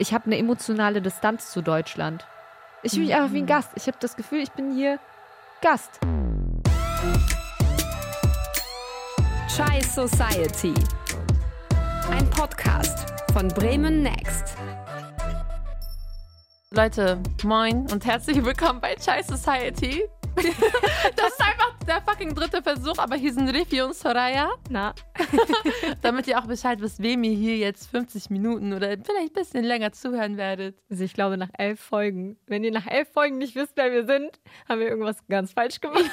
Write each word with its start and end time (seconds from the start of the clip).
ich 0.00 0.14
habe 0.14 0.24
eine 0.24 0.38
emotionale 0.38 1.02
Distanz 1.02 1.52
zu 1.52 1.60
Deutschland. 1.60 2.26
Ich 2.82 2.92
fühle 2.92 3.04
mich 3.04 3.14
einfach 3.14 3.34
wie 3.34 3.42
ein 3.42 3.46
Gast. 3.46 3.70
Ich 3.74 3.86
habe 3.86 3.98
das 4.00 4.16
Gefühl, 4.16 4.40
ich 4.40 4.50
bin 4.52 4.74
hier 4.74 4.98
Gast. 5.60 6.00
Chai 9.54 9.82
Society. 9.82 10.72
Ein 12.10 12.28
Podcast 12.30 13.12
von 13.34 13.48
Bremen 13.48 14.02
Next. 14.02 14.56
Leute, 16.70 17.20
moin 17.42 17.86
und 17.92 18.06
herzlich 18.06 18.42
willkommen 18.42 18.80
bei 18.80 18.94
Chai 18.94 19.22
Society. 19.22 20.02
das 20.34 21.28
ist 21.28 21.40
einfach 21.40 21.69
der 21.86 22.02
fucking 22.02 22.34
dritte 22.34 22.62
Versuch, 22.62 22.98
aber 22.98 23.16
hier 23.16 23.32
sind 23.32 23.48
Rifi 23.48 23.82
und 23.82 23.94
Soraya. 23.94 24.50
Na, 24.68 24.94
Damit 26.02 26.26
ihr 26.26 26.38
auch 26.38 26.46
Bescheid 26.46 26.80
wisst, 26.80 27.02
wem 27.02 27.24
ihr 27.24 27.32
hier 27.32 27.56
jetzt 27.56 27.90
50 27.90 28.30
Minuten 28.30 28.72
oder 28.72 28.88
vielleicht 28.90 29.30
ein 29.30 29.32
bisschen 29.32 29.64
länger 29.64 29.92
zuhören 29.92 30.36
werdet. 30.36 30.76
also 30.90 31.04
ich 31.04 31.14
glaube 31.14 31.36
nach 31.36 31.50
elf 31.58 31.80
Folgen. 31.80 32.38
Wenn 32.46 32.64
ihr 32.64 32.72
nach 32.72 32.86
elf 32.86 33.10
Folgen 33.12 33.38
nicht 33.38 33.54
wisst, 33.54 33.72
wer 33.76 33.90
wir 33.92 34.04
sind, 34.06 34.40
haben 34.68 34.80
wir 34.80 34.88
irgendwas 34.88 35.16
ganz 35.28 35.52
falsch 35.52 35.80
gemacht. 35.80 36.04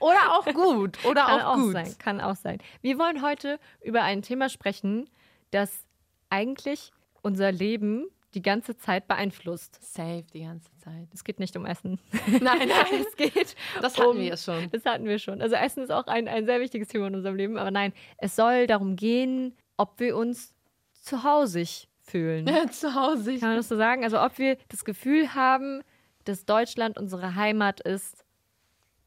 Oder 0.00 0.32
auch 0.32 0.46
gut. 0.52 1.04
Oder 1.04 1.24
Kann 1.24 1.40
auch, 1.40 1.54
auch 1.54 1.56
gut. 1.56 1.72
sein. 1.72 1.94
Kann 1.98 2.20
auch 2.20 2.36
sein. 2.36 2.58
Wir 2.80 2.98
wollen 2.98 3.22
heute 3.22 3.58
über 3.82 4.02
ein 4.02 4.22
Thema 4.22 4.48
sprechen, 4.48 5.08
das 5.50 5.84
eigentlich 6.30 6.92
unser 7.22 7.52
Leben 7.52 8.06
die 8.34 8.42
ganze 8.42 8.76
Zeit 8.76 9.06
beeinflusst. 9.06 9.78
Safe 9.80 10.24
die 10.32 10.42
ganze 10.42 10.74
Zeit. 10.76 11.08
Es 11.12 11.24
geht 11.24 11.38
nicht 11.40 11.56
um 11.56 11.64
Essen. 11.66 12.00
Nein, 12.26 12.40
nein. 12.68 13.04
es 13.06 13.16
geht 13.16 13.54
Das 13.80 13.96
hatten 13.96 14.10
um, 14.10 14.18
wir 14.18 14.36
schon. 14.36 14.70
Das 14.70 14.84
hatten 14.84 15.04
wir 15.04 15.18
schon. 15.18 15.40
Also 15.40 15.54
Essen 15.54 15.82
ist 15.82 15.90
auch 15.90 16.06
ein, 16.06 16.28
ein 16.28 16.44
sehr 16.46 16.60
wichtiges 16.60 16.88
Thema 16.88 17.06
in 17.06 17.14
unserem 17.14 17.36
Leben. 17.36 17.56
Aber 17.56 17.70
nein, 17.70 17.92
es 18.18 18.36
soll 18.36 18.66
darum 18.66 18.96
gehen, 18.96 19.56
ob 19.76 20.00
wir 20.00 20.16
uns 20.16 20.54
zu 20.92 21.22
Hause 21.22 21.64
fühlen. 22.00 22.46
Zu 22.70 22.94
Hause. 22.94 23.38
Kann 23.38 23.50
man 23.50 23.56
das 23.56 23.68
so 23.68 23.76
sagen? 23.76 24.04
Also 24.04 24.20
ob 24.20 24.38
wir 24.38 24.56
das 24.68 24.84
Gefühl 24.84 25.34
haben, 25.34 25.82
dass 26.24 26.44
Deutschland 26.44 26.98
unsere 26.98 27.34
Heimat 27.34 27.80
ist. 27.80 28.24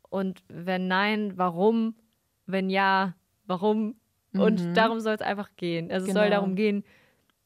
Und 0.10 0.42
wenn 0.48 0.88
nein, 0.88 1.34
warum? 1.36 1.96
Wenn 2.46 2.70
ja, 2.70 3.16
warum? 3.46 3.96
Und 4.34 4.76
darum 4.76 5.00
soll 5.00 5.14
es 5.16 5.22
einfach 5.22 5.50
gehen. 5.58 5.92
Also 5.92 6.08
es 6.08 6.14
soll 6.14 6.26
Genau. 6.26 6.36
darum 6.38 6.56
gehen, 6.56 6.84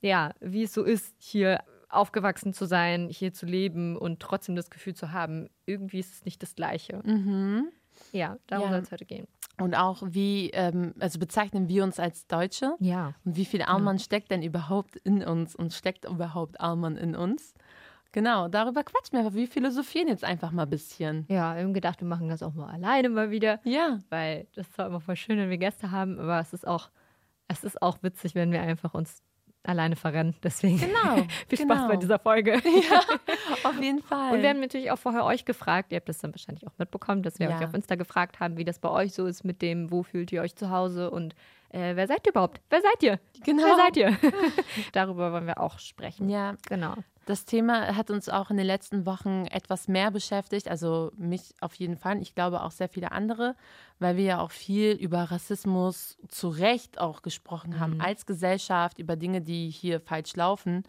ja, 0.01 0.33
wie 0.39 0.63
es 0.63 0.73
so 0.73 0.83
ist, 0.83 1.15
hier 1.19 1.63
aufgewachsen 1.91 2.53
zu 2.53 2.65
sein, 2.65 3.09
hier 3.09 3.33
zu 3.33 3.45
leben 3.45 3.97
und 3.97 4.19
trotzdem 4.19 4.55
das 4.55 4.69
Gefühl 4.69 4.93
zu 4.95 5.11
haben, 5.11 5.49
irgendwie 5.65 5.99
ist 5.99 6.13
es 6.13 6.25
nicht 6.25 6.41
das 6.41 6.55
Gleiche. 6.55 7.01
Ja, 8.11 8.37
darum 8.47 8.65
Ja. 8.65 8.71
soll 8.71 8.81
es 8.81 8.91
heute 8.91 9.05
gehen. 9.05 9.27
Und 9.59 9.75
auch 9.75 10.01
wie, 10.05 10.49
ähm, 10.51 10.93
also 10.99 11.19
bezeichnen 11.19 11.67
wir 11.67 11.83
uns 11.83 11.99
als 11.99 12.25
Deutsche? 12.27 12.75
Ja. 12.79 13.13
Und 13.25 13.35
wie 13.35 13.45
viel 13.45 13.61
Alman 13.61 13.99
steckt 13.99 14.31
denn 14.31 14.41
überhaupt 14.41 14.95
in 14.97 15.23
uns 15.23 15.55
und 15.55 15.73
steckt 15.73 16.05
überhaupt 16.05 16.59
Alman 16.59 16.97
in 16.97 17.15
uns? 17.15 17.53
Genau, 18.13 18.47
darüber 18.47 18.83
quatschen 18.83 19.13
wir 19.13 19.19
einfach. 19.19 19.35
Wir 19.35 19.47
philosophieren 19.47 20.07
jetzt 20.07 20.23
einfach 20.23 20.51
mal 20.51 20.63
ein 20.63 20.69
bisschen. 20.69 21.25
Ja, 21.29 21.55
wir 21.55 21.63
haben 21.63 21.73
gedacht, 21.73 22.01
wir 22.01 22.07
machen 22.07 22.27
das 22.27 22.41
auch 22.43 22.53
mal 22.53 22.69
alleine 22.69 23.09
mal 23.09 23.29
wieder. 23.31 23.59
Ja. 23.63 23.99
weil 24.09 24.47
das 24.55 24.67
ist 24.67 24.73
zwar 24.75 24.87
immer 24.87 24.99
voll 24.99 25.15
schön, 25.15 25.37
wenn 25.37 25.49
wir 25.49 25.57
Gäste 25.57 25.91
haben, 25.91 26.19
aber 26.19 26.39
es 26.39 26.53
ist 26.53 26.67
auch, 26.67 26.89
es 27.47 27.63
ist 27.63 27.81
auch 27.81 28.01
witzig, 28.01 28.33
wenn 28.35 28.51
wir 28.51 28.61
einfach 28.61 28.93
uns 28.93 29.21
alleine 29.63 29.95
verrennen. 29.95 30.35
Deswegen 30.43 30.79
Genau, 30.79 31.17
viel 31.47 31.59
Spaß 31.59 31.67
genau. 31.77 31.87
bei 31.87 31.97
dieser 31.97 32.19
Folge. 32.19 32.55
Auf 33.63 33.79
jeden 33.81 34.01
Fall. 34.01 34.33
Und 34.35 34.41
wir 34.41 34.49
haben 34.49 34.59
natürlich 34.59 34.91
auch 34.91 34.97
vorher 34.99 35.25
euch 35.25 35.45
gefragt, 35.45 35.91
ihr 35.91 35.97
habt 35.97 36.09
das 36.09 36.17
dann 36.19 36.33
wahrscheinlich 36.33 36.65
auch 36.67 36.77
mitbekommen, 36.77 37.23
dass 37.23 37.39
wir 37.39 37.49
Ja. 37.49 37.57
euch 37.57 37.65
auf 37.65 37.73
Insta 37.73 37.95
gefragt 37.95 38.39
haben, 38.39 38.57
wie 38.57 38.65
das 38.65 38.79
bei 38.79 38.89
euch 38.89 39.13
so 39.13 39.25
ist 39.25 39.43
mit 39.43 39.61
dem, 39.61 39.91
wo 39.91 40.03
fühlt 40.03 40.31
ihr 40.31 40.41
euch 40.41 40.55
zu 40.55 40.69
Hause 40.69 41.11
und 41.11 41.35
äh, 41.69 41.95
wer 41.95 42.07
seid 42.07 42.25
ihr 42.25 42.31
überhaupt? 42.31 42.59
Wer 42.69 42.81
seid 42.81 43.03
ihr? 43.03 43.19
Genau. 43.45 43.63
Wer 43.63 43.75
seid 43.77 43.97
ihr? 43.97 44.17
Darüber 44.93 45.31
wollen 45.31 45.47
wir 45.47 45.59
auch 45.61 45.79
sprechen. 45.79 46.27
ja, 46.29 46.55
Genau. 46.67 46.95
Das 47.31 47.45
Thema 47.45 47.95
hat 47.95 48.11
uns 48.11 48.27
auch 48.27 48.51
in 48.51 48.57
den 48.57 48.65
letzten 48.65 49.05
Wochen 49.05 49.45
etwas 49.47 49.87
mehr 49.87 50.11
beschäftigt. 50.11 50.67
Also 50.67 51.11
mich 51.15 51.55
auf 51.61 51.73
jeden 51.75 51.97
Fall. 51.97 52.21
Ich 52.21 52.35
glaube 52.35 52.61
auch 52.61 52.71
sehr 52.71 52.89
viele 52.89 53.13
andere, 53.13 53.55
weil 53.99 54.17
wir 54.17 54.23
ja 54.25 54.39
auch 54.41 54.51
viel 54.51 54.91
über 54.91 55.23
Rassismus 55.23 56.17
zu 56.27 56.49
Recht 56.49 56.99
auch 56.99 57.21
gesprochen 57.21 57.79
haben 57.79 58.01
als 58.01 58.25
Gesellschaft, 58.25 58.99
über 58.99 59.15
Dinge, 59.15 59.41
die 59.41 59.69
hier 59.69 60.01
falsch 60.01 60.35
laufen. 60.35 60.83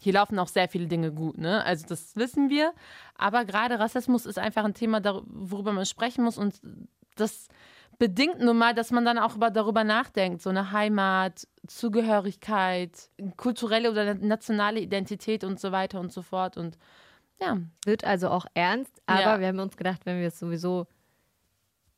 Hier 0.00 0.12
laufen 0.12 0.38
auch 0.38 0.46
sehr 0.46 0.68
viele 0.68 0.86
Dinge 0.86 1.12
gut, 1.12 1.38
ne? 1.38 1.64
Also 1.64 1.86
das 1.88 2.14
wissen 2.14 2.48
wir. 2.50 2.72
Aber 3.16 3.44
gerade 3.44 3.80
Rassismus 3.80 4.26
ist 4.26 4.38
einfach 4.38 4.64
ein 4.64 4.74
Thema, 4.74 5.02
worüber 5.26 5.72
man 5.72 5.86
sprechen 5.86 6.22
muss. 6.22 6.38
Und 6.38 6.60
das 7.16 7.48
bedingt 8.00 8.40
nun 8.40 8.56
mal, 8.58 8.74
dass 8.74 8.90
man 8.90 9.04
dann 9.04 9.18
auch 9.18 9.36
über, 9.36 9.50
darüber 9.50 9.84
nachdenkt. 9.84 10.42
So 10.42 10.50
eine 10.50 10.72
Heimat, 10.72 11.46
Zugehörigkeit, 11.68 13.10
kulturelle 13.36 13.90
oder 13.92 14.14
nationale 14.14 14.80
Identität 14.80 15.44
und 15.44 15.60
so 15.60 15.70
weiter 15.70 16.00
und 16.00 16.10
so 16.12 16.22
fort. 16.22 16.56
Und 16.56 16.78
ja, 17.40 17.58
Wird 17.84 18.02
also 18.04 18.28
auch 18.30 18.46
ernst, 18.54 18.90
aber 19.06 19.20
Ja. 19.20 19.40
wir 19.40 19.46
haben 19.48 19.60
uns 19.60 19.76
gedacht, 19.76 20.00
wenn 20.06 20.18
wir 20.18 20.28
es 20.28 20.38
sowieso, 20.38 20.86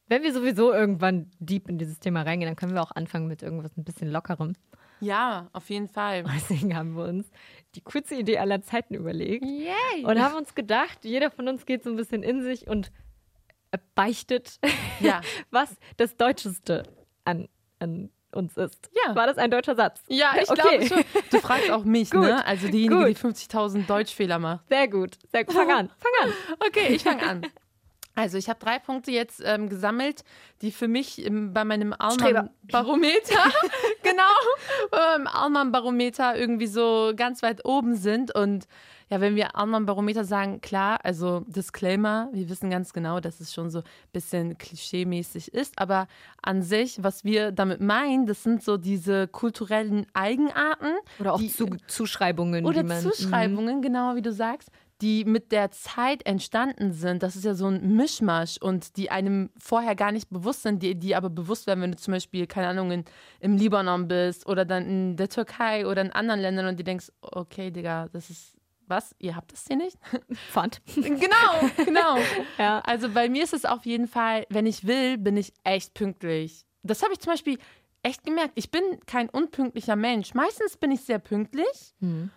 wenn 0.09 0.23
wir 0.23 0.33
sowieso 0.35 0.73
irgendwann 0.73 1.31
deep 1.39 1.69
in 1.69 1.79
dieses 1.79 2.01
Thema 2.01 2.23
reingehen, 2.23 2.49
dann 2.51 2.57
können 2.57 2.75
wir 2.75 2.83
auch 2.83 2.93
anfangen 2.93 3.29
mit 3.29 3.43
irgendwas 3.43 3.77
ein 3.77 3.85
bisschen 3.85 4.11
lockerem. 4.11 4.55
ja, 5.01 5.49
auf 5.53 5.71
jeden 5.71 5.89
Fall. 5.89 6.25
Deswegen 6.35 6.77
haben 6.77 6.97
wir 6.97 7.05
uns 7.05 7.31
die 7.77 7.81
coolste 7.81 8.17
Idee 8.17 8.39
aller 8.39 8.61
Zeiten 8.63 8.95
überlegt 8.95 9.45
Yay! 9.45 10.05
und 10.05 10.21
haben 10.21 10.35
uns 10.35 10.55
gedacht, 10.55 11.05
jeder 11.05 11.31
von 11.31 11.49
uns 11.49 11.65
geht 11.65 11.85
so 11.85 11.91
ein 11.91 11.97
bisschen 11.97 12.23
in 12.25 12.43
sich 12.43 12.67
und 12.69 12.91
beichtet, 13.95 14.59
Ja. 15.01 15.21
was 15.51 15.75
das 15.97 16.17
Deutscheste 16.17 16.85
an, 17.25 17.49
an 17.79 18.11
uns 18.33 18.57
ist. 18.57 18.91
Ja. 19.07 19.15
War 19.15 19.27
das 19.27 19.37
ein 19.39 19.51
deutscher 19.51 19.75
Satz? 19.75 20.03
Ja, 20.09 20.33
ich 20.41 20.49
Okay. 20.51 20.79
glaube 20.79 20.87
schon. 20.87 21.05
Du 21.31 21.39
fragst 21.41 21.71
auch 21.71 21.85
mich, 21.85 22.11
Gut, 22.11 22.23
ne? 22.23 22.45
Also 22.47 22.69
diejenige, 22.69 23.07
die 23.07 23.15
gut. 23.15 23.35
50.000 23.35 23.87
Deutschfehler 23.87 24.39
macht. 24.39 24.67
Sehr 24.69 24.89
gut. 24.89 25.19
Sehr 25.31 25.45
gut. 25.45 25.55
Fang 25.55 25.71
an. 25.71 25.91
Fang 25.99 26.29
an. 26.29 26.33
Okay, 26.67 26.95
ich 26.95 27.03
fange 27.03 27.23
an. 27.23 27.47
Also 28.15 28.37
ich 28.37 28.49
habe 28.51 28.59
drei 28.63 28.79
Punkte 28.79 29.11
jetzt 29.11 29.41
ähm, 29.45 29.71
gesammelt, 29.71 30.23
die 30.61 30.71
für 30.71 30.87
mich 30.89 31.25
ähm, 31.27 31.55
bei 31.55 31.65
meinem. 31.65 31.95
Alman-Barometer, 31.99 33.51
genau, 34.03 34.91
beim 34.91 35.27
Alman-Barometer 35.27 36.37
irgendwie 36.37 36.67
so 36.67 37.13
ganz 37.17 37.43
weit 37.43 37.65
oben 37.65 37.97
sind. 37.97 38.35
Und 38.35 38.67
ja, 39.13 39.21
wenn 39.21 39.37
wir 39.37 39.55
Alman-Barometer 39.57 40.25
sagen, 40.25 40.63
klar, 40.63 40.99
also 41.03 41.41
Disclaimer, 41.41 42.31
wir 42.33 42.49
wissen 42.49 42.71
ganz 42.71 42.95
genau, 42.95 43.21
dass 43.21 43.41
es 43.41 43.53
schon 43.53 43.69
so 43.69 43.81
ein 43.81 43.85
bisschen 44.11 44.57
klischee-mäßig 44.57 45.53
ist, 45.53 45.79
aber 45.79 46.07
an 46.41 46.63
sich, 46.63 47.03
was 47.05 47.23
wir 47.23 47.53
damit 47.53 47.83
meinen, 47.83 48.25
das 48.25 48.43
sind 48.43 48.63
so 48.63 48.79
diese 48.79 49.29
kulturellen 49.29 50.07
Eigenarten, 50.15 50.95
Oder 51.21 51.35
auch 51.35 51.39
die, 51.39 51.51
Zu 51.51 51.77
Zuschreibungen. 51.89 52.65
oder 52.65 52.81
die 52.81 52.89
man. 52.89 53.03
Zuschreibungen, 53.03 53.83
genau 53.83 54.17
wie 54.17 54.23
du 54.23 54.33
sagst, 54.33 54.71
die 55.03 55.27
mit 55.27 55.53
der 55.53 55.71
Zeit 55.73 56.25
entstanden 56.25 56.95
sind. 56.95 57.23
Das 57.23 57.37
ist 57.37 57.45
ja 57.45 57.53
so 57.53 57.67
ein 57.67 57.95
Mischmasch 57.95 58.57
und 58.63 58.97
die 58.97 59.11
einem 59.11 59.51
vorher 59.59 59.95
gar 59.95 60.13
nicht 60.13 60.31
bewusst 60.31 60.63
sind, 60.63 60.83
die, 60.83 60.95
die 60.95 61.15
aber 61.15 61.29
bewusst 61.29 61.67
werden, 61.67 61.83
wenn 61.83 61.93
du 61.93 61.99
zum 61.99 62.13
Beispiel, 62.15 62.47
keine 62.47 62.69
Ahnung, 62.69 62.91
in, 62.91 63.05
im 63.41 63.59
Libanon 63.59 64.09
bist 64.09 64.47
oder 64.47 64.65
dann 64.65 64.87
in 64.87 65.17
der 65.19 65.29
Türkei 65.29 65.87
oder 65.87 66.01
in 66.01 66.13
anderen 66.13 66.41
Ländern 66.41 66.65
und 66.65 66.79
die 66.79 66.85
denkst, 66.85 67.13
okay, 67.21 67.71
Digga, 67.71 68.09
das 68.11 68.31
ist 68.31 68.57
was? 68.87 69.15
Ihr 69.19 69.37
habt 69.37 69.53
das 69.53 69.67
hier 69.67 69.77
nicht? 69.77 69.97
Mhm. 70.29 70.37
Fand. 70.51 70.81
genau, 70.95 71.71
genau. 71.85 72.19
Ja. 72.59 72.81
Also 72.81 73.09
bei 73.09 73.29
mir 73.29 73.45
ist 73.45 73.53
es 73.53 73.65
auf 73.65 73.85
jeden 73.87 74.09
Fall, 74.09 74.47
wenn 74.51 74.67
ich 74.67 74.87
will, 74.87 75.19
bin 75.19 75.37
ich 75.37 75.53
echt 75.65 75.95
pünktlich. 75.95 76.65
Das 76.83 77.03
habe 77.03 77.13
ich 77.13 77.21
zum 77.21 77.33
Beispiel 77.33 77.59
echt 78.03 78.25
gemerkt. 78.25 78.53
Ich 78.55 78.71
bin 78.71 78.83
kein 79.07 79.29
unpünktlicher 79.29 79.97
Mensch. 79.97 80.35
Meistens 80.35 80.77
bin 80.77 80.91
ich 80.91 81.03
sehr 81.03 81.19
pünktlich. 81.19 81.95
Mhm. 82.01 82.31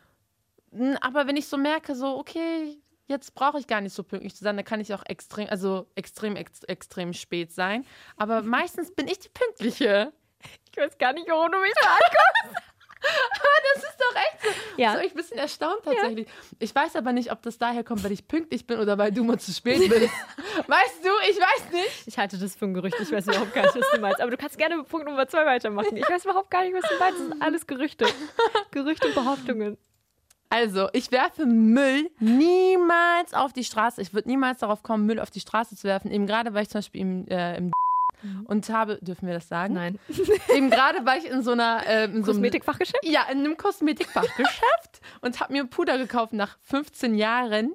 Aber 1.02 1.28
wenn 1.28 1.38
ich 1.38 1.48
so 1.48 1.58
merke, 1.58 1.96
so, 1.96 2.18
okay, 2.18 2.78
jetzt 3.08 3.34
brauche 3.36 3.60
ich 3.60 3.68
gar 3.68 3.82
nicht 3.82 3.94
so 3.94 4.04
pünktlich 4.04 4.36
zu 4.36 4.44
sein, 4.44 4.56
dann 4.56 4.66
kann 4.66 4.82
ich 4.82 4.94
auch 4.94 5.04
extrem, 5.06 5.48
also 5.50 5.88
extrem, 5.96 6.36
ex, 6.36 6.64
extrem 6.64 7.14
spät 7.14 7.52
sein. 7.52 7.86
Aber 8.18 8.42
meistens 8.42 8.94
bin 8.94 9.08
ich 9.08 9.20
die 9.20 9.30
Pünktliche. 9.30 10.12
Ich 10.72 10.78
weiß 10.78 10.98
gar 10.98 11.14
nicht, 11.14 11.28
warum 11.30 11.52
du 11.52 11.60
mich 11.60 11.74
so 11.80 11.88
anguckst. 11.88 12.64
Das 13.76 13.84
ist 13.84 14.00
doch 14.00 14.16
echt 14.16 14.42
so. 14.42 14.82
Ja. 14.82 14.94
So, 14.94 15.00
ich 15.00 15.08
bin 15.08 15.12
ein 15.12 15.18
bisschen 15.18 15.38
erstaunt 15.38 15.82
tatsächlich. 15.84 16.28
Ich 16.60 16.74
weiß 16.74 16.96
aber 16.96 17.12
nicht, 17.12 17.32
ob 17.32 17.42
das 17.42 17.58
daher 17.58 17.84
kommt, 17.84 18.04
weil 18.04 18.12
ich 18.12 18.28
pünktlich 18.28 18.66
bin 18.66 18.80
oder 18.80 18.98
weil 18.98 19.12
du 19.12 19.24
mal 19.24 19.38
zu 19.40 19.52
spät 19.52 19.80
bist. 19.90 20.14
weißt 20.68 21.04
du, 21.04 21.10
ich 21.30 21.38
weiß 21.38 21.72
nicht. 21.74 22.08
Ich 22.08 22.18
halte 22.18 22.38
das 22.38 22.56
für 22.56 22.66
ein 22.66 22.74
Gerücht. 22.74 22.96
Ich 23.02 23.12
weiß 23.12 23.28
überhaupt 23.28 23.54
gar 23.54 23.64
nicht, 23.64 23.76
was 23.76 23.92
du 23.94 24.00
meinst. 24.00 24.22
Aber 24.22 24.32
du 24.32 24.38
kannst 24.38 24.58
gerne 24.58 24.78
mit 24.78 24.88
Punkt 24.88 25.08
Nummer 25.08 25.28
zwei 25.28 25.46
weitermachen. 25.46 25.98
Ich 25.98 26.10
weiß 26.10 26.26
überhaupt 26.26 26.50
gar 26.52 26.64
nicht, 26.64 26.74
was 26.74 26.90
du 26.90 26.98
meinst. 26.98 27.20
Das 27.20 27.28
sind 27.28 27.42
alles 27.42 27.68
Gerüchte. 27.68 28.06
Gerüchte 28.72 29.08
und 29.08 29.16
Behauptungen. 29.16 29.78
Also, 30.50 30.90
ich 30.94 31.12
werfe 31.12 31.46
Müll 31.46 32.10
niemals 32.20 33.34
auf 33.34 33.52
die 33.52 33.64
Straße. 33.64 34.02
Ich 34.02 34.14
würde 34.14 34.30
niemals 34.30 34.60
darauf 34.60 34.84
kommen, 34.84 35.06
Müll 35.06 35.20
auf 35.20 35.32
die 35.32 35.40
Straße 35.40 35.76
zu 35.76 35.86
werfen. 35.86 36.12
Eben 36.12 36.28
gerade 36.28 36.54
war 36.54 36.62
ich 36.62 36.70
zum 36.70 36.80
Beispiel 36.80 37.02
im, 37.02 37.28
äh, 37.28 37.58
im 37.58 37.72
und 38.46 38.70
habe, 38.70 38.98
dürfen 39.02 39.28
wir 39.28 39.34
das 39.34 39.48
sagen? 39.48 39.74
Nein. 39.74 40.00
Eben 40.56 40.70
gerade 40.70 41.06
war 41.06 41.18
ich 41.18 41.26
in 41.30 41.42
so 41.44 41.52
einer 41.52 41.86
äh, 41.88 42.06
in 42.06 42.12
so 42.12 42.16
einem- 42.16 42.24
Kosmetikfachgeschäft? 42.24 43.04
Ja, 43.06 43.24
in 43.32 43.40
einem 43.40 43.58
Kosmetikfachgeschäft 43.58 45.02
und 45.22 45.40
habe 45.40 45.54
mir 45.54 45.66
Puder 45.66 45.98
gekauft 45.98 46.34
nach 46.34 46.58
15 46.62 47.16
Jahren. 47.16 47.74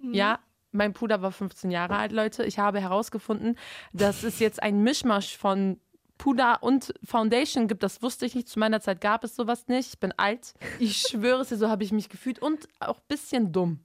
Ja, 0.00 0.38
mein 0.70 0.92
Puder 0.92 1.22
war 1.22 1.32
15 1.32 1.70
Jahre 1.70 1.96
alt, 1.96 2.12
Leute. 2.12 2.44
Ich 2.44 2.58
habe 2.58 2.80
herausgefunden, 2.80 3.56
dass 3.92 4.22
es 4.22 4.38
jetzt 4.38 4.62
ein 4.62 4.82
Mischmasch 4.82 5.36
von 5.36 5.80
Puder 6.18 6.62
und 6.62 6.92
Foundation 7.04 7.68
gibt, 7.68 7.82
das 7.84 8.02
wusste 8.02 8.26
ich 8.26 8.34
nicht. 8.34 8.48
Zu 8.48 8.58
meiner 8.58 8.80
Zeit 8.80 9.00
gab 9.00 9.22
es 9.24 9.36
sowas 9.36 9.68
nicht. 9.68 9.94
Ich 9.94 9.98
bin 10.00 10.12
alt. 10.16 10.52
Ich 10.80 10.98
schwöre 10.98 11.42
es 11.42 11.48
dir, 11.48 11.56
so 11.56 11.68
habe 11.68 11.84
ich 11.84 11.92
mich 11.92 12.08
gefühlt 12.08 12.40
und 12.40 12.68
auch 12.80 12.96
ein 12.98 13.04
bisschen 13.08 13.52
dumm. 13.52 13.80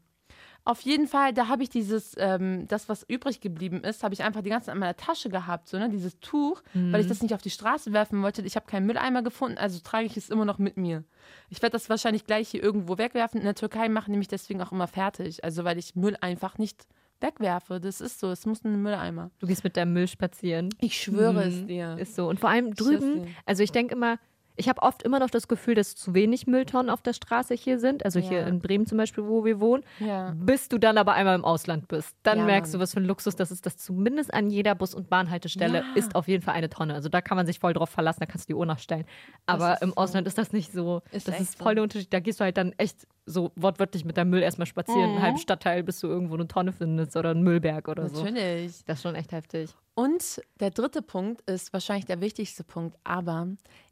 Auf 0.66 0.80
jeden 0.82 1.08
Fall, 1.08 1.34
da 1.34 1.50
habe 1.50 1.62
ich 1.64 1.70
dieses, 1.70 2.14
ähm, 2.18 2.68
das, 2.70 2.88
was 2.88 3.04
übrig 3.08 3.42
geblieben 3.42 3.84
ist, 3.84 4.02
habe 4.04 4.14
ich 4.14 4.24
einfach 4.24 4.42
die 4.42 4.50
ganze 4.50 4.68
Zeit 4.68 4.76
in 4.76 4.80
meiner 4.80 4.96
Tasche 4.96 5.28
gehabt, 5.30 5.68
so, 5.68 5.78
ne, 5.78 5.90
dieses 5.90 6.20
Tuch, 6.22 6.62
weil 6.74 7.02
ich 7.02 7.08
das 7.08 7.22
nicht 7.22 7.34
auf 7.34 7.42
die 7.42 7.50
Straße 7.50 7.92
werfen 7.92 8.22
wollte. 8.24 8.42
Ich 8.44 8.56
habe 8.56 8.66
keinen 8.66 8.86
Mülleimer 8.86 9.24
gefunden, 9.24 9.58
also 9.58 9.80
trage 9.84 10.06
ich 10.06 10.16
es 10.16 10.30
immer 10.30 10.46
noch 10.46 10.60
mit 10.60 10.78
mir. 10.78 11.04
Ich 11.50 11.62
werde 11.62 11.74
das 11.74 11.90
wahrscheinlich 11.90 12.26
gleich 12.26 12.48
hier 12.50 12.64
irgendwo 12.64 12.98
wegwerfen. 12.98 13.40
In 13.42 13.46
der 13.46 13.56
Türkei 13.56 13.90
machen 13.90 14.14
die 14.14 14.18
mich 14.18 14.30
deswegen 14.30 14.62
auch 14.62 14.72
immer 14.72 14.88
fertig, 14.88 15.44
also 15.44 15.66
weil 15.66 15.78
ich 15.78 15.96
Müll 15.96 16.16
einfach 16.22 16.58
nicht 16.58 16.88
wegwerfe. 17.20 17.80
Das 17.80 18.00
ist 18.02 18.20
so, 18.20 18.32
es 18.32 18.46
muss 18.46 18.60
in 18.62 18.72
den 18.72 18.82
Mülleimer. 18.82 19.32
Du 19.40 19.48
gehst 19.48 19.64
mit 19.64 19.76
deinem 19.78 19.94
Müll 19.94 20.08
spazieren. 20.08 20.70
Ich 20.80 21.02
schwöre 21.02 21.44
es 21.44 21.56
Mhm. 21.56 21.68
dir. 21.68 21.98
Ist 22.00 22.16
so. 22.16 22.28
Und 22.30 22.40
vor 22.40 22.50
allem 22.50 22.74
drüben, 22.74 23.28
also 23.46 23.64
ich 23.64 23.72
denke 23.72 23.96
immer, 23.96 24.18
ich 24.56 24.70
habe 24.70 24.82
oft 24.84 25.04
immer 25.04 25.20
noch 25.20 25.30
das 25.30 25.48
Gefühl, 25.48 25.76
dass 25.76 25.96
zu 25.96 26.14
wenig 26.14 26.46
Mülltonnen 26.48 26.90
auf 26.90 27.02
der 27.02 27.14
Straße 27.14 27.54
hier 27.56 27.80
sind. 27.80 28.06
Also 28.06 28.20
hier 28.20 28.42
Ja. 28.42 28.48
in 28.48 28.60
Bremen 28.60 28.86
zum 28.86 28.98
Beispiel, 28.98 29.26
wo 29.26 29.44
wir 29.46 29.60
wohnen. 29.60 29.84
Ja. 30.00 30.34
Bis 30.36 30.70
du 30.70 30.78
dann 30.78 30.98
aber 30.98 31.14
einmal 31.14 31.36
im 31.36 31.44
Ausland 31.46 31.88
bist. 31.88 32.16
Dann 32.24 32.40
Ja, 32.40 32.46
merkst 32.46 32.72
Mann. 32.74 32.80
du, 32.80 32.84
was 32.84 32.94
für 32.94 33.00
ein 33.00 33.06
Luxus 33.06 33.36
das 33.36 33.52
ist, 33.52 33.66
dass 33.66 33.78
zumindest 33.78 34.34
an 34.34 34.50
jeder 34.50 34.76
Bus- 34.76 34.94
und 34.94 35.10
Bahnhaltestelle 35.10 35.84
ist 35.96 36.16
auf 36.16 36.28
jeden 36.28 36.44
Fall 36.44 36.54
eine 36.54 36.70
Tonne. 36.70 36.94
Also 36.94 37.10
da 37.10 37.22
kann 37.22 37.36
man 37.38 37.46
sich 37.46 37.60
voll 37.60 37.74
drauf 37.74 37.90
verlassen, 37.90 38.20
da 38.20 38.26
kannst 38.28 38.48
du 38.48 38.54
die 38.54 38.56
Uhr 38.56 38.66
nachstellen. 38.66 39.06
Aber 39.46 39.82
im 39.82 39.90
so. 39.90 39.96
Ausland 39.96 40.28
ist 40.28 40.38
das 40.38 40.54
nicht 40.54 40.72
so. 40.72 41.02
Ist 41.12 41.28
das 41.28 41.40
ist 41.40 41.58
voll 41.58 41.76
der 41.76 41.84
Unterschied. 41.84 42.14
Da 42.14 42.20
gehst 42.20 42.40
du 42.40 42.44
halt 42.44 42.58
dann 42.58 42.74
echt 42.78 43.08
so 43.26 43.52
wortwörtlich 43.56 44.04
mit 44.06 44.18
deinem 44.18 44.30
Müll 44.32 44.42
erstmal 44.44 44.66
spazieren, 44.68 45.02
Mhm. 45.02 45.10
einen 45.16 45.22
halben 45.22 45.38
Stadtteil, 45.38 45.82
bis 45.84 46.00
du 46.00 46.08
irgendwo 46.08 46.34
eine 46.36 46.48
Tonne 46.48 46.74
findest 46.74 47.16
oder 47.16 47.30
einen 47.32 47.42
Müllberg 47.44 47.88
oder 47.88 48.10
so. 48.10 48.24
Natürlich. 48.24 48.84
Das 48.86 48.98
ist 49.00 49.04
schon 49.04 49.16
echt 49.16 49.32
heftig. 49.32 49.72
Und 49.96 50.42
der 50.60 50.72
dritte 50.72 51.02
Punkt 51.02 51.42
ist 51.50 51.72
wahrscheinlich 51.72 52.06
der 52.06 52.20
wichtigste 52.20 52.64
Punkt, 52.64 52.98
aber 53.04 53.48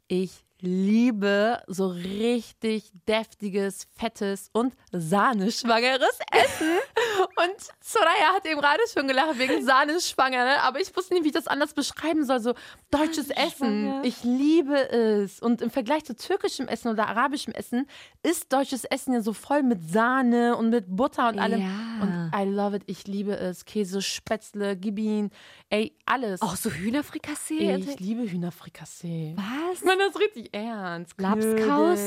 ich 0.08 0.44
liebe 0.62 1.60
so 1.66 1.88
richtig 1.88 2.90
deftiges, 3.08 3.88
fettes 3.96 4.48
und 4.52 4.74
sahneschwangeres 4.92 6.18
Essen. 6.30 6.78
Und 7.18 7.56
Soraya 7.80 8.34
hat 8.34 8.46
eben 8.46 8.60
gerade 8.60 8.80
schon 8.92 9.08
gelacht 9.08 9.38
wegen 9.38 9.64
Sahneschwanger, 9.64 10.44
ne? 10.44 10.62
aber 10.62 10.80
ich 10.80 10.96
wusste 10.96 11.14
nicht, 11.14 11.24
wie 11.24 11.28
ich 11.28 11.34
das 11.34 11.48
anders 11.48 11.74
beschreiben 11.74 12.24
soll. 12.24 12.40
So 12.40 12.54
deutsches 12.90 13.30
Essen. 13.30 14.02
Ich 14.04 14.22
liebe 14.22 14.88
es. 14.90 15.40
Und 15.40 15.62
im 15.62 15.70
Vergleich 15.70 16.04
zu 16.04 16.14
türkischem 16.14 16.68
Essen 16.68 16.88
oder 16.88 17.08
arabischem 17.08 17.52
Essen 17.52 17.88
ist 18.22 18.52
deutsches 18.52 18.84
Essen 18.84 19.14
ja 19.14 19.20
so 19.20 19.32
voll 19.32 19.62
mit 19.62 19.82
Sahne 19.90 20.56
und 20.56 20.70
mit 20.70 20.84
Butter 20.88 21.28
und 21.28 21.38
allem. 21.38 21.60
Ja. 21.60 22.02
Und 22.02 22.32
I 22.34 22.48
love 22.48 22.76
it. 22.76 22.82
Ich 22.86 23.06
liebe 23.06 23.36
es. 23.36 23.64
Käse, 23.64 24.00
Spätzle, 24.00 24.76
Gibin, 24.76 25.30
ey, 25.70 25.96
alles. 26.06 26.40
Auch 26.42 26.56
so 26.56 26.70
Hühnerfrikassee. 26.70 27.74
ich 27.76 27.98
liebe 27.98 28.30
Hühnerfrikassee. 28.30 29.34
Was? 29.36 29.82
Meine 29.84 30.04
das 30.06 30.20
richtig 30.20 30.51
ernst. 30.52 31.20
Lapskaus? 31.20 31.98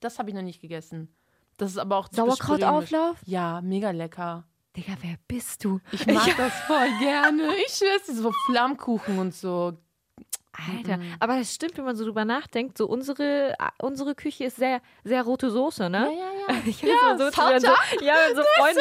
Das 0.00 0.18
habe 0.18 0.28
ich 0.30 0.34
noch 0.34 0.42
nicht 0.42 0.60
gegessen. 0.60 1.14
Das 1.56 1.70
ist 1.70 1.78
aber 1.78 1.96
auch 1.96 2.08
bremisch. 2.08 2.34
Sauerkrautauflauf? 2.36 3.16
Ja, 3.24 3.60
mega 3.62 3.90
lecker. 3.90 4.46
Digga, 4.76 4.94
wer 5.00 5.16
bist 5.28 5.64
du? 5.64 5.80
Ich 5.92 6.04
mag 6.06 6.36
das 6.36 6.52
voll 6.62 6.88
gerne. 6.98 7.54
Ich 7.64 7.78
dir, 7.78 8.14
so 8.14 8.32
Flammkuchen 8.46 9.18
und 9.18 9.32
so. 9.32 9.78
Alter, 10.76 10.98
aber 11.20 11.36
das 11.38 11.52
stimmt, 11.54 11.76
wenn 11.76 11.84
man 11.84 11.96
so 11.96 12.04
drüber 12.04 12.24
nachdenkt. 12.24 12.78
So 12.78 12.86
unsere, 12.86 13.54
unsere 13.82 14.14
Küche 14.14 14.44
ist 14.44 14.56
sehr, 14.56 14.80
sehr 15.02 15.22
rote 15.24 15.50
Soße, 15.50 15.90
ne? 15.90 15.98
Ja, 15.98 16.12
ja, 16.12 16.54
ja. 16.54 16.62
Ich 16.64 16.82
immer 16.82 17.18
so, 17.18 17.30
so, 17.30 18.04
ja, 18.04 18.14
so 18.34 18.42
Freunde, 18.56 18.80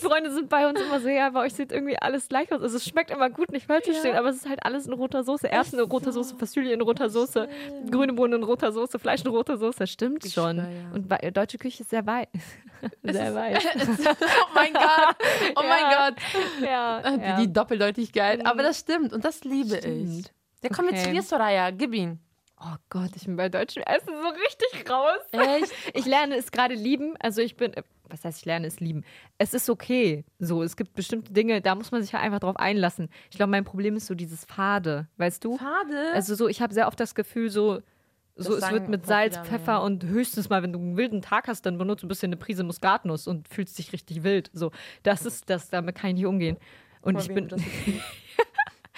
Freunde 0.00 0.32
sind 0.32 0.48
bei 0.48 0.68
uns 0.68 0.80
immer 0.80 1.00
so, 1.00 1.08
ja, 1.08 1.30
bei 1.30 1.40
euch 1.40 1.54
sieht 1.54 1.72
irgendwie 1.72 1.96
alles 1.98 2.28
gleich 2.28 2.52
aus. 2.52 2.60
Also 2.62 2.76
es 2.76 2.84
schmeckt 2.84 3.10
immer 3.10 3.30
gut, 3.30 3.52
nicht 3.52 3.66
falsch 3.66 3.84
verstehen, 3.86 4.16
aber 4.16 4.28
es 4.28 4.36
ist 4.36 4.48
halt 4.48 4.64
alles 4.64 4.86
in 4.86 4.92
roter 4.92 5.24
Soße. 5.24 5.50
Erbsen 5.50 5.78
in 5.78 5.86
roter 5.86 6.12
Soße, 6.12 6.36
Fassülie 6.36 6.72
in 6.72 6.80
roter 6.82 7.08
Soße, 7.08 7.48
grüne 7.90 8.12
Bohnen 8.12 8.34
in 8.40 8.42
roter 8.42 8.72
Soße, 8.72 8.98
Fleisch 8.98 9.22
in 9.22 9.28
roter 9.30 9.56
Soße. 9.56 9.86
Stimmt 9.86 10.24
Ich 10.26 10.34
schon. 10.34 10.56
schwör, 10.56 10.64
ja. 10.70 10.90
Und 10.94 11.08
wei- 11.10 11.30
deutsche 11.30 11.58
Küche 11.58 11.82
ist 11.82 11.90
sehr 11.90 12.04
weiß. 12.06 12.26
sehr 13.02 13.34
weiß. 13.34 13.64
oh 13.64 14.54
mein 14.54 14.72
Gott. 14.72 15.16
Oh 15.56 15.62
mein 15.68 15.90
Ja. 15.90 16.10
Gott. 16.10 16.14
ja, 16.62 17.10
Die, 17.16 17.22
ja. 17.24 17.36
die 17.40 17.52
Doppeldeutigkeit. 17.52 18.44
Aber 18.46 18.62
das 18.62 18.78
stimmt 18.80 19.12
und 19.12 19.24
das 19.24 19.42
liebe 19.44 19.78
ich. 19.78 20.24
Stimmt. 20.64 20.76
Ja, 20.76 20.76
komm 20.76 20.86
jetzt 20.94 21.00
Okay. 21.06 21.08
zu 21.08 21.14
dir, 21.14 21.22
Soraya. 21.22 21.70
Gib 21.70 21.94
ihn. 21.94 22.18
Oh 22.60 22.76
Gott, 22.88 23.10
ich 23.16 23.24
bin 23.26 23.36
bei 23.36 23.48
deutschem 23.48 23.82
Essen 23.82 24.08
so 24.08 24.28
richtig 24.28 24.90
raus. 24.90 25.18
Echt? 25.32 25.72
Ich 25.92 26.06
lerne 26.06 26.36
es 26.36 26.50
gerade 26.50 26.74
lieben. 26.74 27.14
Also 27.18 27.42
ich 27.42 27.56
bin, 27.56 27.72
was 28.08 28.24
heißt 28.24 28.40
ich 28.40 28.44
lerne 28.46 28.66
es 28.66 28.80
lieben? 28.80 29.04
Es 29.38 29.52
ist 29.52 29.68
okay. 29.68 30.24
So, 30.38 30.62
es 30.62 30.76
gibt 30.76 30.94
bestimmte 30.94 31.32
Dinge, 31.32 31.60
da 31.60 31.74
muss 31.74 31.90
man 31.90 32.00
sich 32.00 32.14
halt 32.14 32.24
einfach 32.24 32.40
drauf 32.40 32.56
einlassen. 32.56 33.10
Ich 33.30 33.36
glaube, 33.36 33.50
mein 33.50 33.64
Problem 33.64 33.96
ist 33.96 34.06
so 34.06 34.14
dieses 34.14 34.44
Fade, 34.44 35.08
weißt 35.18 35.44
du? 35.44 35.58
Schade. 35.58 36.12
Also 36.14 36.34
so, 36.34 36.48
ich 36.48 36.62
habe 36.62 36.72
sehr 36.72 36.86
oft 36.86 36.98
das 36.98 37.14
Gefühl, 37.14 37.50
so, 37.50 37.80
so 38.36 38.56
es 38.56 38.70
wird 38.70 38.88
mit 38.88 39.04
Salz, 39.04 39.36
Pfeffer 39.38 39.72
ja. 39.72 39.78
und 39.78 40.04
höchstens 40.04 40.48
mal, 40.48 40.62
wenn 40.62 40.72
du 40.72 40.78
einen 40.78 40.96
wilden 40.96 41.20
Tag 41.22 41.48
hast, 41.48 41.66
dann 41.66 41.76
benutzt 41.76 42.02
du 42.02 42.06
ein 42.06 42.08
bisschen 42.08 42.28
eine 42.28 42.36
Prise 42.36 42.64
Muskatnuss 42.64 43.26
und 43.26 43.48
fühlst 43.48 43.78
dich 43.78 43.92
richtig 43.92 44.22
wild. 44.22 44.50
So, 44.54 44.70
das 45.02 45.26
ist 45.26 45.50
das, 45.50 45.68
damit 45.68 45.96
kann 45.96 46.10
ich 46.10 46.16
nicht 46.16 46.26
umgehen. 46.26 46.56
Und 47.02 47.20
ich 47.20 47.28
bin, 47.28 47.48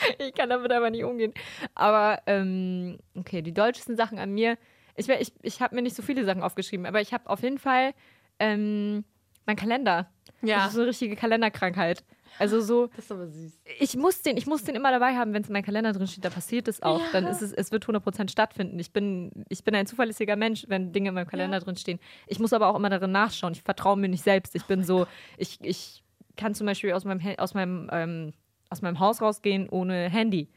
ich 0.19 0.35
kann 0.35 0.49
damit 0.49 0.73
aber 0.73 0.91
nicht 0.91 1.05
umgehen. 1.05 1.33
Aber 1.75 2.21
ähm, 2.27 2.99
okay, 3.15 3.43
die 3.43 3.55
deutschesten 3.55 3.97
Sachen 3.97 4.19
an 4.19 4.33
mir. 4.33 4.59
Ich, 4.97 5.09
ich, 5.09 5.33
ich 5.43 5.61
habe 5.61 5.75
mir 5.75 5.83
nicht 5.83 5.97
so 5.97 6.03
viele 6.03 6.25
Sachen 6.25 6.43
aufgeschrieben, 6.43 6.87
aber 6.87 7.01
ich 7.01 7.13
habe 7.13 7.29
auf 7.29 7.43
jeden 7.43 7.59
Fall 7.59 7.93
ähm, 8.39 9.05
mein 9.45 9.57
Kalender. 9.57 10.11
Ja. 10.43 10.59
Das 10.59 10.69
ist 10.69 10.75
so 10.75 10.81
eine 10.81 10.91
richtige 10.91 11.17
Kalenderkrankheit. 11.17 12.05
Also 12.39 12.61
so, 12.61 12.89
Das 12.89 13.07
ist 13.07 13.13
aber 13.13 13.27
süß. 13.29 13.61
ich 13.79 13.97
muss 13.97 14.23
den, 14.23 14.37
ich 14.37 14.47
muss 14.47 14.65
den 14.65 14.75
immer 14.75 14.91
dabei 14.91 15.17
haben, 15.17 15.33
wenn 15.33 15.43
es 15.43 15.49
in 15.49 15.55
meinem 15.55 15.65
Kalender 15.65 15.93
drin 15.93 16.07
steht, 16.07 16.25
da 16.25 16.31
passiert 16.31 16.69
es 16.69 16.83
auch. 16.83 17.01
Dann 17.13 17.27
ist 17.27 17.41
es, 17.41 17.53
es 17.53 17.73
wird 17.73 17.87
100% 17.87 18.31
stattfinden. 18.31 18.79
Ich 18.79 18.93
bin, 18.93 19.45
ich 19.49 19.65
bin 19.65 19.75
ein 19.75 19.87
zuverlässiger 19.87 20.37
Mensch, 20.37 20.65
wenn 20.69 20.93
Dinge 20.93 21.11
in 21.11 21.15
meinem 21.15 21.29
Kalender 21.29 21.61
drin 21.61 21.77
stehen. 21.77 21.99
Ich 22.27 22.39
muss 22.39 22.53
aber 22.53 22.69
auch 22.69 22.77
immer 22.77 22.91
darin 22.91 23.13
nachschauen. 23.13 23.53
Ich 23.55 23.63
vertraue 23.63 23.97
mir 23.97 24.09
nicht 24.09 24.23
selbst. 24.25 24.55
Ich 24.55 24.65
bin 24.65 24.85
so, 24.85 25.07
ich, 25.39 25.59
ich 25.63 26.05
kann 26.37 26.55
zum 26.55 26.67
Beispiel 26.67 26.93
aus 26.93 27.05
meinem, 27.05 27.21
aus 27.39 27.55
meinem, 27.55 27.89
ähm, 27.93 28.33
aus 28.77 28.83
meinem 28.83 29.01
Haus 29.01 29.23
rausgehen 29.23 29.69
ohne 29.71 30.09
Handy, 30.11 30.49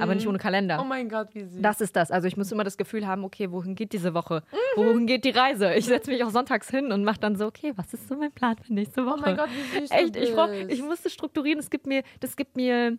aber 0.00 0.14
nicht 0.14 0.26
ohne 0.28 0.38
Kalender. 0.38 0.78
Oh 0.80 0.84
mein 0.84 1.08
Gott, 1.08 1.28
wie 1.34 1.44
süß. 1.44 1.60
Das 1.60 1.80
ist 1.80 1.96
das. 1.96 2.12
Also 2.12 2.28
ich 2.28 2.36
muss 2.36 2.52
immer 2.52 2.62
das 2.62 2.76
Gefühl 2.76 3.06
haben, 3.06 3.24
okay, 3.24 3.50
wohin 3.50 3.74
geht 3.74 3.92
diese 3.92 4.14
Woche? 4.14 4.44
Wohin 4.76 5.06
geht 5.06 5.24
die 5.24 5.30
Reise? 5.30 5.74
Ich 5.74 5.86
setze 5.86 6.10
mich 6.10 6.22
auch 6.22 6.30
sonntags 6.30 6.70
hin 6.70 6.92
und 6.92 7.04
mache 7.04 7.18
dann 7.18 7.34
so, 7.34 7.46
okay, 7.46 7.72
was 7.74 7.92
ist 7.92 8.08
so 8.08 8.16
mein 8.16 8.30
Plan 8.30 8.56
für 8.58 8.72
nächste 8.72 9.04
Woche? 9.04 9.16
oh 9.18 9.22
mein 9.22 9.36
Gott, 9.36 9.48
wie 9.50 9.80
süß. 9.80 9.90
Echt, 9.90 10.16
ich, 10.16 10.32
brauch, 10.32 10.48
ich 10.68 10.82
musste 10.82 11.10
strukturieren. 11.10 11.58
Es 11.58 11.70
gibt 11.70 11.86
mir, 11.86 12.02
das 12.20 12.36
gibt 12.36 12.56
mir 12.56 12.98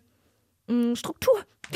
Struktur. 0.94 1.34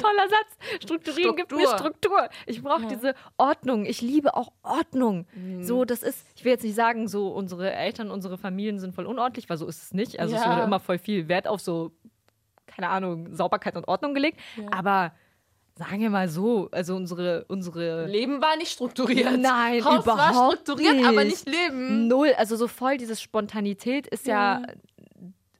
Toller 0.00 0.28
Satz. 0.28 0.82
Strukturieren 0.82 1.36
gibt 1.36 1.52
mir 1.52 1.66
Struktur. 1.66 1.78
Struktur. 1.78 2.28
Ich 2.46 2.62
brauche 2.62 2.86
diese 2.86 3.14
Ordnung. 3.36 3.86
Ich 3.86 4.00
liebe 4.00 4.34
auch 4.36 4.52
Ordnung. 4.62 5.26
Mhm. 5.34 5.62
So, 5.62 5.84
das 5.84 6.02
ist, 6.02 6.24
ich 6.36 6.44
will 6.44 6.52
jetzt 6.52 6.64
nicht 6.64 6.74
sagen, 6.74 7.08
so 7.08 7.28
unsere 7.28 7.72
Eltern, 7.72 8.10
unsere 8.10 8.38
Familien 8.38 8.78
sind 8.80 8.94
voll 8.94 9.06
unordentlich, 9.06 9.48
weil 9.48 9.56
so 9.56 9.66
ist 9.66 9.82
es 9.82 9.94
nicht. 9.94 10.18
Also 10.18 10.34
es 10.34 10.42
Ja. 10.42 10.50
wurde 10.52 10.62
immer 10.62 10.80
voll 10.80 10.98
viel 10.98 11.28
Wert 11.28 11.46
auf 11.46 11.60
so, 11.60 11.92
keine 12.66 12.88
Ahnung, 12.88 13.32
Sauberkeit 13.34 13.76
und 13.76 13.86
Ordnung 13.88 14.14
gelegt. 14.14 14.38
Aber 14.72 15.12
sagen 15.76 16.00
wir 16.00 16.10
mal 16.10 16.28
so, 16.28 16.68
also 16.72 16.96
unsere, 16.96 17.44
unsere 17.46 18.06
Leben 18.06 18.42
war 18.42 18.56
nicht 18.56 18.72
strukturiert. 18.72 19.38
Nein, 19.38 19.84
Haus 19.84 20.04
war 20.06 20.14
überhaupt 20.14 20.60
strukturiert, 20.62 21.04
aber 21.06 21.22
nicht. 21.24 21.46
nicht 21.46 21.56
Leben. 21.56 22.08
Null, 22.08 22.32
also 22.36 22.56
so 22.56 22.66
voll 22.66 22.96
diese 22.96 23.14
Spontanität 23.14 24.08
ist 24.08 24.26
ja, 24.26 24.62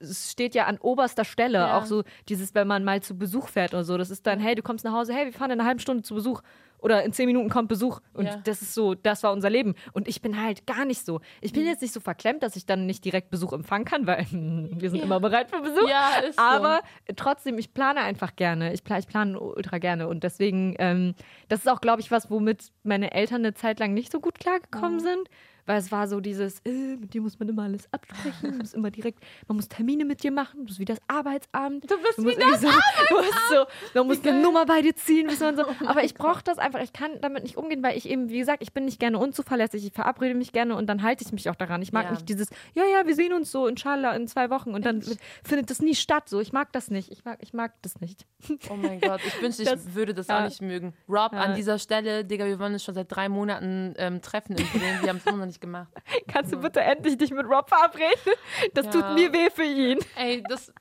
es 0.01 0.31
steht 0.31 0.55
ja 0.55 0.67
an 0.67 0.79
oberster 0.79 1.25
Stelle. 1.25 1.59
Ja. 1.59 1.79
Auch 1.79 1.85
so 1.85 2.03
dieses, 2.29 2.55
wenn 2.55 2.67
man 2.69 2.85
mal 2.85 3.03
zu 3.03 3.17
Besuch 3.19 3.49
fährt 3.49 3.75
oder 3.75 3.85
so, 3.85 3.97
das 3.99 4.11
ist 4.11 4.27
dann, 4.27 4.39
hey, 4.41 4.55
du 4.55 4.63
kommst 4.63 4.85
nach 4.85 4.93
Hause, 4.93 5.13
hey, 5.15 5.27
wir 5.27 5.33
fahren 5.33 5.51
in 5.51 5.61
einer 5.61 5.67
halben 5.69 5.81
Stunde 5.81 6.03
zu 6.03 6.15
Besuch. 6.15 6.43
Oder 6.81 7.03
in 7.03 7.13
zehn 7.13 7.27
Minuten 7.27 7.49
kommt 7.49 7.69
Besuch. 7.69 7.99
Und 8.13 8.27
Ja. 8.27 8.37
das 8.45 8.63
ist 8.63 8.73
so, 8.73 8.95
das 8.95 9.25
war 9.25 9.33
unser 9.33 9.51
Leben. 9.51 9.75
Und 9.95 10.07
ich 10.07 10.23
bin 10.23 10.41
halt 10.41 10.65
gar 10.65 10.85
nicht 10.85 11.05
so. 11.05 11.21
Ich 11.41 11.53
bin 11.53 11.67
jetzt 11.67 11.83
nicht 11.83 11.93
so 11.93 11.99
verklemmt, 11.99 12.45
dass 12.45 12.55
ich 12.55 12.67
dann 12.67 12.87
nicht 12.87 13.05
direkt 13.05 13.31
Besuch 13.31 13.53
empfangen 13.53 13.85
kann, 13.85 14.07
weil 14.07 14.25
wir 14.31 14.89
sind 14.89 15.03
immer 15.03 15.19
bereit 15.19 15.51
für 15.51 15.61
Besuch. 15.61 15.89
Ja, 15.89 16.21
ist 16.21 16.37
so. 16.37 16.43
Aber 16.43 16.81
trotzdem, 17.17 17.59
ich 17.59 17.75
plane 17.75 17.99
einfach 18.01 18.37
gerne. 18.37 18.73
Ich, 18.73 18.85
pla 18.85 18.97
ich 18.99 19.09
plane 19.09 19.41
ultra 19.41 19.79
gerne. 19.79 20.07
Und 20.07 20.23
deswegen, 20.23 20.77
ähm, 20.79 21.15
das 21.49 21.61
ist 21.61 21.69
auch, 21.69 21.81
glaube 21.81 22.01
ich, 22.01 22.13
was, 22.13 22.31
womit 22.31 22.69
meine 22.85 23.11
Eltern 23.11 23.39
eine 23.41 23.55
Zeit 23.55 23.81
lang 23.81 23.93
nicht 23.93 24.13
so 24.13 24.21
gut 24.21 24.39
klargekommen 24.39 25.01
sind. 25.01 25.29
Weil 25.69 25.77
es 25.81 25.93
war 25.93 26.09
so 26.09 26.19
dieses, 26.21 26.61
äh, 26.65 26.97
mit 26.97 27.13
dir 27.13 27.21
muss 27.21 27.39
man 27.39 27.47
immer 27.51 27.65
alles 27.65 27.93
absprechen, 27.93 28.53
du 28.53 28.57
musst 28.57 28.73
immer 28.75 28.91
direkt, 28.91 29.23
man 29.49 29.57
muss 29.57 29.69
Termine 29.69 30.07
mit 30.07 30.23
dir 30.23 30.33
machen, 30.33 30.61
du 30.61 30.65
bist 30.65 30.79
wie 30.79 30.87
das 30.87 30.99
Arbeitsamt. 31.09 31.91
Du 31.91 31.97
bist 31.99 32.17
Du 32.17 32.25
wie 32.25 32.31
irgendwie 32.31 32.57
so, 32.57 32.69
du 32.69 33.17
musst 33.17 33.33
so, 33.51 33.65
man 33.99 34.07
muss 34.07 34.25
eine 34.25 34.41
Nummer 34.41 34.65
bei 34.65 34.81
dir 34.81 34.97
ziehen, 34.97 35.27
man 35.39 35.57
so. 35.57 35.65
Aber 35.87 36.03
ich 36.05 36.15
brauche 36.15 36.43
das 36.43 36.57
einfach, 36.57 36.81
ich 36.81 36.95
kann 36.95 37.11
damit 37.21 37.43
nicht 37.43 37.59
umgehen, 37.59 37.83
weil 37.83 37.99
ich 37.99 38.09
eben, 38.09 38.31
wie 38.31 38.39
gesagt, 38.39 38.63
ich 38.63 38.73
bin 38.73 38.87
nicht 38.87 38.99
gerne 38.99 39.19
unzuverlässig, 39.19 39.85
ich 39.85 39.93
verabrede 39.93 40.35
mich 40.35 40.53
gerne 40.53 40.75
und 40.75 40.87
dann 40.87 41.03
halte 41.03 41.23
ich 41.23 41.33
mich 41.33 41.51
auch 41.51 41.55
daran. 41.55 41.83
Ich 41.83 41.93
mag 41.93 42.07
Ja. 42.07 42.13
nicht 42.13 42.27
dieses, 42.31 42.49
ja, 42.75 42.85
ja, 42.85 43.07
wir 43.07 43.15
sehen 43.15 43.35
uns 43.35 43.53
so 43.53 43.67
inshallah 43.67 44.17
in 44.17 44.27
zwei 44.27 44.49
Wochen 44.49 44.73
und 44.75 44.87
dann 44.87 45.03
findet 45.45 45.69
das 45.69 45.81
nie 45.83 45.95
statt. 45.95 46.31
So, 46.31 46.41
ich 46.41 46.55
mag 46.55 46.73
das 46.73 46.91
nicht. 46.91 47.13
Ich 47.13 47.27
mag, 47.27 47.41
ich 47.43 47.53
mag 47.53 47.75
das 47.83 48.01
nicht. 48.01 48.25
Oh 48.71 48.75
mein 48.77 49.01
Gott, 49.03 49.21
ich 49.27 49.43
wünschte, 49.43 49.65
ich 49.65 49.69
Das- 49.69 49.95
würde 49.95 50.15
das 50.15 50.29
ja. 50.29 50.39
auch 50.41 50.45
nicht 50.49 50.63
mögen. 50.63 50.95
Rob, 51.09 51.35
Ja. 51.35 51.41
an 51.41 51.55
dieser 51.57 51.79
Stelle, 51.79 52.25
Digga, 52.25 52.47
wir 52.47 52.59
wollen 52.59 52.73
uns 52.73 52.85
schon 52.85 52.95
seit 52.95 53.15
drei 53.15 53.29
Monaten 53.29 53.93
ähm, 53.99 54.23
treffen. 54.23 54.57
Wir 55.03 55.09
haben 55.11 55.19
es 55.19 55.27
immer 55.27 55.37
noch 55.39 55.47
nicht 55.47 55.58
gemacht. 55.61 55.89
Kannst 56.29 56.53
du 56.53 56.59
bitte 56.59 56.81
endlich 56.81 57.17
dich 57.19 57.31
mit 57.31 57.47
Rob 57.47 57.69
verabreden? 57.69 58.33
Das 58.75 58.87
Ja. 58.87 58.93
tut 58.93 59.15
mir 59.15 59.33
weh 59.33 59.51
für 59.51 59.65
ihn. 59.65 59.99
Ey, 60.17 60.43
das. 60.49 60.73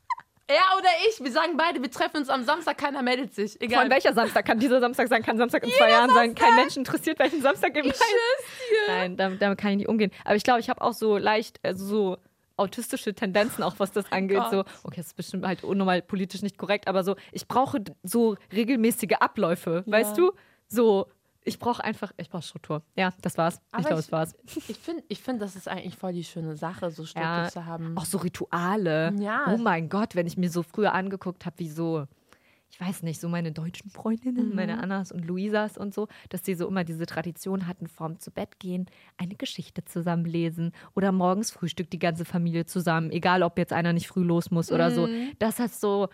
Er 0.50 0.62
oder 0.78 0.88
ich, 1.10 1.22
wir 1.22 1.32
sagen 1.32 1.58
beide, 1.58 1.82
wir 1.82 1.92
treffen 1.92 2.18
uns 2.18 2.30
am 2.30 2.44
Samstag, 2.46 2.78
keiner 2.78 3.02
meldet 3.04 3.36
sich. 3.36 3.60
Egal. 3.60 3.82
Von 3.82 3.92
welcher 3.92 4.14
Samstag 4.14 4.46
kann 4.46 4.60
dieser 4.60 4.80
Samstag 4.80 5.10
sein, 5.10 5.22
kann 5.22 5.38
Samstag 5.38 5.64
in 5.66 5.72
zwei 5.72 5.90
Jahren 5.90 6.10
sein. 6.14 6.36
Kein 6.36 6.56
Mensch 6.56 6.78
interessiert, 6.78 7.20
welchen 7.20 7.42
Samstag 7.42 7.76
im 7.76 7.86
Ich 7.86 7.92
dir. 7.92 8.00
Nein, 8.88 9.18
damit, 9.18 9.42
damit 9.42 9.60
kann 9.60 9.72
ich 9.72 9.78
nicht 9.78 9.90
umgehen. 9.90 10.12
Aber 10.24 10.36
ich 10.38 10.44
glaube, 10.44 10.62
ich 10.62 10.70
habe 10.70 10.80
auch 10.82 10.94
so 10.94 11.18
leicht, 11.18 11.60
also 11.64 11.86
so 11.86 12.18
autistische 12.56 13.14
Tendenzen, 13.14 13.62
auch 13.62 13.76
was 13.78 13.92
das 13.92 14.10
angeht. 14.12 14.42
So, 14.50 14.64
Gott. 14.64 14.68
okay, 14.84 14.96
das 14.98 15.08
ist 15.08 15.18
bestimmt 15.18 15.46
halt 15.46 15.66
unnormal 15.66 16.02
politisch 16.02 16.42
nicht 16.42 16.58
korrekt, 16.58 16.88
aber 16.88 17.04
so, 17.04 17.16
ich 17.34 17.48
brauche 17.50 17.84
so 18.04 18.36
regelmäßige 18.54 19.18
Abläufe, 19.20 19.84
weißt 19.86 20.18
du? 20.18 20.32
So, 20.70 21.08
ich 21.48 21.60
brauche 21.60 21.84
einfach, 21.84 22.12
ich 22.18 22.30
brauche 22.30 22.44
Struktur. 22.44 22.84
Ja, 22.96 23.14
das 23.22 23.38
war's. 23.38 23.62
Aber 23.72 23.82
ich 23.82 23.88
glaube, 23.88 24.00
es 24.02 24.12
war's. 24.12 24.36
Ich 24.68 24.78
finde, 24.78 25.04
ich 25.08 25.22
find, 25.22 25.42
das 25.42 25.56
ist 25.56 25.68
eigentlich 25.68 25.96
voll 25.96 26.14
die 26.14 26.24
schöne 26.24 26.56
Sache, 26.56 26.92
so 26.92 27.06
Struktur 27.06 27.44
Ja, 27.44 27.50
zu 27.50 27.66
haben. 27.66 27.98
Auch 27.98 28.06
so 28.06 28.18
Rituale. 28.18 29.14
Ja. 29.18 29.46
Oh 29.54 29.58
mein 29.58 29.90
Gott, 29.90 30.16
wenn 30.16 30.28
ich 30.28 30.38
mir 30.38 30.50
so 30.50 30.64
früher 30.64 30.94
angeguckt 30.94 31.46
habe, 31.46 31.58
wie 31.60 31.70
so, 31.70 32.06
ich 32.70 32.82
weiß 32.82 33.04
nicht, 33.04 33.22
so 33.22 33.30
meine 33.30 33.54
deutschen 33.54 33.90
Freundinnen, 33.90 34.54
meine 34.54 34.84
Annas 34.84 35.14
und 35.14 35.26
Luisas 35.26 35.78
und 35.78 35.94
so, 35.94 36.10
dass 36.30 36.42
die 36.42 36.54
so 36.54 36.68
immer 36.68 36.84
diese 36.84 37.06
Tradition 37.06 37.66
hatten, 37.66 37.88
vorm 37.88 38.20
zu 38.20 38.30
Bett 38.30 38.60
gehen, 38.60 38.88
eine 39.16 39.36
Geschichte 39.36 39.86
zusammen 39.86 40.26
lesen 40.26 40.74
oder 40.96 41.14
morgens 41.14 41.50
Frühstück 41.50 41.90
die 41.90 42.00
ganze 42.00 42.26
Familie 42.26 42.66
zusammen, 42.66 43.10
egal 43.10 43.42
ob 43.42 43.58
jetzt 43.58 43.72
einer 43.72 43.94
nicht 43.94 44.08
früh 44.08 44.24
los 44.24 44.52
muss 44.52 44.70
oder 44.72 44.92
so. 44.92 45.08
Das 45.40 45.60
hat 45.60 45.74
so 45.74 46.10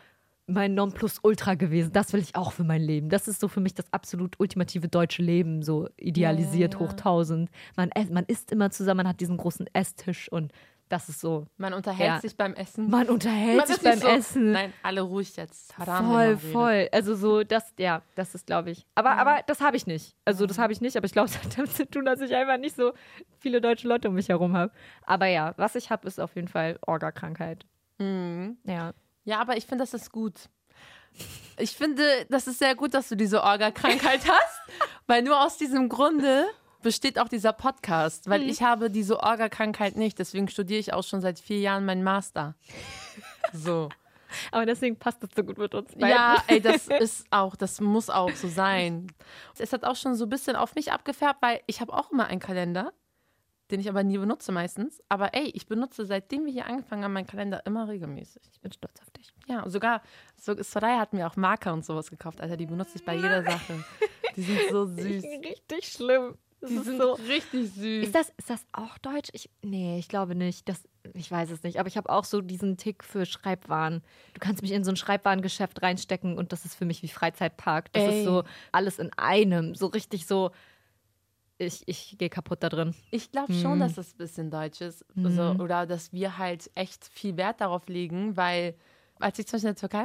mein 0.47 0.73
Nonplusultra 0.73 1.55
gewesen. 1.55 1.91
Das 1.93 2.11
will 2.13 2.19
ich 2.21 2.35
auch 2.35 2.51
für 2.51 2.63
mein 2.63 2.81
Leben. 2.81 3.09
Das 3.09 3.27
ist 3.27 3.39
so 3.39 3.47
für 3.47 3.61
mich 3.61 3.73
das 3.73 3.91
absolut 3.93 4.39
ultimative 4.39 4.87
deutsche 4.89 5.21
Leben, 5.21 5.61
so 5.63 5.87
idealisiert 5.97 6.73
Ja, 6.73 6.79
hoch 6.81 6.93
tausend. 6.93 7.49
Man, 7.77 7.89
man 8.11 8.25
isst 8.25 8.51
immer 8.51 8.69
zusammen, 8.69 8.97
man 8.97 9.07
hat 9.07 9.19
diesen 9.21 9.37
großen 9.37 9.67
Esstisch 9.73 10.29
und 10.31 10.51
das 10.89 11.07
ist 11.09 11.21
so 11.21 11.47
Man 11.57 11.73
unterhält 11.73 12.07
Ja. 12.07 12.19
sich 12.19 12.35
beim 12.35 12.53
Essen. 12.53 12.89
man 12.89 13.07
unterhält 13.09 13.57
Man 13.57 13.67
sich 13.67 13.79
beim 13.81 13.97
so, 13.99 14.07
Essen. 14.09 14.51
Nein, 14.51 14.73
alle 14.83 15.01
ruhig 15.01 15.35
jetzt. 15.37 15.75
Haram, 15.77 16.05
voll, 16.11 16.37
voll. 16.37 16.89
Also 16.91 17.15
so, 17.15 17.43
das, 17.43 17.73
ja, 17.79 18.01
das 18.15 18.35
ist, 18.35 18.45
glaube 18.45 18.71
ich. 18.71 18.85
Aber, 18.93 19.11
aber 19.11 19.39
das 19.47 19.61
habe 19.61 19.77
ich 19.77 19.87
nicht. 19.87 20.13
Also 20.25 20.45
das 20.45 20.59
habe 20.59 20.73
ich 20.73 20.81
nicht, 20.81 20.97
aber 20.97 21.05
ich 21.05 21.13
glaube, 21.13 21.29
es 21.29 21.37
hat 21.43 21.57
damit 21.57 21.71
zu 21.71 21.89
tun, 21.89 22.05
dass 22.05 22.19
ich 22.21 22.35
einfach 22.35 22.57
nicht 22.59 22.75
so 22.75 22.91
viele 23.39 23.61
deutsche 23.61 23.87
Leute 23.87 24.09
um 24.09 24.15
mich 24.15 24.27
herum 24.29 24.53
habe. 24.55 24.71
Aber 25.03 25.25
ja, 25.27 25.53
was 25.57 25.75
ich 25.75 25.89
habe, 25.89 26.05
ist 26.05 26.19
auf 26.19 26.35
jeden 26.35 26.49
Fall 26.49 26.77
Orga-Krankheit. 26.85 27.65
Mhm. 27.99 28.57
Ja. 28.65 28.93
Ja, 29.23 29.39
aber 29.39 29.57
ich 29.57 29.65
finde, 29.65 29.83
das 29.83 29.93
ist 29.93 30.11
gut. 30.11 30.49
Ich 31.57 31.75
finde, 31.75 32.25
das 32.29 32.47
ist 32.47 32.59
sehr 32.59 32.75
gut, 32.75 32.93
dass 32.93 33.09
du 33.09 33.15
diese 33.15 33.43
Orga-Krankheit 33.43 34.21
hast, 34.27 34.61
weil 35.07 35.21
nur 35.21 35.39
aus 35.43 35.57
diesem 35.57 35.87
Grunde 35.87 36.47
besteht 36.81 37.17
auch 37.19 37.29
dieser 37.29 37.53
Podcast, 37.53 38.29
weil 38.29 38.43
ich 38.43 38.61
habe 38.61 38.89
diese 38.89 39.21
Orga-Krankheit 39.21 39.95
nicht. 39.95 40.19
Deswegen 40.19 40.47
studiere 40.49 40.79
ich 40.79 40.93
auch 40.93 41.03
schon 41.03 41.21
seit 41.21 41.39
vier 41.39 41.59
Jahren 41.59 41.85
meinen 41.85 42.03
Master. 42.03 42.55
So. 43.53 43.89
Aber 44.51 44.65
deswegen 44.65 44.97
passt 44.97 45.21
das 45.23 45.29
so 45.35 45.43
gut 45.43 45.57
mit 45.57 45.73
uns. 45.75 45.91
beiden. 45.93 46.09
Ja, 46.09 46.43
ey, 46.47 46.59
das 46.59 46.87
ist 46.99 47.25
auch, 47.29 47.55
das 47.55 47.79
muss 47.79 48.09
auch 48.09 48.31
so 48.31 48.47
sein. 48.47 49.07
Es 49.57 49.73
hat 49.73 49.85
auch 49.85 49.95
schon 49.95 50.15
so 50.15 50.25
ein 50.25 50.29
bisschen 50.29 50.55
auf 50.55 50.75
mich 50.75 50.91
abgefärbt, 50.91 51.41
weil 51.41 51.61
ich 51.67 51.81
habe 51.81 51.93
auch 51.93 52.11
immer 52.11 52.27
einen 52.27 52.39
Kalender, 52.39 52.93
den 53.71 53.79
ich 53.79 53.87
aber 53.89 54.03
nie 54.03 54.17
benutze 54.17 54.51
meistens. 54.51 55.01
Aber 55.07 55.33
ey, 55.33 55.51
ich 55.53 55.67
benutze 55.67 56.05
seitdem 56.05 56.45
wir 56.45 56.51
hier 56.51 56.65
angefangen 56.65 57.03
haben 57.03 57.13
meinen 57.13 57.27
Kalender 57.27 57.65
immer 57.65 57.87
regelmäßig. 57.87 58.41
Ich 58.51 58.59
bin 58.59 58.71
stolz 58.71 58.99
auf. 59.01 59.12
Ja, 59.47 59.67
sogar 59.69 60.01
so, 60.39 60.55
Soraya 60.61 60.99
hat 60.99 61.13
mir 61.13 61.27
auch 61.27 61.35
Marker 61.35 61.73
und 61.73 61.83
sowas 61.85 62.09
gekauft. 62.09 62.39
Alter, 62.41 62.57
die 62.57 62.65
benutze 62.65 62.97
ich 62.97 63.05
bei 63.05 63.15
jeder 63.15 63.43
Sache. 63.43 63.83
Die 64.35 64.41
sind 64.41 64.59
so 64.71 64.85
süß. 64.95 65.23
Richtig 65.23 65.87
schlimm. 65.91 66.37
Das 66.61 66.69
Die 66.69 66.77
ist 66.77 66.85
sind 66.85 66.97
so. 67.01 67.11
richtig 67.13 67.73
süß. 67.73 68.05
Ist 68.05 68.15
das, 68.15 68.29
ist 68.37 68.49
das 68.49 68.65
auch 68.71 68.97
deutsch? 68.99 69.29
Ich, 69.33 69.49
nee, 69.63 69.99
ich 69.99 70.07
glaube 70.07 70.33
nicht. 70.33 70.69
Das, 70.69 70.87
ich 71.13 71.29
weiß 71.29 71.51
es 71.51 71.61
nicht. 71.63 71.77
Aber 71.77 71.89
ich 71.89 71.97
habe 71.97 72.09
auch 72.09 72.23
so 72.23 72.39
diesen 72.39 72.77
Tick 72.77 73.03
für 73.03 73.25
Schreibwaren. 73.25 74.01
Du 74.33 74.39
kannst 74.39 74.61
mich 74.61 74.71
in 74.71 74.85
so 74.85 74.91
ein 74.91 74.95
Schreibwarengeschäft 74.95 75.81
reinstecken 75.81 76.37
und 76.37 76.53
das 76.53 76.63
ist 76.63 76.75
für 76.75 76.85
mich 76.85 77.03
wie 77.03 77.09
Freizeitpark. 77.09 77.91
Das 77.91 78.03
Ey. 78.03 78.19
ist 78.19 78.25
so 78.25 78.45
alles 78.71 78.97
in 78.97 79.11
einem. 79.17 79.75
So 79.75 79.87
richtig 79.87 80.25
so. 80.25 80.51
Ich, 81.57 81.83
ich 81.85 82.17
gehe 82.17 82.29
kaputt 82.29 82.63
da 82.63 82.69
drin. 82.69 82.95
Ich 83.11 83.31
glaube 83.31 83.53
schon, 83.53 83.79
dass 83.81 83.95
das 83.95 84.13
ein 84.13 84.17
bisschen 84.17 84.49
deutsch 84.49 84.79
ist. 84.81 85.05
Also, 85.21 85.61
oder 85.61 85.85
dass 85.85 86.11
wir 86.13 86.37
halt 86.37 86.71
echt 86.75 87.05
viel 87.05 87.35
Wert 87.37 87.59
darauf 87.61 87.87
legen, 87.87 88.35
weil 88.37 88.75
als 89.23 89.39
ich 89.39 89.47
zum 89.47 89.57
Beispiel 89.57 89.69
in 89.69 89.75
der 89.75 89.79
Türkei 89.89 90.03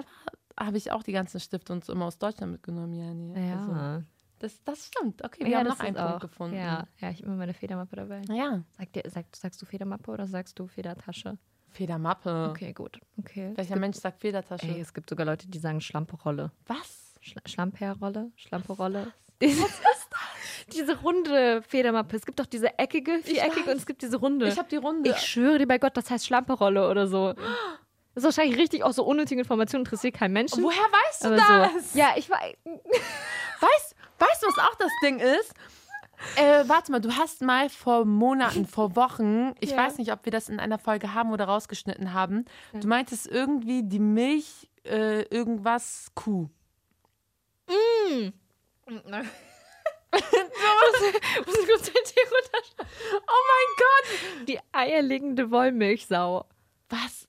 war, 0.56 0.66
habe 0.66 0.76
ich 0.76 0.90
auch 0.92 1.02
die 1.02 1.12
ganzen 1.12 1.38
Stifte 1.40 1.72
und 1.72 1.84
so 1.84 1.92
immer 1.92 2.06
aus 2.06 2.18
Deutschland 2.18 2.52
mitgenommen. 2.52 2.94
Ja, 2.94 3.12
nee. 3.14 3.52
Also, 3.52 4.04
das, 4.40 4.62
das 4.64 4.86
stimmt. 4.86 5.24
Okay, 5.24 5.44
wir 5.44 5.58
haben 5.58 5.66
noch 5.66 5.76
das 5.76 5.86
einen 5.86 5.96
Punkt 5.96 6.10
auch- 6.14 6.20
gefunden. 6.20 6.56
Ja, 6.56 6.86
ja, 6.98 7.10
ich 7.10 7.18
habe 7.18 7.26
immer 7.26 7.36
meine 7.36 7.54
Federmappe 7.54 7.96
dabei. 7.96 8.22
ja. 8.30 8.62
Sag 8.78 8.92
dir, 8.92 9.02
sag, 9.08 9.26
sagst 9.36 9.60
du 9.62 9.66
Federmappe 9.66 10.10
oder 10.10 10.26
sagst 10.26 10.58
du 10.58 10.66
Federtasche? 10.66 11.38
Federmappe. 11.70 12.48
Okay, 12.50 12.72
gut. 12.72 12.98
Okay. 13.18 13.52
Welcher 13.54 13.76
Mensch 13.76 13.98
sagt 13.98 14.20
Federtasche? 14.20 14.66
Ey, 14.66 14.80
es 14.80 14.94
gibt 14.94 15.10
sogar 15.10 15.26
Leute, 15.26 15.46
die 15.48 15.58
sagen 15.58 15.80
Schlamperolle. 15.80 16.50
Was? 16.66 17.14
Schla 17.20 17.42
Schlamperrolle? 17.46 18.32
Schlamperolle? 18.36 19.12
Was 19.40 19.48
ist 19.50 19.82
das? 19.82 20.74
Diese 20.74 20.98
runde 21.00 21.62
Federmappe. 21.62 22.16
Es 22.16 22.24
gibt 22.26 22.40
doch 22.40 22.46
diese 22.46 22.78
eckige, 22.78 23.18
viereckige 23.22 23.70
und 23.70 23.76
es 23.76 23.86
gibt 23.86 24.02
diese 24.02 24.16
runde. 24.16 24.48
Ich 24.48 24.58
habe 24.58 24.68
die 24.68 24.76
Runde. 24.76 25.10
Ich 25.10 25.18
schwöre 25.18 25.58
dir 25.58 25.66
bei 25.66 25.78
Gott, 25.78 25.96
das 25.96 26.10
heißt 26.10 26.26
Schlamperolle 26.26 26.88
oder 26.88 27.06
so. 27.06 27.34
Das 28.18 28.24
ist 28.24 28.36
wahrscheinlich 28.36 28.58
richtig 28.58 28.82
auch 28.82 28.90
so 28.92 29.04
unnötige 29.04 29.40
Informationen, 29.40 29.84
interessiert 29.84 30.14
kein 30.14 30.32
Menschen. 30.32 30.60
Woher 30.64 30.82
weißt 30.82 31.22
du 31.22 31.28
aber 31.28 31.36
das? 31.36 31.92
So. 31.92 31.98
Ja, 32.00 32.14
ich 32.16 32.28
weiß. 32.28 32.56
Weißt, 33.60 33.94
weißt 34.18 34.42
du, 34.42 34.46
was 34.48 34.58
auch 34.58 34.74
das 34.74 34.90
Ding 35.04 35.20
ist? 35.20 35.54
Äh, 36.34 36.64
warte 36.68 36.90
mal, 36.90 37.00
du 37.00 37.16
hast 37.16 37.42
mal 37.42 37.68
vor 37.68 38.04
Monaten, 38.04 38.66
vor 38.66 38.96
Wochen, 38.96 39.54
ich 39.60 39.70
Ja. 39.70 39.76
weiß 39.76 39.98
nicht, 39.98 40.10
ob 40.12 40.24
wir 40.24 40.32
das 40.32 40.48
in 40.48 40.58
einer 40.58 40.80
Folge 40.80 41.14
haben 41.14 41.30
oder 41.32 41.44
rausgeschnitten 41.44 42.12
haben, 42.12 42.44
du 42.72 42.88
meintest 42.88 43.28
irgendwie 43.28 43.84
die 43.84 44.00
Milch, 44.00 44.68
äh, 44.84 45.22
irgendwas 45.22 46.08
Kuh. 46.16 46.48
Muss 47.68 48.32
ich 51.58 51.66
kurz 51.68 51.82
den 51.82 52.02
Tee 52.04 52.24
runterschreiben? 52.24 52.88
Oh 53.28 53.42
mein 53.48 53.76
Die 54.46 54.58
eierlegende 54.72 55.52
Wollmilchsau. 55.52 56.38
Gott! 56.40 56.46
Was? 56.88 57.27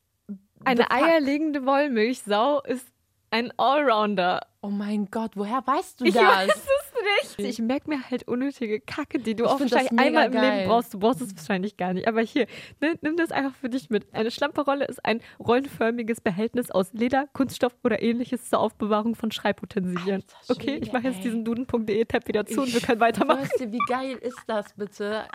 Eine 0.66 0.92
eierlegende 0.92 1.66
Wollmilchsau 1.66 2.62
ist 2.62 2.86
ein 3.32 3.54
Allrounder. 3.58 4.42
Oh 4.62 4.70
mein 4.70 5.06
Gott, 5.12 5.32
woher 5.36 5.66
weißt 5.66 6.02
du 6.02 6.06
Ich 6.06 6.16
das? 6.16 6.24
weiß 6.24 6.48
es 6.50 7.38
nicht. 7.38 7.50
Ich 7.50 7.60
merke 7.60 7.90
mir 7.90 8.10
halt 8.10 8.28
unnötige 8.28 8.82
Kacke, 8.82 9.20
die 9.20 9.36
du 9.36 9.46
Ich 9.46 9.50
auch 9.50 9.60
wahrscheinlich 9.60 9.98
einmal 9.98 10.26
im 10.26 10.32
geil. 10.34 10.58
Leben 10.58 10.70
brauchst. 10.70 10.94
Du 10.94 11.00
brauchst 11.00 11.22
es 11.22 11.36
wahrscheinlich 11.38 11.78
gar 11.78 11.94
nicht. 11.94 12.08
Aber 12.08 12.22
hier, 12.22 12.48
ne, 12.82 12.96
nimm 13.02 13.16
das 13.16 13.32
einfach 13.32 13.56
für 13.56 13.70
dich 13.70 13.90
mit. 13.90 14.14
Eine 14.14 14.32
Schlamperrolle 14.32 14.86
ist 14.86 15.06
ein 15.06 15.22
rollenförmiges 15.40 16.20
Behältnis 16.22 16.72
aus 16.72 16.92
Leder, 16.92 17.28
Kunststoff 17.34 17.74
oder 17.84 18.02
ähnliches 18.02 18.50
zur 18.50 18.60
Aufbewahrung 18.60 19.16
von 19.16 19.32
Schreibutensilien. 19.32 20.24
Alter 20.42 20.50
okay, 20.50 20.80
ich 20.82 20.92
mache 20.92 21.04
jetzt 21.08 21.24
diesen 21.24 21.46
duden.de-Tab 21.46 22.28
wieder 22.28 22.46
zu 22.46 22.62
und 22.62 22.74
wir 22.74 22.82
können 22.82 23.00
weitermachen. 23.00 23.42
Weißt 23.44 23.60
du, 23.62 23.72
wie 23.72 23.82
geil 23.88 24.18
ist 24.18 24.40
das 24.48 24.74
bitte? 24.74 25.26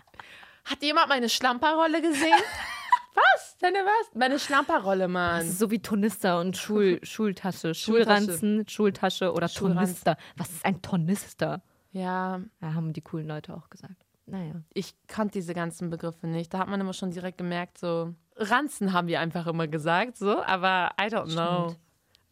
Hat 0.64 0.82
jemand 0.82 1.08
meine 1.08 1.28
Schlamperrolle 1.28 2.02
gesehen? 2.02 2.32
was? 3.14 3.56
Deine 3.60 3.78
was? 3.78 4.14
Meine 4.14 4.38
Schlamperrolle, 4.38 5.08
Mann. 5.08 5.48
So 5.48 5.70
wie 5.70 5.80
Tornister 5.80 6.40
und 6.40 6.56
Schul 6.56 7.00
Schultasche. 7.04 7.74
Schulranzen, 7.74 8.66
Schultasche 8.68 9.32
oder. 9.32 9.48
Tornister. 9.48 10.16
Was 10.36 10.50
ist 10.50 10.64
ein 10.64 10.82
Tornister? 10.82 11.62
Ja, 11.92 12.40
Ja, 12.60 12.74
haben 12.74 12.92
die 12.92 13.02
coolen 13.02 13.28
Leute 13.28 13.54
auch 13.54 13.70
gesagt. 13.70 13.94
Naja. 14.26 14.54
ich 14.72 14.94
kannte 15.06 15.32
diese 15.34 15.52
ganzen 15.52 15.90
Begriffe 15.90 16.26
nicht. 16.26 16.52
Da 16.54 16.58
hat 16.58 16.68
man 16.68 16.80
immer 16.80 16.94
schon 16.94 17.10
direkt 17.10 17.36
gemerkt, 17.38 17.76
so 17.78 18.14
Ranzen 18.36 18.92
haben 18.94 19.06
wir 19.06 19.20
einfach 19.20 19.46
immer 19.46 19.68
gesagt, 19.68 20.16
so, 20.16 20.42
aber 20.42 20.90
I 20.98 21.04
don't 21.04 21.32
know. 21.34 21.68
Stimmt. 21.68 21.80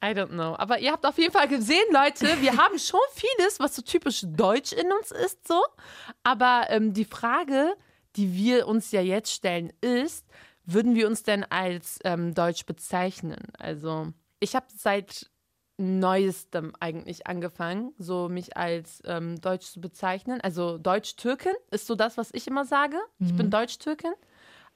I 0.04 0.18
don't 0.18 0.28
know. 0.30 0.56
Aber 0.58 0.78
ihr 0.80 0.90
habt 0.90 1.06
auf 1.06 1.16
jeden 1.18 1.32
Fall 1.32 1.46
gesehen, 1.48 1.84
Leute, 1.92 2.26
wir 2.40 2.56
haben 2.56 2.78
schon 2.78 2.98
vieles, 3.12 3.60
was 3.60 3.76
so 3.76 3.82
typisch 3.82 4.24
deutsch 4.26 4.72
in 4.72 4.90
uns 4.90 5.10
ist, 5.12 5.46
so. 5.46 5.62
Aber 6.24 6.64
ähm, 6.70 6.92
die 6.94 7.04
Frage, 7.04 7.74
die 8.16 8.32
wir 8.34 8.66
uns 8.66 8.90
ja 8.90 9.00
jetzt 9.02 9.30
stellen, 9.30 9.72
ist, 9.80 10.26
würden 10.64 10.95
wir 10.95 11.07
uns 11.07 11.23
denn 11.23 11.45
als 11.45 11.99
ähm, 12.04 12.35
deutsch 12.35 12.66
bezeichnen? 12.66 13.49
Also, 13.59 14.12
ich 14.40 14.54
habe 14.54 14.66
seit 14.75 15.31
neuestem 15.78 16.75
eigentlich 16.81 17.26
angefangen, 17.26 17.92
so 17.99 18.28
mich 18.28 18.57
als 18.57 19.02
ähm, 19.04 19.40
Deutsch 19.40 19.66
zu 19.66 19.81
bezeichnen. 19.81 20.40
Also 20.40 20.78
Deutsch-Türkin 20.78 21.54
ist 21.71 21.87
so 21.87 21.95
das, 21.95 22.16
was 22.16 22.31
ich 22.33 22.47
immer 22.47 22.64
sage. 22.64 22.97
Ich 23.19 23.35
bin 23.35 23.50
Deutsch-Türkin. 23.50 24.12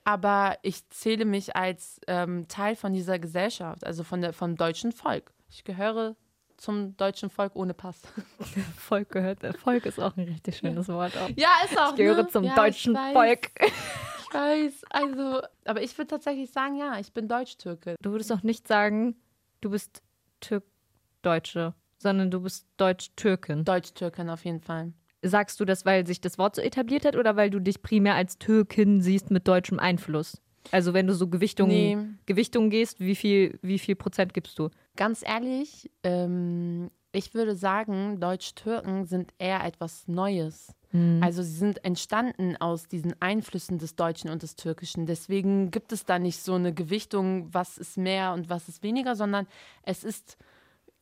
Aber 0.04 0.56
ich 0.62 0.88
zähle 0.90 1.24
mich 1.24 1.56
als 1.56 2.00
ähm, 2.06 2.46
Teil 2.48 2.76
von 2.76 2.92
dieser 2.92 3.18
Gesellschaft, 3.18 3.84
also 3.84 4.04
von 4.04 4.20
der, 4.20 4.32
vom 4.32 4.56
deutschen 4.56 4.92
Volk. 4.92 5.32
Ich 5.48 5.64
gehöre 5.64 6.14
zum 6.56 6.96
deutschen 6.96 7.28
Volk 7.28 7.56
ohne 7.56 7.74
Pass. 7.74 8.00
Volk 8.76 9.10
gehört. 9.10 9.42
äh, 9.42 9.52
Volk 9.52 9.84
ist 9.84 10.00
auch 10.00 10.16
ein 10.16 10.24
richtig 10.24 10.58
schönes 10.58 10.88
Wort. 10.88 11.16
Auch. 11.16 11.28
Ja, 11.36 11.50
ist 11.64 11.78
auch. 11.78 11.90
Ich 11.90 11.96
gehöre 11.96 12.22
ne? 12.22 12.28
zum 12.28 12.44
ja, 12.44 12.54
deutschen 12.54 12.96
Volk. 13.12 13.50
Weiß. 14.36 14.84
Also, 14.90 15.42
aber 15.64 15.82
ich 15.82 15.96
würde 15.96 16.08
tatsächlich 16.08 16.50
sagen, 16.50 16.76
ja, 16.76 16.98
ich 16.98 17.12
bin 17.12 17.28
Deutsch-Türke. 17.28 17.96
Du 18.02 18.10
würdest 18.10 18.32
auch 18.32 18.42
nicht 18.42 18.68
sagen, 18.68 19.16
du 19.60 19.70
bist 19.70 20.02
Türk-Deutsche, 20.40 21.74
sondern 21.98 22.30
du 22.30 22.40
bist 22.40 22.66
Deutsch-Türkin. 22.76 23.64
Deutsch-Türkin 23.64 24.28
auf 24.30 24.44
jeden 24.44 24.60
Fall. 24.60 24.92
Sagst 25.22 25.58
du 25.60 25.64
das, 25.64 25.84
weil 25.86 26.06
sich 26.06 26.20
das 26.20 26.38
Wort 26.38 26.54
so 26.56 26.62
etabliert 26.62 27.04
hat 27.04 27.16
oder 27.16 27.36
weil 27.36 27.50
du 27.50 27.58
dich 27.60 27.82
primär 27.82 28.14
als 28.14 28.38
Türkin 28.38 29.00
siehst 29.00 29.30
mit 29.30 29.48
deutschem 29.48 29.78
Einfluss? 29.78 30.40
Also 30.72 30.94
wenn 30.94 31.06
du 31.06 31.14
so 31.14 31.28
Gewichtung, 31.28 31.68
Nee. 31.68 31.96
Gewichtung 32.26 32.70
gehst, 32.70 33.00
wie 33.00 33.14
viel, 33.14 33.58
wie 33.62 33.78
viel 33.78 33.94
Prozent 33.96 34.34
gibst 34.34 34.58
du? 34.58 34.68
Ganz 34.96 35.22
ehrlich, 35.24 35.90
ähm, 36.02 36.90
ich 37.12 37.34
würde 37.34 37.56
sagen, 37.56 38.20
Deutsch-Türken 38.20 39.06
sind 39.06 39.32
eher 39.38 39.64
etwas 39.64 40.06
Neues. 40.06 40.74
Also 41.20 41.42
sie 41.42 41.56
sind 41.56 41.84
entstanden 41.84 42.56
aus 42.56 42.86
diesen 42.86 43.20
Einflüssen 43.20 43.78
des 43.78 43.96
Deutschen 43.96 44.30
und 44.30 44.42
des 44.42 44.56
Türkischen. 44.56 45.04
Deswegen 45.04 45.70
gibt 45.70 45.92
es 45.92 46.04
da 46.04 46.18
nicht 46.18 46.42
so 46.42 46.54
eine 46.54 46.72
Gewichtung, 46.72 47.52
was 47.52 47.76
ist 47.76 47.98
mehr 47.98 48.32
und 48.32 48.48
was 48.48 48.68
ist 48.68 48.82
weniger, 48.82 49.14
sondern 49.14 49.46
es 49.82 50.04
ist 50.04 50.38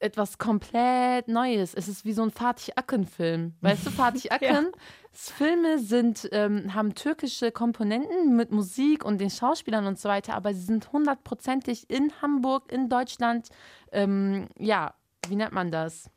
etwas 0.01 0.39
komplett 0.39 1.29
Neues. 1.29 1.75
Es 1.75 1.89
ist 1.89 2.05
wie 2.05 2.13
so 2.13 2.23
ein 2.23 2.31
Fatih 2.31 2.73
Akın-Film. 2.77 3.55
Weißt 3.61 3.87
du, 3.87 3.91
Fatih 3.91 4.31
Akın? 4.33 4.73
Filme 5.13 5.79
sind, 5.79 6.29
ähm, 6.33 6.75
haben 6.75 6.95
türkische 6.95 7.53
Komponenten 7.53 8.35
mit 8.37 8.51
Musik 8.51 9.05
und 9.05 9.19
den 9.19 9.31
Schauspielern 9.31 9.87
und 9.87 9.99
so 9.99 10.09
weiter, 10.09 10.35
aber 10.35 10.53
sie 10.53 10.63
sind 10.65 10.93
hundertprozentig 10.93 11.89
in 11.89 12.11
Hamburg, 12.21 12.73
in 12.73 12.89
Deutschland, 12.89 13.49
ähm, 13.93 14.49
ja, 14.59 14.95
wie 15.29 15.37
nennt 15.37 15.53
man 15.53 15.71
das? 15.71 16.11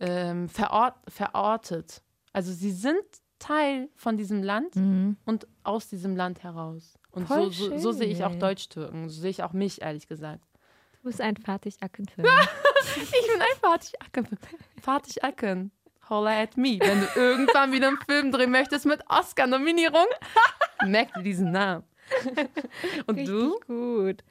Ähm, 0.00 0.48
verort, 0.48 0.96
verortet. 1.08 2.02
Also 2.32 2.52
sie 2.52 2.70
sind 2.70 3.02
Teil 3.38 3.88
von 3.96 4.16
diesem 4.16 4.42
Land 4.42 4.76
und 5.24 5.46
aus 5.64 5.88
diesem 5.88 6.16
Land 6.16 6.42
heraus. 6.42 6.98
Und 7.10 7.28
so, 7.28 7.50
so, 7.50 7.78
so 7.78 7.92
sehe 7.92 8.08
ich 8.08 8.24
auch. 8.24 8.34
Deutsch-Türken. 8.34 9.08
So 9.08 9.20
sehe 9.20 9.30
ich 9.30 9.42
auch 9.42 9.52
mich, 9.52 9.82
ehrlich 9.82 10.06
gesagt. 10.06 10.44
Du 11.02 11.08
bist 11.08 11.20
ein 11.20 11.36
Fatih 11.36 11.74
Akin-Film. 11.80 12.28
Ich 12.96 13.10
bin 13.26 13.40
ein 13.40 13.58
Fatih 13.60 13.94
Akın. 14.00 14.26
Fatih 14.80 15.22
Akın. 15.22 15.70
Holla 16.10 16.42
at 16.42 16.56
me. 16.56 16.78
Wenn 16.80 17.00
du 17.00 17.06
irgendwann 17.14 17.72
wieder 17.72 17.88
einen 17.88 17.98
Film 18.08 18.32
drehen 18.32 18.50
möchtest 18.50 18.86
mit 18.86 19.00
Oscar-Nominierung, 19.08 20.06
merk 20.86 21.14
dir 21.14 21.22
diesen 21.22 21.52
Namen. 21.52 21.84
Und 23.06 23.16
Richtig 23.16 23.34
du? 23.34 23.60
gut. 23.66 24.24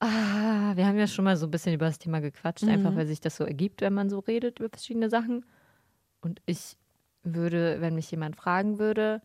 Ah, 0.00 0.72
wir 0.74 0.86
haben 0.86 0.98
ja 0.98 1.06
schon 1.06 1.24
mal 1.24 1.36
so 1.36 1.46
ein 1.46 1.50
bisschen 1.50 1.74
über 1.74 1.86
das 1.86 1.98
Thema 1.98 2.20
gequatscht, 2.20 2.64
einfach 2.64 2.96
weil 2.96 3.06
sich 3.06 3.20
das 3.20 3.36
so 3.36 3.44
ergibt, 3.44 3.82
wenn 3.82 3.92
man 3.94 4.10
so 4.10 4.18
redet 4.18 4.58
über 4.58 4.68
verschiedene 4.70 5.08
Sachen. 5.08 5.44
Und 6.22 6.40
ich 6.46 6.76
würde, 7.22 7.80
wenn 7.80 7.94
mich 7.94 8.10
jemand 8.10 8.36
fragen 8.36 8.78
würde, 8.78 9.20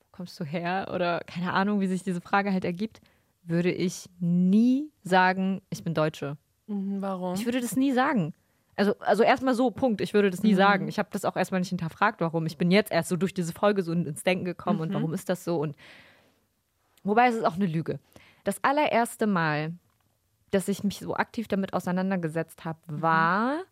wo 0.00 0.06
kommst 0.12 0.38
du 0.38 0.44
her? 0.44 0.90
Oder 0.94 1.20
keine 1.20 1.52
Ahnung, 1.54 1.80
wie 1.80 1.86
sich 1.86 2.02
diese 2.02 2.20
Frage 2.20 2.52
halt 2.52 2.64
ergibt, 2.64 3.00
würde 3.44 3.72
ich 3.72 4.08
nie 4.20 4.90
sagen, 5.02 5.62
ich 5.70 5.82
bin 5.82 5.94
Deutsche. 5.94 6.36
Mhm, 6.66 7.00
Warum? 7.00 7.34
Ich 7.34 7.44
würde 7.46 7.60
das 7.60 7.76
nie 7.76 7.92
sagen. 7.92 8.34
Also, 8.74 8.94
also 9.00 9.22
erstmal 9.22 9.54
so, 9.54 9.70
Punkt. 9.70 10.00
Ich 10.00 10.14
würde 10.14 10.30
das 10.30 10.42
nie 10.42 10.54
sagen. 10.54 10.88
Ich 10.88 10.98
habe 10.98 11.08
das 11.12 11.24
auch 11.24 11.36
erstmal 11.36 11.60
nicht 11.60 11.68
hinterfragt, 11.68 12.20
warum. 12.20 12.46
Ich 12.46 12.56
bin 12.56 12.70
jetzt 12.70 12.90
erst 12.90 13.08
so 13.08 13.16
durch 13.16 13.34
diese 13.34 13.52
Folge 13.52 13.82
so 13.82 13.92
ins 13.92 14.22
Denken 14.22 14.44
gekommen 14.44 14.80
und 14.80 14.94
warum 14.94 15.12
ist 15.12 15.28
das 15.28 15.44
so? 15.44 15.58
Und 15.58 15.76
wobei 17.04 17.28
es 17.28 17.34
ist 17.34 17.44
auch 17.44 17.56
eine 17.56 17.66
Lüge. 17.66 17.98
Das 18.44 18.64
allererste 18.64 19.26
Mal, 19.26 19.74
dass 20.50 20.68
ich 20.68 20.84
mich 20.84 20.98
so 20.98 21.14
aktiv 21.14 21.48
damit 21.48 21.74
auseinandergesetzt 21.74 22.64
habe, 22.64 22.78
war 22.88 23.62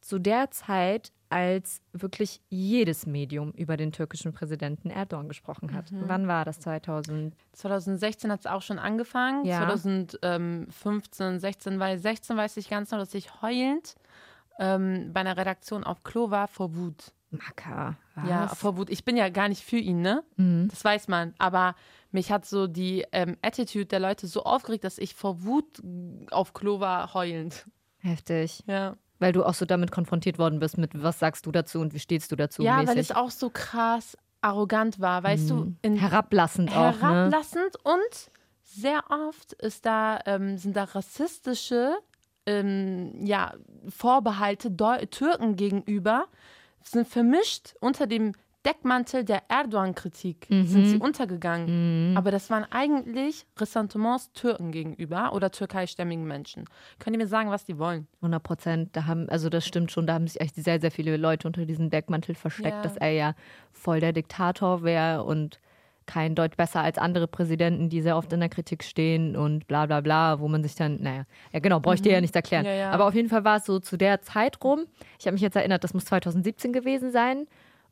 zu 0.00 0.18
der 0.18 0.50
Zeit, 0.50 1.12
als 1.30 1.80
wirklich 1.92 2.40
jedes 2.48 3.06
Medium 3.06 3.52
über 3.52 3.76
den 3.76 3.92
türkischen 3.92 4.32
Präsidenten 4.32 4.90
Erdogan 4.90 5.28
gesprochen 5.28 5.72
hat. 5.72 5.86
Wann 5.92 6.26
war 6.28 6.44
das? 6.44 6.58
2000? 6.60 7.34
2016 7.52 8.32
hat 8.32 8.40
es 8.40 8.46
auch 8.46 8.62
schon 8.62 8.78
angefangen. 8.78 9.44
Ja. 9.44 9.60
2015, 9.68 11.38
16, 11.40 11.78
weil 11.78 11.98
16 11.98 12.36
weiß 12.36 12.56
ich 12.56 12.68
ganz 12.68 12.90
genau, 12.90 13.00
dass 13.00 13.14
ich 13.14 13.40
heulend 13.42 13.94
ähm, 14.58 15.12
bei 15.12 15.20
einer 15.20 15.36
Redaktion 15.36 15.84
auf 15.84 16.02
Klo 16.02 16.30
war 16.30 16.48
vor 16.48 16.74
Wut. 16.74 17.12
Macker. 17.30 17.96
Ja, 18.26 18.50
Was? 18.50 18.58
vor 18.58 18.76
Wut. 18.76 18.90
Ich 18.90 19.04
bin 19.04 19.16
ja 19.16 19.28
gar 19.28 19.48
nicht 19.48 19.62
für 19.62 19.76
ihn, 19.78 20.00
ne? 20.02 20.24
Das 20.68 20.84
weiß 20.84 21.06
man. 21.06 21.32
Aber 21.38 21.76
mich 22.10 22.32
hat 22.32 22.44
so 22.44 22.66
die 22.66 23.06
ähm, 23.12 23.36
Attitude 23.40 23.86
der 23.86 24.00
Leute 24.00 24.26
so 24.26 24.42
aufgeregt, 24.42 24.82
dass 24.82 24.98
ich 24.98 25.14
vor 25.14 25.44
Wut 25.44 25.80
auf 26.32 26.52
Klo 26.52 26.80
war, 26.80 27.14
heulend. 27.14 27.66
Heftig. 27.98 28.64
Ja. 28.66 28.96
Weil 29.20 29.32
du 29.32 29.44
auch 29.44 29.54
so 29.54 29.64
damit 29.64 29.92
konfrontiert 29.92 30.38
worden 30.38 30.58
bist 30.58 30.78
mit, 30.78 30.90
was 31.00 31.20
sagst 31.20 31.46
du 31.46 31.52
dazu 31.52 31.78
und 31.78 31.94
wie 31.94 32.00
stehst 32.00 32.32
du 32.32 32.36
dazu? 32.36 32.62
Ja, 32.62 32.78
weil 32.78 32.96
mäßig. 32.96 33.10
es 33.10 33.12
auch 33.12 33.30
so 33.30 33.50
krass 33.50 34.16
arrogant 34.40 34.98
war, 34.98 35.22
weißt 35.22 35.50
du? 35.50 35.74
In, 35.82 35.96
herablassend 35.96 36.70
auch, 36.70 36.92
ne? 36.92 37.00
herablassend 37.00 37.76
und 37.84 38.30
sehr 38.64 39.02
oft 39.10 39.52
ist 39.52 39.86
da, 39.86 40.18
ähm, 40.26 40.56
sind 40.56 40.76
da 40.76 40.84
rassistische 40.84 41.98
ähm, 42.46 43.24
ja, 43.24 43.54
Vorbehalte 43.88 44.70
Deu 44.70 45.04
Türken 45.06 45.56
gegenüber, 45.56 46.26
sind 46.82 47.06
vermischt 47.06 47.74
unter 47.80 48.06
dem 48.06 48.32
Deckmantel 48.66 49.24
der 49.24 49.42
Erdogan-Kritik 49.48 50.46
sind 50.50 50.86
sie 50.86 50.98
untergegangen. 50.98 52.14
Aber 52.16 52.30
das 52.30 52.50
waren 52.50 52.66
eigentlich 52.70 53.46
Ressentiments 53.58 54.32
Türken 54.32 54.70
gegenüber 54.70 55.32
oder 55.32 55.50
türkeistämmigen 55.50 56.26
Menschen. 56.26 56.66
Könnt 56.98 57.16
ihr 57.16 57.18
mir 57.22 57.26
sagen, 57.26 57.50
was 57.50 57.64
die 57.64 57.78
wollen? 57.78 58.06
100 58.20 58.42
Prozent. 58.42 58.96
Da 58.96 59.06
haben, 59.06 59.28
also 59.30 59.48
das 59.48 59.66
stimmt 59.66 59.90
schon, 59.92 60.06
da 60.06 60.12
haben 60.14 60.26
sich 60.26 60.40
echt 60.40 60.56
sehr, 60.56 60.78
sehr 60.78 60.90
viele 60.90 61.16
Leute 61.16 61.46
unter 61.48 61.64
diesem 61.64 61.88
Deckmantel 61.88 62.34
versteckt, 62.34 62.76
Ja. 62.76 62.82
dass 62.82 62.96
er 62.98 63.10
ja 63.10 63.34
voll 63.72 64.00
der 64.00 64.12
Diktator 64.12 64.82
wäre 64.82 65.24
und 65.24 65.58
kein 66.06 66.34
Deut 66.34 66.56
besser 66.56 66.80
als 66.80 66.98
andere 66.98 67.28
Präsidenten, 67.28 67.88
die 67.88 68.02
sehr 68.02 68.16
oft 68.16 68.32
in 68.32 68.40
der 68.40 68.48
Kritik 68.48 68.82
stehen 68.82 69.36
und 69.36 69.68
bla 69.68 69.86
bla 69.86 70.00
bla, 70.00 70.40
wo 70.40 70.48
man 70.48 70.62
sich 70.62 70.74
dann, 70.74 71.00
naja, 71.00 71.24
ja 71.52 71.60
genau, 71.60 71.80
ich 71.94 72.02
dir 72.02 72.12
ja 72.12 72.20
nicht 72.20 72.34
erklären. 72.34 72.64
Ja, 72.66 72.72
ja. 72.72 72.90
Aber 72.90 73.06
auf 73.06 73.14
jeden 73.14 73.28
Fall 73.28 73.44
war 73.44 73.58
es 73.58 73.64
so 73.64 73.78
zu 73.78 73.96
der 73.96 74.20
Zeit 74.20 74.62
rum. 74.64 74.86
Ich 75.18 75.26
habe 75.26 75.34
mich 75.34 75.42
jetzt 75.42 75.56
erinnert, 75.56 75.84
das 75.84 75.94
muss 75.94 76.04
2017 76.06 76.72
gewesen 76.72 77.12
sein. 77.12 77.46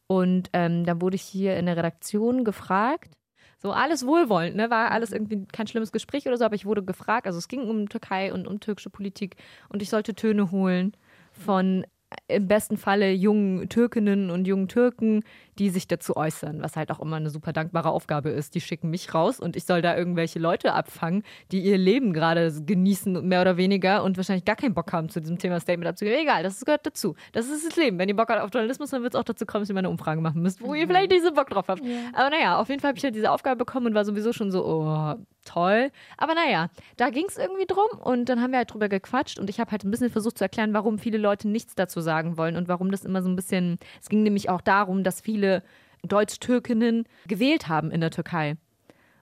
Und 0.09 0.51
ähm, 0.55 0.85
da 0.85 1.01
wurde 1.01 1.17
ich 1.17 1.23
hier 1.23 1.57
in 1.57 1.67
der 1.67 1.77
Redaktion 1.77 2.43
gefragt, 2.43 3.15
so 3.59 3.73
alles 3.73 4.07
wohlwollend, 4.07 4.57
ne? 4.57 4.71
War 4.71 4.91
alles 4.91 5.13
irgendwie 5.13 5.45
kein 5.47 5.67
schlimmes 5.67 5.93
Gespräch 5.93 6.27
oder 6.27 6.39
so, 6.39 6.45
aber 6.45 6.55
ich 6.55 6.65
wurde 6.65 6.83
gefragt, 6.83 7.27
also 7.27 7.39
es 7.39 7.49
ging 7.49 7.69
um 7.69 7.89
Türkei 7.89 8.33
und 8.33 8.47
um 8.47 8.59
türkische 8.59 8.91
Politik. 8.91 9.37
Und 9.69 9.83
ich 9.83 9.91
sollte 9.91 10.15
Töne 10.15 10.51
holen 10.51 10.93
von 11.33 11.85
im 12.27 12.49
besten 12.49 12.77
Falle 12.77 13.13
jungen 13.13 13.69
Türkinnen 13.69 14.31
und 14.31 14.47
jungen 14.47 14.69
Türken, 14.69 15.23
die 15.59 15.71
sich 15.71 15.89
dazu 15.89 16.17
äußern, 16.17 16.63
was 16.63 16.77
halt 16.77 16.91
auch 16.91 17.01
immer 17.01 17.17
eine 17.17 17.31
super 17.31 17.53
dankbare 17.53 17.91
Aufgabe 17.91 18.31
ist. 18.31 18.55
Die 18.55 18.61
schicken 18.61 18.91
mich 18.91 19.13
raus 19.13 19.41
und 19.41 19.57
ich 19.57 19.65
soll 19.65 19.83
da 19.83 19.97
irgendwelche 19.97 20.39
Leute 20.39 20.73
abfangen, 20.73 21.23
die 21.51 21.61
ihr 21.61 21.77
Leben 21.77 22.13
gerade 22.13 22.53
genießen, 22.65 23.27
mehr 23.27 23.41
oder 23.41 23.57
weniger, 23.57 24.05
und 24.05 24.17
wahrscheinlich 24.17 24.45
gar 24.45 24.57
keinen 24.57 24.75
Bock 24.75 24.93
haben, 24.93 25.09
zu 25.09 25.21
diesem 25.21 25.39
Thema 25.39 25.61
Statement 25.61 25.89
abzugeben. 25.89 26.21
Egal, 26.21 26.43
das 26.43 26.65
gehört 26.65 26.87
dazu. 26.87 27.15
Das 27.33 27.49
ist 27.49 27.67
das 27.67 27.77
Leben. 27.77 27.99
Wenn 27.99 28.09
ihr 28.09 28.17
Bock 28.17 28.29
habt 28.29 28.41
auf 28.41 28.51
Journalismus, 28.53 28.91
dann 28.91 29.03
wird 29.03 29.15
es 29.15 29.21
auch 29.21 29.25
dazu 29.25 29.45
kommen, 29.45 29.63
dass 29.63 29.69
ihr 29.69 29.75
mal 29.75 29.81
eine 29.81 29.91
Umfrage 29.91 30.21
machen 30.21 30.41
müsst, 30.41 30.63
wo 30.63 30.75
ihr 30.75 30.87
vielleicht 30.87 31.11
nicht 31.11 31.25
so 31.25 31.33
Bock 31.33 31.51
drauf 31.51 31.69
habt. 31.69 31.83
Aber 32.13 32.31
naja, 32.31 32.59
auf 32.59 32.69
jeden 32.69 32.81
Fall 32.81 32.91
habe 32.91 32.99
ich 32.99 33.05
halt 33.05 33.15
diese 33.15 33.31
Aufgabe 33.31 33.57
bekommen 33.57 33.89
und 33.89 33.95
war 33.95 34.05
sowieso 34.05 34.33
schon 34.33 34.51
so, 34.51 34.65
oh, 34.65 35.15
toll. 35.49 35.91
Aber 36.17 36.35
naja, 36.35 36.69
da 36.97 37.11
ging 37.11 37.25
es 37.27 37.39
irgendwie 37.39 37.67
drum 37.67 37.99
und 38.03 38.29
dann 38.29 38.41
haben 38.41 38.51
wir 38.51 38.59
halt 38.59 38.73
drüber 38.73 38.89
gequatscht 38.89 39.39
und 39.39 39.49
ich 39.51 39.59
habe 39.61 39.71
halt 39.71 39.85
ein 39.85 39.91
bisschen 39.91 40.11
versucht 40.11 40.39
zu 40.39 40.45
erklären, 40.45 40.75
warum 40.75 40.99
viele 40.99 41.19
Leute 41.19 41.49
nichts 41.49 41.75
dazu 41.75 42.01
sagen 42.01 42.37
wollen 42.37 42.57
und 42.57 42.69
warum 42.69 42.91
das 42.91 43.05
immer 43.05 43.23
so 43.23 43.29
ein 43.29 43.37
bisschen, 43.37 43.79
es 44.01 44.09
ging 44.09 44.23
nämlich 44.23 44.51
auch 44.51 44.61
darum, 44.61 45.05
dass 45.05 45.21
viele 45.21 45.63
Deutsch-Türkinnen 46.03 47.05
gewählt 47.27 47.69
haben 47.69 47.91
in 47.91 48.01
der 48.01 48.11
Türkei 48.11 48.57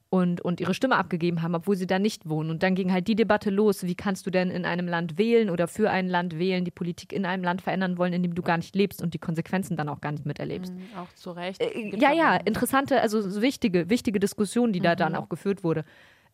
und, 0.09 0.41
und 0.41 0.61
ihre 0.61 0.75
Stimme 0.75 0.97
abgegeben 0.97 1.43
haben, 1.43 1.55
obwohl 1.55 1.77
sie 1.77 1.87
da 1.87 1.99
nicht 1.99 2.29
wohnen. 2.29 2.51
Und 2.51 2.62
dann 2.62 2.75
ging 2.75 2.93
halt 2.93 3.09
die 3.09 3.17
Debatte 3.17 3.51
los, 3.51 3.83
wie 3.85 3.95
kannst 3.95 4.27
du 4.27 4.31
denn 4.31 4.51
in 4.51 4.65
einem 4.65 4.87
Land 4.87 5.19
wählen 5.19 5.51
oder 5.51 5.67
für 5.69 5.91
ein 5.91 6.09
Land 6.09 6.39
wählen, 6.39 6.65
die 6.65 6.71
Politik 6.71 7.12
in 7.12 7.27
einem 7.27 7.43
Land 7.43 7.62
verändern 7.62 7.99
wollen, 7.99 8.12
in 8.12 8.23
dem 8.23 8.35
du 8.35 8.43
gar 8.43 8.57
nicht 8.57 8.75
lebst 8.77 9.03
und 9.03 9.15
die 9.15 9.19
Konsequenzen 9.19 9.77
dann 9.77 9.89
auch 9.89 10.01
gar 10.01 10.12
nicht 10.12 10.25
miterlebst. 10.25 10.73
Auch 10.97 11.12
zu 11.15 11.33
Recht. 11.33 11.61
Äh, 11.61 11.97
Ja, 11.97 12.12
ja, 12.12 12.37
interessante, 12.37 13.01
also 13.01 13.21
so 13.21 13.43
wichtige, 13.43 13.91
wichtige 13.91 14.21
Diskussion, 14.21 14.73
die 14.73 14.81
da 14.81 14.95
dann 14.95 15.17
auch 15.17 15.29
geführt 15.29 15.65
wurde. 15.65 15.85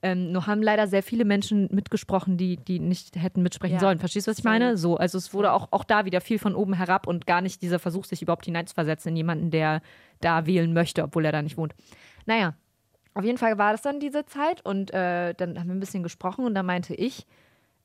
Ähm, 0.05 0.33
nur 0.33 0.49
haben 0.49 0.63
leider 0.63 0.89
sehr 0.89 1.03
viele 1.03 1.25
Menschen 1.25 1.69
mitgesprochen, 1.71 2.37
die, 2.37 2.57
die 2.57 2.81
nicht 2.81 3.15
hätten 3.15 3.43
mitsprechen 3.43 3.75
Ja. 3.75 3.81
sollen. 3.81 4.01
Verstehst 4.01 4.27
du, 4.27 4.33
was 4.33 4.39
ich 4.39 4.45
meine? 4.45 4.77
So, 4.77 4.97
also 4.97 5.17
es 5.17 5.33
wurde 5.33 5.53
auch, 5.53 5.69
auch 5.71 5.85
da 5.85 6.05
wieder 6.05 6.21
viel 6.21 6.41
von 6.41 6.57
oben 6.57 6.73
herab 6.75 7.07
und 7.07 7.27
gar 7.27 7.41
nicht 7.41 7.63
dieser 7.63 7.79
Versuch, 7.79 8.05
sich 8.05 8.21
überhaupt 8.21 8.45
hineinzuversetzen 8.45 9.11
in 9.11 9.17
jemanden, 9.17 9.51
der 9.53 9.81
da 10.21 10.45
wählen 10.47 10.73
möchte, 10.73 11.05
obwohl 11.05 11.25
er 11.25 11.31
da 11.33 11.41
nicht 11.41 11.57
wohnt. 11.57 11.75
Naja, 12.27 12.55
auf 13.15 13.25
jeden 13.25 13.39
Fall 13.39 13.59
war 13.59 13.73
das 13.73 13.83
dann 13.83 14.01
diese 14.01 14.27
Zeit 14.27 14.65
und 14.65 14.93
äh, 14.93 15.35
dann 15.35 15.59
haben 15.59 15.69
wir 15.69 15.75
ein 15.75 15.81
bisschen 15.81 16.03
gesprochen 16.03 16.45
und 16.47 16.55
da 16.55 16.65
meinte 16.65 16.95
ich, 16.95 17.27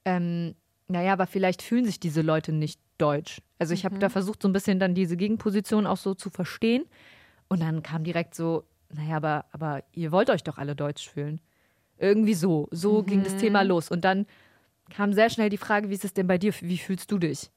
ähm, 0.05 0.55
naja, 0.87 1.13
aber 1.13 1.27
vielleicht 1.27 1.61
fühlen 1.61 1.85
sich 1.85 1.99
diese 1.99 2.21
Leute 2.21 2.51
nicht 2.51 2.79
deutsch. 2.97 3.41
Also 3.59 3.73
ich 3.73 3.85
habe 3.85 3.99
da 3.99 4.09
versucht, 4.09 4.41
so 4.41 4.47
ein 4.47 4.53
bisschen 4.53 4.79
dann 4.79 4.95
diese 4.95 5.17
Gegenposition 5.17 5.85
auch 5.85 5.97
so 5.97 6.13
zu 6.13 6.29
verstehen. 6.29 6.85
Und 7.49 7.61
dann 7.61 7.83
kam 7.83 8.03
direkt 8.03 8.35
so, 8.35 8.63
naja, 8.93 9.17
aber, 9.17 9.45
aber 9.51 9.83
ihr 9.93 10.11
wollt 10.11 10.29
euch 10.29 10.43
doch 10.43 10.57
alle 10.57 10.75
deutsch 10.75 11.09
fühlen. 11.09 11.41
Irgendwie 11.97 12.33
so. 12.33 12.67
So 12.71 13.03
ging 13.03 13.23
das 13.23 13.37
Thema 13.37 13.61
los. 13.63 13.89
Und 13.89 14.03
dann 14.05 14.25
kam 14.89 15.13
sehr 15.13 15.29
schnell 15.29 15.49
die 15.49 15.57
Frage, 15.57 15.89
wie 15.89 15.95
ist 15.95 16.05
es 16.05 16.13
denn 16.13 16.27
bei 16.27 16.37
dir? 16.37 16.53
Wie 16.61 16.77
fühlst 16.77 17.11
du 17.11 17.17
dich? 17.17 17.51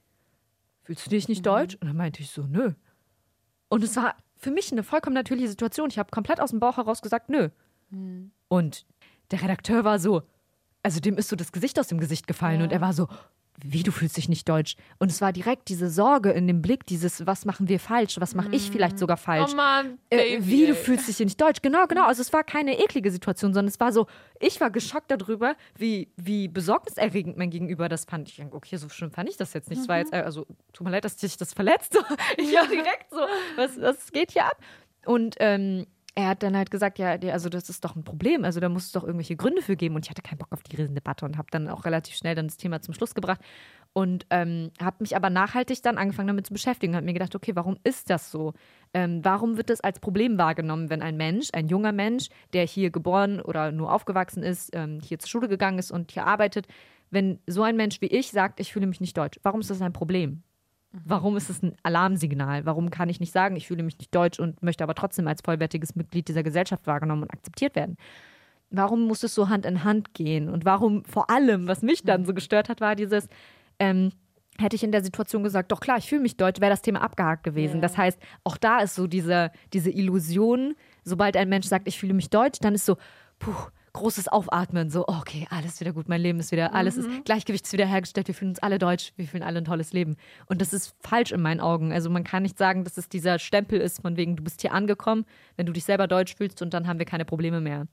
Fühlst 0.83 1.07
du 1.07 1.11
dich 1.11 1.29
nicht 1.29 1.45
deutsch? 1.47 1.77
Und 1.81 1.89
dann 1.89 1.97
meinte 1.97 2.23
ich 2.23 2.31
so, 2.31 2.43
nö. 2.43 2.73
Und 3.69 3.85
es 3.85 3.97
war 3.97 4.17
für 4.37 4.51
mich 4.51 4.73
eine 4.73 4.83
vollkommen 4.83 5.15
natürliche 5.15 5.49
Situation. 5.49 5.91
Ich 5.91 5.99
habe 5.99 6.11
komplett 6.11 6.41
aus 6.41 6.51
dem 6.51 6.61
Bauch 6.61 6.79
heraus 6.79 7.03
gesagt, 7.03 7.29
nö. 7.29 7.51
Und 8.49 8.87
der 9.31 9.43
Redakteur 9.43 9.85
war 9.85 9.99
so, 9.99 10.23
also 10.83 11.01
dem 11.01 11.19
ist 11.19 11.29
so 11.29 11.37
das 11.37 11.53
Gesicht 11.53 11.79
aus 11.79 11.89
dem 11.89 12.01
Gesicht 12.01 12.27
gefallen 12.27 12.63
und 12.63 12.73
er 12.73 12.81
war 12.81 12.93
so, 12.93 13.09
wie 13.65 13.83
du 13.83 13.93
fühlst 13.93 14.17
dich 14.17 14.29
nicht 14.29 14.49
deutsch. 14.49 14.77
Und 14.99 15.11
es 15.11 15.21
war 15.21 15.33
direkt 15.33 15.69
diese 15.69 15.91
Sorge 15.91 16.31
in 16.31 16.47
dem 16.47 16.63
Blick, 16.63 16.87
dieses, 16.87 17.27
was 17.27 17.45
machen 17.45 17.69
wir 17.69 17.81
falsch, 17.81 18.21
was 18.21 18.35
mache 18.35 18.49
ich 18.53 18.71
vielleicht 18.71 18.99
sogar 18.99 19.17
falsch. 19.17 19.53
Oh 19.53 19.57
Mann, 19.57 19.99
Äh, 20.11 20.39
wie 20.41 20.67
du 20.67 20.75
fühlst 20.75 21.09
dich 21.09 21.17
hier 21.19 21.27
nicht 21.27 21.41
deutsch. 21.41 21.63
Genau, 21.63 21.87
genau. 21.87 22.07
Also 22.07 22.23
es 22.23 22.33
war 22.33 22.45
keine 22.45 22.79
eklige 22.79 23.11
Situation, 23.11 23.53
sondern 23.53 23.69
es 23.69 23.81
war 23.81 23.93
so, 23.93 24.07
ich 24.39 24.61
war 24.61 24.71
geschockt 24.71 25.11
darüber, 25.11 25.55
wie, 25.77 26.09
wie 26.17 26.49
besorgniserregend 26.49 27.37
mein 27.37 27.51
Gegenüber 27.51 27.89
das 27.89 28.05
fand. 28.05 28.29
Ich 28.29 28.37
denke, 28.37 28.57
okay, 28.57 28.77
so 28.77 28.89
schlimm 28.89 29.11
fand 29.11 29.29
ich 29.29 29.37
das 29.37 29.53
jetzt 29.53 29.71
nicht. 29.71 29.83
Es 29.83 29.89
war 29.89 29.99
jetzt, 29.99 30.13
äh, 30.13 30.23
also 30.23 30.47
tut 30.73 30.85
mir 30.85 30.91
leid, 30.91 31.05
dass 31.05 31.17
dich 31.17 31.37
das 31.37 31.53
verletzt. 31.53 31.97
ich 32.37 32.55
war 32.55 32.67
direkt 32.67 33.11
so, 33.11 33.21
was, 33.57 33.81
was 33.81 34.13
geht 34.13 34.33
hier 34.33 34.45
ab? 34.47 34.57
Und 35.07 35.37
ähm, 35.41 35.87
er 36.21 36.29
hat 36.29 36.43
dann 36.43 36.57
halt 36.57 36.71
gesagt, 36.71 36.99
ja, 36.99 37.11
also 37.33 37.49
das 37.49 37.69
ist 37.69 37.85
doch 37.85 37.97
ein 37.97 38.05
Problem. 38.05 38.45
Also 38.45 38.61
da 38.61 38.69
muss 38.69 38.87
es 38.87 38.93
doch 38.93 39.03
irgendwelche 39.03 39.37
Gründe 39.37 39.63
für 39.63 39.77
geben. 39.77 39.97
Und 39.97 40.07
ich 40.07 40.11
hatte 40.11 40.23
keinen 40.23 40.39
Bock 40.39 40.53
auf 40.53 40.63
die 40.63 40.77
Riesendebatte 40.77 41.25
und 41.25 41.37
habe 41.37 41.49
dann 41.51 41.69
auch 41.69 41.85
relativ 41.85 42.15
schnell 42.15 42.35
dann 42.35 42.47
das 42.47 42.57
Thema 42.57 42.81
zum 42.81 42.95
Schluss 42.95 43.15
gebracht. 43.15 43.41
Und 43.93 44.27
ähm, 44.31 44.71
habe 44.81 44.97
mich 45.01 45.17
aber 45.17 45.31
nachhaltig 45.31 45.83
dann 45.83 45.99
angefangen 45.99 46.29
damit 46.29 46.47
zu 46.47 46.53
beschäftigen 46.53 46.95
habe 46.95 47.05
mir 47.05 47.13
gedacht, 47.13 47.35
okay, 47.35 47.57
warum 47.57 47.77
ist 47.83 48.09
das 48.09 48.31
so? 48.31 48.55
Ähm, 48.95 49.25
warum 49.25 49.57
wird 49.57 49.69
das 49.69 49.81
als 49.81 49.99
Problem 49.99 50.39
wahrgenommen, 50.39 50.91
wenn 50.91 51.03
ein 51.03 51.17
Mensch, 51.17 51.49
ein 51.53 51.67
junger 51.67 51.93
Mensch, 51.93 52.29
der 52.53 52.65
hier 52.67 52.91
geboren 52.91 53.41
oder 53.41 53.73
nur 53.73 53.93
aufgewachsen 53.93 54.45
ist, 54.45 54.71
ähm, 54.75 55.01
hier 55.03 55.19
zur 55.19 55.29
Schule 55.29 55.49
gegangen 55.49 55.79
ist 55.81 55.91
und 55.91 56.13
hier 56.13 56.25
arbeitet, 56.25 56.69
wenn 57.11 57.41
so 57.49 57.63
ein 57.63 57.77
Mensch 57.77 58.01
wie 58.01 58.07
ich 58.07 58.31
sagt, 58.31 58.61
ich 58.61 58.73
fühle 58.73 58.87
mich 58.87 59.01
nicht 59.01 59.17
deutsch, 59.17 59.41
warum 59.43 59.61
ist 59.61 59.71
das 59.71 59.83
ein 59.83 59.93
Problem? 59.93 60.45
Warum 60.93 61.37
ist 61.37 61.51
es 61.51 61.63
ein 61.63 61.77
Alarmsignal? 61.85 62.67
Warum 62.67 62.91
kann 62.91 63.09
ich 63.09 63.21
nicht 63.21 63.33
sagen, 63.33 63.55
ich 63.55 63.69
fühle 63.69 63.85
mich 63.85 63.99
nicht 63.99 64.15
deutsch 64.15 64.41
und 64.41 64.63
möchte 64.63 64.83
aber 64.83 64.95
trotzdem 64.95 65.29
als 65.29 65.41
vollwertiges 65.41 65.95
Mitglied 65.95 66.27
dieser 66.27 66.43
Gesellschaft 66.43 66.87
wahrgenommen 66.87 67.23
und 67.23 67.33
akzeptiert 67.33 67.77
werden? 67.77 67.97
Warum 68.71 69.07
muss 69.07 69.23
es 69.23 69.35
so 69.35 69.49
Hand 69.49 69.67
in 69.67 69.85
Hand 69.85 70.15
gehen? 70.15 70.49
Und 70.49 70.65
warum 70.65 71.05
vor 71.05 71.31
allem, 71.31 71.69
was 71.69 71.83
mich 71.83 72.03
dann 72.03 72.25
so 72.25 72.35
gestört 72.35 72.69
hat, 72.69 72.81
war 72.81 72.97
dieses, 72.97 73.29
ähm, 73.79 74.11
hätte 74.59 74.77
ich 74.77 74.83
in 74.83 74.93
der 74.93 75.03
Situation 75.03 75.43
gesagt, 75.45 75.71
doch 75.71 75.81
klar, 75.81 75.99
ich 75.99 76.09
fühle 76.09 76.23
mich 76.23 76.37
deutsch, 76.37 76.61
wäre 76.61 76.71
das 76.71 76.83
Thema 76.83 77.03
abgehakt 77.03 77.45
gewesen. 77.45 77.77
Ja. 77.77 77.81
Das 77.83 77.97
heißt, 77.97 78.19
auch 78.45 78.57
da 78.57 78.81
ist 78.81 78.95
so 78.95 79.07
diese, 79.07 79.51
diese 79.73 79.91
Illusion, 79.91 80.75
sobald 81.05 81.37
ein 81.37 81.49
Mensch 81.49 81.67
sagt, 81.67 81.89
ich 81.89 81.99
fühle 81.99 82.15
mich 82.15 82.31
deutsch, 82.31 82.59
dann 82.61 82.75
ist 82.75 82.87
so, 82.87 82.97
puh, 83.39 83.55
großes 83.93 84.29
Aufatmen, 84.29 84.91
so, 84.91 85.07
okay, 85.09 85.47
alles 85.51 85.81
wieder 85.81 85.93
gut, 85.93 86.09
mein 86.09 86.21
Leben 86.21 86.39
ist 86.39 86.53
wieder, 86.53 86.75
alles 86.75 86.97
ist, 86.97 87.09
Gleichgewicht 87.25 87.67
ist 87.67 87.73
wieder 87.73 87.87
hergestellt, 87.87 88.29
wir 88.29 88.35
fühlen 88.35 88.51
uns 88.51 88.61
alle 88.61 88.79
deutsch, 88.79 89.13
wir 89.17 89.27
fühlen 89.27 89.43
alle 89.43 89.59
ein 89.59 89.65
tolles 89.65 89.93
Leben. 89.93 90.17
Und 90.47 90.61
das 90.61 90.73
ist 90.73 90.95
falsch 91.01 91.33
in 91.33 91.43
meinen 91.43 91.61
Augen. 91.61 91.93
Also 91.93 92.11
man 92.11 92.25
kann 92.25 92.43
nicht 92.43 92.59
sagen, 92.59 92.85
dass 92.85 92.97
es 92.99 93.09
dieser 93.09 93.39
Stempel 93.39 93.81
ist, 93.81 94.03
von 94.03 94.17
wegen, 94.17 94.37
du 94.37 94.45
bist 94.45 94.61
hier 94.61 94.73
angekommen, 94.73 95.25
wenn 95.57 95.67
du 95.67 95.73
dich 95.73 95.85
selber 95.85 96.07
deutsch 96.07 96.37
fühlst 96.37 96.63
und 96.63 96.73
dann 96.75 96.87
haben 96.87 96.99
wir 96.99 97.07
keine 97.07 97.25
Probleme 97.25 97.61
mehr. 97.61 97.87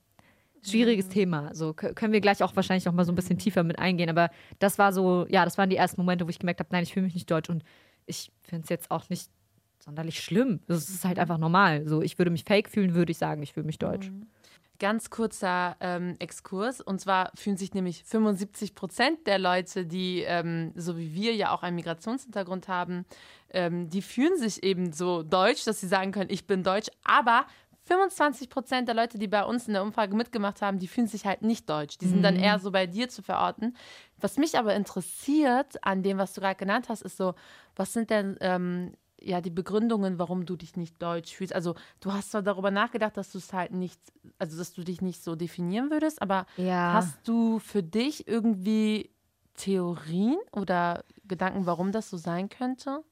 Schwieriges 0.62 1.08
Thema. 1.08 1.54
So 1.54 1.72
können 1.72 2.12
wir 2.12 2.20
gleich 2.20 2.42
auch 2.42 2.54
wahrscheinlich 2.56 2.84
noch 2.84 2.92
mal 2.92 3.04
so 3.04 3.12
ein 3.12 3.16
bisschen 3.16 3.38
tiefer 3.38 3.62
mit 3.62 3.78
eingehen. 3.78 4.10
Aber 4.10 4.30
das 4.58 4.78
war 4.78 4.92
so, 4.92 5.26
ja, 5.28 5.44
das 5.44 5.56
waren 5.56 5.70
die 5.70 5.76
ersten 5.76 6.00
Momente, 6.00 6.26
wo 6.26 6.30
ich 6.30 6.38
gemerkt 6.40 6.60
habe, 6.60 6.70
nein, 6.72 6.82
ich 6.82 6.92
fühle 6.92 7.04
mich 7.04 7.14
nicht 7.14 7.30
deutsch. 7.30 7.48
Und 7.48 7.62
ich 8.06 8.32
finde 8.42 8.64
es 8.64 8.68
jetzt 8.68 8.90
auch 8.90 9.08
nicht 9.08 9.30
sonderlich 9.78 10.20
schlimm. 10.20 10.60
Es 10.66 10.88
ist 10.88 11.04
halt 11.04 11.18
einfach 11.18 11.38
normal. 11.38 11.86
So, 11.86 12.02
ich 12.02 12.18
würde 12.18 12.30
mich 12.30 12.44
fake 12.44 12.68
fühlen, 12.68 12.94
würde 12.94 13.12
ich 13.12 13.18
sagen, 13.18 13.42
ich 13.42 13.52
fühle 13.52 13.66
mich 13.66 13.78
deutsch. 13.78 14.10
Ganz 14.78 15.10
kurzer 15.10 15.76
ähm, 15.80 16.16
Exkurs. 16.18 16.80
Und 16.80 17.00
zwar 17.00 17.32
fühlen 17.34 17.56
sich 17.56 17.74
nämlich 17.74 18.04
75 18.04 18.74
Prozent 18.74 19.26
der 19.26 19.38
Leute, 19.38 19.86
die 19.86 20.22
ähm, 20.22 20.72
so 20.76 20.96
wie 20.96 21.14
wir 21.14 21.34
ja 21.34 21.52
auch 21.52 21.62
einen 21.62 21.76
Migrationshintergrund 21.76 22.68
haben, 22.68 23.04
ähm, 23.50 23.88
die 23.90 24.02
fühlen 24.02 24.38
sich 24.38 24.62
eben 24.62 24.92
so 24.92 25.22
deutsch, 25.22 25.64
dass 25.64 25.80
sie 25.80 25.88
sagen 25.88 26.12
können, 26.12 26.30
ich 26.30 26.46
bin 26.46 26.62
deutsch. 26.62 26.88
Aber 27.04 27.46
25 27.88 28.50
Prozent 28.50 28.86
der 28.86 28.94
Leute, 28.94 29.18
die 29.18 29.28
bei 29.28 29.44
uns 29.44 29.66
in 29.66 29.72
der 29.72 29.82
Umfrage 29.82 30.14
mitgemacht 30.14 30.60
haben, 30.60 30.78
die 30.78 30.88
fühlen 30.88 31.06
sich 31.06 31.24
halt 31.24 31.42
nicht 31.42 31.68
deutsch. 31.68 31.96
Die 31.98 32.06
sind 32.06 32.22
dann 32.22 32.36
eher 32.36 32.58
so 32.58 32.70
bei 32.70 32.86
dir 32.86 33.08
zu 33.08 33.22
verorten. 33.22 33.76
Was 34.20 34.36
mich 34.36 34.58
aber 34.58 34.74
interessiert 34.74 35.82
an 35.82 36.02
dem, 36.02 36.18
was 36.18 36.34
du 36.34 36.42
gerade 36.42 36.56
genannt 36.56 36.88
hast, 36.88 37.02
ist 37.02 37.16
so, 37.16 37.34
was 37.76 37.92
sind 37.94 38.10
denn 38.10 38.36
ähm, 38.40 38.92
ja 39.28 39.40
die 39.40 39.50
Begründungen, 39.50 40.18
warum 40.18 40.46
du 40.46 40.56
dich 40.56 40.76
nicht 40.76 41.00
deutsch 41.02 41.34
fühlst? 41.34 41.54
Also 41.54 41.74
du 42.00 42.12
hast 42.12 42.32
zwar 42.32 42.42
darüber 42.42 42.70
nachgedacht, 42.70 43.16
dass 43.16 43.30
du 43.32 43.38
es 43.38 43.52
halt 43.52 43.72
nicht, 43.72 44.00
also 44.38 44.58
dass 44.58 44.72
du 44.72 44.82
dich 44.82 45.00
nicht 45.00 45.22
so 45.22 45.36
definieren 45.36 45.90
würdest, 45.90 46.20
aber 46.22 46.46
Ja. 46.56 46.94
hast 46.94 47.26
du 47.28 47.58
für 47.58 47.82
dich 47.82 48.26
irgendwie 48.26 49.10
Theorien 49.54 50.36
oder 50.52 51.04
Gedanken, 51.26 51.66
warum 51.66 51.92
das 51.92 52.10
so 52.10 52.16
sein 52.16 52.48
könnte? 52.48 53.02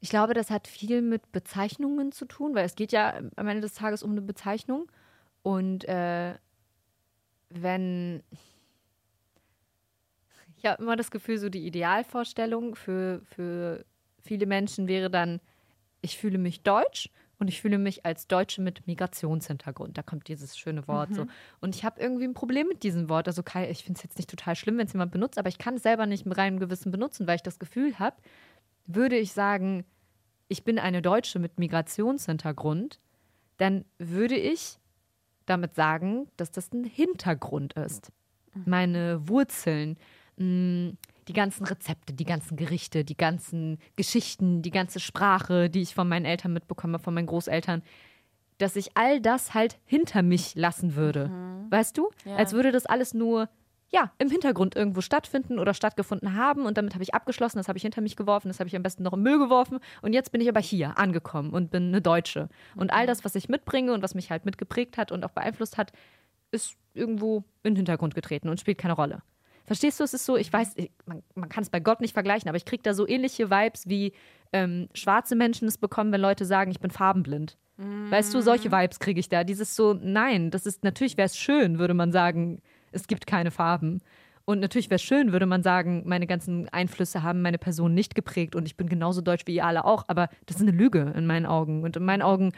Ich 0.00 0.10
glaube, 0.10 0.34
das 0.34 0.50
hat 0.50 0.66
viel 0.68 1.00
mit 1.02 1.32
Bezeichnungen 1.32 2.12
zu 2.12 2.24
tun, 2.26 2.54
weil 2.54 2.64
es 2.66 2.74
geht 2.74 2.92
ja 2.92 3.14
am 3.36 3.46
Ende 3.48 3.62
des 3.62 3.74
Tages 3.74 4.02
um 4.02 4.10
eine 4.12 4.22
Bezeichnung. 4.22 4.90
Und 5.42 5.84
äh, 5.84 6.34
wenn. 7.50 8.22
Ich 10.62 10.70
habe 10.70 10.82
immer 10.82 10.94
das 10.94 11.10
Gefühl, 11.10 11.38
so 11.38 11.48
die 11.48 11.66
Idealvorstellung 11.66 12.76
für, 12.76 13.20
für 13.24 13.84
viele 14.22 14.46
Menschen 14.46 14.86
wäre 14.86 15.10
dann, 15.10 15.40
ich 16.02 16.16
fühle 16.16 16.38
mich 16.38 16.62
deutsch 16.62 17.10
und 17.40 17.48
ich 17.48 17.60
fühle 17.60 17.78
mich 17.78 18.06
als 18.06 18.28
Deutsche 18.28 18.62
mit 18.62 18.86
Migrationshintergrund. 18.86 19.98
Da 19.98 20.02
kommt 20.02 20.28
dieses 20.28 20.56
schöne 20.56 20.86
Wort 20.86 21.14
so. 21.14 21.26
Und 21.60 21.74
ich 21.74 21.84
habe 21.84 22.00
irgendwie 22.00 22.24
ein 22.24 22.34
Problem 22.34 22.68
mit 22.68 22.84
diesem 22.84 23.08
Wort. 23.08 23.26
Also 23.26 23.42
ich 23.42 23.82
finde 23.82 23.98
es 23.98 24.04
jetzt 24.04 24.16
nicht 24.18 24.30
total 24.30 24.54
schlimm, 24.54 24.78
wenn 24.78 24.86
es 24.86 24.92
jemand 24.92 25.10
benutzt, 25.10 25.36
aber 25.36 25.48
ich 25.48 25.58
kann 25.58 25.74
es 25.74 25.82
selber 25.82 26.06
nicht 26.06 26.26
mit 26.26 26.38
reinem 26.38 26.60
Gewissen 26.60 26.92
benutzen, 26.92 27.26
weil 27.26 27.36
ich 27.36 27.42
das 27.42 27.58
Gefühl 27.58 27.98
habe, 27.98 28.16
würde 28.86 29.16
ich 29.16 29.32
sagen, 29.32 29.84
ich 30.46 30.62
bin 30.62 30.78
eine 30.78 31.02
Deutsche 31.02 31.40
mit 31.40 31.58
Migrationshintergrund, 31.58 33.00
dann 33.56 33.84
würde 33.98 34.36
ich 34.36 34.78
damit 35.46 35.74
sagen, 35.74 36.28
dass 36.36 36.52
das 36.52 36.72
ein 36.72 36.84
Hintergrund 36.84 37.72
ist. 37.72 38.12
Meine 38.66 39.28
Wurzeln, 39.28 39.96
mh, 40.36 40.92
die 41.28 41.32
ganzen 41.32 41.64
Rezepte, 41.64 42.12
die 42.12 42.24
ganzen 42.24 42.56
Gerichte, 42.56 43.04
die 43.04 43.16
ganzen 43.16 43.78
Geschichten, 43.96 44.62
die 44.62 44.70
ganze 44.70 45.00
Sprache, 45.00 45.70
die 45.70 45.82
ich 45.82 45.94
von 45.94 46.08
meinen 46.08 46.24
Eltern 46.24 46.52
mitbekomme, 46.52 46.98
von 46.98 47.14
meinen 47.14 47.26
Großeltern, 47.26 47.82
dass 48.58 48.76
ich 48.76 48.96
all 48.96 49.20
das 49.20 49.54
halt 49.54 49.78
hinter 49.84 50.22
mich 50.22 50.54
lassen 50.54 50.94
würde. 50.94 51.30
Weißt 51.70 51.96
du? 51.96 52.10
Ja. 52.24 52.36
Als 52.36 52.52
würde 52.52 52.72
das 52.72 52.86
alles 52.86 53.14
nur 53.14 53.48
ja, 53.92 54.10
im 54.18 54.30
Hintergrund 54.30 54.74
irgendwo 54.74 55.02
stattfinden 55.02 55.58
oder 55.58 55.74
stattgefunden 55.74 56.34
haben 56.34 56.64
und 56.64 56.78
damit 56.78 56.94
habe 56.94 57.02
ich 57.02 57.14
abgeschlossen, 57.14 57.58
das 57.58 57.68
habe 57.68 57.76
ich 57.76 57.82
hinter 57.82 58.00
mich 58.00 58.16
geworfen, 58.16 58.48
das 58.48 58.58
habe 58.58 58.68
ich 58.68 58.74
am 58.74 58.82
besten 58.82 59.02
noch 59.02 59.12
im 59.12 59.22
Müll 59.22 59.38
geworfen 59.38 59.80
und 60.00 60.14
jetzt 60.14 60.32
bin 60.32 60.40
ich 60.40 60.48
aber 60.48 60.60
hier 60.60 60.98
angekommen 60.98 61.50
und 61.50 61.70
bin 61.70 61.88
eine 61.88 62.00
Deutsche. 62.00 62.48
Und 62.74 62.90
all 62.90 63.06
das, 63.06 63.22
was 63.24 63.34
ich 63.34 63.50
mitbringe 63.50 63.92
und 63.92 64.02
was 64.02 64.14
mich 64.14 64.30
halt 64.30 64.46
mitgeprägt 64.46 64.96
hat 64.96 65.12
und 65.12 65.24
auch 65.24 65.30
beeinflusst 65.30 65.76
hat, 65.76 65.92
ist 66.50 66.76
irgendwo 66.94 67.44
in 67.62 67.74
den 67.74 67.76
Hintergrund 67.76 68.14
getreten 68.14 68.48
und 68.48 68.58
spielt 68.58 68.78
keine 68.78 68.94
Rolle. 68.94 69.22
Verstehst 69.72 70.00
du, 70.00 70.04
es 70.04 70.12
ist 70.12 70.26
so, 70.26 70.36
ich 70.36 70.52
weiß, 70.52 70.72
ich, 70.76 70.90
man, 71.06 71.22
man 71.34 71.48
kann 71.48 71.62
es 71.62 71.70
bei 71.70 71.80
Gott 71.80 72.02
nicht 72.02 72.12
vergleichen, 72.12 72.46
aber 72.46 72.58
ich 72.58 72.66
kriege 72.66 72.82
da 72.82 72.92
so 72.92 73.08
ähnliche 73.08 73.50
Vibes, 73.50 73.88
wie 73.88 74.12
ähm, 74.52 74.90
schwarze 74.92 75.34
Menschen 75.34 75.66
es 75.66 75.78
bekommen, 75.78 76.12
wenn 76.12 76.20
Leute 76.20 76.44
sagen, 76.44 76.70
ich 76.70 76.78
bin 76.78 76.90
farbenblind. 76.90 77.56
Weißt 78.10 78.34
du, 78.34 78.42
solche 78.42 78.70
Vibes 78.70 78.98
kriege 78.98 79.18
ich 79.18 79.30
da. 79.30 79.44
Dieses 79.44 79.74
so, 79.74 79.94
nein, 79.94 80.50
das 80.50 80.66
ist, 80.66 80.84
natürlich 80.84 81.16
wäre 81.16 81.24
es 81.24 81.38
schön, 81.38 81.78
würde 81.78 81.94
man 81.94 82.12
sagen, 82.12 82.60
es 82.90 83.06
gibt 83.06 83.26
keine 83.26 83.50
Farben. 83.50 84.02
Und 84.44 84.60
natürlich 84.60 84.90
wäre 84.90 84.96
es 84.96 85.02
schön, 85.02 85.32
würde 85.32 85.46
man 85.46 85.62
sagen, 85.62 86.02
meine 86.04 86.26
ganzen 86.26 86.68
Einflüsse 86.68 87.22
haben 87.22 87.40
meine 87.40 87.56
Person 87.56 87.94
nicht 87.94 88.14
geprägt 88.14 88.54
und 88.54 88.66
ich 88.66 88.76
bin 88.76 88.90
genauso 88.90 89.22
deutsch 89.22 89.46
wie 89.46 89.54
ihr 89.54 89.64
alle 89.64 89.86
auch, 89.86 90.04
aber 90.06 90.28
das 90.44 90.56
ist 90.56 90.62
eine 90.62 90.72
Lüge 90.72 91.14
in 91.16 91.26
meinen 91.26 91.46
Augen. 91.46 91.82
Und 91.82 91.96
in 91.96 92.04
meinen 92.04 92.20
Augen 92.20 92.52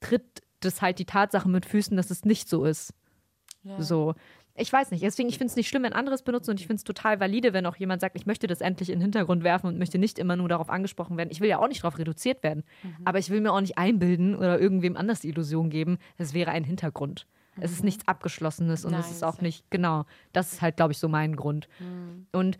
tritt 0.00 0.40
das 0.60 0.80
halt 0.80 0.98
die 0.98 1.04
Tatsache 1.04 1.46
mit 1.46 1.66
Füßen, 1.66 1.94
dass 1.94 2.10
es 2.10 2.24
nicht 2.24 2.48
so 2.48 2.64
ist. 2.64 2.94
Ja. 3.64 3.82
So. 3.82 4.14
Ich 4.56 4.72
weiß 4.72 4.92
nicht. 4.92 5.02
Deswegen, 5.02 5.28
ich 5.28 5.38
finde 5.38 5.50
es 5.50 5.56
nicht 5.56 5.68
schlimm, 5.68 5.82
wenn 5.82 5.92
anderes 5.92 6.22
benutzen 6.22 6.50
und 6.52 6.60
ich 6.60 6.66
finde 6.68 6.78
es 6.78 6.84
total 6.84 7.18
valide, 7.18 7.52
wenn 7.52 7.66
auch 7.66 7.76
jemand 7.76 8.00
sagt, 8.00 8.14
ich 8.14 8.24
möchte 8.24 8.46
das 8.46 8.60
endlich 8.60 8.88
in 8.88 8.96
den 8.96 9.02
Hintergrund 9.02 9.42
werfen 9.42 9.66
und 9.66 9.78
möchte 9.78 9.98
nicht 9.98 10.18
immer 10.18 10.36
nur 10.36 10.48
darauf 10.48 10.70
angesprochen 10.70 11.16
werden. 11.16 11.30
Ich 11.32 11.40
will 11.40 11.48
ja 11.48 11.58
auch 11.58 11.66
nicht 11.66 11.82
darauf 11.82 11.98
reduziert 11.98 12.42
werden. 12.44 12.62
Aber 13.04 13.18
ich 13.18 13.30
will 13.30 13.40
mir 13.40 13.52
auch 13.52 13.60
nicht 13.60 13.78
einbilden 13.78 14.36
oder 14.36 14.60
irgendwem 14.60 14.96
anders 14.96 15.20
die 15.20 15.28
Illusion 15.28 15.70
geben, 15.70 15.98
es 16.18 16.34
wäre 16.34 16.52
ein 16.52 16.62
Hintergrund. 16.64 17.26
Es 17.60 17.72
ist 17.72 17.84
nichts 17.84 18.06
Abgeschlossenes 18.08 18.84
und 18.84 18.94
es 18.94 19.06
Nein, 19.06 19.12
ist 19.12 19.24
auch 19.24 19.40
nicht, 19.40 19.70
genau. 19.70 20.06
Das 20.32 20.52
ist 20.52 20.62
halt, 20.62 20.76
glaube 20.76 20.92
ich, 20.92 20.98
so 20.98 21.08
mein 21.08 21.36
Grund. 21.36 21.68
Und 22.32 22.58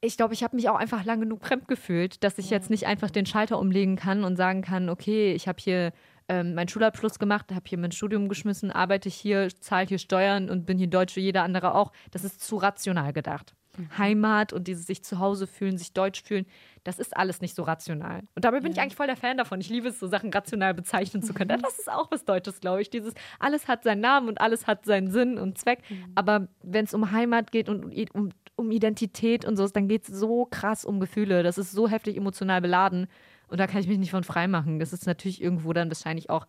ich 0.00 0.16
glaube, 0.16 0.34
ich 0.34 0.42
habe 0.42 0.56
mich 0.56 0.68
auch 0.68 0.76
einfach 0.76 1.04
lang 1.04 1.20
genug 1.20 1.44
fremd 1.44 1.68
gefühlt, 1.68 2.24
dass 2.24 2.38
ich 2.38 2.50
jetzt 2.50 2.70
nicht 2.70 2.86
einfach 2.86 3.10
den 3.10 3.26
Schalter 3.26 3.58
umlegen 3.58 3.94
kann 3.94 4.24
und 4.24 4.36
sagen 4.36 4.62
kann, 4.62 4.88
okay, 4.88 5.32
ich 5.32 5.46
habe 5.46 5.60
hier 5.60 5.92
ähm, 6.28 6.54
meinen 6.54 6.68
Schulabschluss 6.68 7.18
gemacht, 7.18 7.52
habe 7.52 7.64
hier 7.66 7.78
mein 7.78 7.92
Studium 7.92 8.28
geschmissen, 8.28 8.70
arbeite 8.70 9.08
hier, 9.08 9.48
zahle 9.60 9.86
hier 9.86 9.98
Steuern 9.98 10.50
und 10.50 10.66
bin 10.66 10.78
hier 10.78 10.88
Deutsch 10.88 11.16
wie 11.16 11.20
jeder 11.20 11.42
andere 11.42 11.74
auch. 11.74 11.92
Das 12.10 12.24
ist 12.24 12.40
zu 12.40 12.56
rational 12.56 13.12
gedacht. 13.12 13.54
Heimat 13.96 14.52
und 14.52 14.68
dieses 14.68 14.86
sich 14.86 15.02
zu 15.02 15.18
Hause 15.18 15.46
fühlen, 15.46 15.78
sich 15.78 15.92
deutsch 15.92 16.22
fühlen, 16.22 16.46
das 16.84 16.98
ist 16.98 17.16
alles 17.16 17.40
nicht 17.40 17.54
so 17.54 17.62
rational. 17.62 18.22
Und 18.34 18.44
dabei 18.44 18.60
bin 18.60 18.72
ich 18.72 18.80
eigentlich 18.80 18.96
voll 18.96 19.06
der 19.06 19.16
Fan 19.16 19.36
davon. 19.36 19.60
Ich 19.60 19.68
liebe 19.68 19.88
es, 19.88 19.98
so 19.98 20.06
Sachen 20.08 20.32
rational 20.32 20.74
bezeichnen 20.74 21.22
zu 21.22 21.32
können. 21.32 21.60
Das 21.62 21.78
ist 21.78 21.90
auch 21.90 22.10
was 22.10 22.24
Deutsches, 22.24 22.60
glaube 22.60 22.82
ich. 22.82 22.90
Dieses, 22.90 23.14
alles 23.38 23.68
hat 23.68 23.84
seinen 23.84 24.00
Namen 24.00 24.28
und 24.28 24.40
alles 24.40 24.66
hat 24.66 24.84
seinen 24.84 25.10
Sinn 25.10 25.38
und 25.38 25.58
Zweck. 25.58 25.80
Aber 26.14 26.48
wenn 26.62 26.84
es 26.84 26.92
um 26.92 27.12
Heimat 27.12 27.50
geht 27.52 27.68
und 27.68 27.84
um, 28.14 28.30
um 28.56 28.70
Identität 28.70 29.44
und 29.44 29.56
so, 29.56 29.66
dann 29.68 29.88
geht 29.88 30.08
es 30.08 30.18
so 30.18 30.46
krass 30.46 30.84
um 30.84 31.00
Gefühle. 31.00 31.42
Das 31.42 31.56
ist 31.56 31.72
so 31.72 31.88
heftig 31.88 32.16
emotional 32.16 32.60
beladen. 32.60 33.06
Und 33.52 33.58
da 33.58 33.66
kann 33.66 33.82
ich 33.82 33.86
mich 33.86 33.98
nicht 33.98 34.10
von 34.10 34.24
frei 34.24 34.48
machen. 34.48 34.78
Das 34.78 34.94
ist 34.94 35.06
natürlich 35.06 35.42
irgendwo 35.42 35.74
dann 35.74 35.90
wahrscheinlich 35.90 36.30
auch 36.30 36.46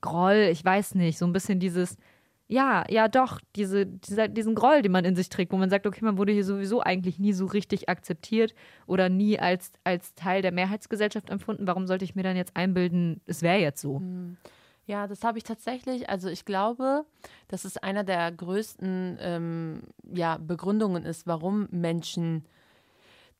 Groll, 0.00 0.48
ich 0.50 0.64
weiß 0.64 0.94
nicht. 0.94 1.18
So 1.18 1.26
ein 1.26 1.32
bisschen 1.34 1.60
dieses, 1.60 1.98
ja, 2.48 2.84
ja 2.88 3.08
doch, 3.08 3.40
diese, 3.56 3.84
dieser, 3.84 4.28
diesen 4.28 4.54
Groll, 4.54 4.80
den 4.80 4.92
man 4.92 5.04
in 5.04 5.16
sich 5.16 5.28
trägt, 5.28 5.52
wo 5.52 5.58
man 5.58 5.68
sagt, 5.68 5.86
okay, 5.86 6.02
man 6.02 6.16
wurde 6.16 6.32
hier 6.32 6.44
sowieso 6.44 6.80
eigentlich 6.80 7.18
nie 7.18 7.34
so 7.34 7.44
richtig 7.44 7.90
akzeptiert 7.90 8.54
oder 8.86 9.10
nie 9.10 9.38
als, 9.38 9.70
als 9.84 10.14
Teil 10.14 10.40
der 10.40 10.52
Mehrheitsgesellschaft 10.52 11.28
empfunden. 11.28 11.66
Warum 11.66 11.86
sollte 11.86 12.06
ich 12.06 12.14
mir 12.14 12.22
dann 12.22 12.36
jetzt 12.36 12.56
einbilden, 12.56 13.20
es 13.26 13.42
wäre 13.42 13.58
jetzt 13.58 13.82
so? 13.82 13.98
Mhm. 13.98 14.38
Ja, 14.86 15.06
das 15.08 15.24
habe 15.24 15.36
ich 15.36 15.44
tatsächlich. 15.44 16.08
Also 16.08 16.30
ich 16.30 16.46
glaube, 16.46 17.04
dass 17.48 17.66
es 17.66 17.76
einer 17.76 18.02
der 18.02 18.32
größten 18.32 19.18
ähm, 19.20 19.82
ja, 20.10 20.38
Begründungen 20.38 21.04
ist, 21.04 21.26
warum 21.26 21.68
Menschen, 21.70 22.46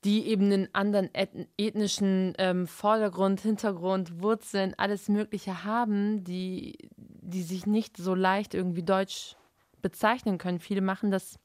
die 0.07 0.29
eben 0.29 0.53
einen 0.53 0.69
anderen 0.73 1.11
ethnischen 1.13 2.33
ähm, 2.39 2.69
Vordergrund, 2.69 3.41
Hintergrund, 3.41 4.23
Wurzeln, 4.23 4.73
alles 4.77 5.09
Mögliche 5.09 5.65
haben, 5.65 6.23
die, 6.23 6.89
die 6.97 7.43
sich 7.43 7.67
nicht 7.67 7.97
so 7.97 8.15
leicht 8.15 8.55
irgendwie 8.55 8.85
deutsch 8.85 9.35
bezeichnen 9.83 10.39
können. 10.39 10.61
Viele 10.61 10.81
machen 10.81 11.11
das 11.11 11.41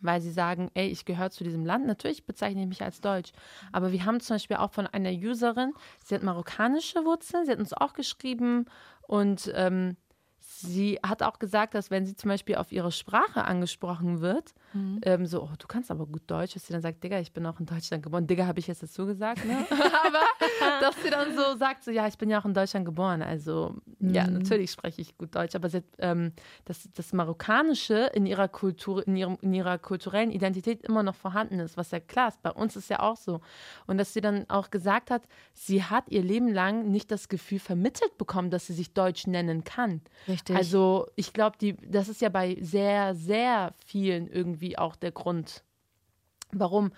weil 0.00 0.20
sie 0.20 0.30
sagen, 0.30 0.70
ey, 0.74 0.86
ich 0.86 1.06
gehöre 1.06 1.30
zu 1.30 1.42
diesem 1.42 1.66
Land. 1.66 1.84
Natürlich 1.84 2.24
bezeichne 2.24 2.62
ich 2.62 2.68
mich 2.68 2.82
als 2.82 3.00
Deutsch. 3.00 3.32
Aber 3.72 3.90
wir 3.90 4.04
haben 4.04 4.20
zum 4.20 4.36
Beispiel 4.36 4.58
auch 4.58 4.70
von 4.70 4.86
einer 4.86 5.10
Userin, 5.10 5.72
sie 6.04 6.14
hat 6.14 6.22
marokkanische 6.22 7.04
Wurzeln, 7.04 7.44
sie 7.44 7.50
hat 7.50 7.58
uns 7.58 7.72
auch 7.72 7.94
geschrieben 7.94 8.66
und 9.08 9.50
ähm, 9.56 9.96
sie 10.38 11.00
hat 11.04 11.24
auch 11.24 11.40
gesagt, 11.40 11.74
dass 11.74 11.90
wenn 11.90 12.06
sie 12.06 12.14
zum 12.14 12.28
Beispiel 12.28 12.54
auf 12.56 12.70
ihre 12.70 12.92
Sprache 12.92 13.44
angesprochen 13.44 14.20
wird, 14.20 14.54
mhm. 14.72 15.00
ähm, 15.02 15.26
so, 15.26 15.42
oh, 15.42 15.50
du 15.58 15.66
kannst 15.66 15.90
aber 15.90 16.06
gut 16.06 16.22
Deutsch, 16.26 16.54
dass 16.54 16.66
sie 16.66 16.72
dann 16.72 16.82
sagt, 16.82 17.02
Digga, 17.02 17.18
ich 17.20 17.32
bin 17.32 17.46
auch 17.46 17.58
in 17.60 17.66
Deutschland 17.66 18.02
geboren. 18.02 18.26
Digga, 18.26 18.46
habe 18.46 18.58
ich 18.58 18.66
jetzt 18.66 18.82
dazu 18.82 19.06
gesagt, 19.06 19.44
ne? 19.44 19.66
aber 19.70 20.22
dass 20.80 21.02
sie 21.02 21.10
dann 21.10 21.34
so 21.36 21.56
sagt, 21.56 21.84
so, 21.84 21.90
ja, 21.90 22.06
ich 22.06 22.18
bin 22.18 22.30
ja 22.30 22.40
auch 22.40 22.44
in 22.44 22.54
Deutschland 22.54 22.84
geboren. 22.84 23.22
Also, 23.22 23.74
mhm. 23.98 24.14
ja, 24.14 24.26
natürlich 24.26 24.70
spreche 24.70 25.00
ich 25.00 25.16
gut 25.16 25.34
Deutsch, 25.34 25.54
aber 25.54 25.68
sie, 25.68 25.82
ähm, 25.98 26.32
das, 26.64 26.88
das 26.94 27.12
Marokkanische 27.12 28.10
in 28.14 28.26
ihrer 28.26 28.48
Kultur, 28.48 29.06
in, 29.06 29.16
ihrem, 29.16 29.38
in 29.40 29.54
ihrer 29.54 29.78
kulturellen 29.78 30.30
Identität 30.30 30.82
immer 30.84 31.02
noch 31.02 31.14
vorhanden 31.14 31.60
ist, 31.60 31.76
was 31.76 31.90
ja 31.90 32.00
klar 32.00 32.28
ist. 32.28 32.42
Bei 32.42 32.50
uns 32.50 32.76
ist 32.76 32.90
ja 32.90 33.00
auch 33.00 33.16
so. 33.16 33.40
Und 33.86 33.98
dass 33.98 34.12
sie 34.12 34.20
dann 34.20 34.48
auch 34.48 34.70
gesagt 34.70 35.10
hat, 35.10 35.22
sie 35.54 35.82
hat 35.82 36.04
ihr 36.08 36.22
Leben 36.22 36.48
lang 36.48 36.90
nicht 36.90 37.10
das 37.10 37.28
Gefühl 37.28 37.58
vermittelt 37.58 38.18
bekommen, 38.18 38.50
dass 38.50 38.66
sie 38.66 38.74
sich 38.74 38.92
Deutsch 38.92 39.26
nennen 39.26 39.64
kann. 39.64 40.00
Richtig. 40.26 40.56
Also, 40.56 41.08
ich 41.16 41.32
glaube, 41.32 41.56
das 41.86 42.08
ist 42.08 42.20
ja 42.20 42.28
bei 42.28 42.58
sehr, 42.60 43.14
sehr 43.14 43.72
vielen 43.86 44.28
irgendwie 44.28 44.57
auch 44.78 44.96
der 44.96 45.12
Grund, 45.12 45.64
warum 46.52 46.92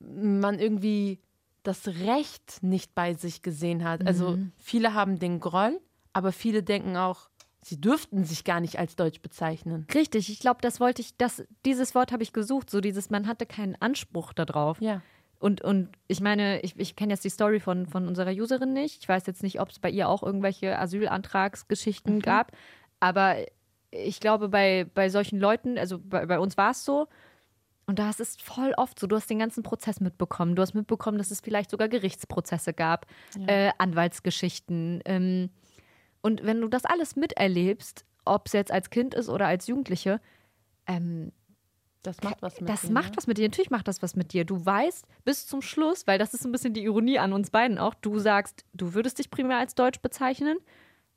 man 0.00 0.58
irgendwie 0.58 1.20
das 1.62 1.88
Recht 1.88 2.62
nicht 2.62 2.94
bei 2.94 3.14
sich 3.14 3.42
gesehen 3.42 3.84
hat. 3.84 4.06
Also 4.06 4.36
mhm. 4.36 4.52
viele 4.56 4.94
haben 4.94 5.18
den 5.18 5.40
Groll, 5.40 5.80
aber 6.12 6.32
viele 6.32 6.62
denken 6.62 6.96
auch, 6.96 7.28
sie 7.62 7.80
dürften 7.80 8.24
sich 8.24 8.44
gar 8.44 8.60
nicht 8.60 8.78
als 8.78 8.94
Deutsch 8.94 9.20
bezeichnen. 9.20 9.86
Richtig, 9.92 10.30
ich 10.30 10.38
glaube, 10.38 10.60
das 10.62 10.78
wollte 10.78 11.02
ich, 11.02 11.16
das, 11.16 11.44
dieses 11.64 11.94
Wort 11.94 12.12
habe 12.12 12.22
ich 12.22 12.32
gesucht, 12.32 12.70
so 12.70 12.80
dieses, 12.80 13.10
man 13.10 13.26
hatte 13.26 13.46
keinen 13.46 13.74
Anspruch 13.80 14.32
darauf. 14.32 14.80
Ja. 14.80 15.02
Und, 15.38 15.60
und 15.62 15.90
ich 16.06 16.20
meine, 16.20 16.60
ich, 16.60 16.78
ich 16.78 16.96
kenne 16.96 17.12
jetzt 17.12 17.24
die 17.24 17.30
Story 17.30 17.60
von, 17.60 17.86
von 17.86 18.06
unserer 18.06 18.30
Userin 18.30 18.72
nicht. 18.72 19.02
Ich 19.02 19.08
weiß 19.08 19.26
jetzt 19.26 19.42
nicht, 19.42 19.60
ob 19.60 19.70
es 19.70 19.78
bei 19.78 19.90
ihr 19.90 20.08
auch 20.08 20.22
irgendwelche 20.22 20.78
Asylantragsgeschichten 20.78 22.16
mhm. 22.16 22.22
gab. 22.22 22.52
Aber 23.00 23.36
ich 24.04 24.20
glaube, 24.20 24.48
bei, 24.48 24.86
bei 24.94 25.08
solchen 25.08 25.40
Leuten, 25.40 25.78
also 25.78 25.98
bei, 25.98 26.26
bei 26.26 26.38
uns 26.38 26.56
war 26.56 26.70
es 26.72 26.84
so, 26.84 27.08
und 27.86 28.00
da 28.00 28.10
ist 28.10 28.20
es 28.20 28.36
voll 28.36 28.74
oft 28.76 28.98
so, 28.98 29.06
du 29.06 29.14
hast 29.14 29.30
den 29.30 29.38
ganzen 29.38 29.62
Prozess 29.62 30.00
mitbekommen. 30.00 30.56
Du 30.56 30.62
hast 30.62 30.74
mitbekommen, 30.74 31.18
dass 31.18 31.30
es 31.30 31.40
vielleicht 31.40 31.70
sogar 31.70 31.88
Gerichtsprozesse 31.88 32.72
gab, 32.72 33.06
ja. 33.38 33.46
äh, 33.46 33.72
Anwaltsgeschichten. 33.78 35.02
Ähm, 35.04 35.50
und 36.20 36.44
wenn 36.44 36.60
du 36.60 36.68
das 36.68 36.84
alles 36.84 37.14
miterlebst, 37.14 38.04
ob 38.24 38.46
es 38.46 38.54
jetzt 38.54 38.72
als 38.72 38.90
Kind 38.90 39.14
ist 39.14 39.28
oder 39.28 39.46
als 39.46 39.68
Jugendliche, 39.68 40.20
ähm, 40.88 41.30
das 42.02 42.22
macht 42.22 42.42
was 42.42 42.60
mit 42.60 42.68
das 42.68 42.80
dir. 42.80 42.86
Das 42.88 42.90
macht 42.90 43.10
ne? 43.10 43.16
was 43.16 43.26
mit 43.28 43.38
dir. 43.38 43.48
Natürlich 43.48 43.70
macht 43.70 43.86
das 43.86 44.02
was 44.02 44.16
mit 44.16 44.32
dir. 44.32 44.44
Du 44.44 44.64
weißt 44.64 45.06
bis 45.24 45.46
zum 45.46 45.62
Schluss, 45.62 46.06
weil 46.08 46.18
das 46.18 46.34
ist 46.34 46.44
ein 46.44 46.52
bisschen 46.52 46.74
die 46.74 46.82
Ironie 46.82 47.20
an 47.20 47.32
uns 47.32 47.50
beiden 47.50 47.78
auch, 47.78 47.94
du 47.94 48.18
sagst, 48.18 48.64
du 48.74 48.94
würdest 48.94 49.18
dich 49.20 49.30
primär 49.30 49.58
als 49.58 49.76
Deutsch 49.76 50.00
bezeichnen, 50.00 50.58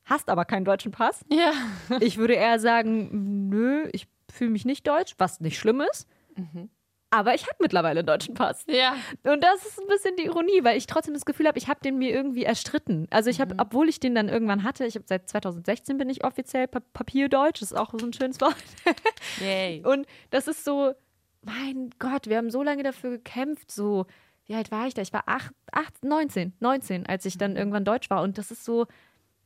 hast 0.09 0.29
aber 0.29 0.45
keinen 0.45 0.65
deutschen 0.65 0.91
Pass. 0.91 1.25
Ja. 1.29 1.53
Ich 2.01 2.17
würde 2.17 2.33
eher 2.33 2.59
sagen, 2.59 3.49
nö, 3.49 3.87
ich 3.93 4.07
fühle 4.31 4.51
mich 4.51 4.65
nicht 4.65 4.87
deutsch, 4.87 5.15
was 5.17 5.39
nicht 5.39 5.57
schlimm 5.57 5.81
ist. 5.81 6.07
Mhm. 6.35 6.69
Aber 7.11 7.33
ich 7.33 7.43
habe 7.43 7.55
mittlerweile 7.59 8.01
einen 8.01 8.07
deutschen 8.07 8.35
Pass. 8.35 8.65
Ja. 8.67 8.95
Und 9.23 9.43
das 9.43 9.65
ist 9.65 9.79
ein 9.79 9.87
bisschen 9.87 10.15
die 10.15 10.25
Ironie, 10.25 10.63
weil 10.63 10.77
ich 10.77 10.85
trotzdem 10.85 11.15
das 11.15 11.25
Gefühl 11.25 11.47
habe, 11.47 11.57
ich 11.57 11.67
habe 11.67 11.79
den 11.81 11.97
mir 11.97 12.11
irgendwie 12.11 12.43
erstritten. 12.43 13.07
Also 13.09 13.31
ich 13.31 13.41
habe, 13.41 13.55
mhm. 13.55 13.61
obwohl 13.61 13.89
ich 13.89 13.99
den 13.99 14.13
dann 14.13 14.29
irgendwann 14.29 14.63
hatte, 14.63 14.85
ich 14.85 14.95
habe 14.95 15.05
seit 15.07 15.27
2016 15.27 15.97
bin 15.97 16.09
ich 16.09 16.23
offiziell 16.23 16.67
pa 16.67 16.81
Papierdeutsch, 16.93 17.61
das 17.61 17.71
ist 17.71 17.77
auch 17.77 17.91
so 17.97 18.05
ein 18.05 18.13
schönes 18.13 18.39
Wort. 18.41 18.55
Yay. 19.41 19.83
Und 19.83 20.05
das 20.29 20.47
ist 20.47 20.63
so, 20.63 20.93
mein 21.41 21.89
Gott, 21.97 22.27
wir 22.27 22.37
haben 22.37 22.51
so 22.51 22.61
lange 22.61 22.83
dafür 22.83 23.09
gekämpft, 23.11 23.71
so, 23.71 24.05
wie 24.45 24.53
alt 24.53 24.71
war 24.71 24.85
ich 24.87 24.93
da? 24.93 25.01
Ich 25.01 25.13
war 25.13 25.23
acht, 25.25 25.53
acht 25.71 26.03
19, 26.03 26.53
19, 26.59 27.07
als 27.07 27.25
ich 27.25 27.37
dann 27.37 27.51
mhm. 27.51 27.57
irgendwann 27.57 27.85
Deutsch 27.85 28.09
war. 28.11 28.21
Und 28.21 28.37
das 28.37 28.51
ist 28.51 28.65
so, 28.65 28.85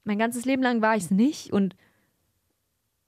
mein 0.04 0.20
ganzes 0.20 0.46
Leben 0.46 0.64
lang 0.64 0.82
war 0.82 0.96
ich 0.96 1.04
es 1.04 1.12
nicht 1.12 1.52
und 1.54 1.76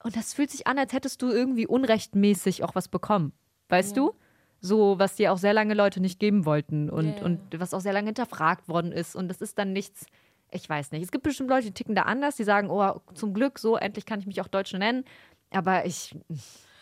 und 0.05 0.15
das 0.15 0.36
fühlt 0.36 0.51
sich 0.51 0.67
an, 0.67 0.77
als 0.77 0.93
hättest 0.93 1.23
du 1.23 1.31
irgendwie 1.31 1.65
unrechtmäßig 1.65 2.63
auch 2.63 2.75
was 2.75 2.89
bekommen. 2.89 3.34
Weißt 3.69 3.97
ja. 3.97 4.03
du? 4.03 4.15
So, 4.62 4.99
was 4.99 5.15
dir 5.15 5.34
auch 5.34 5.39
sehr 5.39 5.53
lange 5.53 5.73
Leute 5.73 5.99
nicht 5.99 6.19
geben 6.19 6.45
wollten 6.45 6.91
und, 6.91 7.15
yeah. 7.15 7.25
und 7.25 7.39
was 7.58 7.73
auch 7.73 7.79
sehr 7.79 7.91
lange 7.91 8.10
hinterfragt 8.10 8.69
worden 8.69 8.91
ist. 8.91 9.15
Und 9.15 9.29
das 9.29 9.41
ist 9.41 9.58
dann 9.58 9.73
nichts, 9.73 10.05
ich 10.51 10.69
weiß 10.69 10.91
nicht. 10.91 11.03
Es 11.03 11.12
gibt 11.12 11.23
bestimmt 11.23 11.49
Leute, 11.49 11.65
die 11.65 11.73
ticken 11.73 11.95
da 11.95 12.03
anders, 12.03 12.36
die 12.36 12.43
sagen, 12.43 12.69
oh, 12.69 13.01
zum 13.15 13.34
Glück, 13.34 13.58
so, 13.58 13.77
endlich 13.77 14.05
kann 14.05 14.19
ich 14.19 14.27
mich 14.27 14.41
auch 14.41 14.47
Deutsch 14.47 14.73
nennen. 14.73 15.05
Aber 15.49 15.88
ich, 15.88 16.15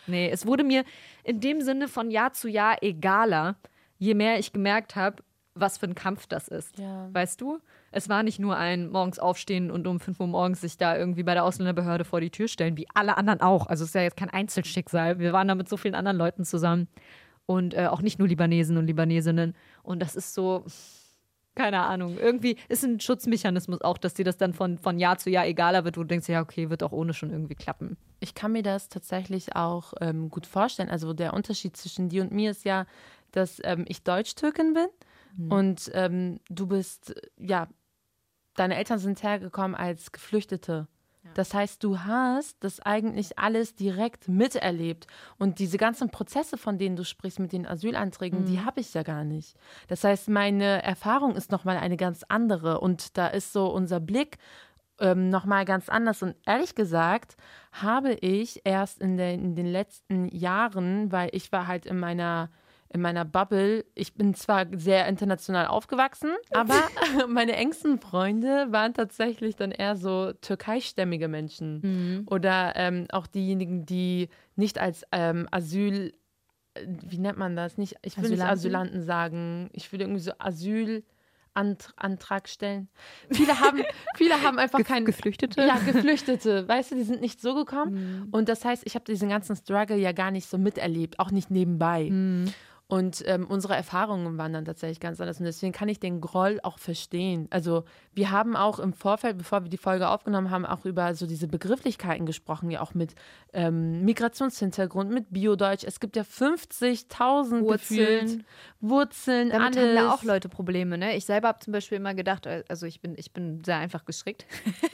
nee, 0.06 0.30
es 0.30 0.46
wurde 0.46 0.66
mir 0.66 0.84
in 1.24 1.40
dem 1.40 1.62
Sinne 1.62 1.88
von 1.88 2.12
Jahr 2.12 2.34
zu 2.34 2.50
Jahr 2.50 2.84
egaler, 2.84 3.56
je 4.00 4.16
mehr 4.16 4.38
ich 4.38 4.52
gemerkt 4.52 4.98
habe, 4.98 5.24
was 5.56 5.78
für 5.78 5.86
ein 5.86 5.96
Kampf 5.96 6.28
das 6.28 6.50
ist. 6.50 6.78
Ja. 6.78 7.08
Weißt 7.14 7.40
du? 7.40 7.60
Es 7.96 8.10
war 8.10 8.24
nicht 8.24 8.40
nur 8.40 8.58
ein 8.58 8.90
morgens 8.90 9.20
aufstehen 9.20 9.70
und 9.70 9.86
um 9.86 10.00
5 10.00 10.20
Uhr 10.20 10.28
morgens 10.28 10.62
sich 10.62 10.78
da 10.78 10.98
irgendwie 10.98 11.22
bei 11.22 11.36
der 11.36 11.44
Ausländerbehörde 11.44 12.06
vor 12.06 12.20
die 12.22 12.32
Tür 12.32 12.48
stellen, 12.48 12.76
wie 12.76 12.88
alle 12.96 13.18
anderen 13.18 13.40
auch. 13.42 13.68
Also 13.68 13.84
es 13.84 13.92
ist 13.92 13.96
ja 13.96 14.02
jetzt 14.02 14.18
kein 14.18 14.32
Einzelschicksal. 14.32 15.20
Wir 15.20 15.32
waren 15.32 15.48
da 15.48 15.54
mit 15.54 15.70
so 15.70 15.78
vielen 15.78 15.94
anderen 15.94 16.18
Leuten 16.18 16.44
zusammen 16.44 16.88
und 17.46 17.76
äh, 17.76 17.86
auch 17.86 18.02
nicht 18.02 18.18
nur 18.18 18.28
Libanesen 18.28 18.78
und 18.78 18.88
Libanesinnen. 18.88 19.56
Und 19.84 20.02
das 20.02 20.16
ist 20.16 20.34
so, 20.34 20.66
keine 21.54 21.82
Ahnung, 21.82 22.18
irgendwie 22.18 22.58
ist 22.68 22.84
ein 22.84 23.00
Schutzmechanismus 23.00 23.82
auch, 23.82 24.00
dass 24.00 24.16
dir 24.16 24.26
das 24.26 24.38
dann 24.38 24.54
von, 24.54 24.80
von 24.80 24.98
Jahr 24.98 25.20
zu 25.20 25.30
Jahr 25.30 25.46
egaler 25.46 25.86
wird, 25.86 25.96
wo 25.96 26.02
du 26.02 26.08
denkst, 26.08 26.30
ja, 26.30 26.42
okay, 26.42 26.72
wird 26.72 26.82
auch 26.82 26.94
ohne 26.94 27.14
schon 27.14 27.30
irgendwie 27.30 27.56
klappen. 27.56 27.96
Ich 28.20 28.34
kann 28.34 28.54
mir 28.54 28.64
das 28.64 28.90
tatsächlich 28.90 29.56
auch 29.56 29.94
ähm, 30.02 30.30
gut 30.30 30.48
vorstellen. 30.48 30.90
Also 30.90 31.14
der 31.14 31.34
Unterschied 31.34 31.78
zwischen 31.78 32.10
dir 32.10 32.24
und 32.24 32.32
mir 32.32 32.52
ist 32.52 32.66
ja, 32.66 32.88
dass 33.32 33.62
ähm, 33.64 33.86
ich 33.88 34.04
Deutsch-Türkin 34.04 34.74
bin. 34.74 34.88
Mhm. 35.38 35.52
Und 35.52 35.92
ähm, 35.94 36.40
du 36.50 36.68
bist 36.68 37.14
ja 37.38 37.68
deine 38.56 38.76
Eltern 38.76 39.00
sind 39.00 39.24
hergekommen 39.24 39.76
als 39.76 40.12
Geflüchtete. 40.12 40.88
Das 41.34 41.54
heißt, 41.54 41.84
du 41.84 42.00
hast 42.00 42.64
das 42.64 42.80
eigentlich 42.80 43.40
alles 43.40 43.76
direkt 43.76 44.28
miterlebt. 44.28 45.08
Und 45.38 45.60
diese 45.60 45.78
ganzen 45.78 46.10
Prozesse, 46.10 46.58
von 46.58 46.78
denen 46.78 46.96
du 46.96 47.04
sprichst 47.04 47.40
mit 47.40 47.54
den 47.54 47.66
Asylanträgen, 47.66 48.42
mhm. 48.42 48.46
die 48.46 48.60
habe 48.60 48.82
ich 48.82 48.94
ja 48.94 49.04
gar 49.04 49.24
nicht. 49.24 49.56
Das 49.88 50.04
heißt, 50.04 50.30
meine 50.30 50.84
Erfahrung 50.84 51.36
ist 51.36 51.52
nochmal 51.52 51.78
eine 51.78 51.98
ganz 51.98 52.24
andere. 52.28 52.82
Und 52.82 53.18
da 53.18 53.28
ist 53.28 53.54
so 53.54 53.68
unser 53.68 54.00
Blick 54.00 54.38
ähm, 55.00 55.30
nochmal 55.30 55.66
ganz 55.66 55.90
anders. 55.90 56.22
Und 56.22 56.36
ehrlich 56.46 56.76
gesagt 56.76 57.36
habe 57.72 58.14
ich 58.14 58.62
erst 58.66 59.02
in, 59.02 59.18
der, 59.18 59.34
in 59.34 59.56
den 59.56 59.68
letzten 59.68 60.28
Jahren, 60.28 61.12
weil 61.12 61.30
ich 61.32 61.52
war 61.52 61.68
halt 61.68 61.86
in 61.86 62.00
meiner 62.00 62.50
in 62.94 63.02
meiner 63.02 63.26
Bubble, 63.26 63.86
ich 63.96 64.14
bin 64.14 64.36
zwar 64.36 64.68
sehr 64.72 65.08
international 65.08 65.66
aufgewachsen, 65.66 66.30
aber 66.52 66.76
meine 67.28 67.56
engsten 67.56 68.00
Freunde 68.00 68.68
waren 68.70 68.94
tatsächlich 68.94 69.56
dann 69.56 69.72
eher 69.72 69.96
so 69.96 70.32
türkeistämmige 70.34 71.28
Menschen. 71.28 71.82
Mhm. 71.82 72.28
Oder 72.28 72.74
ähm, 72.76 73.08
auch 73.12 73.26
diejenigen, 73.26 73.88
die 73.88 74.30
nicht 74.56 74.78
als 74.78 75.06
ähm, 75.12 75.48
Asyl, 75.50 76.14
äh, 76.76 76.86
wie 76.86 77.18
nennt 77.18 77.40
man 77.40 77.56
das? 77.56 77.80
Nicht, 77.80 77.96
ich 78.04 78.16
will 78.18 78.26
Asylanten? 78.26 78.32
nicht 78.32 78.52
Asylanten 78.52 79.02
sagen, 79.02 79.70
ich 79.74 79.92
will 79.92 80.02
irgendwie 80.02 80.22
so 80.22 80.32
Asyl. 80.38 81.04
Antrag 81.56 82.50
stellen. 82.50 82.90
Viele 83.30 83.60
haben, 83.60 83.84
viele 84.16 84.42
haben 84.42 84.58
einfach 84.58 84.80
Ge 84.80 84.88
keinen. 84.88 85.06
Geflüchtete? 85.06 85.62
Ja, 85.62 85.78
Geflüchtete. 85.78 86.68
Weißt 86.68 86.90
du, 86.90 86.96
die 86.96 87.04
sind 87.04 87.22
nicht 87.22 87.40
so 87.40 87.54
gekommen. 87.54 88.24
Mhm. 88.24 88.30
Und 88.32 88.50
das 88.50 88.66
heißt, 88.66 88.82
ich 88.88 88.96
habe 88.96 89.06
diesen 89.06 89.30
ganzen 89.30 89.56
Struggle 89.56 89.98
ja 89.98 90.14
gar 90.14 90.32
nicht 90.32 90.48
so 90.48 90.58
miterlebt, 90.58 91.20
auch 91.20 91.30
nicht 91.30 91.52
nebenbei. 91.52 92.10
Mhm. 92.10 92.52
Und 92.94 93.24
ähm, 93.26 93.48
unsere 93.48 93.76
Erfahrungen 93.76 94.38
waren 94.38 94.54
dann 94.54 94.66
tatsächlich 94.66 95.00
ganz 95.00 95.20
anders. 95.20 95.40
Und 95.40 95.46
deswegen 95.46 95.74
kann 95.74 95.90
ich 95.90 96.00
den 96.00 96.22
Groll 96.22 96.60
auch 96.62 96.78
verstehen. 96.78 97.48
Also 97.50 97.86
wir 98.14 98.30
haben 98.30 98.56
auch 98.56 98.78
im 98.78 98.94
Vorfeld, 98.94 99.40
bevor 99.40 99.64
wir 99.64 99.70
die 99.72 99.78
Folge 99.78 100.10
aufgenommen 100.10 100.52
haben, 100.52 100.64
auch 100.64 100.86
über 100.86 101.16
so 101.16 101.26
diese 101.26 101.48
Begrifflichkeiten 101.48 102.28
gesprochen, 102.28 102.70
ja 102.70 102.82
auch 102.82 102.94
mit 102.94 103.16
ähm, 103.52 104.06
Migrationshintergrund, 104.06 105.10
mit 105.10 105.34
Biodeutsch. 105.34 105.84
Es 105.84 106.00
gibt 106.00 106.16
ja 106.16 106.22
50.000 106.22 107.62
Wurzeln. 107.62 108.44
Wurzeln, 108.80 109.50
Damit 109.50 109.76
alles. 109.76 109.90
haben 109.90 109.96
da 109.96 110.14
auch 110.14 110.24
Leute 110.24 110.48
Probleme. 110.48 111.00
Ne? 111.00 111.16
Ich 111.16 111.26
selber 111.26 111.48
habe 111.48 111.60
zum 111.62 111.74
Beispiel 111.74 111.98
immer 111.98 112.14
gedacht, 112.14 112.46
äh, 112.46 112.64
also 112.68 112.86
ich 112.86 113.02
bin, 113.02 113.16
ich 113.18 113.34
bin 113.34 113.64
sehr 113.64 113.78
einfach 113.78 114.06
gestrickt. 114.06 114.46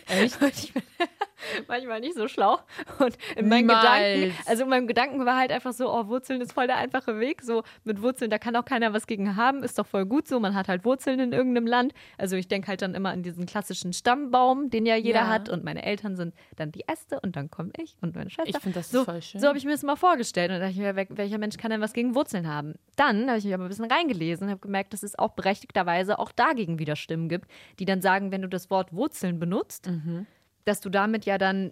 Echt? 0.08 0.40
manchmal 1.68 2.00
nicht 2.00 2.16
so 2.16 2.28
schlau. 2.28 2.60
Und 3.00 3.18
in 3.36 3.48
meinen 3.48 3.68
Niemals. 3.68 3.82
Gedanken, 3.84 4.36
also 4.46 4.64
in 4.64 4.70
meinem 4.70 4.88
Gedanken 4.88 5.26
war 5.26 5.38
halt 5.38 5.52
einfach 5.52 5.74
so, 5.74 5.92
oh, 5.92 6.08
Wurzeln 6.08 6.42
ist 6.42 6.54
voll 6.54 6.68
der 6.68 6.78
einfache 6.78 7.20
Weg. 7.20 7.42
So 7.42 7.64
mit 7.84 8.02
Wurzeln, 8.02 8.30
da 8.30 8.38
kann 8.38 8.56
auch 8.56 8.66
keiner 8.66 8.94
was 8.94 9.08
gegen 9.08 9.36
haben, 9.36 9.64
ist 9.64 9.78
doch 9.80 9.86
voll 9.88 10.06
gut 10.06 10.28
so. 10.28 10.40
Man 10.40 10.56
hat 10.56 10.68
halt 10.68 10.86
Wurzeln 10.86 11.20
in 11.20 11.32
irgendeinem 11.34 11.68
Land. 11.68 11.94
Also 12.18 12.36
ich 12.36 12.48
denke 12.48 12.68
halt 12.68 12.82
dann 12.82 12.96
immer 12.96 13.10
an 13.10 13.24
diesen 13.24 13.46
klassischen 13.46 13.94
Stammbaum, 13.94 14.70
den 14.70 14.86
ja 14.86 14.96
jeder 14.96 15.20
Ja. 15.22 15.28
hat. 15.28 15.50
Und 15.50 15.64
meine 15.64 15.84
Eltern 15.84 16.16
sind 16.16 16.34
dann 16.56 16.72
die 16.72 16.84
Äste 16.88 17.20
und 17.22 17.36
dann 17.36 17.50
komme 17.50 17.72
ich 17.78 17.96
und 18.02 18.16
meine 18.16 18.30
Schwester. 18.30 18.50
Ich 18.50 18.58
finde 18.60 18.80
das 18.80 18.92
so, 18.92 19.06
voll 19.06 19.22
schön. 19.22 19.42
So 19.42 19.48
habe 19.48 19.58
ich 19.58 19.66
mir 19.66 19.72
das 19.72 19.84
mal 19.84 19.96
vorgestellt. 19.96 20.50
Und 20.52 20.56
da 20.56 20.60
dachte 20.60 20.74
ich 20.74 20.80
mir, 20.80 20.96
wel- 20.96 21.08
welcher 21.18 21.38
Mensch 21.38 21.58
kann 21.58 21.72
denn 21.72 21.82
was 21.82 21.94
gegen 21.94 22.16
Wurzeln 22.16 22.48
haben? 22.48 22.76
Dann 22.96 23.28
habe 23.28 23.38
ich 23.38 23.46
mich 23.46 23.54
aber 23.54 23.64
ein 23.64 23.70
bisschen 23.70 23.86
reingelesen 23.92 24.46
und 24.46 24.52
habe 24.52 24.62
gemerkt, 24.62 24.94
dass 24.94 25.04
es 25.04 25.18
auch 25.18 25.32
berechtigterweise 25.32 26.20
auch 26.20 26.32
dagegen 26.32 26.80
wieder 26.80 26.96
Stimmen 26.96 27.30
gibt, 27.30 27.50
die 27.80 27.86
dann 27.86 28.02
sagen, 28.02 28.32
wenn 28.32 28.42
du 28.42 28.48
das 28.50 28.70
Wort 28.70 28.94
Wurzeln 28.94 29.40
benutzt, 29.40 29.88
Mhm. 29.88 30.26
Dass 30.66 30.82
du 30.82 30.90
damit 30.90 31.26
ja 31.26 31.38
dann 31.38 31.72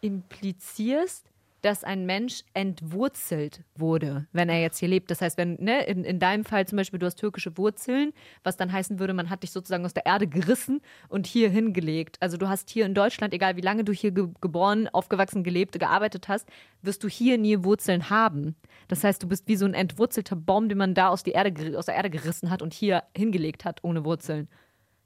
implizierst, 0.00 1.30
dass 1.66 1.82
ein 1.82 2.06
Mensch 2.06 2.42
entwurzelt 2.54 3.64
wurde, 3.74 4.26
wenn 4.32 4.48
er 4.48 4.60
jetzt 4.60 4.78
hier 4.78 4.88
lebt. 4.88 5.10
Das 5.10 5.20
heißt, 5.20 5.36
wenn, 5.36 5.54
ne, 5.54 5.84
in, 5.86 6.04
in 6.04 6.20
deinem 6.20 6.44
Fall 6.44 6.64
zum 6.66 6.76
Beispiel, 6.76 7.00
du 7.00 7.06
hast 7.06 7.16
türkische 7.16 7.56
Wurzeln, 7.58 8.12
was 8.44 8.56
dann 8.56 8.70
heißen 8.70 9.00
würde, 9.00 9.14
man 9.14 9.30
hat 9.30 9.42
dich 9.42 9.50
sozusagen 9.50 9.84
aus 9.84 9.92
der 9.92 10.06
Erde 10.06 10.28
gerissen 10.28 10.80
und 11.08 11.26
hier 11.26 11.50
hingelegt. 11.50 12.18
Also 12.20 12.36
du 12.36 12.48
hast 12.48 12.70
hier 12.70 12.86
in 12.86 12.94
Deutschland, 12.94 13.34
egal 13.34 13.56
wie 13.56 13.62
lange 13.62 13.82
du 13.82 13.92
hier 13.92 14.12
ge 14.12 14.28
geboren, 14.40 14.86
aufgewachsen, 14.88 15.42
gelebt, 15.42 15.78
gearbeitet 15.78 16.28
hast, 16.28 16.48
wirst 16.82 17.02
du 17.02 17.08
hier 17.08 17.36
nie 17.36 17.64
Wurzeln 17.64 18.10
haben. 18.10 18.54
Das 18.86 19.02
heißt, 19.02 19.20
du 19.22 19.26
bist 19.26 19.48
wie 19.48 19.56
so 19.56 19.64
ein 19.64 19.74
entwurzelter 19.74 20.36
Baum, 20.36 20.68
den 20.68 20.78
man 20.78 20.94
da 20.94 21.08
aus, 21.08 21.24
die 21.24 21.32
Erde, 21.32 21.76
aus 21.76 21.86
der 21.86 21.96
Erde 21.96 22.10
gerissen 22.10 22.50
hat 22.50 22.62
und 22.62 22.74
hier 22.74 23.02
hingelegt 23.16 23.64
hat, 23.64 23.82
ohne 23.82 24.04
Wurzeln. 24.04 24.48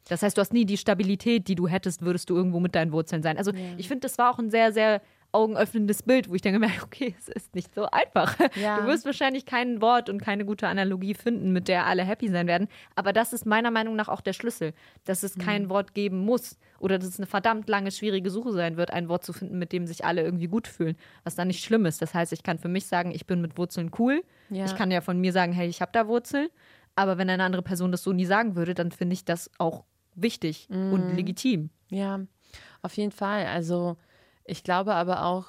Das 0.09 0.23
heißt, 0.23 0.37
du 0.37 0.41
hast 0.41 0.53
nie 0.53 0.65
die 0.65 0.77
Stabilität, 0.77 1.47
die 1.49 1.55
du 1.55 1.69
hättest, 1.69 2.03
würdest 2.03 2.31
du 2.31 2.37
irgendwo 2.37 2.59
mit 2.61 2.75
deinen 2.75 2.93
Wurzeln 2.93 3.23
sein. 3.23 3.37
Also 3.39 3.53
ich 3.77 3.87
finde, 3.89 4.01
das 4.01 4.19
war 4.19 4.31
auch 4.31 4.39
ein 4.39 4.51
sehr, 4.51 4.73
sehr 4.73 5.01
augenöffnendes 5.33 6.03
Bild, 6.03 6.29
wo 6.29 6.35
ich 6.35 6.43
dann 6.43 6.53
gemerkt 6.53 6.77
habe, 6.77 6.85
okay, 6.87 7.15
es 7.17 7.29
ist 7.29 7.55
nicht 7.55 7.73
so 7.75 7.87
einfach. 7.91 8.37
Ja. 8.57 8.81
Du 8.81 8.87
wirst 8.87 9.05
wahrscheinlich 9.07 9.47
kein 9.47 9.81
Wort 9.81 10.09
und 10.09 10.21
keine 10.21 10.45
gute 10.45 10.67
Analogie 10.67 11.15
finden, 11.15 11.53
mit 11.53 11.69
der 11.69 11.87
alle 11.87 12.03
happy 12.03 12.29
sein 12.29 12.49
werden. 12.49 12.67
Aber 12.97 13.13
das 13.13 13.33
ist 13.33 13.47
meiner 13.47 13.71
Meinung 13.71 13.95
nach 13.95 14.09
auch 14.09 14.21
der 14.21 14.33
Schlüssel, 14.33 14.73
dass 15.05 15.23
es 15.23 15.39
kein 15.39 15.65
Mhm. 15.65 15.69
Wort 15.71 15.95
geben 15.95 16.19
muss 16.25 16.59
oder 16.81 16.99
dass 16.99 17.07
es 17.09 17.19
eine 17.21 17.27
verdammt 17.27 17.69
lange, 17.69 17.93
schwierige 17.93 18.31
Suche 18.31 18.51
sein 18.53 18.77
wird, 18.77 18.91
ein 18.93 19.09
Wort 19.09 19.25
zu 19.25 19.33
finden, 19.33 19.59
mit 19.59 19.73
dem 19.73 19.87
sich 19.87 20.05
alle 20.05 20.23
irgendwie 20.23 20.49
gut 20.49 20.67
fühlen, 20.67 20.97
was 21.23 21.37
dann 21.37 21.47
nicht 21.47 21.63
schlimm 21.65 21.87
ist. 21.87 22.03
Das 22.03 22.13
heißt, 22.13 22.33
ich 22.33 22.43
kann 22.43 22.59
für 22.59 22.69
mich 22.69 22.87
sagen, 22.87 23.13
ich 23.13 23.27
bin 23.27 23.41
mit 23.41 23.57
Wurzeln 23.57 23.93
cool. 24.01 24.25
Ja. 24.49 24.65
Ich 24.65 24.75
kann 24.75 24.91
ja 24.91 25.01
von 25.01 25.21
mir 25.21 25.33
sagen, 25.33 25.53
hey, 25.53 25.69
ich 25.69 25.81
habe 25.81 25.93
da 25.93 26.09
Wurzeln. 26.09 26.49
Aber 26.97 27.19
wenn 27.19 27.31
eine 27.31 27.45
andere 27.45 27.63
Person 27.63 27.93
das 27.93 28.03
so 28.03 28.13
nie 28.13 28.25
sagen 28.27 28.57
würde, 28.57 28.75
dann 28.75 28.91
finde 28.91 29.15
ich 29.15 29.25
das 29.25 29.49
auch 29.59 29.85
wichtig 30.22 30.68
Mhm. 30.68 30.92
und 30.92 31.11
legitim. 31.11 31.70
Ja, 31.88 32.20
auf 32.83 32.96
jeden 32.96 33.12
Fall. 33.12 33.46
Also 33.46 33.96
ich 34.44 34.62
glaube 34.64 34.94
aber 34.94 35.24
auch, 35.24 35.46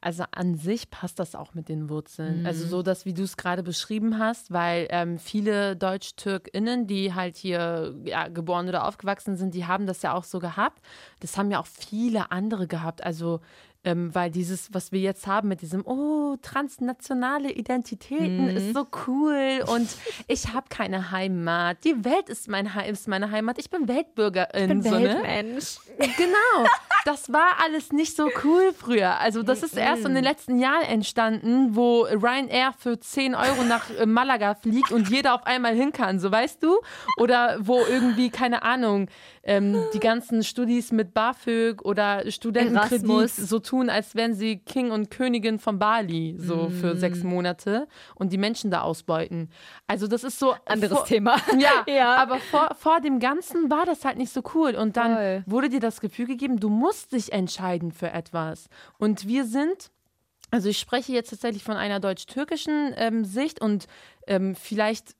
also 0.00 0.24
an 0.30 0.54
sich 0.54 0.90
passt 0.90 1.18
das 1.18 1.34
auch 1.34 1.54
mit 1.54 1.68
den 1.68 1.88
Wurzeln. 1.88 2.40
Also 2.44 2.66
so 2.66 2.82
das, 2.82 3.04
wie 3.04 3.14
du 3.14 3.24
es 3.24 3.36
gerade 3.36 3.64
beschrieben 3.64 4.18
hast, 4.20 4.52
weil 4.52 4.86
ähm, 4.90 5.18
viele 5.18 5.74
Deutsch-TürkInnen, 5.74 6.86
die 6.86 7.14
halt 7.14 7.36
hier 7.36 7.96
ja, 8.04 8.28
geboren 8.28 8.68
oder 8.68 8.86
aufgewachsen 8.86 9.36
sind, 9.36 9.54
die 9.54 9.66
haben 9.66 9.86
das 9.86 10.02
ja 10.02 10.14
auch 10.14 10.22
so 10.22 10.38
gehabt. 10.38 10.80
Das 11.18 11.36
haben 11.36 11.50
ja 11.50 11.58
auch 11.58 11.66
viele 11.66 12.30
andere 12.30 12.68
gehabt. 12.68 13.02
Also 13.02 13.40
ähm, 13.88 14.14
weil 14.14 14.30
dieses, 14.30 14.74
was 14.74 14.92
wir 14.92 15.00
jetzt 15.00 15.26
haben 15.26 15.48
mit 15.48 15.62
diesem, 15.62 15.86
oh, 15.86 16.36
transnationale 16.42 17.50
Identitäten 17.50 18.48
ist 18.48 18.74
so 18.74 18.86
cool 19.06 19.64
und 19.66 19.88
ich 20.26 20.52
habe 20.52 20.66
keine 20.68 21.10
Heimat. 21.10 21.78
Die 21.84 22.04
Welt 22.04 22.28
ist, 22.28 22.48
mein 22.48 22.74
Heim, 22.74 22.92
ist 22.92 23.08
meine 23.08 23.30
Heimat. 23.30 23.58
Ich 23.58 23.70
bin 23.70 23.88
Weltbürgerin. 23.88 24.82
so, 24.82 24.90
ne? 24.90 25.04
Weltmensch. 25.04 25.78
Genau, 25.98 26.68
das 27.06 27.32
war 27.32 27.62
alles 27.64 27.90
nicht 27.92 28.14
so 28.14 28.28
cool 28.44 28.74
früher. 28.76 29.18
Also 29.20 29.42
das 29.42 29.62
ist 29.62 29.76
erst 29.76 30.04
in 30.04 30.14
den 30.14 30.24
letzten 30.24 30.58
Jahren 30.58 30.82
entstanden, 30.82 31.74
wo 31.74 32.02
Ryanair 32.02 32.74
für 32.76 33.00
10 33.00 33.34
Euro 33.34 33.64
nach 33.66 33.88
äh, 33.98 34.04
Malaga 34.04 34.54
fliegt 34.54 34.92
und 34.92 35.08
jeder 35.08 35.34
auf 35.34 35.46
einmal 35.46 35.74
hin 35.74 35.92
kann, 35.92 36.20
so 36.20 36.30
weißt 36.30 36.62
du? 36.62 36.78
Oder 37.16 37.56
wo 37.60 37.80
irgendwie, 37.88 38.28
keine 38.28 38.62
Ahnung, 38.62 39.08
ähm, 39.44 39.82
die 39.94 40.00
ganzen 40.00 40.44
Studis 40.44 40.92
mit 40.92 41.14
BAföG 41.14 41.82
oder 41.82 42.30
Studentenkredit 42.30 43.08
Erasmus. 43.08 43.36
so 43.36 43.58
tun, 43.60 43.77
als 43.88 44.14
wären 44.14 44.34
sie 44.34 44.58
King 44.58 44.90
und 44.90 45.10
Königin 45.10 45.58
von 45.58 45.78
Bali, 45.78 46.36
so 46.38 46.68
für 46.70 46.96
sechs 46.96 47.22
Monate 47.22 47.86
und 48.14 48.32
die 48.32 48.38
Menschen 48.38 48.70
da 48.70 48.80
ausbeuten. 48.82 49.50
Also 49.86 50.06
das 50.06 50.24
ist 50.24 50.38
so... 50.38 50.54
Anderes 50.66 50.96
vor- 50.98 51.06
Thema. 51.06 51.36
ja, 51.58 51.84
Ja. 51.92 52.16
aber 52.16 52.38
vor, 52.38 52.74
vor 52.78 53.00
dem 53.00 53.18
Ganzen 53.20 53.70
war 53.70 53.86
das 53.86 54.04
halt 54.04 54.18
nicht 54.18 54.32
so 54.32 54.42
cool. 54.54 54.74
Und 54.74 54.96
dann 54.96 55.14
Voll. 55.14 55.42
wurde 55.46 55.68
dir 55.68 55.80
das 55.80 56.00
Gefühl 56.00 56.26
gegeben, 56.26 56.58
du 56.60 56.68
musst 56.68 57.12
dich 57.12 57.32
entscheiden 57.32 57.92
für 57.92 58.10
etwas. 58.10 58.68
Und 58.98 59.26
wir 59.28 59.44
sind, 59.44 59.90
also 60.50 60.68
ich 60.68 60.78
spreche 60.78 61.12
jetzt 61.12 61.30
tatsächlich 61.30 61.62
von 61.64 61.76
einer 61.76 62.00
deutsch-türkischen 62.00 62.92
ähm, 62.96 63.24
Sicht 63.24 63.60
und 63.60 63.86
ähm, 64.26 64.54
vielleicht 64.54 65.14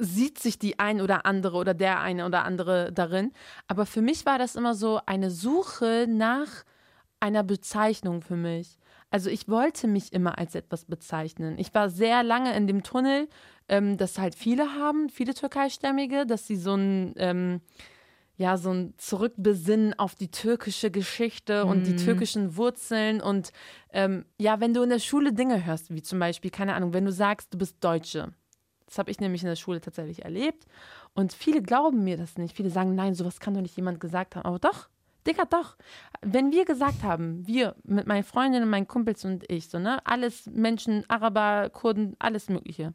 sieht 0.00 0.38
sich 0.38 0.60
die 0.60 0.78
ein 0.78 1.00
oder 1.00 1.26
andere 1.26 1.56
oder 1.56 1.74
der 1.74 1.98
eine 2.00 2.24
oder 2.24 2.44
andere 2.44 2.92
darin. 2.92 3.32
Aber 3.66 3.84
für 3.84 4.00
mich 4.00 4.26
war 4.26 4.38
das 4.38 4.54
immer 4.54 4.74
so 4.76 5.00
eine 5.06 5.30
Suche 5.32 6.06
nach 6.08 6.46
einer 7.20 7.42
Bezeichnung 7.42 8.22
für 8.22 8.36
mich. 8.36 8.78
Also 9.10 9.30
ich 9.30 9.48
wollte 9.48 9.88
mich 9.88 10.12
immer 10.12 10.38
als 10.38 10.54
etwas 10.54 10.84
bezeichnen. 10.84 11.58
Ich 11.58 11.74
war 11.74 11.88
sehr 11.88 12.22
lange 12.22 12.54
in 12.54 12.66
dem 12.66 12.82
Tunnel, 12.82 13.28
ähm, 13.68 13.96
das 13.96 14.18
halt 14.18 14.34
viele 14.34 14.74
haben, 14.74 15.08
viele 15.08 15.34
Türkeistämmige, 15.34 16.26
dass 16.26 16.46
sie 16.46 16.56
so 16.56 16.74
ein, 16.74 17.14
ähm, 17.16 17.60
ja, 18.36 18.56
so 18.56 18.70
ein 18.70 18.94
Zurückbesinnen 18.98 19.98
auf 19.98 20.14
die 20.14 20.30
türkische 20.30 20.90
Geschichte 20.90 21.64
und 21.64 21.86
die 21.86 21.96
türkischen 21.96 22.56
Wurzeln. 22.56 23.20
Und 23.20 23.52
ähm, 23.92 24.26
ja, 24.38 24.60
wenn 24.60 24.74
du 24.74 24.82
in 24.82 24.90
der 24.90 25.00
Schule 25.00 25.32
Dinge 25.32 25.64
hörst, 25.64 25.92
wie 25.92 26.02
zum 26.02 26.18
Beispiel, 26.18 26.50
keine 26.50 26.74
Ahnung, 26.74 26.92
wenn 26.92 27.04
du 27.04 27.12
sagst, 27.12 27.52
du 27.52 27.58
bist 27.58 27.76
Deutsche. 27.80 28.32
Das 28.86 28.98
habe 28.98 29.10
ich 29.10 29.20
nämlich 29.20 29.42
in 29.42 29.48
der 29.48 29.56
Schule 29.56 29.80
tatsächlich 29.80 30.24
erlebt. 30.24 30.66
Und 31.14 31.32
viele 31.32 31.62
glauben 31.62 32.04
mir 32.04 32.16
das 32.16 32.38
nicht. 32.38 32.56
Viele 32.56 32.70
sagen, 32.70 32.94
nein, 32.94 33.14
sowas 33.14 33.40
kann 33.40 33.54
doch 33.54 33.60
nicht 33.60 33.76
jemand 33.76 34.00
gesagt 34.00 34.36
haben. 34.36 34.46
Aber 34.46 34.58
doch, 34.58 34.88
Digga, 35.26 35.44
doch. 35.44 35.76
Wenn 36.22 36.52
wir 36.52 36.64
gesagt 36.64 37.02
haben, 37.02 37.46
wir 37.46 37.74
mit 37.84 38.06
meinen 38.06 38.24
Freundinnen, 38.24 38.68
meinen 38.68 38.88
Kumpels 38.88 39.24
und 39.24 39.50
ich, 39.50 39.68
so, 39.68 39.78
ne, 39.78 40.04
alles 40.06 40.46
Menschen, 40.46 41.04
Araber, 41.08 41.70
Kurden, 41.70 42.16
alles 42.18 42.48
Mögliche, 42.48 42.94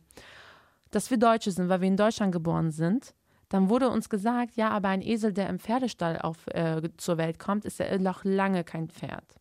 dass 0.92 1.10
wir 1.10 1.18
Deutsche 1.18 1.52
sind, 1.52 1.70
weil 1.70 1.82
wir 1.82 1.88
in 1.88 1.98
Deutschland 1.98 2.32
geboren 2.32 2.72
sind, 2.72 3.14
dann 3.50 3.70
wurde 3.70 3.90
uns 3.90 4.10
gesagt, 4.10 4.56
ja, 4.56 4.70
aber 4.70 4.90
ein 4.90 5.02
Esel, 5.02 5.32
der 5.32 5.48
im 5.48 5.60
Pferdestall 5.60 6.20
auf, 6.20 6.48
äh, 6.48 6.82
zur 6.98 7.18
Welt 7.18 7.38
kommt, 7.38 7.66
ist 7.66 7.80
ja 7.80 7.98
noch 8.00 8.24
lange 8.24 8.64
kein 8.64 8.90
Pferd. 8.90 9.36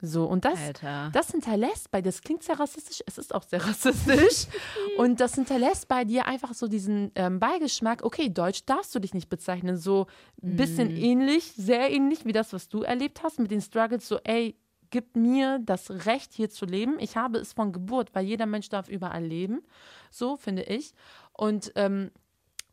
So, 0.00 0.26
und 0.26 0.44
das, 0.44 0.58
Alter. 0.58 1.10
das 1.12 1.30
hinterlässt 1.30 1.90
bei, 1.90 2.02
das 2.02 2.20
klingt 2.20 2.42
sehr 2.42 2.58
rassistisch, 2.58 3.02
es 3.06 3.16
ist 3.16 3.34
auch 3.34 3.42
sehr 3.42 3.64
rassistisch. 3.66 4.48
Und 4.96 5.20
das 5.20 5.34
hinterlässt 5.34 5.88
bei 5.88 6.04
dir 6.04 6.26
einfach 6.26 6.54
so 6.54 6.68
diesen 6.68 7.10
ähm, 7.14 7.40
Beigeschmack, 7.40 8.02
okay, 8.02 8.28
Deutsch 8.28 8.64
darfst 8.66 8.94
du 8.94 8.98
dich 8.98 9.14
nicht 9.14 9.28
bezeichnen. 9.28 9.76
So 9.76 10.06
ein 10.42 10.56
bisschen 10.56 10.90
ähnlich, 10.90 11.52
sehr 11.56 11.90
ähnlich 11.90 12.24
wie 12.24 12.32
das, 12.32 12.52
was 12.52 12.68
du 12.68 12.82
erlebt 12.82 13.22
hast 13.22 13.38
mit 13.38 13.50
den 13.50 13.60
Struggles, 13.60 14.06
so, 14.06 14.18
ey, 14.24 14.56
gib 14.90 15.16
mir 15.16 15.58
das 15.58 15.90
Recht, 16.06 16.32
hier 16.32 16.50
zu 16.50 16.66
leben. 16.66 16.98
Ich 17.00 17.16
habe 17.16 17.38
es 17.38 17.52
von 17.52 17.72
Geburt, 17.72 18.14
weil 18.14 18.24
jeder 18.24 18.46
Mensch 18.46 18.68
darf 18.68 18.88
überall 18.88 19.24
leben. 19.24 19.62
So 20.10 20.36
finde 20.36 20.62
ich. 20.62 20.92
Und 21.32 21.72
ähm, 21.74 22.12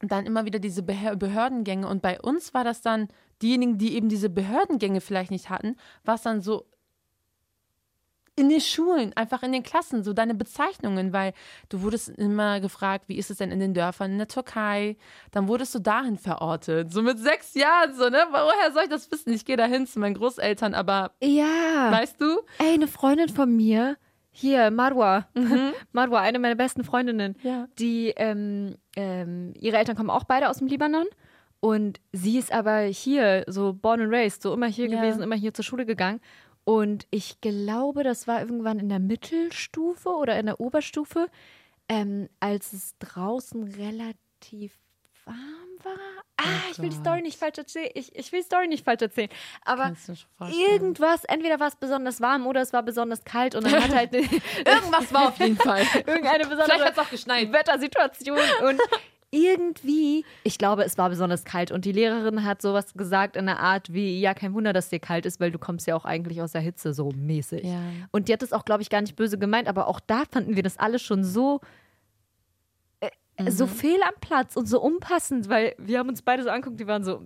dann 0.01 0.25
immer 0.25 0.45
wieder 0.45 0.60
diese 0.60 0.84
Behör 0.84 1.15
Behördengänge. 1.15 1.88
Und 1.88 2.01
bei 2.01 2.21
uns 2.21 2.53
war 2.53 2.63
das 2.63 2.81
dann, 2.81 3.07
diejenigen, 3.41 3.77
die 3.77 3.95
eben 3.95 4.07
diese 4.10 4.29
Behördengänge 4.29 5.01
vielleicht 5.01 5.31
nicht 5.31 5.49
hatten, 5.49 5.77
war 6.03 6.15
es 6.15 6.21
dann 6.21 6.41
so 6.41 6.67
in 8.38 8.50
den 8.50 8.62
Schulen, 8.62 9.12
einfach 9.15 9.44
in 9.44 9.52
den 9.52 9.62
Klassen, 9.63 10.04
so 10.04 10.13
deine 10.13 10.34
Bezeichnungen, 10.34 11.12
weil 11.12 11.34
du 11.70 11.82
wurdest 11.82 12.10
immer 12.10 12.60
gefragt, 12.62 13.06
wie 13.08 13.17
ist 13.17 13.30
es 13.30 13.38
denn 13.38 13.52
in 13.52 13.60
den 13.60 13.74
Dörfern 13.74 14.12
in 14.13 14.17
der 14.17 14.28
Türkei? 14.28 14.96
Dann 15.32 15.48
wurdest 15.48 15.76
du 15.76 15.80
dahin 15.80 16.17
verortet, 16.17 16.91
so 16.94 17.02
mit 17.02 17.20
sechs 17.20 17.54
Jahren, 17.56 17.94
so, 17.94 18.10
ne? 18.10 18.24
Woher 18.32 18.72
soll 18.72 18.84
ich 18.84 18.89
das 18.89 19.12
wissen? 19.12 19.34
Ich 19.34 19.44
gehe 19.46 19.58
dahin 19.58 19.86
zu 19.86 20.00
meinen 20.00 20.15
Großeltern, 20.15 20.74
aber 20.74 21.12
Ja. 21.22 21.91
weißt 21.91 22.22
du? 22.22 22.39
Ey, 22.60 22.74
eine 22.76 22.88
Freundin 22.88 23.28
von 23.30 23.54
mir, 23.54 23.98
hier, 24.32 24.72
Marwa, 24.72 25.28
Marwa, 25.91 26.22
eine 26.22 26.39
meiner 26.39 26.56
besten 26.56 26.84
Freundinnen, 26.86 27.36
Ja. 27.44 27.67
die, 27.80 28.13
ähm, 28.15 28.76
ähm, 28.96 29.54
ihre 29.60 29.78
Eltern 29.78 29.98
kommen 29.98 30.10
auch 30.10 30.24
beide 30.24 30.50
aus 30.50 30.58
dem 30.60 30.67
Libanon. 30.67 31.06
Und 31.63 32.00
sie 32.12 32.39
ist 32.39 32.52
aber 32.52 32.80
hier, 32.80 33.44
so 33.48 33.72
born 33.74 34.02
and 34.02 34.12
raised, 34.12 34.41
so 34.41 34.52
immer 34.52 34.65
hier 34.65 34.88
Ja. 34.88 34.96
gewesen, 35.00 35.22
immer 35.22 35.36
hier 35.36 35.54
zur 35.54 35.63
Schule 35.63 35.86
gegangen. 35.86 36.20
Und 36.63 37.08
ich 37.10 37.41
glaube, 37.41 38.04
das 38.04 38.28
war 38.28 38.39
irgendwann 38.39 38.80
in 38.80 38.89
der 38.89 39.00
Mittelstufe 39.00 40.10
oder 40.10 40.40
in 40.40 40.46
der 40.46 40.60
Oberstufe, 40.60 41.27
ähm, 41.90 42.29
als 42.40 42.73
es 42.73 42.96
draußen 43.00 43.63
relativ 43.63 44.77
warm 45.25 45.83
war. 45.83 46.23
Ah, 46.38 46.71
ich 46.71 46.79
will 46.79 46.90
die 46.90 46.96
Story 46.96 47.21
nicht 47.21 47.38
falsch 47.38 47.58
erzählen. 47.58 47.90
Ich, 47.94 48.15
ich 48.15 48.31
will 48.31 48.40
die 48.40 48.46
Story 48.46 48.67
nicht 48.67 48.83
falsch 48.83 49.02
erzählen. 49.02 49.29
Aber 49.63 49.94
irgendwas, 50.50 51.23
entweder 51.25 51.60
war 51.60 51.67
es 51.67 51.75
besonders 51.75 52.21
warm 52.21 52.48
oder 52.48 52.62
es 52.62 52.73
war 52.73 52.83
besonders 52.83 53.23
kalt 53.23 53.56
und 53.56 53.65
dann 53.65 53.83
hat 53.83 53.94
halt 53.94 54.13
Irgendwas 54.13 55.13
war 55.13 55.29
auf 55.29 55.40
jeden 55.40 55.58
Fall. 55.58 55.83
irgendeine 56.06 56.44
besondere 56.44 56.77
Vielleicht 56.77 57.00
auch 57.00 57.10
geschneit. 57.10 57.52
Wettersituation 57.52 58.40
und 58.67 58.81
irgendwie, 59.32 60.25
ich 60.44 60.58
glaube, 60.58 60.84
es 60.84 60.98
war 60.98 61.10
besonders 61.10 61.46
kalt 61.46 61.71
und 61.71 61.86
die 61.86 61.94
Lehrerin 61.94 62.44
hat 62.44 62.62
sowas 62.62 62.94
gesagt 62.94 63.38
in 63.38 63.46
der 63.46 63.60
Art 63.60 63.94
wie, 63.94 64.19
ja, 64.19 64.34
kein 64.34 64.54
Wunder, 64.54 64.73
dass 64.73 64.90
dir 64.90 65.00
kalt 65.00 65.25
ist, 65.25 65.40
weil 65.40 65.52
du 65.52 65.58
kommst 65.58 65.88
ja 65.88 65.96
auch 65.96 66.04
eigentlich 66.06 66.42
aus 66.42 66.52
der 66.52 66.62
Hitze 66.62 66.94
so 66.94 67.12
mäßig. 67.15 67.63
Ja. 67.63 67.79
Und 68.12 68.27
die 68.27 68.34
hat 68.34 68.44
es 68.44 68.52
auch, 68.52 68.65
glaube 68.65 68.82
ich, 68.82 68.90
gar 68.90 69.02
nicht 69.02 69.15
böse 69.15 69.38
gemeint, 69.40 69.67
aber 69.69 69.88
auch 69.88 70.02
da 70.02 70.23
fanden 70.29 70.56
wir 70.58 70.63
das 70.63 70.77
alle 70.77 71.00
schon 71.00 71.23
so 71.23 71.62
äh, 73.00 73.50
so 73.50 73.67
fehl 73.67 74.02
am 74.04 74.15
Platz 74.19 74.56
und 74.58 74.67
so 74.67 74.82
unpassend, 74.82 75.48
weil 75.50 75.75
wir 75.77 76.00
haben 76.00 76.10
uns 76.10 76.21
beide 76.21 76.44
so 76.44 76.50
angeguckt, 76.50 76.79
die 76.79 76.88
waren 76.88 77.04
so, 77.04 77.21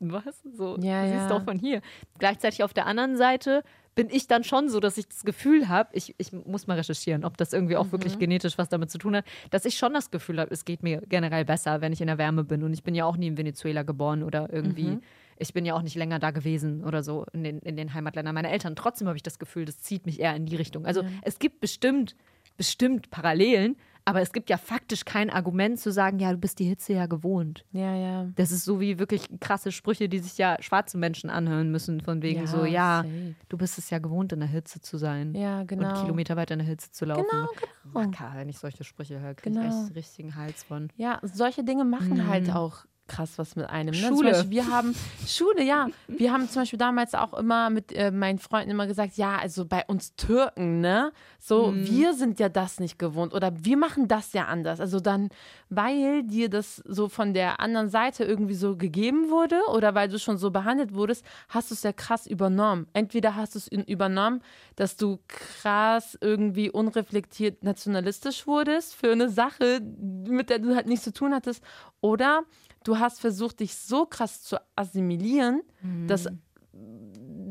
was? 0.00 0.42
So, 0.56 0.76
Ja, 0.80 1.04
du 1.04 1.10
ja. 1.10 1.18
siehst 1.18 1.30
doch 1.30 1.44
von 1.44 1.58
hier. 1.58 1.82
Gleichzeitig 2.18 2.64
auf 2.64 2.72
der 2.72 2.86
anderen 2.86 3.16
Seite 3.16 3.62
bin 3.94 4.08
ich 4.10 4.26
dann 4.26 4.42
schon 4.42 4.68
so, 4.70 4.80
dass 4.80 4.96
ich 4.96 5.06
das 5.08 5.22
Gefühl 5.24 5.68
habe, 5.68 5.90
ich, 5.92 6.14
ich 6.18 6.32
muss 6.32 6.66
mal 6.66 6.78
recherchieren, 6.78 7.24
ob 7.24 7.36
das 7.36 7.52
irgendwie 7.52 7.76
auch 7.76 7.86
Mhm. 7.86 7.92
wirklich 7.92 8.18
genetisch 8.18 8.56
was 8.56 8.68
damit 8.70 8.90
zu 8.90 8.98
tun 8.98 9.16
hat, 9.16 9.24
dass 9.50 9.64
ich 9.66 9.76
schon 9.76 9.92
das 9.92 10.10
Gefühl 10.10 10.40
habe, 10.40 10.50
es 10.50 10.64
geht 10.64 10.82
mir 10.82 11.02
generell 11.08 11.44
besser, 11.44 11.80
wenn 11.82 11.92
ich 11.92 12.00
in 12.00 12.06
der 12.06 12.16
Wärme 12.18 12.44
bin. 12.44 12.62
Und 12.62 12.72
ich 12.72 12.82
bin 12.82 12.94
ja 12.94 13.04
auch 13.04 13.16
nie 13.18 13.26
in 13.26 13.36
Venezuela 13.36 13.82
geboren 13.82 14.22
oder 14.22 14.50
irgendwie, 14.52 14.96
Mhm. 14.96 15.02
ich 15.36 15.52
bin 15.52 15.66
ja 15.66 15.74
auch 15.74 15.82
nicht 15.82 15.96
länger 15.96 16.18
da 16.18 16.30
gewesen 16.30 16.84
oder 16.84 17.02
so 17.02 17.26
in 17.34 17.44
den, 17.44 17.58
in 17.58 17.76
den 17.76 17.92
Heimatländern 17.92 18.34
meiner 18.34 18.50
Eltern. 18.50 18.76
Trotzdem 18.76 19.08
habe 19.08 19.16
ich 19.18 19.22
das 19.22 19.38
Gefühl, 19.38 19.66
das 19.66 19.78
zieht 19.78 20.06
mich 20.06 20.20
eher 20.20 20.34
in 20.34 20.46
die 20.46 20.56
Richtung. 20.56 20.86
Also 20.86 21.02
es 21.22 21.38
gibt 21.38 21.60
bestimmt, 21.60 22.16
bestimmt 22.56 23.10
Parallelen, 23.10 23.76
aber 24.04 24.20
es 24.20 24.32
gibt 24.32 24.50
ja 24.50 24.56
faktisch 24.56 25.04
kein 25.04 25.30
Argument 25.30 25.78
zu 25.78 25.92
sagen, 25.92 26.18
ja, 26.18 26.30
du 26.32 26.38
bist 26.38 26.58
die 26.58 26.64
Hitze 26.64 26.92
ja 26.92 27.06
gewohnt. 27.06 27.64
Ja, 27.72 27.94
ja. 27.94 28.26
Das 28.34 28.50
ist 28.50 28.64
so 28.64 28.80
wie 28.80 28.98
wirklich 28.98 29.28
krasse 29.40 29.70
Sprüche, 29.72 30.08
die 30.08 30.18
sich 30.18 30.38
ja 30.38 30.56
schwarze 30.60 30.98
Menschen 30.98 31.30
anhören 31.30 31.70
müssen, 31.70 32.00
von 32.00 32.22
wegen 32.22 32.40
Ja, 32.40 32.46
so, 32.46 32.64
ja, 32.64 33.02
safe. 33.04 33.34
du 33.48 33.56
bist 33.58 33.78
es 33.78 33.90
ja 33.90 33.98
gewohnt, 33.98 34.32
in 34.32 34.40
der 34.40 34.48
Hitze 34.48 34.80
zu 34.80 34.96
sein. 34.98 35.34
Ja, 35.34 35.62
genau. 35.64 35.88
Und 35.90 36.00
Kilometer 36.02 36.36
weiter 36.36 36.54
in 36.54 36.58
der 36.60 36.68
Hitze 36.68 36.90
zu 36.90 37.04
laufen. 37.04 37.24
Genau, 37.30 37.46
genau. 37.46 37.94
Wacker, 37.94 38.32
wenn 38.36 38.48
ich 38.48 38.58
solche 38.58 38.84
Sprüche 38.84 39.20
höre, 39.20 39.34
kriege 39.34 39.54
Genau. 39.56 39.68
ich 39.68 39.86
echt 39.88 39.96
richtigen 39.96 40.34
Hals 40.36 40.62
von. 40.64 40.88
Ja, 40.96 41.20
solche 41.22 41.62
Dinge 41.64 41.84
machen 41.84 42.26
halt 42.28 42.50
auch 42.50 42.84
krass 43.12 43.38
was 43.38 43.56
mit 43.56 43.68
einem. 43.68 43.94
Ne? 43.94 44.08
Schule. 44.08 44.30
Beispiel, 44.32 44.50
wir 44.50 44.66
haben 44.68 44.94
Schule, 45.26 45.62
ja. 45.62 45.88
Wir 46.08 46.32
haben 46.32 46.48
zum 46.48 46.62
Beispiel 46.62 46.78
damals 46.78 47.14
auch 47.14 47.34
immer 47.34 47.70
mit 47.70 47.92
äh, 47.92 48.10
meinen 48.10 48.38
Freunden 48.38 48.70
immer 48.70 48.86
gesagt, 48.86 49.16
ja, 49.16 49.36
also 49.38 49.64
bei 49.66 49.84
uns 49.86 50.14
Türken, 50.16 50.80
ne? 50.80 51.12
So, 51.38 51.72
Mhm. 51.72 51.86
wir 51.86 52.14
sind 52.14 52.40
ja 52.40 52.48
das 52.48 52.80
nicht 52.80 52.98
gewohnt 52.98 53.34
oder 53.34 53.52
wir 53.64 53.76
machen 53.76 54.08
das 54.08 54.32
ja 54.32 54.44
anders. 54.46 54.80
Also 54.80 55.00
dann, 55.00 55.28
weil 55.68 56.22
dir 56.22 56.48
das 56.48 56.76
so 56.86 57.08
von 57.08 57.34
der 57.34 57.60
anderen 57.60 57.88
Seite 57.88 58.24
irgendwie 58.24 58.54
so 58.54 58.76
gegeben 58.76 59.30
wurde 59.30 59.60
oder 59.72 59.94
weil 59.94 60.08
du 60.08 60.18
schon 60.18 60.36
so 60.38 60.50
behandelt 60.50 60.94
wurdest, 60.94 61.24
hast 61.48 61.70
du 61.70 61.74
es 61.74 61.82
ja 61.82 61.92
krass 61.92 62.26
übernommen. 62.26 62.86
Entweder 62.92 63.36
hast 63.36 63.54
du 63.54 63.58
es 63.58 63.68
übernommen, 63.68 64.40
dass 64.76 64.96
du 64.96 65.18
krass 65.28 66.16
irgendwie 66.20 66.70
unreflektiert 66.70 67.62
nationalistisch 67.64 68.46
wurdest 68.46 68.94
für 68.94 69.12
eine 69.12 69.28
Sache, 69.28 69.80
mit 70.28 70.48
der 70.50 70.58
du 70.60 70.74
halt 70.74 70.86
nichts 70.86 71.04
zu 71.04 71.12
tun 71.12 71.34
hattest, 71.34 71.62
oder 72.00 72.42
du 72.84 72.98
hast 72.98 73.20
versucht, 73.20 73.60
dich 73.60 73.74
so 73.76 74.06
krass 74.06 74.42
zu 74.42 74.56
assimilieren, 74.76 75.62
dass 76.06 76.28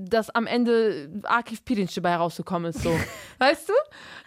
dass 0.09 0.29
am 0.29 0.45
Ende 0.45 1.09
Akif 1.23 1.63
Pirinç 1.63 1.93
dabei 1.95 2.17
rausgekommen 2.17 2.71
ist, 2.71 2.81
so. 2.83 2.89
weißt 3.39 3.69
du? 3.69 3.73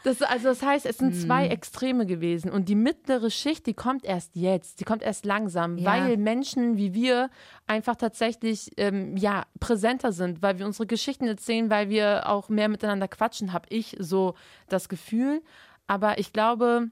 Das, 0.03 0.23
also 0.23 0.49
das 0.49 0.63
heißt, 0.63 0.87
es 0.87 0.97
sind 0.97 1.15
zwei 1.15 1.47
Extreme 1.49 2.07
gewesen 2.07 2.51
und 2.51 2.71
die 2.71 2.75
mittlere 2.75 3.29
Schicht, 3.31 3.67
die 3.67 3.75
kommt 3.75 4.05
erst 4.07 4.35
jetzt, 4.35 4.81
die 4.81 4.85
kommt 4.85 5.03
erst 5.03 5.27
langsam, 5.27 5.77
Ja. 5.77 5.91
weil 5.91 6.17
Menschen 6.17 6.79
wie 6.79 6.95
wir 6.95 7.29
einfach 7.67 7.97
tatsächlich 7.97 8.71
ähm, 8.79 9.17
ja 9.19 9.45
präsenter 9.61 10.13
sind, 10.13 10.41
weil 10.41 10.59
wir 10.59 10.65
unsere 10.65 10.87
Geschichten 10.87 11.27
erzählen, 11.27 11.69
weil 11.69 11.91
wir 11.91 12.31
auch 12.31 12.49
mehr 12.49 12.71
miteinander 12.71 13.09
quatschen, 13.09 13.53
habe 13.53 13.67
ich 13.69 13.95
so 13.99 14.35
das 14.71 14.89
Gefühl. 14.89 15.43
Aber 15.87 16.19
ich 16.19 16.33
glaube, 16.33 16.89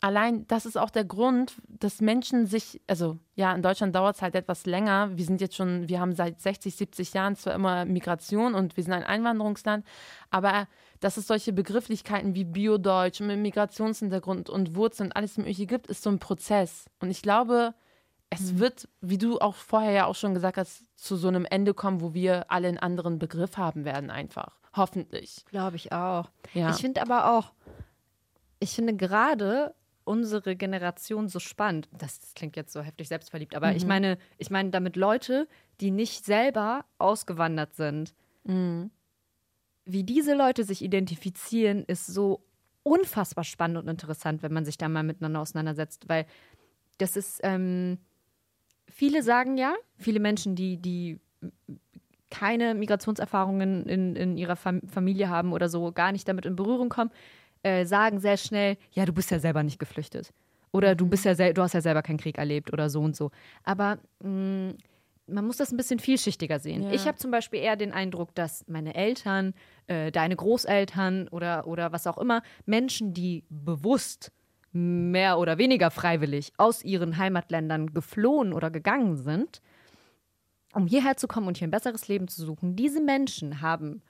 allein 0.00 0.46
das 0.46 0.66
ist 0.66 0.76
auch 0.76 0.90
der 0.90 1.04
Grund, 1.04 1.54
dass 1.68 2.00
Menschen 2.00 2.46
sich, 2.46 2.80
also 2.86 3.18
ja, 3.34 3.54
in 3.54 3.62
Deutschland 3.62 3.94
dauert 3.94 4.16
es 4.16 4.22
halt 4.22 4.34
etwas 4.34 4.66
länger. 4.66 5.10
Wir 5.16 5.24
sind 5.24 5.40
jetzt 5.40 5.56
schon, 5.56 5.88
wir 5.88 6.00
haben 6.00 6.14
seit 6.14 6.40
60, 6.40 6.74
70 6.74 7.14
Jahren 7.14 7.36
zwar 7.36 7.54
immer 7.54 7.84
Migration 7.84 8.54
und 8.54 8.76
wir 8.76 8.84
sind 8.84 8.92
ein 8.92 9.04
Einwanderungsland, 9.04 9.84
aber 10.30 10.68
dass 11.00 11.16
es 11.16 11.26
solche 11.26 11.52
Begrifflichkeiten 11.52 12.34
wie 12.34 12.44
Biodeutsch 12.44 13.20
mit 13.20 13.38
Migrationshintergrund 13.38 14.48
und 14.50 14.74
Wurzeln 14.74 15.08
und 15.08 15.16
alles 15.16 15.36
Mögliche 15.36 15.66
gibt, 15.66 15.86
ist 15.88 16.02
so 16.02 16.10
ein 16.10 16.18
Prozess. 16.18 16.86
Und 17.00 17.10
ich 17.10 17.22
glaube, 17.22 17.74
es 18.30 18.58
wird, 18.58 18.88
wie 19.00 19.18
du 19.18 19.38
auch 19.40 19.54
vorher 19.54 19.92
ja 19.92 20.06
auch 20.06 20.14
schon 20.14 20.34
gesagt 20.34 20.56
hast, 20.56 20.84
zu 20.96 21.16
so 21.16 21.28
einem 21.28 21.44
Ende 21.44 21.74
kommen, 21.74 22.00
wo 22.00 22.14
wir 22.14 22.50
alle 22.50 22.68
einen 22.68 22.78
anderen 22.78 23.18
Begriff 23.18 23.56
haben 23.56 23.84
werden, 23.84 24.10
einfach. 24.10 24.58
Hoffentlich. 24.74 25.44
Glaube 25.50 25.76
ich 25.76 25.92
auch. 25.92 26.30
Ja. 26.54 26.70
Ich 26.70 26.76
finde 26.76 27.02
aber 27.02 27.36
auch, 27.36 27.52
ich 28.62 28.70
finde 28.70 28.94
gerade 28.94 29.74
unsere 30.04 30.56
Generation 30.56 31.28
so 31.28 31.38
spannend. 31.38 31.88
Das, 31.96 32.20
das 32.20 32.34
klingt 32.34 32.56
jetzt 32.56 32.72
so 32.72 32.80
heftig 32.80 33.08
selbstverliebt, 33.08 33.54
aber 33.54 33.74
ich 33.74 33.86
meine, 33.86 34.18
ich 34.38 34.50
meine 34.50 34.70
damit 34.70 34.96
Leute, 34.96 35.48
die 35.80 35.90
nicht 35.90 36.24
selber 36.24 36.84
ausgewandert 36.98 37.74
sind. 37.74 38.14
Wie 39.84 40.04
diese 40.04 40.34
Leute 40.34 40.64
sich 40.64 40.82
identifizieren, 40.82 41.84
ist 41.86 42.06
so 42.06 42.44
unfassbar 42.82 43.44
spannend 43.44 43.78
und 43.78 43.88
interessant, 43.88 44.42
wenn 44.42 44.52
man 44.52 44.64
sich 44.64 44.76
da 44.76 44.88
mal 44.88 45.02
miteinander 45.02 45.40
auseinandersetzt, 45.40 46.08
weil 46.08 46.26
das 46.98 47.16
ist, 47.16 47.40
ähm, 47.42 47.98
viele 48.88 49.22
sagen 49.22 49.56
ja, 49.56 49.74
viele 49.98 50.20
Menschen, 50.20 50.56
die, 50.56 50.78
die 50.78 51.20
keine 52.30 52.74
Migrationserfahrungen 52.74 53.86
in, 53.86 54.16
in 54.16 54.38
ihrer 54.38 54.56
Fam 54.56 54.82
Familie 54.88 55.28
haben 55.28 55.52
oder 55.52 55.68
so, 55.68 55.92
gar 55.92 56.12
nicht 56.12 56.26
damit 56.26 56.46
in 56.46 56.56
Berührung 56.56 56.88
kommen, 56.88 57.10
äh, 57.62 57.84
sagen 57.84 58.20
sehr 58.20 58.36
schnell, 58.36 58.76
ja, 58.92 59.04
du 59.04 59.12
bist 59.12 59.30
ja 59.30 59.38
selber 59.38 59.62
nicht 59.62 59.78
geflüchtet. 59.78 60.32
Oder 60.72 60.94
du 60.94 61.06
bist 61.06 61.24
ja 61.24 61.34
du 61.34 61.62
hast 61.62 61.74
ja 61.74 61.80
selber 61.82 62.02
keinen 62.02 62.18
Krieg 62.18 62.38
erlebt 62.38 62.72
oder 62.72 62.88
so 62.88 63.00
und 63.02 63.14
so. 63.14 63.30
Aber 63.62 63.98
mh, 64.22 64.74
man 65.26 65.46
muss 65.46 65.56
das 65.56 65.72
ein 65.72 65.76
bisschen 65.76 65.98
vielschichtiger 65.98 66.58
sehen. 66.58 66.82
Ja. 66.84 66.92
Ich 66.92 67.06
habe 67.06 67.18
zum 67.18 67.30
Beispiel 67.30 67.60
eher 67.60 67.76
den 67.76 67.92
Eindruck, 67.92 68.34
dass 68.34 68.66
meine 68.68 68.94
Eltern, 68.94 69.54
äh, 69.86 70.10
deine 70.10 70.36
Großeltern 70.36 71.28
oder, 71.28 71.66
oder 71.66 71.92
was 71.92 72.06
auch 72.06 72.18
immer, 72.18 72.42
Menschen, 72.66 73.14
die 73.14 73.44
bewusst 73.48 74.32
mehr 74.72 75.38
oder 75.38 75.58
weniger 75.58 75.90
freiwillig 75.90 76.52
aus 76.56 76.82
ihren 76.82 77.18
Heimatländern 77.18 77.92
geflohen 77.92 78.52
oder 78.52 78.70
gegangen 78.70 79.16
sind, 79.16 79.60
um 80.72 80.86
hierher 80.86 81.16
zu 81.16 81.28
kommen 81.28 81.48
und 81.48 81.58
hier 81.58 81.68
ein 81.68 81.72
besseres 81.72 82.08
Leben 82.08 82.28
zu 82.28 82.42
suchen, 82.44 82.74
diese 82.74 83.00
Menschen 83.00 83.60
haben 83.60 84.02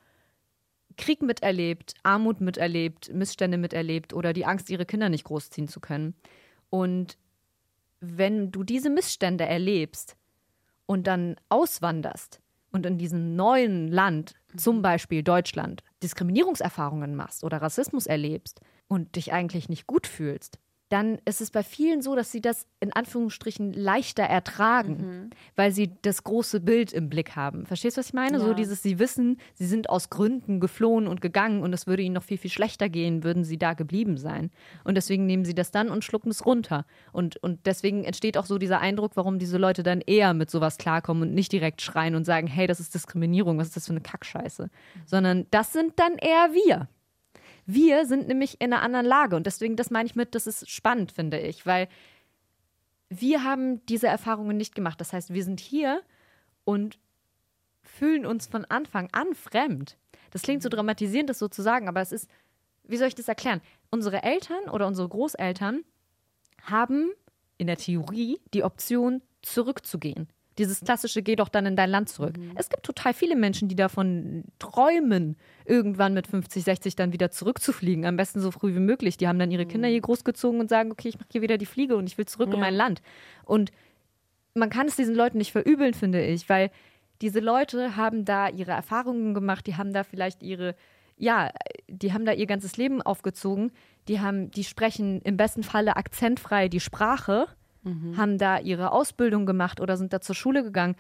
Krieg 0.97 1.23
miterlebt, 1.23 1.95
Armut 2.03 2.41
miterlebt, 2.41 3.13
Missstände 3.13 3.59
miterlebt 3.59 4.13
oder 4.13 4.33
die 4.33 4.47
Angst, 4.47 4.71
ihre 4.71 4.87
Kinder 4.87 5.09
nicht 5.09 5.25
großziehen 5.25 5.69
zu 5.69 5.81
können. 5.81 6.15
Und 6.71 7.19
wenn 8.01 8.51
du 8.51 8.65
diese 8.65 8.91
Missstände 8.91 9.45
erlebst 9.45 10.17
und 10.87 11.07
dann 11.07 11.37
auswanderst 11.49 12.41
und 12.73 12.87
in 12.87 12.99
diesem 12.99 13.37
neuen 13.37 13.89
Land, 13.89 14.35
zum 14.57 14.83
Beispiel 14.83 15.23
Deutschland, 15.23 15.83
Diskriminierungserfahrungen 16.03 17.15
machst 17.15 17.45
oder 17.45 17.63
Rassismus 17.63 18.07
erlebst 18.07 18.61
und 18.89 19.15
dich 19.17 19.33
eigentlich 19.33 19.69
nicht 19.69 19.87
gut 19.87 20.07
fühlst, 20.07 20.59
dann 20.93 21.19
ist 21.25 21.41
es 21.41 21.51
bei 21.51 21.63
vielen 21.63 22.03
so, 22.03 22.15
dass 22.15 22.31
sie 22.31 22.43
das 22.43 22.67
in 22.81 22.93
Anführungsstrichen 22.93 23.73
leichter 23.73 24.25
ertragen, 24.25 25.31
weil 25.57 25.73
sie 25.73 25.91
das 26.03 26.23
große 26.23 26.61
Bild 26.61 26.93
im 26.93 27.09
Blick 27.09 27.35
haben. 27.35 27.65
Verstehst 27.65 27.97
du, 27.97 28.01
was 28.01 28.09
ich 28.09 28.13
meine? 28.13 28.39
So 28.41 28.49
Ja. 28.49 28.55
dieses, 28.55 28.83
sie 28.83 28.99
wissen, 28.99 29.39
sie 29.55 29.65
sind 29.65 29.89
aus 29.89 30.11
Gründen 30.11 30.61
geflohen 30.61 31.07
und 31.09 31.23
gegangen 31.23 31.63
und 31.63 31.73
es 31.73 31.87
würde 31.87 32.03
ihnen 32.03 32.15
noch 32.15 32.23
viel, 32.23 32.37
viel 32.37 32.51
schlechter 32.51 32.91
gehen, 32.91 33.25
würden 33.25 33.43
sie 33.43 33.57
da 33.57 33.73
geblieben 33.73 34.19
sein. 34.19 34.51
Und 34.85 34.97
deswegen 34.97 35.25
nehmen 35.25 35.47
sie 35.47 35.55
das 35.55 35.71
dann 35.71 35.89
und 35.89 36.05
schlucken 36.05 36.31
es 36.31 36.45
runter. 36.45 36.85
Und, 37.13 37.39
und 37.39 37.65
deswegen 37.65 38.05
entsteht 38.05 38.37
auch 38.37 38.47
so 38.47 38.59
dieser 38.59 38.81
Eindruck, 38.81 39.13
warum 39.15 39.39
diese 39.39 39.57
Leute 39.57 39.83
dann 39.83 40.03
eher 40.03 40.35
mit 40.35 40.51
sowas 40.51 40.77
klarkommen 40.77 41.23
und 41.23 41.35
nicht 41.35 41.53
direkt 41.53 41.81
schreien 41.81 42.15
und 42.15 42.25
sagen, 42.25 42.47
hey, 42.47 42.67
das 42.67 42.81
ist 42.81 42.95
Diskriminierung, 42.95 43.57
was 43.57 43.69
ist 43.69 43.77
das 43.77 43.87
für 43.87 43.93
eine 43.93 44.03
Kackscheiße? 44.03 44.69
Sondern 45.07 45.47
das 45.51 45.73
sind 45.73 45.99
dann 45.99 46.19
eher 46.19 46.51
wir. 46.53 46.89
Wir 47.67 48.07
sind 48.07 48.29
nämlich 48.29 48.61
in 48.61 48.73
einer 48.73 48.83
anderen 48.83 49.07
Lage 49.07 49.37
und 49.37 49.47
deswegen, 49.47 49.77
das 49.77 49.91
meine 49.91 50.07
ich 50.07 50.17
mit, 50.17 50.35
das 50.35 50.47
ist 50.47 50.69
spannend, 50.69 51.13
finde 51.13 51.39
ich, 51.39 51.65
weil 51.65 51.89
wir 53.09 53.45
haben 53.45 53.85
diese 53.87 54.07
Erfahrungen 54.09 54.57
nicht 54.57 54.75
gemacht. 54.75 55.01
Das 55.01 55.13
heißt, 55.13 55.33
wir 55.33 55.45
sind 55.45 55.61
hier 55.61 56.03
und 56.65 56.99
fühlen 57.83 58.27
uns 58.27 58.47
von 58.47 58.65
Anfang 58.65 59.09
an 59.13 59.35
fremd. 59.35 59.97
Das 60.31 60.43
klingt 60.43 60.63
so 60.63 60.69
dramatisierend, 60.69 61.29
das 61.29 61.39
so 61.39 61.49
zu 61.49 61.63
sagen, 61.63 61.89
aber 61.89 62.01
es 62.01 62.13
ist, 62.13 62.29
wie 62.85 62.97
soll 62.97 63.09
ich 63.09 63.15
das 63.15 63.29
erklären? 63.29 63.61
Unsere 63.91 64.23
Eltern 64.23 64.69
oder 64.71 64.87
unsere 64.87 65.09
Großeltern 65.09 65.85
haben 66.63 67.11
in 67.59 67.67
der 67.67 67.77
Theorie 67.77 68.41
die 68.55 68.65
Option, 68.65 69.23
zurückzugehen. 69.43 70.29
Dieses 70.59 70.81
klassische, 70.81 71.23
geh 71.23 71.35
doch 71.37 71.49
dann 71.49 71.65
in 71.65 71.77
dein 71.77 71.89
Land 71.89 72.11
zurück. 72.11 72.35
Es 72.57 72.69
gibt 72.69 72.83
total 72.83 73.15
viele 73.15 73.37
Menschen, 73.37 73.69
die 73.69 73.77
davon 73.77 74.45
träumen, 74.59 75.37
irgendwann 75.65 76.13
mit 76.13 76.27
50, 76.27 76.63
60 76.65 76.95
dann 76.97 77.13
wieder 77.13 77.31
zurückzufliegen. 77.31 78.05
Am 78.05 78.17
besten 78.17 78.41
so 78.41 78.51
früh 78.51 78.75
wie 78.75 78.81
möglich. 78.81 79.17
Die 79.17 79.29
haben 79.29 79.39
dann 79.39 79.51
ihre 79.51 79.65
Kinder 79.67 79.89
hier 79.89 80.01
großgezogen 80.03 80.61
und 80.61 80.69
sagen, 80.69 80.93
okay, 80.93 81.09
ich 81.09 81.19
mache 81.19 81.29
hier 81.33 81.41
wieder 81.43 81.57
die 81.57 81.67
Fliege 81.67 81.97
und 81.97 82.07
ich 82.07 82.19
will 82.19 82.27
zurück 82.27 82.49
in 82.49 82.55
Ja. 82.55 82.61
mein 82.61 82.75
Land. 82.75 83.01
Und 83.45 83.71
man 84.55 84.69
kann 84.69 84.87
es 84.87 84.97
diesen 84.97 85.15
Leuten 85.15 85.39
nicht 85.39 85.53
verübeln, 85.53 85.95
finde 85.95 86.23
ich, 86.25 86.49
weil 86.51 86.71
diese 87.23 87.41
Leute 87.41 87.97
haben 87.97 88.25
da 88.25 88.49
ihre 88.49 88.73
Erfahrungen 88.73 89.33
gemacht, 89.33 89.67
die 89.67 89.77
haben 89.77 89.93
da 89.95 90.03
vielleicht 90.05 90.43
ihre, 90.43 90.75
ja, 91.17 91.51
die 91.89 92.13
haben 92.13 92.27
da 92.27 92.33
ihr 92.33 92.47
ganzes 92.47 92.77
Leben 92.77 93.01
aufgezogen, 93.01 93.73
die 94.09 94.21
haben, 94.21 94.51
die 94.51 94.65
sprechen 94.65 95.23
im 95.23 95.37
besten 95.37 95.63
Falle 95.63 95.97
akzentfrei 95.97 96.69
die 96.69 96.81
Sprache 96.81 97.47
haben 98.17 98.39
da 98.39 98.59
ihre 98.59 98.93
Ausbildung 98.93 99.47
gemacht 99.47 99.81
oder 99.81 99.97
sind 99.97 100.13
da 100.13 100.21
zur 100.21 100.35
Schule 100.35 100.63
gegangen 100.63 100.97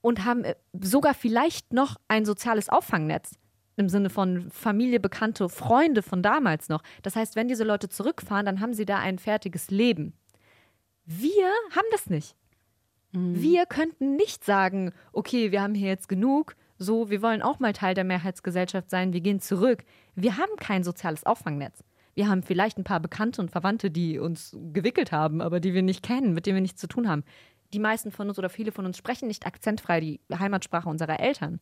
und 0.00 0.24
haben 0.24 0.44
äh, 0.44 0.54
sogar 0.80 1.14
vielleicht 1.14 1.72
noch 1.72 1.96
ein 2.08 2.24
soziales 2.24 2.68
Auffangnetz 2.68 3.38
im 3.76 3.88
Sinne 3.88 4.10
von 4.10 4.50
Familie, 4.50 5.00
Bekannte, 5.00 5.48
Freunde 5.48 6.02
von 6.02 6.22
damals 6.22 6.68
noch. 6.68 6.82
Das 7.02 7.16
heißt, 7.16 7.36
wenn 7.36 7.48
diese 7.48 7.64
Leute 7.64 7.88
zurückfahren, 7.88 8.46
dann 8.46 8.60
haben 8.60 8.74
sie 8.74 8.84
da 8.84 8.98
ein 8.98 9.18
fertiges 9.18 9.70
Leben. 9.70 10.12
Wir 11.04 11.50
haben 11.74 11.86
das 11.90 12.08
nicht. 12.08 12.36
Wir 13.34 13.66
könnten 13.66 14.16
nicht 14.16 14.44
sagen, 14.44 14.92
okay, 15.12 15.52
wir 15.52 15.60
haben 15.60 15.74
hier 15.74 15.88
jetzt 15.88 16.08
genug, 16.08 16.56
so, 16.78 17.10
wir 17.10 17.22
wollen 17.22 17.42
auch 17.42 17.60
mal 17.60 17.72
Teil 17.72 17.94
der 17.94 18.04
Mehrheitsgesellschaft 18.04 18.90
sein, 18.90 19.12
wir 19.12 19.20
gehen 19.20 19.40
zurück. 19.40 19.84
Wir 20.14 20.38
haben 20.38 20.56
kein 20.56 20.82
soziales 20.82 21.24
Auffangnetz. 21.24 21.84
Wir 22.14 22.28
haben 22.28 22.42
vielleicht 22.42 22.78
ein 22.78 22.84
paar 22.84 23.00
Bekannte 23.00 23.40
und 23.40 23.50
Verwandte, 23.50 23.90
die 23.90 24.18
uns 24.18 24.56
gewickelt 24.72 25.12
haben, 25.12 25.40
aber 25.40 25.60
die 25.60 25.74
wir 25.74 25.82
nicht 25.82 26.02
kennen, 26.02 26.34
mit 26.34 26.46
denen 26.46 26.56
wir 26.56 26.62
nichts 26.62 26.80
zu 26.80 26.86
tun 26.86 27.08
haben. 27.08 27.24
Die 27.72 27.78
meisten 27.78 28.10
von 28.10 28.28
uns 28.28 28.38
oder 28.38 28.50
viele 28.50 28.72
von 28.72 28.84
uns 28.84 28.98
sprechen 28.98 29.28
nicht 29.28 29.46
akzentfrei 29.46 30.00
die 30.00 30.20
Heimatsprache 30.32 30.88
unserer 30.88 31.20
Eltern. 31.20 31.60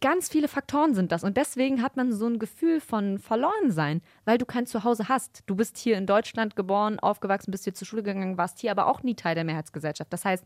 Ganz 0.00 0.28
viele 0.28 0.48
Faktoren 0.48 0.94
sind 0.94 1.12
das 1.12 1.24
und 1.24 1.36
deswegen 1.36 1.82
hat 1.82 1.96
man 1.96 2.12
so 2.12 2.26
ein 2.26 2.38
Gefühl 2.38 2.80
von 2.80 3.18
Verlorensein, 3.18 4.02
weil 4.24 4.38
du 4.38 4.44
kein 4.44 4.66
Zuhause 4.66 5.08
hast. 5.08 5.42
Du 5.46 5.56
bist 5.56 5.78
hier 5.78 5.96
in 5.96 6.06
Deutschland 6.06 6.56
geboren, 6.56 6.98
aufgewachsen, 6.98 7.50
bist 7.50 7.64
hier 7.64 7.74
zur 7.74 7.86
Schule 7.86 8.02
gegangen, 8.02 8.38
warst 8.38 8.58
hier 8.58 8.70
aber 8.70 8.86
auch 8.86 9.02
nie 9.02 9.14
Teil 9.14 9.34
der 9.34 9.44
Mehrheitsgesellschaft. 9.44 10.12
Das 10.12 10.24
heißt, 10.24 10.44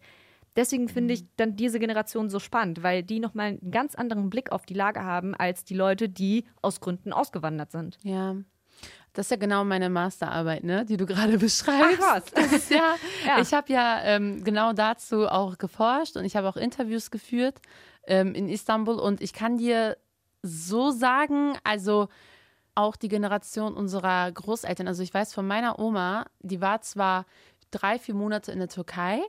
deswegen 0.54 0.88
finde 0.88 1.14
ich 1.14 1.24
dann 1.36 1.56
diese 1.56 1.80
Generation 1.80 2.30
so 2.30 2.38
spannend, 2.38 2.82
weil 2.82 3.02
die 3.02 3.20
nochmal 3.20 3.48
einen 3.48 3.70
ganz 3.70 3.94
anderen 3.94 4.30
Blick 4.30 4.52
auf 4.52 4.64
die 4.64 4.74
Lage 4.74 5.02
haben 5.02 5.34
als 5.34 5.64
die 5.64 5.74
Leute, 5.74 6.08
die 6.08 6.44
aus 6.62 6.80
Gründen 6.80 7.12
ausgewandert 7.12 7.72
sind. 7.72 7.98
Ja. 8.02 8.36
Das 9.14 9.26
ist 9.26 9.30
ja 9.30 9.36
genau 9.36 9.64
meine 9.64 9.90
Masterarbeit, 9.90 10.64
ne, 10.64 10.84
die 10.84 10.96
du 10.96 11.06
gerade 11.06 11.38
beschreibst. 11.38 12.00
Ach 12.02 12.16
was. 12.16 12.24
Das 12.32 12.52
ist 12.52 12.70
ja, 12.70 12.94
Ja. 13.26 13.40
Ich 13.40 13.52
habe 13.52 13.72
ja 13.72 14.00
ähm, 14.04 14.42
genau 14.42 14.72
dazu 14.72 15.28
auch 15.28 15.58
geforscht 15.58 16.16
und 16.16 16.24
ich 16.24 16.36
habe 16.36 16.48
auch 16.48 16.56
Interviews 16.56 17.10
geführt 17.10 17.60
ähm, 18.06 18.34
in 18.34 18.48
Istanbul 18.48 18.98
und 18.98 19.20
ich 19.20 19.32
kann 19.32 19.58
dir 19.58 19.96
so 20.42 20.90
sagen, 20.90 21.56
also 21.62 22.08
auch 22.74 22.96
die 22.96 23.08
Generation 23.08 23.74
unserer 23.74 24.32
Großeltern, 24.32 24.88
also 24.88 25.02
ich 25.02 25.12
weiß 25.12 25.34
von 25.34 25.46
meiner 25.46 25.78
Oma, 25.78 26.26
die 26.40 26.60
war 26.60 26.80
zwar 26.80 27.26
drei, 27.70 27.98
vier 27.98 28.14
Monate 28.14 28.50
in 28.50 28.58
der 28.58 28.68
Türkei, 28.68 29.20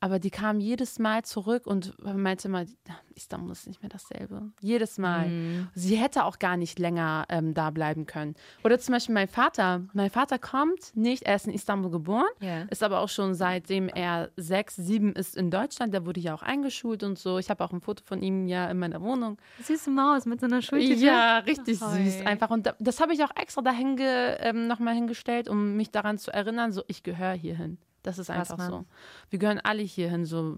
aber 0.00 0.18
die 0.18 0.30
kam 0.30 0.60
jedes 0.60 0.98
Mal 0.98 1.22
zurück 1.24 1.66
und 1.66 1.94
meinte 2.02 2.48
mal, 2.48 2.66
Istanbul 3.14 3.52
ist 3.52 3.66
nicht 3.66 3.82
mehr 3.82 3.90
dasselbe. 3.90 4.50
Jedes 4.60 4.96
Mal. 4.96 5.30
Sie 5.74 5.96
hätte 5.96 6.24
auch 6.24 6.38
gar 6.38 6.56
nicht 6.56 6.78
länger 6.78 7.26
ähm, 7.28 7.52
da 7.52 7.68
bleiben 7.70 8.06
können. 8.06 8.34
Oder 8.64 8.78
zum 8.78 8.94
Beispiel 8.94 9.14
mein 9.14 9.28
Vater. 9.28 9.82
Mein 9.92 10.08
Vater 10.08 10.38
kommt 10.38 10.96
nicht, 10.96 11.24
er 11.24 11.36
ist 11.36 11.46
in 11.46 11.52
Istanbul 11.52 11.90
geboren, 11.90 12.24
Ja. 12.40 12.62
ist 12.70 12.82
aber 12.82 13.00
auch 13.00 13.10
schon 13.10 13.34
seitdem 13.34 13.88
er 13.88 14.30
sechs, 14.36 14.76
sieben 14.76 15.12
ist 15.12 15.36
in 15.36 15.50
Deutschland. 15.50 15.92
Der 15.92 16.06
wurde 16.06 16.20
ja 16.20 16.34
auch 16.34 16.42
eingeschult 16.42 17.02
und 17.02 17.18
so. 17.18 17.38
Ich 17.38 17.50
habe 17.50 17.62
auch 17.62 17.72
ein 17.72 17.82
Foto 17.82 18.02
von 18.04 18.22
ihm 18.22 18.46
ja 18.48 18.70
in 18.70 18.78
meiner 18.78 19.02
Wohnung. 19.02 19.36
Süße 19.62 19.90
Maus 19.90 20.24
mit 20.24 20.40
so 20.40 20.46
einer 20.46 20.62
Schultüte. 20.62 20.94
Ja, 21.04 21.38
richtig 21.38 21.78
Ach, 21.82 21.92
süß 21.94 22.24
einfach. 22.24 22.48
Und 22.48 22.64
da, 22.66 22.74
das 22.78 23.00
habe 23.00 23.12
ich 23.12 23.22
auch 23.22 23.36
extra 23.36 23.60
dahin 23.60 23.96
ge, 23.96 24.36
ähm, 24.40 24.66
nochmal 24.66 24.94
hingestellt, 24.94 25.48
um 25.48 25.76
mich 25.76 25.90
daran 25.90 26.16
zu 26.16 26.32
erinnern, 26.32 26.72
so 26.72 26.82
ich 26.86 27.02
gehöre 27.02 27.32
hierhin. 27.34 27.76
Das 28.02 28.18
ist 28.18 28.30
einfach 28.30 28.58
Mann. 28.58 28.70
so. 28.70 28.84
Wir 29.28 29.38
gehören 29.38 29.60
alle 29.62 29.82
hierhin, 29.82 30.24
so 30.24 30.56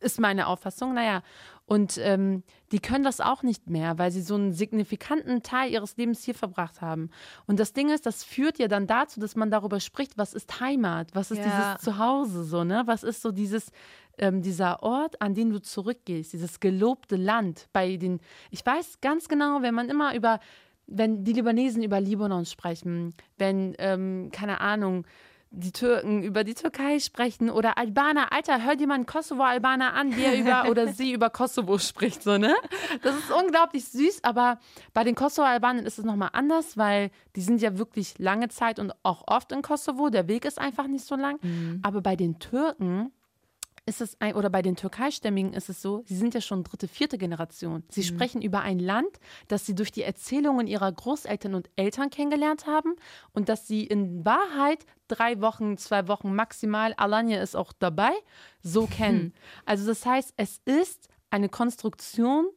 ist 0.00 0.20
meine 0.20 0.46
Auffassung. 0.46 0.94
Naja, 0.94 1.22
und 1.64 1.98
ähm, 1.98 2.42
die 2.70 2.78
können 2.78 3.02
das 3.04 3.20
auch 3.20 3.42
nicht 3.42 3.68
mehr, 3.70 3.98
weil 3.98 4.10
sie 4.10 4.22
so 4.22 4.34
einen 4.34 4.52
signifikanten 4.52 5.42
Teil 5.42 5.72
ihres 5.72 5.96
Lebens 5.96 6.22
hier 6.22 6.34
verbracht 6.34 6.80
haben. 6.80 7.10
Und 7.46 7.58
das 7.58 7.72
Ding 7.72 7.90
ist, 7.90 8.06
das 8.06 8.22
führt 8.22 8.58
ja 8.58 8.68
dann 8.68 8.86
dazu, 8.86 9.20
dass 9.20 9.36
man 9.36 9.50
darüber 9.50 9.80
spricht, 9.80 10.18
was 10.18 10.34
ist 10.34 10.60
Heimat, 10.60 11.14
was 11.14 11.30
ist 11.30 11.38
Ja. 11.38 11.44
dieses 11.44 11.84
Zuhause, 11.84 12.44
so, 12.44 12.62
ne? 12.64 12.82
Was 12.86 13.02
ist 13.02 13.22
so 13.22 13.32
dieses, 13.32 13.72
ähm, 14.18 14.42
dieser 14.42 14.82
Ort, 14.82 15.20
an 15.20 15.34
den 15.34 15.50
du 15.50 15.60
zurückgehst, 15.60 16.32
dieses 16.32 16.60
gelobte 16.60 17.16
Land 17.16 17.68
bei 17.72 17.96
den, 17.96 18.20
ich 18.50 18.64
weiß 18.64 19.00
ganz 19.00 19.28
genau, 19.28 19.62
wenn 19.62 19.74
man 19.74 19.88
immer 19.88 20.14
über, 20.14 20.40
wenn 20.86 21.24
die 21.24 21.32
Libanesen 21.32 21.82
über 21.82 22.00
Libanon 22.00 22.44
sprechen, 22.44 23.14
wenn, 23.38 23.74
ähm, 23.78 24.30
keine 24.32 24.60
Ahnung, 24.60 25.06
die 25.56 25.72
Türken 25.72 26.22
über 26.22 26.44
die 26.44 26.54
Türkei 26.54 26.98
sprechen 27.00 27.50
oder 27.50 27.78
Albaner, 27.78 28.32
Alter, 28.32 28.62
hör 28.62 28.76
dir 28.76 28.86
mal 28.86 28.94
einen 28.94 29.06
Kosovo-Albaner 29.06 29.94
an, 29.94 30.10
der 30.10 30.38
über 30.38 30.66
oder 30.70 30.88
sie 30.92 31.12
über 31.12 31.30
Kosovo 31.30 31.78
spricht, 31.78 32.22
so, 32.22 32.36
ne? 32.36 32.54
Das 33.02 33.16
ist 33.16 33.32
unglaublich 33.32 33.86
süß, 33.86 34.22
aber 34.22 34.58
bei 34.92 35.02
den 35.02 35.14
Kosovo-Albanern 35.14 35.86
ist 35.86 35.98
es 35.98 36.04
nochmal 36.04 36.30
anders, 36.32 36.76
weil 36.76 37.10
die 37.36 37.40
sind 37.40 37.62
ja 37.62 37.78
wirklich 37.78 38.18
lange 38.18 38.48
Zeit 38.48 38.78
und 38.78 38.92
auch 39.02 39.24
oft 39.26 39.50
in 39.52 39.62
Kosovo, 39.62 40.10
der 40.10 40.28
Weg 40.28 40.44
ist 40.44 40.58
einfach 40.58 40.86
nicht 40.86 41.04
so 41.04 41.16
lang. 41.16 41.38
Aber 41.82 42.02
bei 42.02 42.16
den 42.16 42.38
Türken 42.38 43.10
ist 43.86 44.00
es 44.00 44.20
ein, 44.20 44.34
oder 44.34 44.50
bei 44.50 44.62
den 44.62 44.74
Türkeistämmigen 44.74 45.52
ist 45.52 45.68
es 45.68 45.80
so, 45.80 46.02
sie 46.06 46.16
sind 46.16 46.34
ja 46.34 46.40
schon 46.40 46.64
dritte, 46.64 46.88
vierte 46.88 47.18
Generation. 47.18 47.84
Sie 47.88 48.02
sprechen 48.02 48.42
über 48.42 48.60
ein 48.60 48.80
Land, 48.80 49.18
das 49.46 49.64
sie 49.64 49.74
durch 49.74 49.92
die 49.92 50.02
Erzählungen 50.02 50.66
ihrer 50.66 50.90
Großeltern 50.90 51.54
und 51.54 51.70
Eltern 51.76 52.10
kennengelernt 52.10 52.66
haben 52.66 52.96
und 53.32 53.48
dass 53.48 53.68
sie 53.68 53.84
in 53.84 54.24
Wahrheit 54.24 54.84
drei 55.06 55.40
Wochen, 55.40 55.76
zwei 55.78 56.08
Wochen 56.08 56.34
maximal, 56.34 56.94
Alanya 56.96 57.40
ist 57.40 57.54
auch 57.56 57.72
dabei, 57.72 58.12
so 58.60 58.86
kennen. 58.90 59.32
Also 59.64 59.86
das 59.86 60.04
heißt, 60.04 60.34
es 60.36 60.60
ist 60.64 61.08
eine 61.30 61.48
Konstruktion 61.48 62.48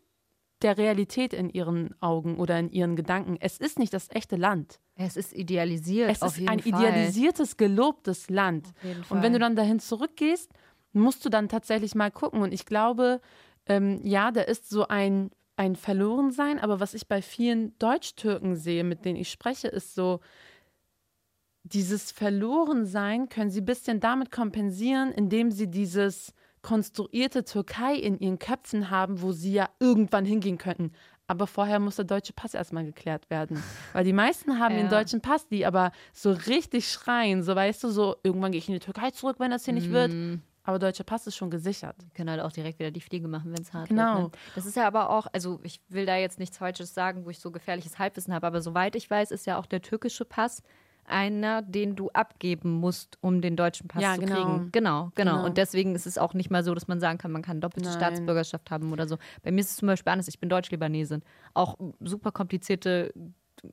der 0.62 0.78
Realität 0.78 1.34
in 1.34 1.50
ihren 1.50 1.96
Augen 2.02 2.38
oder 2.38 2.60
in 2.60 2.72
ihren 2.72 2.96
Gedanken. 2.96 3.38
Es 3.40 3.58
ist 3.58 3.80
nicht 3.80 3.94
das 3.94 4.10
echte 4.10 4.36
Land. 4.36 4.80
Es 4.96 5.16
ist 5.16 5.34
idealisiert. 5.34 6.10
Es 6.10 6.22
ist 6.22 6.40
ein 6.40 6.60
Fall. 6.60 6.68
idealisiertes, 6.68 7.56
gelobtes 7.56 8.30
Land. 8.30 8.68
Und 9.10 9.22
wenn 9.22 9.32
du 9.32 9.40
dann 9.40 9.56
dahin 9.56 9.80
zurückgehst, 9.80 10.52
musst 10.94 11.24
du 11.26 11.30
dann 11.30 11.50
tatsächlich 11.50 11.96
mal 11.96 12.12
gucken. 12.12 12.42
Und 12.42 12.54
ich 12.54 12.66
glaube, 12.66 13.22
ähm, 13.66 14.00
ja, 14.04 14.32
da 14.32 14.42
ist 14.42 14.70
so 14.70 14.88
ein, 14.88 15.32
ein 15.56 15.76
Verlorensein, 15.76 16.60
aber 16.60 16.80
was 16.80 16.94
ich 16.94 17.08
bei 17.08 17.22
vielen 17.22 17.78
Deutsch-Türken 17.80 18.56
sehe, 18.56 18.84
mit 18.84 19.06
denen 19.06 19.18
ich 19.18 19.30
spreche, 19.32 19.68
ist 19.68 19.96
so, 19.96 20.20
dieses 21.64 22.12
Verlorensein 22.12 23.30
können 23.30 23.52
sie 23.52 23.62
ein 23.62 23.66
bisschen 23.66 24.00
damit 24.00 24.32
kompensieren, 24.32 25.12
indem 25.12 25.52
sie 25.52 25.68
dieses 25.70 26.34
konstruierte 26.62 27.44
Türkei 27.44 27.96
in 27.96 28.20
ihren 28.20 28.40
Köpfen 28.40 28.90
haben, 28.90 29.22
wo 29.22 29.32
sie 29.32 29.54
ja 29.54 29.70
irgendwann 29.80 30.26
hingehen 30.26 30.58
könnten. 30.58 30.92
Aber 31.28 31.46
vorher 31.46 31.80
muss 31.80 31.98
der 31.98 32.06
deutsche 32.06 32.34
Pass 32.34 32.56
erstmal 32.56 32.86
geklärt 32.86 33.30
werden. 33.30 33.64
Weil 33.94 34.04
die 34.04 34.14
meisten 34.14 34.60
haben 34.60 34.76
den 34.76 34.86
Ja. 34.86 34.90
deutschen 34.90 35.22
Pass, 35.22 35.48
die 35.48 35.66
aber 35.66 35.92
so 36.12 36.32
richtig 36.32 36.90
schreien, 36.92 37.44
so 37.44 37.56
weißt 37.56 37.84
du, 37.84 37.90
so 37.90 38.16
irgendwann 38.24 38.52
gehe 38.52 38.60
ich 38.60 38.68
in 38.68 38.74
die 38.74 38.80
Türkei 38.80 39.12
zurück, 39.12 39.36
wenn 39.40 39.52
das 39.52 39.64
hier 39.66 39.76
nicht 39.76 39.92
wird. 39.92 40.12
Aber 40.70 40.78
deutscher 40.78 41.04
Pass 41.04 41.26
ist 41.26 41.36
schon 41.36 41.50
gesichert. 41.50 41.96
können 42.14 42.30
halt 42.30 42.42
auch 42.42 42.52
direkt 42.52 42.78
wieder 42.78 42.92
die 42.92 43.02
Fliege 43.02 43.28
machen, 43.28 43.52
wenn 43.52 43.62
es 43.64 43.74
hart 43.74 43.90
Genau. 43.90 44.22
wird. 44.22 44.34
Ne? 44.34 44.40
Das 44.54 44.68
ist 44.68 44.76
ja 44.76 44.86
aber 44.86 45.10
auch, 45.10 45.26
also 45.34 45.60
ich 45.64 45.82
will 45.90 46.06
da 46.06 46.16
jetzt 46.16 46.38
nichts 46.38 46.60
Falsches 46.60 46.94
sagen, 46.94 47.26
wo 47.26 47.32
ich 47.32 47.40
so 47.40 47.50
gefährliches 47.50 47.98
Halbwissen 47.98 48.34
habe, 48.36 48.46
aber 48.46 48.62
soweit 48.62 48.96
ich 48.96 49.10
weiß, 49.10 49.32
ist 49.32 49.48
ja 49.48 49.58
auch 49.58 49.66
der 49.66 49.82
türkische 49.82 50.26
Pass 50.26 50.62
einer, 51.06 51.64
den 51.64 51.96
du 51.96 52.10
abgeben 52.12 52.72
musst, 52.74 53.18
um 53.22 53.42
den 53.42 53.56
deutschen 53.56 53.88
Pass 53.88 54.04
Ja, 54.04 54.14
zu 54.14 54.22
genau. 54.22 54.36
kriegen. 54.36 54.72
Genau, 54.72 55.12
genau, 55.16 55.32
Genau. 55.38 55.44
Und 55.44 55.58
deswegen 55.58 55.96
ist 55.96 56.06
es 56.06 56.20
auch 56.20 56.36
nicht 56.36 56.52
mal 56.52 56.64
so, 56.64 56.76
dass 56.76 56.88
man 56.88 57.00
sagen 57.00 57.18
kann, 57.18 57.32
man 57.32 57.42
kann 57.42 57.62
doppelte 57.62 57.90
Nein. 57.90 57.98
Staatsbürgerschaft 57.98 58.70
haben 58.70 58.94
oder 58.94 59.08
so. 59.08 59.18
Bei 59.42 59.50
mir 59.52 59.62
ist 59.62 59.72
es 59.72 59.78
zum 59.78 59.88
Beispiel 59.88 60.12
anders, 60.14 60.28
ich 60.28 60.40
bin 60.40 60.50
Deutsch-Libanesin. 60.50 61.24
Auch 61.56 61.80
super 62.00 62.32
komplizierte 62.32 63.12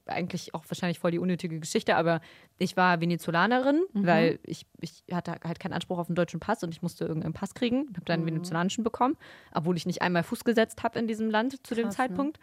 eigentlich 0.07 0.55
auch 0.55 0.65
wahrscheinlich 0.69 0.99
voll 0.99 1.11
die 1.11 1.19
unnötige 1.19 1.59
Geschichte, 1.61 1.97
aber 1.97 2.21
ich 2.59 2.77
war 2.77 3.01
Venezolanerin, 3.01 3.83
weil 3.93 4.39
ich, 4.43 4.67
ich 4.81 5.05
hatte 5.13 5.37
halt 5.45 5.61
keinen 5.61 5.73
Anspruch 5.73 5.99
auf 5.99 6.09
einen 6.09 6.17
deutschen 6.17 6.41
Pass 6.41 6.63
und 6.63 6.73
ich 6.73 6.83
musste 6.83 7.05
irgendeinen 7.05 7.35
Pass 7.35 7.55
kriegen. 7.55 7.89
habe 7.95 8.05
dann 8.05 8.21
einen 8.21 8.27
venezolanischen 8.27 8.85
bekommen, 8.85 9.17
obwohl 9.53 9.77
ich 9.77 9.87
nicht 9.87 10.03
einmal 10.03 10.23
Fuß 10.23 10.45
gesetzt 10.45 10.83
habe 10.83 10.99
in 10.99 11.07
diesem 11.07 11.31
Land 11.31 11.67
zu 11.67 11.75
dem 11.75 11.87
Krass, 11.87 11.99
ne? 11.99 12.07
Zeitpunkt. 12.09 12.39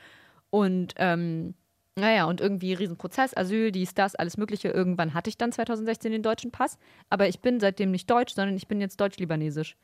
Und 0.49 0.93
ähm, 0.97 1.55
naja, 1.95 2.25
und 2.25 2.41
irgendwie 2.41 2.73
Riesenprozess, 2.73 3.35
Asyl, 3.37 3.71
dies, 3.71 3.93
das, 3.93 4.15
alles 4.15 4.37
Mögliche. 4.37 4.69
Irgendwann 4.69 5.13
hatte 5.13 5.29
ich 5.29 5.37
dann 5.37 5.51
2016 5.51 6.11
den 6.11 6.23
deutschen 6.23 6.51
Pass, 6.51 6.79
aber 7.09 7.27
ich 7.27 7.39
bin 7.39 7.59
seitdem 7.59 7.91
nicht 7.91 8.09
deutsch, 8.09 8.33
sondern 8.33 8.55
ich 8.55 8.67
bin 8.67 8.81
jetzt 8.81 8.99
deutsch-libanesisch. 8.99 9.75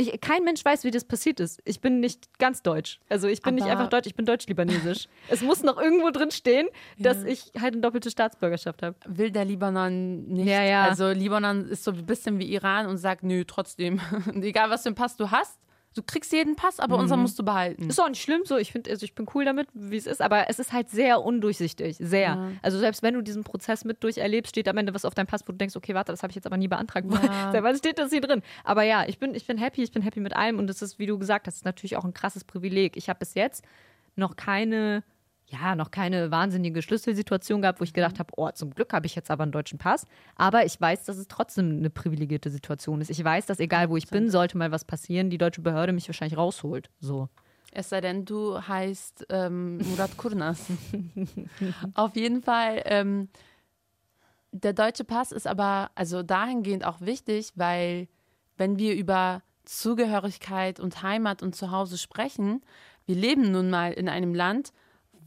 Ich, 0.00 0.18
kein 0.22 0.44
Mensch 0.44 0.64
weiß, 0.64 0.84
wie 0.84 0.90
das 0.90 1.04
passiert 1.04 1.40
ist. 1.40 1.60
Ich 1.66 1.80
bin 1.80 2.00
nicht 2.00 2.38
ganz 2.38 2.62
deutsch. 2.62 3.00
Also 3.10 3.28
ich 3.28 3.42
bin 3.42 3.54
nicht 3.56 3.64
Aber- 3.64 3.72
einfach 3.72 3.88
deutsch, 3.88 4.06
ich 4.06 4.14
bin 4.14 4.24
deutsch-libanesisch. 4.24 5.08
es 5.28 5.42
muss 5.42 5.62
noch 5.62 5.78
irgendwo 5.78 6.10
drin 6.10 6.30
stehen, 6.30 6.68
dass 6.98 7.22
ich 7.22 7.52
halt 7.60 7.74
eine 7.74 7.82
doppelte 7.82 8.10
Staatsbürgerschaft 8.10 8.82
habe. 8.82 8.96
Will 9.06 9.30
der 9.30 9.44
Libanon 9.44 10.24
nicht. 10.26 10.46
Ja, 10.48 10.62
ja. 10.62 10.84
Also 10.84 11.10
Libanon 11.10 11.68
ist 11.68 11.84
so 11.84 11.90
ein 11.90 12.06
bisschen 12.06 12.38
wie 12.38 12.46
Iran 12.52 12.86
und 12.86 12.96
sagt, 12.96 13.22
nö, 13.22 13.44
trotzdem. 13.46 14.00
Egal, 14.40 14.70
was 14.70 14.82
für 14.82 14.88
einen 14.88 14.96
Pass 14.96 15.16
du 15.16 15.30
hast, 15.30 15.58
du 15.96 16.02
kriegst 16.02 16.32
jeden 16.32 16.56
Pass, 16.56 16.78
aber 16.80 16.96
Mhm. 16.96 17.02
unseren 17.02 17.20
musst 17.22 17.38
du 17.38 17.44
behalten. 17.44 17.88
Ist 17.88 18.00
auch 18.00 18.08
nicht 18.08 18.22
schlimm 18.22 18.42
so. 18.44 18.56
Ich 18.56 18.72
finde, 18.72 18.90
also 18.90 19.04
ich 19.04 19.14
bin 19.14 19.26
cool 19.34 19.44
damit, 19.44 19.68
wie 19.74 19.96
es 19.96 20.06
ist, 20.06 20.22
aber 20.22 20.48
es 20.48 20.58
ist 20.58 20.72
halt 20.72 20.88
sehr 20.90 21.22
undurchsichtig. 21.22 21.96
Sehr. 21.98 22.20
Ja. 22.20 22.50
Also 22.62 22.78
selbst 22.78 23.02
wenn 23.02 23.14
du 23.14 23.22
diesen 23.22 23.42
Prozess 23.44 23.84
mit 23.84 24.02
durcherlebst, 24.04 24.50
steht 24.50 24.68
am 24.68 24.76
Ende 24.78 24.94
was 24.94 25.04
auf 25.04 25.14
deinem 25.14 25.26
Pass, 25.26 25.42
wo 25.46 25.52
du 25.52 25.58
denkst, 25.58 25.74
okay, 25.76 25.94
warte, 25.94 26.12
das 26.12 26.22
habe 26.22 26.30
ich 26.30 26.36
jetzt 26.36 26.46
aber 26.46 26.56
nie 26.56 26.68
beantragt. 26.68 27.06
Ja. 27.10 27.52
Wann 27.62 27.76
steht 27.76 27.98
das 27.98 28.10
hier 28.10 28.20
drin? 28.20 28.42
Aber 28.64 28.82
ja, 28.84 29.04
ich 29.08 29.18
bin, 29.18 29.34
ich 29.34 29.46
bin 29.46 29.58
happy, 29.58 29.82
ich 29.82 29.90
bin 29.92 30.02
happy 30.02 30.20
mit 30.20 30.36
allem 30.36 30.58
und 30.58 30.66
das 30.68 30.80
ist, 30.82 30.98
wie 30.98 31.06
du 31.06 31.18
gesagt 31.18 31.46
hast, 31.46 31.64
natürlich 31.64 31.96
auch 31.96 32.04
ein 32.04 32.14
krasses 32.14 32.44
Privileg. 32.44 32.96
Ich 32.96 33.08
habe 33.08 33.18
bis 33.18 33.34
jetzt 33.34 33.64
noch 34.16 34.36
keine 34.36 35.02
ja, 35.50 35.74
noch 35.74 35.90
keine 35.90 36.30
wahnsinnige 36.30 36.82
Schlüsselsituation 36.82 37.62
gab, 37.62 37.80
wo 37.80 37.84
ich 37.84 37.92
gedacht 37.92 38.18
habe, 38.18 38.32
oh, 38.36 38.50
zum 38.50 38.70
Glück 38.70 38.92
habe 38.92 39.06
ich 39.06 39.14
jetzt 39.14 39.30
aber 39.30 39.42
einen 39.42 39.52
deutschen 39.52 39.78
Pass. 39.78 40.06
Aber 40.36 40.64
ich 40.64 40.80
weiß, 40.80 41.04
dass 41.04 41.16
es 41.16 41.28
trotzdem 41.28 41.78
eine 41.78 41.90
privilegierte 41.90 42.50
Situation 42.50 43.00
ist. 43.00 43.10
Ich 43.10 43.22
weiß, 43.22 43.46
dass 43.46 43.60
egal 43.60 43.90
wo 43.90 43.96
ich 43.96 44.08
bin, 44.08 44.30
sollte 44.30 44.56
mal 44.56 44.70
was 44.70 44.84
passieren, 44.84 45.30
die 45.30 45.38
deutsche 45.38 45.60
Behörde 45.60 45.92
mich 45.92 46.08
wahrscheinlich 46.08 46.38
rausholt. 46.38 46.90
So. 47.00 47.28
Es 47.72 47.88
sei 47.88 48.00
denn, 48.00 48.24
du 48.24 48.60
heißt 48.60 49.26
ähm, 49.28 49.78
Murat 49.78 50.16
Kurnas. 50.16 50.66
Auf 51.94 52.16
jeden 52.16 52.42
Fall, 52.42 52.82
ähm, 52.84 53.28
der 54.52 54.72
deutsche 54.72 55.04
Pass 55.04 55.32
ist 55.32 55.46
aber 55.46 55.90
also 55.94 56.22
dahingehend 56.22 56.84
auch 56.84 57.00
wichtig, 57.00 57.52
weil 57.54 58.08
wenn 58.56 58.78
wir 58.78 58.94
über 58.94 59.42
Zugehörigkeit 59.64 60.80
und 60.80 61.02
Heimat 61.02 61.42
und 61.42 61.54
Zuhause 61.54 61.98
sprechen, 61.98 62.62
wir 63.06 63.14
leben 63.14 63.52
nun 63.52 63.70
mal 63.70 63.92
in 63.92 64.08
einem 64.08 64.34
Land, 64.34 64.72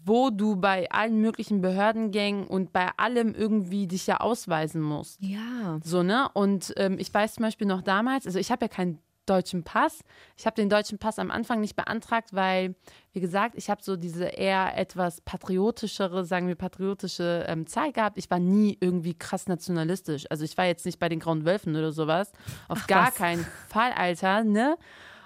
wo 0.05 0.29
du 0.29 0.55
bei 0.55 0.89
allen 0.91 1.19
möglichen 1.19 1.61
Behördengängen 1.61 2.45
und 2.47 2.73
bei 2.73 2.89
allem 2.97 3.33
irgendwie 3.33 3.87
dich 3.87 4.07
ja 4.07 4.19
ausweisen 4.19 4.81
musst. 4.81 5.21
Ja. 5.21 5.79
So, 5.83 6.03
ne? 6.03 6.29
Und 6.33 6.73
ähm, 6.77 6.97
ich 6.99 7.13
weiß 7.13 7.35
zum 7.35 7.43
Beispiel 7.43 7.67
noch 7.67 7.81
damals, 7.81 8.25
also 8.25 8.39
ich 8.39 8.51
habe 8.51 8.65
ja 8.65 8.69
keinen 8.69 8.99
deutschen 9.25 9.63
Pass. 9.63 10.01
Ich 10.37 10.45
habe 10.45 10.55
den 10.55 10.69
deutschen 10.69 10.97
Pass 10.97 11.19
am 11.19 11.31
Anfang 11.31 11.61
nicht 11.61 11.75
beantragt, 11.75 12.33
weil, 12.33 12.75
wie 13.13 13.21
gesagt, 13.21 13.55
ich 13.55 13.69
habe 13.69 13.81
so 13.81 13.95
diese 13.95 14.25
eher 14.25 14.77
etwas 14.77 15.21
patriotischere, 15.21 16.25
sagen 16.25 16.47
wir 16.47 16.55
patriotische 16.55 17.45
ähm, 17.47 17.67
Zeit 17.67 17.93
gehabt. 17.93 18.17
Ich 18.17 18.29
war 18.29 18.39
nie 18.39 18.77
irgendwie 18.79 19.13
krass 19.13 19.47
nationalistisch. 19.47 20.25
Also 20.29 20.43
ich 20.43 20.57
war 20.57 20.65
jetzt 20.65 20.85
nicht 20.85 20.99
bei 20.99 21.09
den 21.09 21.19
Grauen 21.19 21.45
Wölfen 21.45 21.75
oder 21.75 21.91
sowas. 21.91 22.31
Auf 22.67 22.79
Ach, 22.81 22.87
gar 22.87 23.07
was? 23.07 23.15
keinen 23.15 23.45
Fall, 23.69 23.93
Alter, 23.93 24.43
ne? 24.43 24.77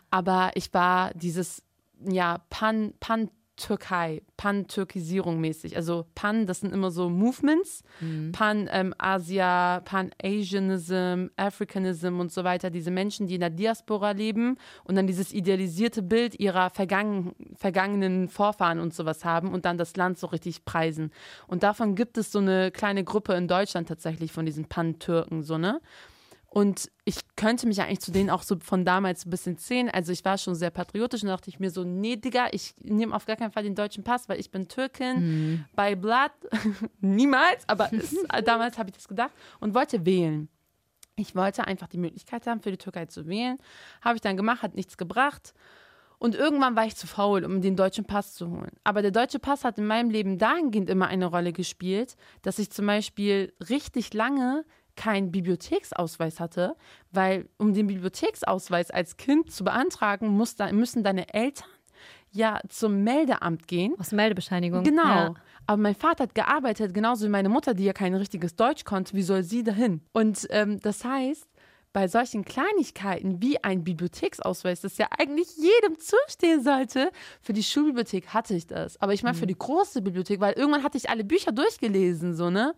Aber 0.10 0.52
ich 0.56 0.74
war 0.74 1.12
dieses, 1.16 1.64
ja, 2.08 2.38
pan, 2.50 2.94
pan 3.00 3.30
Türkei, 3.58 4.22
Pan-Türkisierung 4.38 5.42
mäßig. 5.42 5.76
Also 5.76 6.06
Pan, 6.16 6.46
das 6.46 6.62
sind 6.62 6.74
immer 6.74 6.92
so 6.92 7.10
Movements, 7.10 7.84
mhm. 8.00 8.32
Pan-Asia, 8.32 9.78
ähm, 9.78 9.84
Pan-Asianism, 9.84 11.32
Africanism 11.36 12.20
und 12.20 12.32
so 12.32 12.44
weiter. 12.44 12.70
Diese 12.70 12.92
Menschen, 12.92 13.28
die 13.28 13.36
in 13.36 13.42
der 13.42 13.50
Diaspora 13.50 14.12
leben 14.12 14.58
und 14.84 14.96
dann 14.96 15.08
dieses 15.08 15.34
idealisierte 15.34 16.04
Bild 16.04 16.40
ihrer 16.40 16.70
vergangen, 16.70 17.34
vergangenen 17.56 18.30
Vorfahren 18.30 18.80
und 18.80 18.94
sowas 18.94 19.26
haben 19.26 19.52
und 19.52 19.66
dann 19.66 19.78
das 19.78 19.98
Land 19.98 20.20
so 20.20 20.28
richtig 20.28 20.64
preisen. 20.64 21.12
Und 21.48 21.64
davon 21.64 21.96
gibt 21.96 22.18
es 22.18 22.32
so 22.32 22.40
eine 22.40 22.72
kleine 22.72 23.04
Gruppe 23.04 23.34
in 23.34 23.48
Deutschland 23.48 23.88
tatsächlich 23.88 24.32
von 24.32 24.46
diesen 24.46 24.66
Pan-Türken, 24.66 25.44
so, 25.44 25.58
ne? 25.58 25.82
Und 26.50 26.90
ich 27.04 27.20
könnte 27.36 27.68
mich 27.68 27.82
eigentlich 27.82 28.00
zu 28.00 28.12
denen 28.12 28.30
auch 28.30 28.42
so 28.42 28.58
von 28.60 28.86
damals 28.86 29.26
ein 29.26 29.30
bisschen 29.30 29.58
zählen. 29.58 29.90
Also 29.90 30.12
ich 30.12 30.24
war 30.24 30.38
schon 30.38 30.56
sehr 30.56 30.70
patriotisch 30.72 31.22
und 31.22 31.30
dachte 31.30 31.50
ich 31.50 31.60
mir 31.60 31.70
so, 31.70 31.84
nee, 31.84 32.16
Digga, 32.16 32.48
ich 32.52 32.74
nehme 32.82 33.16
auf 33.16 33.26
gar 33.26 33.36
keinen 33.36 33.52
Fall 33.52 33.64
den 33.64 33.76
deutschen 33.76 34.04
Pass, 34.04 34.30
weil 34.30 34.40
ich 34.40 34.50
bin 34.50 34.68
Türkin. 34.68 35.20
Mhm. 35.20 35.66
Bei 35.76 35.96
Blood 35.96 36.32
niemals, 37.02 37.68
aber 37.68 37.92
es, 37.94 38.16
damals 38.46 38.78
habe 38.78 38.90
ich 38.90 38.96
das 38.96 39.08
gedacht 39.08 39.34
und 39.60 39.76
wollte 39.76 40.06
wählen. 40.06 40.48
Ich 41.18 41.36
wollte 41.36 41.68
einfach 41.68 41.88
die 41.88 41.98
Möglichkeit 41.98 42.48
haben, 42.48 42.62
für 42.62 42.72
die 42.72 42.78
Türkei 42.78 43.08
zu 43.08 43.28
wählen. 43.28 43.58
Habe 44.02 44.16
ich 44.16 44.22
dann 44.22 44.38
gemacht, 44.38 44.62
hat 44.62 44.76
nichts 44.76 44.98
gebracht. 44.98 45.54
Und 46.20 46.34
irgendwann 46.34 46.76
war 46.76 46.86
ich 46.86 46.96
zu 46.96 47.08
faul, 47.08 47.44
um 47.44 47.62
den 47.62 47.76
deutschen 47.76 48.06
Pass 48.06 48.34
zu 48.34 48.50
holen. 48.50 48.72
Aber 48.84 49.02
der 49.02 49.12
deutsche 49.12 49.40
Pass 49.40 49.64
hat 49.64 49.78
in 49.78 49.86
meinem 49.86 50.10
Leben 50.10 50.38
dahingehend 50.38 50.90
immer 50.90 51.08
eine 51.08 51.26
Rolle 51.26 51.54
gespielt, 51.54 52.16
dass 52.42 52.58
ich 52.58 52.72
zum 52.72 52.88
Beispiel 52.88 53.54
richtig 53.70 54.14
lange 54.14 54.64
keinen 54.98 55.32
Bibliotheksausweis 55.32 56.42
hatte, 56.42 56.76
weil 57.12 57.48
um 57.58 57.74
den 57.74 57.88
Bibliotheksausweis 57.88 58.92
als 58.92 59.16
Kind 59.16 59.52
zu 59.52 59.64
beantragen, 59.64 60.28
muss 60.28 60.56
da, 60.56 60.72
müssen 60.74 61.04
deine 61.04 61.34
Eltern 61.34 61.70
ja 62.32 62.60
zum 62.68 63.04
Meldeamt 63.04 63.68
gehen. 63.68 63.96
Aus 63.98 64.12
Meldebescheinigung. 64.12 64.84
Genau. 64.84 65.04
Ja. 65.04 65.34
Aber 65.66 65.82
mein 65.82 65.96
Vater 65.96 66.24
hat 66.24 66.36
gearbeitet, 66.36 66.94
genauso 66.94 67.26
wie 67.26 67.30
meine 67.30 67.50
Mutter, 67.50 67.74
die 67.74 67.86
ja 67.86 67.94
kein 67.94 68.16
richtiges 68.16 68.56
Deutsch 68.56 68.84
konnte. 68.84 69.14
Wie 69.16 69.22
soll 69.22 69.44
sie 69.44 69.64
dahin? 69.64 70.02
Und 70.14 70.48
ähm, 70.50 70.80
das 70.80 71.04
heißt, 71.04 71.48
bei 71.94 72.08
solchen 72.08 72.46
Kleinigkeiten 72.46 73.42
wie 73.42 73.64
ein 73.64 73.84
Bibliotheksausweis, 73.84 74.82
das 74.82 74.98
ja 74.98 75.08
eigentlich 75.18 75.48
jedem 75.58 75.98
zustehen 75.98 76.64
sollte, 76.64 77.12
für 77.42 77.54
die 77.54 77.64
Schulbibliothek 77.64 78.34
hatte 78.34 78.54
ich 78.54 78.68
das. 78.68 79.02
Aber 79.02 79.14
ich 79.14 79.24
meine, 79.24 79.36
mhm. 79.36 79.40
für 79.40 79.48
die 79.48 79.58
große 79.58 80.02
Bibliothek, 80.02 80.40
weil 80.40 80.54
irgendwann 80.54 80.84
hatte 80.84 80.98
ich 80.98 81.10
alle 81.10 81.24
Bücher 81.24 81.52
durchgelesen, 81.52 82.36
so, 82.36 82.50
ne? 82.50 82.76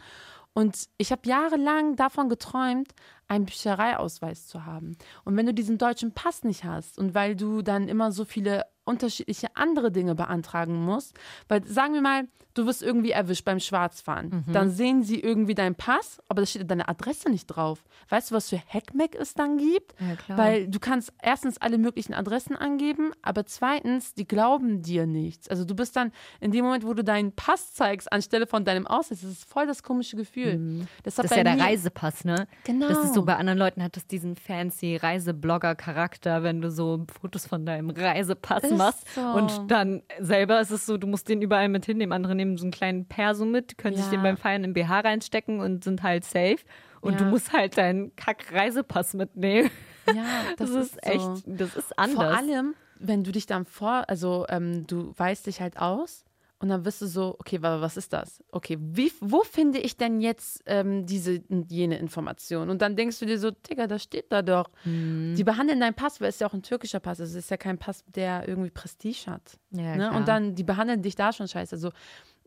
Und 0.54 0.90
ich 0.98 1.12
habe 1.12 1.28
jahrelang 1.28 1.96
davon 1.96 2.30
geträumt, 2.30 2.94
einen 3.28 3.46
Büchereiausweis 3.46 4.48
zu 4.48 4.66
haben. 4.66 4.98
Und 5.24 5.38
wenn 5.38 5.46
du 5.46 5.54
diesen 5.54 5.78
deutschen 5.78 6.14
Pass 6.14 6.44
nicht 6.44 6.64
hast 6.64 6.98
und 6.98 7.14
weil 7.14 7.36
du 7.36 7.62
dann 7.62 7.88
immer 7.88 8.12
so 8.12 8.26
viele 8.26 8.66
unterschiedliche 8.90 9.48
andere 9.56 9.92
Dinge 9.92 10.16
beantragen 10.16 10.84
musst. 10.84 11.18
Weil 11.48 11.64
sagen 11.66 11.94
wir 11.94 12.02
mal, 12.02 12.28
du 12.54 12.66
wirst 12.66 12.84
irgendwie 12.84 13.12
erwischt 13.12 13.46
beim 13.46 13.60
Schwarzfahren. 13.60 14.44
Mhm. 14.48 14.54
Dann 14.54 14.70
sehen 14.72 15.04
sie 15.04 15.20
irgendwie 15.20 15.56
deinen 15.56 15.76
Pass, 15.76 16.20
aber 16.28 16.42
da 16.42 16.46
steht 16.46 16.70
deine 16.70 16.88
Adresse 16.90 17.30
nicht 17.30 17.48
drauf. 17.48 17.84
Weißt 18.10 18.32
du, 18.32 18.36
was 18.36 18.50
für 18.50 18.62
Hackmack 18.68 19.16
es 19.16 19.34
dann 19.34 19.58
gibt? 19.58 19.94
Ja, 20.00 20.38
Weil 20.38 20.68
du 20.68 20.80
kannst 20.80 21.14
erstens 21.22 21.58
alle 21.58 21.78
möglichen 21.78 22.14
Adressen 22.14 22.56
angeben, 22.56 23.12
aber 23.22 23.46
zweitens, 23.46 24.14
die 24.14 24.28
glauben 24.28 24.82
dir 24.82 25.06
nichts. 25.06 25.48
Also 25.48 25.64
du 25.64 25.76
bist 25.76 25.96
dann 25.96 26.12
in 26.40 26.52
dem 26.52 26.66
Moment, 26.66 26.86
wo 26.86 26.94
du 26.94 27.04
deinen 27.04 27.32
Pass 27.34 27.74
zeigst, 27.74 28.12
anstelle 28.12 28.48
von 28.48 28.66
deinem 28.66 28.88
Ausweis, 28.88 29.22
das 29.22 29.32
ist 29.32 29.46
voll 29.46 29.68
das 29.68 29.84
komische 29.84 30.18
Gefühl. 30.18 30.58
Mhm. 30.58 30.88
Das, 31.04 31.16
das 31.16 31.26
ist 31.26 31.38
ja 31.38 31.44
der 31.44 31.60
Reisepass, 31.60 32.26
ne? 32.26 32.48
Genau. 32.64 32.88
Das 32.88 33.04
ist 33.04 33.14
so, 33.14 33.24
bei 33.24 33.36
anderen 33.36 33.60
Leuten 33.60 33.84
hat 33.84 33.96
das 33.96 34.08
diesen 34.08 34.36
fancy 34.36 34.98
Reiseblogger-Charakter, 34.98 36.44
wenn 36.44 36.62
du 36.62 36.72
so 36.72 37.06
Fotos 37.22 37.46
von 37.46 37.66
deinem 37.66 37.90
Reisepass 37.92 38.64
machst. 38.80 39.08
So. 39.14 39.22
Und 39.22 39.72
dann 39.72 40.02
selber 40.20 40.60
ist 40.60 40.72
es 40.72 40.86
so, 40.86 40.98
du 40.98 41.08
musst 41.08 41.30
den 41.30 41.42
überall 41.42 41.70
mit 41.70 41.86
hinnehmen. 41.86 42.14
Andere 42.14 42.36
nehmen 42.36 42.58
so 42.58 42.64
einen 42.64 42.72
kleinen 42.72 43.06
Perso 43.06 43.46
mit, 43.46 43.78
können 43.78 43.96
ja. 43.96 44.02
sich 44.02 44.10
den 44.10 44.24
beim 44.24 44.38
Feiern 44.38 44.64
im 44.64 44.74
BH 44.74 45.02
reinstecken 45.02 45.60
und 45.60 45.84
sind 45.84 46.04
halt 46.04 46.26
safe. 46.26 46.60
Und 47.02 47.14
ja. 47.14 47.20
du 47.20 47.26
musst 47.26 47.54
halt 47.54 47.78
deinen 47.78 48.16
Kack-Reisepass 48.16 49.14
mitnehmen. 49.14 49.70
Ja, 50.08 50.24
das, 50.58 50.72
das 50.72 50.88
ist, 50.88 50.96
ist, 50.96 51.06
echt, 51.06 51.22
so. 51.22 51.42
das 51.46 51.76
ist 51.76 52.00
anders. 52.00 52.16
Vor 52.16 52.38
allem, 52.38 52.76
wenn 53.00 53.24
du 53.24 53.32
dich 53.32 53.46
dann 53.46 53.66
vor, 53.66 54.04
also 54.08 54.46
ähm, 54.50 54.86
du 54.88 55.14
weißt 55.16 55.48
dich 55.48 55.62
halt 55.62 55.78
aus 55.78 56.26
und 56.62 56.68
dann 56.68 56.84
wirst 56.84 57.02
du 57.02 57.08
so, 57.08 57.36
okay, 57.40 57.62
was 57.62 57.96
ist 57.96 58.12
das? 58.12 58.44
Okay, 58.52 58.78
wie, 58.82 59.12
wo 59.22 59.44
finde 59.44 59.80
ich 59.80 59.96
denn 59.96 60.20
jetzt 60.20 60.62
ähm, 60.66 61.06
diese 61.06 61.42
jene 61.70 61.98
Information? 61.98 62.70
Und 62.70 62.82
dann 62.82 62.98
denkst 62.98 63.18
du 63.20 63.26
dir 63.26 63.40
so, 63.40 63.52
Digga, 63.52 63.88
das 63.88 64.04
steht 64.04 64.30
da 64.30 64.42
doch. 64.42 64.70
Mhm. 64.84 65.36
Die 65.38 65.46
behandeln 65.46 65.80
deinen 65.80 65.94
Pass, 65.94 66.20
weil 66.20 66.28
es 66.28 66.40
ja 66.40 66.48
auch 66.48 66.54
ein 66.54 66.62
türkischer 66.62 67.00
Pass 67.00 67.22
ist. 67.22 67.30
Es 67.30 67.36
ist 67.36 67.50
ja 67.50 67.56
kein 67.56 67.78
Pass, 67.78 68.04
der 68.08 68.46
irgendwie 68.46 68.72
Prestige 68.72 69.28
hat. 69.28 69.58
Ja, 69.72 69.96
ne? 69.96 70.12
Und 70.12 70.28
dann, 70.28 70.54
die 70.54 70.66
behandeln 70.66 71.02
dich 71.02 71.16
da 71.16 71.32
schon 71.32 71.48
scheiße. 71.48 71.76
Also, 71.76 71.92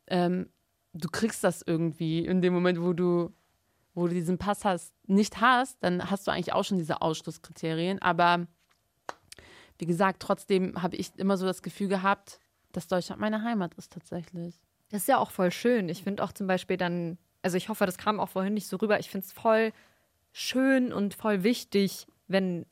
ähm, 0.09 0.51
du 0.93 1.09
kriegst 1.09 1.43
das 1.43 1.63
irgendwie 1.63 2.27
in 2.27 2.43
dem 2.43 2.53
Moment, 2.53 2.83
wo 2.83 2.93
du, 2.93 3.33
wo 3.95 4.07
du 4.09 4.13
diesen 4.13 4.37
Pass 4.37 4.67
hast, 4.67 4.93
nicht 5.07 5.41
hast, 5.41 5.83
dann 5.83 6.11
hast 6.11 6.27
du 6.27 6.33
eigentlich 6.33 6.53
auch 6.53 6.65
schon 6.65 6.77
diese 6.77 7.01
Ausschlusskriterien. 7.01 8.03
Aber 8.03 8.47
wie 9.79 9.87
gesagt, 9.87 10.21
trotzdem 10.21 10.83
habe 10.83 10.97
ich 10.97 11.13
immer 11.17 11.39
so 11.39 11.47
das 11.47 11.63
Gefühl 11.63 11.89
gehabt, 11.89 12.41
dass 12.73 12.89
Deutschland 12.89 13.21
meine 13.21 13.43
Heimat 13.43 13.75
ist 13.75 13.93
tatsächlich. 13.93 14.61
Das 14.91 15.03
ist 15.03 15.09
ja 15.09 15.19
auch 15.19 15.31
voll 15.31 15.51
schön. 15.51 15.89
Ich 15.89 16.03
finde 16.03 16.23
auch 16.23 16.33
zum 16.33 16.47
Beispiel 16.47 16.77
dann, 16.77 17.19
also 17.43 17.57
ich 17.57 17.69
hoffe, 17.69 17.87
das 17.87 17.99
kam 17.99 18.21
auch 18.21 18.29
vorhin 18.29 18.55
nicht 18.55 18.67
so 18.67 18.77
rüber. 18.77 18.99
Ich 19.01 19.11
finde 19.11 19.27
es 19.27 19.33
voll 19.33 19.73
schön 20.33 20.93
und 20.93 21.15
voll 21.15 21.43
wichtig, 21.43 22.07
wenn 22.29 22.67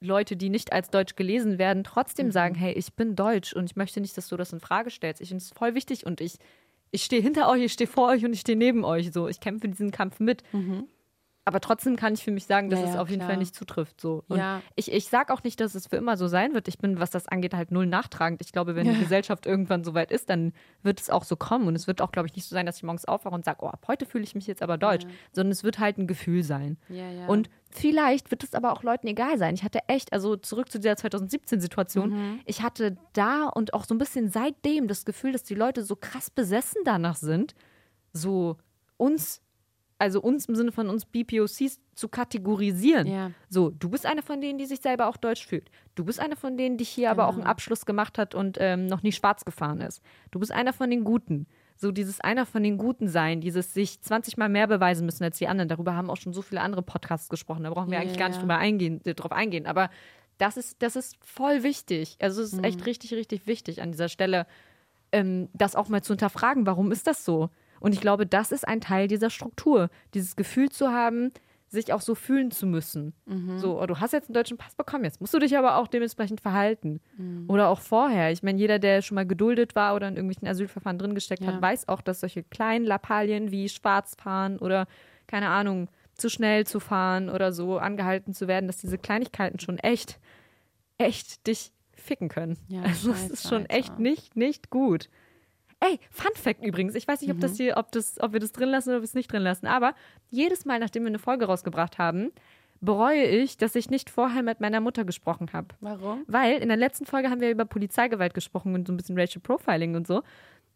Leute, 0.00 0.36
die 0.36 0.50
nicht 0.50 0.72
als 0.72 0.90
Deutsch 0.90 1.16
gelesen 1.16 1.58
werden, 1.58 1.84
trotzdem 1.84 2.26
mhm. 2.26 2.32
sagen, 2.32 2.54
hey, 2.54 2.72
ich 2.72 2.94
bin 2.94 3.16
Deutsch 3.16 3.52
und 3.52 3.64
ich 3.64 3.76
möchte 3.76 4.00
nicht, 4.00 4.16
dass 4.16 4.28
du 4.28 4.36
das 4.36 4.52
in 4.52 4.60
Frage 4.60 4.90
stellst. 4.90 5.20
Ich 5.20 5.28
finde 5.28 5.42
es 5.42 5.50
voll 5.50 5.74
wichtig 5.74 6.04
und 6.04 6.20
ich, 6.20 6.38
ich 6.90 7.04
stehe 7.04 7.22
hinter 7.22 7.48
euch, 7.48 7.62
ich 7.62 7.72
stehe 7.72 7.88
vor 7.88 8.08
euch 8.08 8.24
und 8.24 8.32
ich 8.32 8.40
stehe 8.40 8.58
neben 8.58 8.84
euch. 8.84 9.12
So, 9.12 9.28
ich 9.28 9.40
kämpfe 9.40 9.68
diesen 9.68 9.90
Kampf 9.90 10.20
mit. 10.20 10.42
Mhm. 10.52 10.86
Aber 11.48 11.60
trotzdem 11.60 11.94
kann 11.94 12.14
ich 12.14 12.24
für 12.24 12.32
mich 12.32 12.44
sagen, 12.44 12.70
dass 12.70 12.80
ja, 12.80 12.86
es 12.86 12.96
auf 12.96 13.08
jeden 13.08 13.22
Fall 13.22 13.36
nicht 13.36 13.54
zutrifft. 13.54 14.00
So. 14.00 14.24
Und 14.26 14.38
ja. 14.38 14.62
ich, 14.74 14.90
ich 14.90 15.08
sage 15.08 15.32
auch 15.32 15.44
nicht, 15.44 15.60
dass 15.60 15.76
es 15.76 15.86
für 15.86 15.94
immer 15.94 16.16
so 16.16 16.26
sein 16.26 16.54
wird. 16.54 16.66
Ich 16.66 16.78
bin, 16.78 16.98
was 16.98 17.10
das 17.10 17.28
angeht, 17.28 17.54
halt 17.54 17.70
null 17.70 17.86
nachtragend. 17.86 18.40
Ich 18.42 18.50
glaube, 18.50 18.74
wenn 18.74 18.84
ja. 18.84 18.94
die 18.94 18.98
Gesellschaft 18.98 19.46
irgendwann 19.46 19.84
so 19.84 19.94
weit 19.94 20.10
ist, 20.10 20.28
dann 20.28 20.52
wird 20.82 21.00
es 21.00 21.08
auch 21.08 21.22
so 21.22 21.36
kommen. 21.36 21.68
Und 21.68 21.76
es 21.76 21.86
wird 21.86 22.02
auch, 22.02 22.10
glaube 22.10 22.26
ich, 22.26 22.34
nicht 22.34 22.48
so 22.48 22.56
sein, 22.56 22.66
dass 22.66 22.78
ich 22.78 22.82
morgens 22.82 23.04
aufwache 23.04 23.32
und 23.32 23.44
sage, 23.44 23.58
oh, 23.62 23.68
ab 23.68 23.84
heute 23.86 24.06
fühle 24.06 24.24
ich 24.24 24.34
mich 24.34 24.48
jetzt 24.48 24.60
aber 24.60 24.76
deutsch. 24.76 25.06
Sondern 25.30 25.52
es 25.52 25.62
wird 25.62 25.78
halt 25.78 25.98
ein 25.98 26.08
Gefühl 26.08 26.42
sein. 26.42 26.78
Und 27.28 27.48
vielleicht 27.70 28.32
wird 28.32 28.42
es 28.42 28.52
aber 28.52 28.72
auch 28.72 28.82
Leuten 28.82 29.06
egal 29.06 29.38
sein. 29.38 29.54
Ich 29.54 29.62
hatte 29.62 29.78
echt, 29.86 30.12
also 30.12 30.34
zurück 30.34 30.68
zu 30.68 30.80
dieser 30.80 30.94
2017-Situation, 30.94 32.10
mhm. 32.10 32.40
ich 32.44 32.62
hatte 32.62 32.96
da 33.12 33.46
und 33.46 33.72
auch 33.72 33.84
so 33.84 33.94
ein 33.94 33.98
bisschen 33.98 34.30
seitdem 34.30 34.88
das 34.88 35.04
Gefühl, 35.04 35.30
dass 35.30 35.44
die 35.44 35.54
Leute 35.54 35.84
so 35.84 35.94
krass 35.94 36.28
besessen 36.28 36.82
danach 36.84 37.14
sind, 37.14 37.54
so 38.12 38.56
uns 38.96 39.42
also 39.98 40.20
uns 40.20 40.46
im 40.46 40.56
Sinne 40.56 40.72
von 40.72 40.88
uns 40.88 41.06
BPOCs 41.06 41.80
zu 41.94 42.08
kategorisieren. 42.08 43.06
Ja. 43.06 43.30
So, 43.48 43.70
du 43.70 43.88
bist 43.88 44.04
eine 44.04 44.22
von 44.22 44.40
denen, 44.40 44.58
die 44.58 44.66
sich 44.66 44.80
selber 44.80 45.08
auch 45.08 45.16
deutsch 45.16 45.46
fühlt. 45.46 45.70
Du 45.94 46.04
bist 46.04 46.20
eine 46.20 46.36
von 46.36 46.56
denen, 46.56 46.76
die 46.76 46.84
hier 46.84 47.08
genau. 47.08 47.12
aber 47.12 47.24
auch 47.28 47.32
einen 47.32 47.42
genau. 47.42 47.50
Abschluss 47.50 47.86
gemacht 47.86 48.18
hat 48.18 48.34
und 48.34 48.58
ähm, 48.60 48.86
noch 48.86 49.02
nie 49.02 49.12
schwarz 49.12 49.44
gefahren 49.44 49.80
ist. 49.80 50.02
Du 50.30 50.38
bist 50.38 50.52
einer 50.52 50.72
von 50.72 50.90
den 50.90 51.04
Guten. 51.04 51.46
So 51.78 51.92
dieses 51.92 52.20
einer 52.20 52.46
von 52.46 52.62
den 52.62 52.78
Guten 52.78 53.08
sein, 53.08 53.40
dieses 53.40 53.74
sich 53.74 54.00
20 54.00 54.38
Mal 54.38 54.48
mehr 54.48 54.66
beweisen 54.66 55.04
müssen 55.04 55.24
als 55.24 55.38
die 55.38 55.46
anderen. 55.46 55.68
Darüber 55.68 55.94
haben 55.94 56.10
auch 56.10 56.16
schon 56.16 56.32
so 56.32 56.40
viele 56.42 56.62
andere 56.62 56.82
Podcasts 56.82 57.28
gesprochen. 57.28 57.64
Da 57.64 57.70
brauchen 57.70 57.90
wir 57.90 57.98
yeah. 57.98 58.02
eigentlich 58.02 58.18
gar 58.18 58.28
nicht 58.28 58.40
drüber 58.40 58.56
eingehen, 58.56 59.00
äh, 59.04 59.14
drauf 59.14 59.32
eingehen. 59.32 59.66
Aber 59.66 59.90
das 60.38 60.56
ist, 60.56 60.82
das 60.82 60.96
ist 60.96 61.16
voll 61.22 61.62
wichtig. 61.62 62.16
Also 62.20 62.42
es 62.42 62.52
ist 62.52 62.58
mhm. 62.58 62.64
echt 62.64 62.86
richtig, 62.86 63.12
richtig 63.14 63.46
wichtig 63.46 63.82
an 63.82 63.92
dieser 63.92 64.08
Stelle 64.08 64.46
ähm, 65.12 65.48
das 65.54 65.74
auch 65.74 65.88
mal 65.88 66.02
zu 66.02 66.12
hinterfragen, 66.12 66.66
warum 66.66 66.92
ist 66.92 67.06
das 67.06 67.24
so? 67.24 67.50
Und 67.80 67.92
ich 67.94 68.00
glaube, 68.00 68.26
das 68.26 68.52
ist 68.52 68.66
ein 68.66 68.80
Teil 68.80 69.08
dieser 69.08 69.30
Struktur, 69.30 69.88
dieses 70.14 70.36
Gefühl 70.36 70.70
zu 70.70 70.88
haben, 70.90 71.32
sich 71.68 71.92
auch 71.92 72.00
so 72.00 72.14
fühlen 72.14 72.50
zu 72.52 72.64
müssen. 72.66 73.12
Mhm. 73.26 73.58
So, 73.58 73.80
oh, 73.80 73.86
du 73.86 73.98
hast 73.98 74.12
jetzt 74.12 74.28
einen 74.28 74.34
deutschen 74.34 74.56
Pass 74.56 74.74
bekommen, 74.76 75.04
jetzt 75.04 75.20
musst 75.20 75.34
du 75.34 75.38
dich 75.40 75.58
aber 75.58 75.76
auch 75.78 75.88
dementsprechend 75.88 76.40
verhalten. 76.40 77.00
Mhm. 77.16 77.44
Oder 77.48 77.68
auch 77.68 77.80
vorher. 77.80 78.30
Ich 78.30 78.42
meine, 78.42 78.58
jeder, 78.58 78.78
der 78.78 79.02
schon 79.02 79.16
mal 79.16 79.26
geduldet 79.26 79.74
war 79.74 79.94
oder 79.96 80.06
in 80.08 80.14
irgendwelchen 80.14 80.46
Asylverfahren 80.46 80.98
drin 80.98 81.14
gesteckt 81.14 81.42
Ja. 81.42 81.48
hat, 81.54 81.62
weiß 81.62 81.88
auch, 81.88 82.00
dass 82.02 82.20
solche 82.20 82.44
kleinen 82.44 82.84
Lappalien 82.84 83.50
wie 83.50 83.68
schwarz 83.68 84.14
fahren 84.16 84.58
oder, 84.58 84.86
keine 85.26 85.48
Ahnung, 85.48 85.88
zu 86.14 86.30
schnell 86.30 86.66
zu 86.66 86.80
fahren 86.80 87.28
oder 87.28 87.52
so 87.52 87.78
angehalten 87.78 88.32
zu 88.32 88.46
werden, 88.48 88.68
dass 88.68 88.78
diese 88.78 88.96
Kleinigkeiten 88.96 89.58
schon 89.58 89.78
echt, 89.78 90.18
echt 90.98 91.46
dich 91.46 91.72
ficken 91.94 92.28
können. 92.28 92.56
Ja, 92.68 92.82
also 92.82 93.10
es 93.10 93.18
scheiße, 93.22 93.32
ist 93.32 93.48
schon 93.48 93.66
echt 93.66 93.98
nicht, 93.98 94.36
nicht 94.36 94.70
gut. 94.70 95.08
Ey, 95.80 95.98
Fun 96.10 96.30
Fact 96.34 96.64
übrigens. 96.64 96.94
Ich 96.94 97.06
weiß 97.06 97.20
nicht, 97.20 97.30
ob 97.30 97.36
Mhm. 97.36 97.40
das 97.42 97.56
hier, 97.56 97.76
ob 97.76 97.92
das, 97.92 98.18
ob 98.20 98.32
wir 98.32 98.40
das 98.40 98.52
drin 98.52 98.70
lassen 98.70 98.88
oder 98.90 98.98
ob 98.98 99.02
wir 99.02 99.06
es 99.06 99.14
nicht 99.14 99.30
drin 99.30 99.42
lassen. 99.42 99.66
Aber 99.66 99.94
jedes 100.30 100.64
Mal, 100.64 100.78
nachdem 100.78 101.02
wir 101.02 101.08
eine 101.08 101.18
Folge 101.18 101.44
rausgebracht 101.46 101.98
haben, 101.98 102.32
bereue 102.80 103.24
ich, 103.24 103.56
dass 103.56 103.74
ich 103.74 103.90
nicht 103.90 104.10
vorher 104.10 104.42
mit 104.42 104.60
meiner 104.60 104.80
Mutter 104.80 105.04
gesprochen 105.04 105.50
habe. 105.52 105.68
Warum? 105.80 106.24
Weil 106.26 106.58
in 106.58 106.68
der 106.68 106.76
letzten 106.76 107.06
Folge 107.06 107.30
haben 107.30 107.40
wir 107.40 107.50
über 107.50 107.64
Polizeigewalt 107.64 108.34
gesprochen 108.34 108.74
und 108.74 108.86
so 108.86 108.92
ein 108.92 108.96
bisschen 108.96 109.18
Racial 109.18 109.40
Profiling 109.42 109.94
und 109.96 110.06
so. 110.06 110.22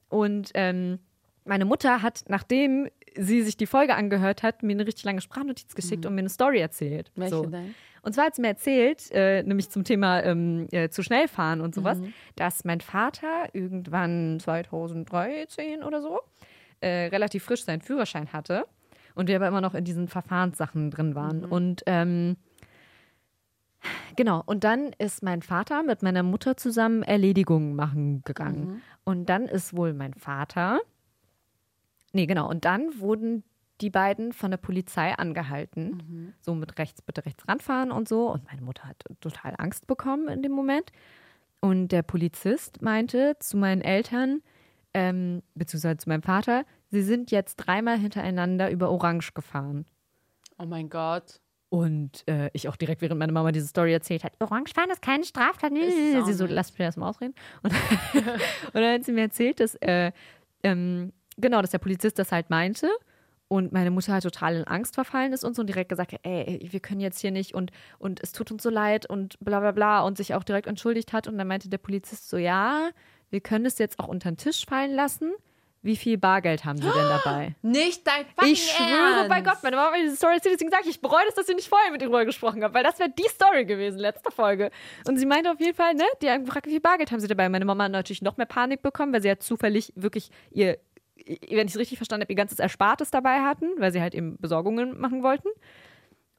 Und 0.08 0.50
ähm, 0.54 0.98
meine 1.44 1.64
Mutter 1.64 2.02
hat, 2.02 2.24
nachdem 2.28 2.88
sie 3.16 3.42
sich 3.42 3.56
die 3.56 3.66
Folge 3.66 3.94
angehört 3.94 4.42
hat, 4.42 4.62
mir 4.62 4.72
eine 4.72 4.86
richtig 4.86 5.04
lange 5.04 5.20
Sprachnotiz 5.20 5.74
geschickt 5.74 6.06
und 6.06 6.14
mir 6.14 6.20
eine 6.20 6.28
Story 6.28 6.58
erzählt. 6.60 7.10
Welche 7.14 7.36
so. 7.36 7.46
denn? 7.46 7.74
Und 8.02 8.14
zwar 8.14 8.26
hat 8.26 8.34
sie 8.34 8.42
mir 8.42 8.48
erzählt, 8.48 9.10
äh, 9.10 9.42
nämlich 9.42 9.68
zum 9.68 9.84
Thema 9.84 10.22
ähm, 10.22 10.68
äh, 10.72 10.88
zu 10.88 11.02
schnell 11.02 11.28
fahren 11.28 11.60
und 11.60 11.74
sowas, 11.74 11.98
dass 12.36 12.64
mein 12.64 12.80
Vater 12.80 13.48
irgendwann 13.52 14.38
2013 14.40 15.82
oder 15.82 16.00
so 16.00 16.20
äh, 16.80 17.06
relativ 17.06 17.44
frisch 17.44 17.64
seinen 17.64 17.82
Führerschein 17.82 18.32
hatte 18.32 18.64
und 19.14 19.28
wir 19.28 19.36
aber 19.36 19.48
immer 19.48 19.60
noch 19.60 19.74
in 19.74 19.84
diesen 19.84 20.08
Verfahrenssachen 20.08 20.90
drin 20.90 21.14
waren. 21.14 21.44
Und 21.44 21.82
ähm, 21.86 22.36
genau, 24.16 24.42
und 24.46 24.64
dann 24.64 24.92
ist 24.98 25.22
mein 25.22 25.42
Vater 25.42 25.82
mit 25.82 26.02
meiner 26.02 26.22
Mutter 26.22 26.56
zusammen 26.56 27.02
Erledigungen 27.02 27.74
machen 27.74 28.22
gegangen. 28.24 28.82
Und 29.04 29.26
dann 29.26 29.46
ist 29.46 29.76
wohl 29.76 29.92
mein 29.92 30.14
Vater, 30.14 30.80
nee, 32.12 32.26
genau, 32.26 32.48
und 32.48 32.64
dann 32.64 33.00
wurden 33.00 33.44
die 33.80 33.90
beiden 33.90 34.32
von 34.32 34.50
der 34.50 34.58
Polizei 34.58 35.14
angehalten. 35.14 36.34
So 36.40 36.54
mit 36.54 36.78
rechts, 36.78 37.02
bitte 37.02 37.24
rechts 37.24 37.48
ranfahren 37.48 37.90
und 37.90 38.08
so. 38.08 38.30
Und 38.30 38.44
meine 38.44 38.62
Mutter 38.62 38.84
hat 38.84 39.02
total 39.20 39.54
Angst 39.58 39.86
bekommen 39.86 40.28
in 40.28 40.42
dem 40.42 40.52
Moment. 40.52 40.92
Und 41.60 41.88
der 41.88 42.02
Polizist 42.02 42.82
meinte 42.82 43.36
zu 43.38 43.56
meinen 43.56 43.82
Eltern, 43.82 44.42
ähm, 44.94 45.42
beziehungsweise 45.54 45.98
zu 45.98 46.08
meinem 46.08 46.22
Vater, 46.22 46.64
sie 46.90 47.02
sind 47.02 47.30
jetzt 47.30 47.56
dreimal 47.56 47.98
hintereinander 47.98 48.70
über 48.70 48.90
Orange 48.90 49.32
gefahren. 49.34 49.86
Oh 50.58 50.66
mein 50.66 50.88
Gott. 50.88 51.40
Und 51.68 52.26
äh, 52.26 52.50
ich 52.52 52.68
auch 52.68 52.76
direkt, 52.76 53.00
während 53.00 53.18
meine 53.18 53.32
Mama 53.32 53.52
diese 53.52 53.68
Story 53.68 53.92
erzählt 53.92 54.24
hat, 54.24 54.32
Orangefahren 54.40 54.90
ist 54.90 55.02
keine 55.02 55.24
Straftat. 55.24 55.72
Ist 55.72 56.16
auch 56.16 56.26
Sie 56.26 56.32
so, 56.32 56.46
lass 56.46 56.72
mich 56.72 56.80
erst 56.80 56.98
mal 56.98 57.08
ausreden. 57.08 57.34
Und, 57.62 57.72
und 58.14 58.74
dann 58.74 58.94
hat 58.94 59.04
sie 59.04 59.12
mir 59.12 59.22
erzählt, 59.22 59.60
dass, 59.60 59.76
äh, 59.76 60.10
ähm, 60.64 61.12
genau, 61.40 61.60
dass 61.60 61.70
der 61.70 61.78
Polizist 61.78 62.18
das 62.18 62.32
halt 62.32 62.50
meinte. 62.50 62.88
Und 63.48 63.72
meine 63.72 63.90
Mutter 63.90 64.12
halt 64.12 64.22
total 64.22 64.54
in 64.54 64.64
Angst 64.64 64.94
verfallen 64.94 65.32
ist 65.32 65.42
und 65.42 65.56
so 65.56 65.62
und 65.62 65.66
direkt 65.66 65.88
gesagt 65.88 66.12
hat, 66.12 66.20
ey, 66.22 66.68
wir 66.70 66.78
können 66.78 67.00
jetzt 67.00 67.18
hier 67.18 67.32
nicht 67.32 67.52
und, 67.52 67.72
und 67.98 68.20
es 68.22 68.30
tut 68.30 68.52
uns 68.52 68.62
so 68.62 68.70
leid 68.70 69.06
und 69.06 69.40
bla 69.40 69.58
bla 69.58 69.72
bla 69.72 70.02
und 70.02 70.16
sich 70.16 70.34
auch 70.34 70.44
direkt 70.44 70.68
entschuldigt 70.68 71.12
hat. 71.12 71.26
Und 71.26 71.36
dann 71.36 71.48
meinte 71.48 71.68
der 71.68 71.78
Polizist 71.78 72.28
so, 72.28 72.36
ja, 72.36 72.90
wir 73.30 73.40
können 73.40 73.66
es 73.66 73.78
jetzt 73.78 73.98
auch 73.98 74.06
unter 74.06 74.30
den 74.30 74.36
Tisch 74.36 74.64
fallen 74.66 74.94
lassen. 74.94 75.32
Wie 75.82 75.96
viel 75.96 76.18
Bargeld 76.18 76.66
haben 76.66 76.76
Sie 76.76 76.84
denn 76.84 77.08
dabei? 77.08 77.54
Nicht 77.62 78.06
dein 78.06 78.26
fucking 78.36 78.52
Ich 78.52 78.70
schwöre 78.70 79.16
Ernst. 79.16 79.28
bei 79.30 79.40
Gott, 79.40 79.62
meine 79.62 79.76
Mama 79.76 79.88
hat 79.88 79.96
mir 79.98 80.04
diese 80.04 80.16
Story 80.16 80.34
erzählt, 80.34 80.56
deswegen 80.56 80.70
sage 80.70 80.82
ich, 80.84 80.90
ich 80.90 81.00
bereue 81.00 81.24
das, 81.24 81.36
dass 81.36 81.48
ich 81.48 81.56
nicht 81.56 81.68
vorher 81.68 81.90
mit 81.90 82.02
ihr 82.02 82.24
gesprochen 82.26 82.62
habe, 82.62 82.74
weil 82.74 82.82
das 82.82 82.98
wäre 82.98 83.08
die 83.08 83.28
Story 83.30 83.64
gewesen, 83.64 83.98
letzte 83.98 84.30
Folge. 84.30 84.70
Und 85.08 85.16
sie 85.16 85.24
meinte 85.24 85.50
auf 85.50 85.58
jeden 85.58 85.74
Fall, 85.74 85.94
ne, 85.94 86.04
die 86.20 86.28
haben 86.28 86.44
gefragt, 86.44 86.66
wie 86.66 86.72
viel 86.72 86.80
Bargeld 86.80 87.10
haben 87.10 87.20
sie 87.20 87.28
dabei? 87.28 87.48
Meine 87.48 87.64
Mama 87.64 87.84
hat 87.84 87.92
natürlich 87.92 88.20
noch 88.20 88.36
mehr 88.36 88.46
Panik 88.46 88.82
bekommen, 88.82 89.14
weil 89.14 89.22
sie 89.22 89.28
ja 89.28 89.38
zufällig 89.38 89.94
wirklich 89.96 90.30
ihr, 90.50 90.78
wenn 91.26 91.66
ich 91.66 91.74
es 91.74 91.78
richtig 91.78 91.98
verstanden 91.98 92.22
habe, 92.24 92.32
ihr 92.32 92.36
ganzes 92.36 92.58
Erspartes 92.58 93.10
dabei 93.10 93.40
hatten, 93.40 93.66
weil 93.78 93.92
sie 93.92 94.00
halt 94.00 94.14
eben 94.14 94.36
Besorgungen 94.38 94.98
machen 94.98 95.22
wollten. 95.22 95.48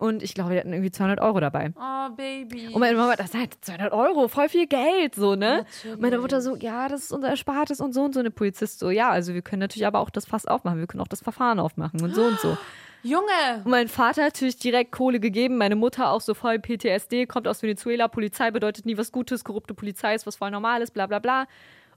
Und 0.02 0.24
ich 0.24 0.34
glaube, 0.34 0.54
die 0.54 0.58
hatten 0.58 0.74
irgendwie 0.74 0.90
200 0.90 1.22
Euro 1.22 1.40
dabei. 1.40 1.74
Oh, 1.76 2.10
Baby. 2.16 2.70
Und 2.70 2.80
meine 2.80 2.98
Mama, 2.98 3.16
das 3.16 3.28
ist 3.28 3.40
halt 3.40 3.56
200 3.62 3.94
Euro, 3.94 4.28
voll 4.30 4.50
viel 4.50 4.66
Geld, 4.66 5.14
so, 5.14 5.36
ne? 5.36 5.58
Natürlich. 5.58 5.94
Und 5.96 6.02
meine 6.02 6.18
Mutter 6.18 6.42
so, 6.42 6.56
ja, 6.56 6.88
das 6.88 7.04
ist 7.04 7.12
unser 7.12 7.30
Erspartes 7.30 7.80
und 7.80 7.94
so 7.94 8.02
und 8.02 8.16
so. 8.16 8.24
Der 8.24 8.32
Polizist 8.32 8.80
so, 8.80 8.90
ja, 8.90 9.12
also 9.12 9.36
wir 9.36 9.44
können 9.44 9.60
natürlich 9.60 9.86
aber 9.86 10.00
auch 10.00 10.10
das 10.10 10.26
Fass 10.26 10.48
aufmachen, 10.48 10.80
wir 10.80 10.88
können 10.88 11.02
auch 11.02 11.08
das 11.08 11.22
Verfahren 11.22 11.60
aufmachen 11.60 12.02
und 12.02 12.16
so 12.16 12.24
und 12.24 12.40
so. 12.40 12.58
Junge. 13.04 13.62
Und 13.64 13.70
mein 13.70 13.88
Vater 13.88 14.24
hat 14.24 14.34
natürlich 14.34 14.58
direkt 14.58 14.92
Kohle 14.92 15.20
gegeben, 15.20 15.58
meine 15.58 15.76
Mutter 15.76 16.12
auch 16.12 16.22
so 16.22 16.34
voll 16.34 16.58
PTSD, 16.58 17.28
kommt 17.28 17.48
aus 17.48 17.62
Venezuela, 17.62 18.08
Polizei 18.08 18.50
bedeutet 18.50 18.88
nie 18.88 18.98
was 18.98 19.12
Gutes, 19.12 19.44
korrupte 19.44 19.76
Polizei 19.76 20.16
ist 20.16 20.26
was 20.26 20.36
voll 20.36 20.50
Normales, 20.50 20.90
bla 20.90 21.06
bla 21.06 21.20
bla. 21.20 21.46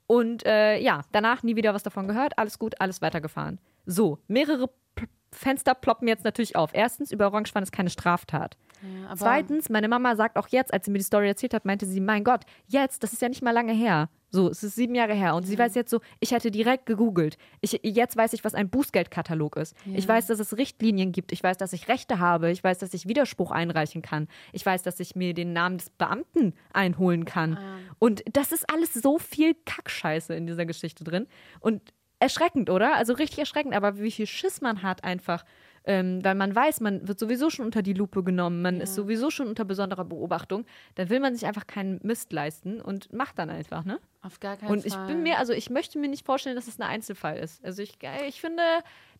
Und 0.06 0.44
äh, 0.44 0.78
ja, 0.78 1.02
danach 1.12 1.42
nie 1.42 1.56
wieder 1.56 1.74
was 1.74 1.82
davon 1.82 2.08
gehört, 2.08 2.38
alles 2.38 2.58
gut, 2.58 2.80
alles 2.80 3.00
weitergefahren. 3.02 3.58
So, 3.86 4.18
mehrere 4.28 4.68
P 4.94 5.06
Fenster 5.32 5.74
ploppen 5.74 6.06
jetzt 6.06 6.24
natürlich 6.24 6.54
auf. 6.54 6.70
Erstens, 6.74 7.10
über 7.10 7.26
Orangefahren 7.26 7.64
ist 7.64 7.72
keine 7.72 7.90
Straftat. 7.90 8.56
Ja, 8.82 9.14
Zweitens, 9.16 9.70
meine 9.70 9.88
Mama 9.88 10.16
sagt 10.16 10.36
auch 10.36 10.48
jetzt, 10.48 10.72
als 10.72 10.84
sie 10.84 10.90
mir 10.90 10.98
die 10.98 11.04
Story 11.04 11.28
erzählt 11.28 11.54
hat, 11.54 11.64
meinte 11.64 11.86
sie, 11.86 12.00
mein 12.00 12.24
Gott, 12.24 12.42
jetzt, 12.66 13.02
das 13.02 13.12
ist 13.12 13.22
ja 13.22 13.28
nicht 13.28 13.42
mal 13.42 13.52
lange 13.52 13.72
her. 13.72 14.08
So, 14.30 14.48
es 14.50 14.64
ist 14.64 14.74
sieben 14.74 14.96
Jahre 14.96 15.14
her. 15.14 15.36
Und 15.36 15.44
sie 15.44 15.56
weiß 15.56 15.76
jetzt 15.76 15.90
so, 15.90 16.00
ich 16.18 16.32
hätte 16.32 16.50
direkt 16.50 16.86
gegoogelt. 16.86 17.38
Ich, 17.60 17.78
jetzt 17.84 18.16
weiß 18.16 18.32
ich, 18.32 18.42
was 18.44 18.54
ein 18.54 18.68
Bußgeldkatalog 18.68 19.56
ist. 19.56 19.76
Ich 19.94 20.08
weiß, 20.08 20.26
dass 20.26 20.40
es 20.40 20.56
Richtlinien 20.56 21.12
gibt. 21.12 21.30
Ich 21.30 21.40
weiß, 21.40 21.56
dass 21.56 21.72
ich 21.72 21.86
Rechte 21.86 22.18
habe. 22.18 22.50
Ich 22.50 22.64
weiß, 22.64 22.78
dass 22.78 22.92
ich 22.94 23.06
Widerspruch 23.06 23.52
einreichen 23.52 24.02
kann. 24.02 24.26
Ich 24.52 24.66
weiß, 24.66 24.82
dass 24.82 24.98
ich 24.98 25.14
mir 25.14 25.34
den 25.34 25.52
Namen 25.52 25.78
des 25.78 25.90
Beamten 25.90 26.54
einholen 26.72 27.26
kann. 27.26 27.58
Und 28.00 28.24
das 28.32 28.50
ist 28.50 28.68
alles 28.72 28.92
so 28.92 29.20
viel 29.20 29.54
Kackscheiße 29.66 30.34
in 30.34 30.48
dieser 30.48 30.66
Geschichte 30.66 31.04
drin. 31.04 31.28
Und 31.60 31.80
erschreckend, 32.18 32.70
oder? 32.70 32.96
Also 32.96 33.12
richtig 33.12 33.38
erschreckend. 33.38 33.72
Aber 33.72 34.00
wie 34.00 34.10
viel 34.10 34.26
Schiss 34.26 34.60
man 34.60 34.82
hat 34.82 35.04
einfach. 35.04 35.44
Ähm, 35.86 36.24
weil 36.24 36.34
man 36.34 36.54
weiß, 36.54 36.80
man 36.80 37.06
wird 37.06 37.18
sowieso 37.18 37.50
schon 37.50 37.66
unter 37.66 37.82
die 37.82 37.92
Lupe 37.92 38.22
genommen, 38.22 38.62
man 38.62 38.80
ist 38.80 38.94
sowieso 38.94 39.30
schon 39.30 39.48
unter 39.48 39.66
besonderer 39.66 40.04
Beobachtung, 40.04 40.64
dann 40.94 41.10
will 41.10 41.20
man 41.20 41.34
sich 41.34 41.46
einfach 41.46 41.66
keinen 41.66 42.00
Mist 42.02 42.32
leisten 42.32 42.80
und 42.80 43.12
macht 43.12 43.38
dann 43.38 43.50
einfach, 43.50 43.84
ne? 43.84 44.00
auf 44.24 44.40
gar 44.40 44.56
keinen 44.56 44.70
Und 44.70 44.80
Fall. 44.80 44.86
ich 44.86 45.06
bin 45.06 45.22
mir, 45.22 45.38
also 45.38 45.52
ich 45.52 45.68
möchte 45.68 45.98
mir 45.98 46.08
nicht 46.08 46.24
vorstellen, 46.24 46.56
dass 46.56 46.66
es 46.66 46.80
ein 46.80 46.82
Einzelfall 46.84 47.36
ist. 47.36 47.62
Also 47.62 47.82
ich, 47.82 47.98
ich 48.26 48.40
finde, 48.40 48.62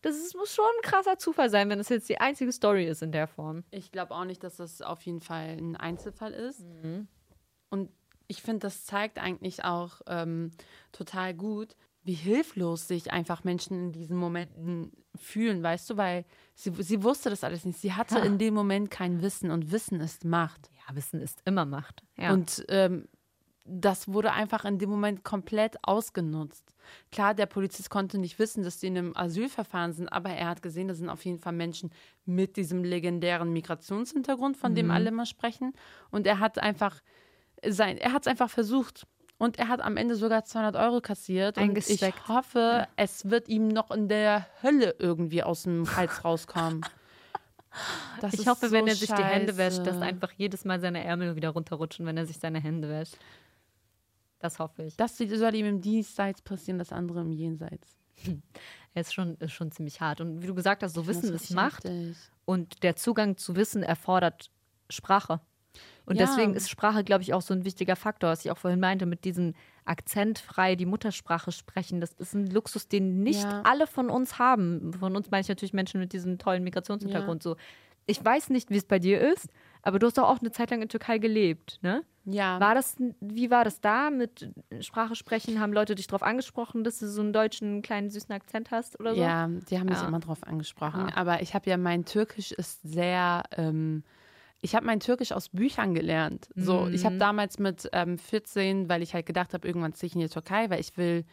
das 0.01 0.15
ist, 0.15 0.35
muss 0.35 0.55
schon 0.55 0.65
ein 0.65 0.81
krasser 0.81 1.19
Zufall 1.19 1.51
sein, 1.51 1.69
wenn 1.69 1.79
es 1.79 1.89
jetzt 1.89 2.09
die 2.09 2.19
einzige 2.19 2.51
Story 2.51 2.87
ist 2.87 3.03
in 3.03 3.11
der 3.11 3.27
Form. 3.27 3.63
Ich 3.69 3.91
glaube 3.91 4.15
auch 4.15 4.25
nicht, 4.25 4.43
dass 4.43 4.57
das 4.57 4.81
auf 4.81 5.01
jeden 5.03 5.21
Fall 5.21 5.57
ein 5.57 5.75
Einzelfall 5.75 6.33
ist. 6.33 6.61
Mhm. 6.61 7.07
Und 7.69 7.91
ich 8.27 8.41
finde, 8.41 8.61
das 8.61 8.85
zeigt 8.85 9.19
eigentlich 9.19 9.63
auch 9.63 10.01
ähm, 10.07 10.49
total 10.91 11.35
gut, 11.35 11.75
wie 12.03 12.13
hilflos 12.13 12.87
sich 12.87 13.11
einfach 13.11 13.43
Menschen 13.43 13.77
in 13.79 13.91
diesen 13.91 14.17
Momenten 14.17 14.91
fühlen, 15.15 15.61
weißt 15.61 15.89
du, 15.89 15.97
weil 15.97 16.25
sie, 16.55 16.71
sie 16.81 17.03
wusste 17.03 17.29
das 17.29 17.43
alles 17.43 17.63
nicht. 17.65 17.79
Sie 17.79 17.93
hatte 17.93 18.15
Ja. 18.17 18.23
in 18.23 18.37
dem 18.39 18.53
Moment 18.55 18.89
kein 18.89 19.21
Wissen 19.21 19.51
und 19.51 19.71
Wissen 19.71 19.99
ist 20.01 20.25
Macht. 20.25 20.69
Ja, 20.87 20.95
Wissen 20.95 21.21
ist 21.21 21.41
immer 21.45 21.65
Macht. 21.65 22.01
Ja. 22.17 22.31
Und 22.33 22.65
ähm, 22.69 23.07
das 23.67 24.07
wurde 24.07 24.31
einfach 24.31 24.63
in 24.63 24.77
dem 24.77 24.89
Moment 24.91 25.23
komplett 25.23 25.75
ausgenutzt. 25.83 26.71
Klar, 27.11 27.33
der 27.33 27.47
Polizist 27.47 27.89
konnte 27.89 28.19
nicht 28.19 28.37
wissen, 28.37 28.63
dass 28.63 28.79
sie 28.79 28.87
in 28.87 28.97
einem 28.97 29.17
Asylverfahren 29.17 29.91
sind, 29.93 30.07
aber 30.09 30.29
er 30.29 30.47
hat 30.49 30.61
gesehen, 30.61 30.87
das 30.87 30.99
sind 30.99 31.09
auf 31.09 31.25
jeden 31.25 31.39
Fall 31.39 31.53
Menschen 31.53 31.89
mit 32.25 32.57
diesem 32.57 32.83
legendären 32.83 33.51
Migrationshintergrund, 33.53 34.55
von 34.55 34.71
Mhm. 34.71 34.75
dem 34.75 34.91
alle 34.91 35.09
immer 35.09 35.25
sprechen. 35.25 35.73
Und 36.11 36.27
er 36.27 36.39
hat 36.39 36.59
einfach 36.59 37.01
sein, 37.67 37.97
er 37.97 38.13
hat 38.13 38.21
es 38.23 38.27
einfach 38.27 38.49
versucht. 38.51 39.07
Und 39.37 39.59
er 39.59 39.67
hat 39.67 39.81
am 39.81 39.97
Ende 39.97 40.15
sogar 40.15 40.45
200 40.45 40.75
Euro 40.75 41.01
kassiert. 41.01 41.57
Und 41.57 41.77
ich 41.77 42.01
hoffe, 42.27 42.87
es 42.95 43.29
wird 43.29 43.49
ihm 43.49 43.67
noch 43.67 43.91
in 43.91 44.07
der 44.07 44.47
Hölle 44.63 44.95
irgendwie 44.97 45.43
aus 45.43 45.63
dem 45.63 45.95
Hals 45.95 46.23
rauskommen. 46.23 46.85
Das 48.21 48.33
ich 48.33 48.47
hoffe, 48.47 48.71
wenn 48.71 48.85
so 48.85 48.91
er 48.91 48.95
sich 48.95 49.11
die 49.11 49.21
Hände 49.21 49.57
wäscht, 49.57 49.79
dass 49.79 49.95
scheiße. 49.95 50.01
einfach 50.01 50.31
jedes 50.31 50.63
Mal 50.63 50.79
seine 50.79 51.03
Ärmel 51.03 51.35
wieder 51.35 51.49
runterrutschen, 51.49 52.05
wenn 52.05 52.15
er 52.15 52.25
sich 52.25 52.39
seine 52.39 52.61
Hände 52.61 52.87
wäscht. 52.87 53.17
Das 54.39 54.59
hoffe 54.59 54.83
ich. 54.83 54.95
Das 54.95 55.17
soll 55.17 55.55
ihm 55.55 55.65
im 55.65 55.81
Diesseits 55.81 56.41
passieren, 56.41 56.79
das 56.79 56.93
andere 56.93 57.19
im 57.19 57.33
Jenseits. 57.33 57.97
Er 58.93 59.01
ist 59.01 59.13
schon, 59.13 59.35
ist 59.39 59.51
schon 59.51 59.71
ziemlich 59.71 59.99
hart. 59.99 60.21
Und 60.21 60.41
wie 60.41 60.47
du 60.47 60.55
gesagt 60.55 60.81
hast, 60.81 60.93
so 60.93 61.05
Wissen 61.05 61.33
ist 61.33 61.51
Macht. 61.51 61.83
heftig. 61.83 62.15
Und 62.45 62.81
der 62.81 62.95
Zugang 62.95 63.35
zu 63.35 63.57
Wissen 63.57 63.83
erfordert 63.83 64.51
Sprache. 64.89 65.41
Und 66.05 66.17
Ja. 66.19 66.25
deswegen 66.25 66.53
ist 66.53 66.69
Sprache, 66.69 67.03
glaube 67.03 67.23
ich, 67.23 67.33
auch 67.33 67.41
so 67.41 67.53
ein 67.53 67.65
wichtiger 67.65 67.95
Faktor, 67.95 68.29
was 68.29 68.45
ich 68.45 68.51
auch 68.51 68.57
vorhin 68.57 68.79
meinte, 68.79 69.05
mit 69.05 69.25
diesem 69.25 69.53
akzentfrei 69.85 70.75
die 70.75 70.85
Muttersprache 70.85 71.51
sprechen. 71.51 72.01
Das 72.01 72.13
ist 72.13 72.33
ein 72.33 72.47
Luxus, 72.47 72.87
den 72.87 73.23
nicht 73.23 73.43
Ja. 73.43 73.61
alle 73.63 73.87
von 73.87 74.09
uns 74.09 74.37
haben. 74.39 74.93
Von 74.93 75.15
uns 75.15 75.31
meine 75.31 75.41
ich 75.41 75.49
natürlich 75.49 75.73
Menschen 75.73 75.99
mit 75.99 76.13
diesem 76.13 76.37
tollen 76.37 76.63
Migrationshintergrund. 76.63 77.41
So. 77.43 77.55
Ich 78.05 78.23
weiß 78.23 78.49
nicht, 78.49 78.69
wie 78.69 78.77
es 78.77 78.85
bei 78.85 78.99
dir 78.99 79.19
ist, 79.19 79.49
aber 79.81 79.97
du 79.99 80.05
hast 80.07 80.17
doch 80.17 80.27
auch 80.29 80.39
eine 80.39 80.51
Zeit 80.51 80.69
lang 80.69 80.81
in 80.81 80.89
Türkei 80.89 81.17
gelebt, 81.17 81.79
ne? 81.81 82.03
Ja. 82.27 82.59
War 82.59 82.73
das, 82.73 82.95
wie 83.19 83.51
war 83.51 83.63
das 83.63 83.81
da 83.81 84.09
mit 84.09 84.51
Sprache 84.79 85.15
sprechen? 85.15 85.59
Haben 85.59 85.73
Leute 85.73 85.93
dich 85.93 86.07
darauf 86.07 86.23
angesprochen, 86.23 86.83
dass 86.83 86.97
du 86.97 87.07
so 87.07 87.21
einen 87.21 87.33
deutschen 87.33 87.83
kleinen 87.83 88.09
süßen 88.09 88.31
Akzent 88.33 88.71
hast 88.71 88.99
oder 88.99 89.13
so? 89.13 89.21
Ja, 89.21 89.47
die 89.47 89.79
haben 89.79 89.85
mich 89.89 90.01
Ja. 90.01 90.07
immer 90.07 90.19
drauf 90.19 90.43
angesprochen. 90.43 91.07
Ja. 91.09 91.17
Aber 91.17 91.43
ich 91.43 91.53
habe 91.53 91.69
ja 91.69 91.77
mein 91.77 92.03
Türkisch 92.05 92.51
ist 92.51 92.81
sehr. 92.81 93.43
Ähm, 93.55 94.03
ich 94.65 94.73
habe 94.75 94.85
mein 94.87 94.99
Türkisch 94.99 95.31
aus 95.31 95.49
Büchern 95.49 95.93
gelernt. 95.93 96.49
So, 96.55 96.87
ich 96.91 97.05
habe 97.05 97.15
Mhm. 97.15 97.19
damals 97.19 97.59
mit 97.59 97.87
ähm, 97.93 98.17
14, 98.17 98.89
weil 98.89 99.03
ich 99.03 99.13
halt 99.13 99.27
gedacht 99.27 99.53
habe, 99.53 99.67
irgendwann 99.67 99.93
ziehe 99.93 100.07
ich 100.07 100.15
in 100.15 100.21
die 100.21 100.27
Türkei, 100.27 100.69
weil 100.71 100.79
ich 100.79 100.97
will 100.97 101.23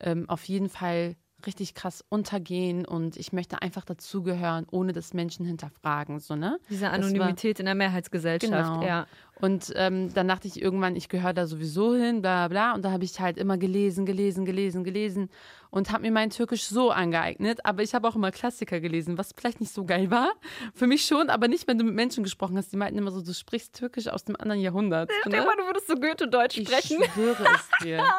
ähm, 0.00 0.28
auf 0.28 0.42
jeden 0.44 0.68
Fall 0.68 1.14
richtig 1.46 1.74
krass 1.74 2.04
untergehen 2.08 2.84
und 2.84 3.16
ich 3.16 3.32
möchte 3.32 3.62
einfach 3.62 3.84
dazugehören, 3.84 4.66
ohne 4.70 4.92
dass 4.92 5.14
Menschen 5.14 5.44
hinterfragen, 5.46 6.20
so 6.20 6.36
ne? 6.36 6.58
Diese 6.68 6.82
war- 6.86 6.92
Anonymität 6.92 7.58
in 7.60 7.66
der 7.66 7.74
Mehrheitsgesellschaft, 7.74 8.50
Genau. 8.52 8.82
ja. 8.86 9.06
Und 9.40 9.72
ähm, 9.76 10.12
dann 10.12 10.28
dachte 10.28 10.46
ich 10.48 10.60
irgendwann, 10.60 10.96
ich 10.96 11.08
gehöre 11.08 11.32
da 11.32 11.46
sowieso 11.46 11.94
hin, 11.94 12.20
bla 12.20 12.46
bla. 12.48 12.74
Und 12.74 12.84
da 12.84 12.90
habe 12.90 13.04
ich 13.04 13.18
halt 13.20 13.38
immer 13.38 13.56
gelesen, 13.56 14.04
gelesen, 14.04 14.44
gelesen, 14.44 14.84
gelesen 14.84 15.30
und 15.70 15.90
habe 15.90 16.02
mir 16.02 16.10
mein 16.12 16.28
Türkisch 16.28 16.64
so 16.64 16.90
angeeignet. 16.90 17.64
Aber 17.64 17.82
ich 17.82 17.94
habe 17.94 18.06
auch 18.06 18.16
immer 18.16 18.32
Klassiker 18.32 18.80
gelesen, 18.80 19.16
was 19.16 19.32
vielleicht 19.34 19.60
nicht 19.60 19.72
so 19.72 19.86
geil 19.86 20.10
war. 20.10 20.28
Für 20.74 20.86
mich 20.86 21.06
schon, 21.06 21.30
aber 21.30 21.48
nicht, 21.48 21.66
wenn 21.68 21.78
du 21.78 21.84
mit 21.84 21.94
Menschen 21.94 22.22
gesprochen 22.22 22.58
hast. 22.58 22.70
Die 22.70 22.76
meinten 22.76 22.98
immer 22.98 23.12
so, 23.12 23.22
du 23.22 23.32
sprichst 23.32 23.72
Türkisch 23.74 24.08
aus 24.08 24.24
dem 24.24 24.36
anderen 24.38 24.60
Jahrhundert. 24.60 25.10
Stell 25.22 25.40
ne? 25.40 25.46
mal, 25.46 25.56
du 25.56 25.64
würdest 25.64 25.86
so 25.88 25.94
Goethe-Deutsch 25.94 26.58
Ich 26.58 26.68
sprechen. 26.68 26.98
schwöre 27.14 27.42
es 27.54 27.68
dir. 27.82 28.04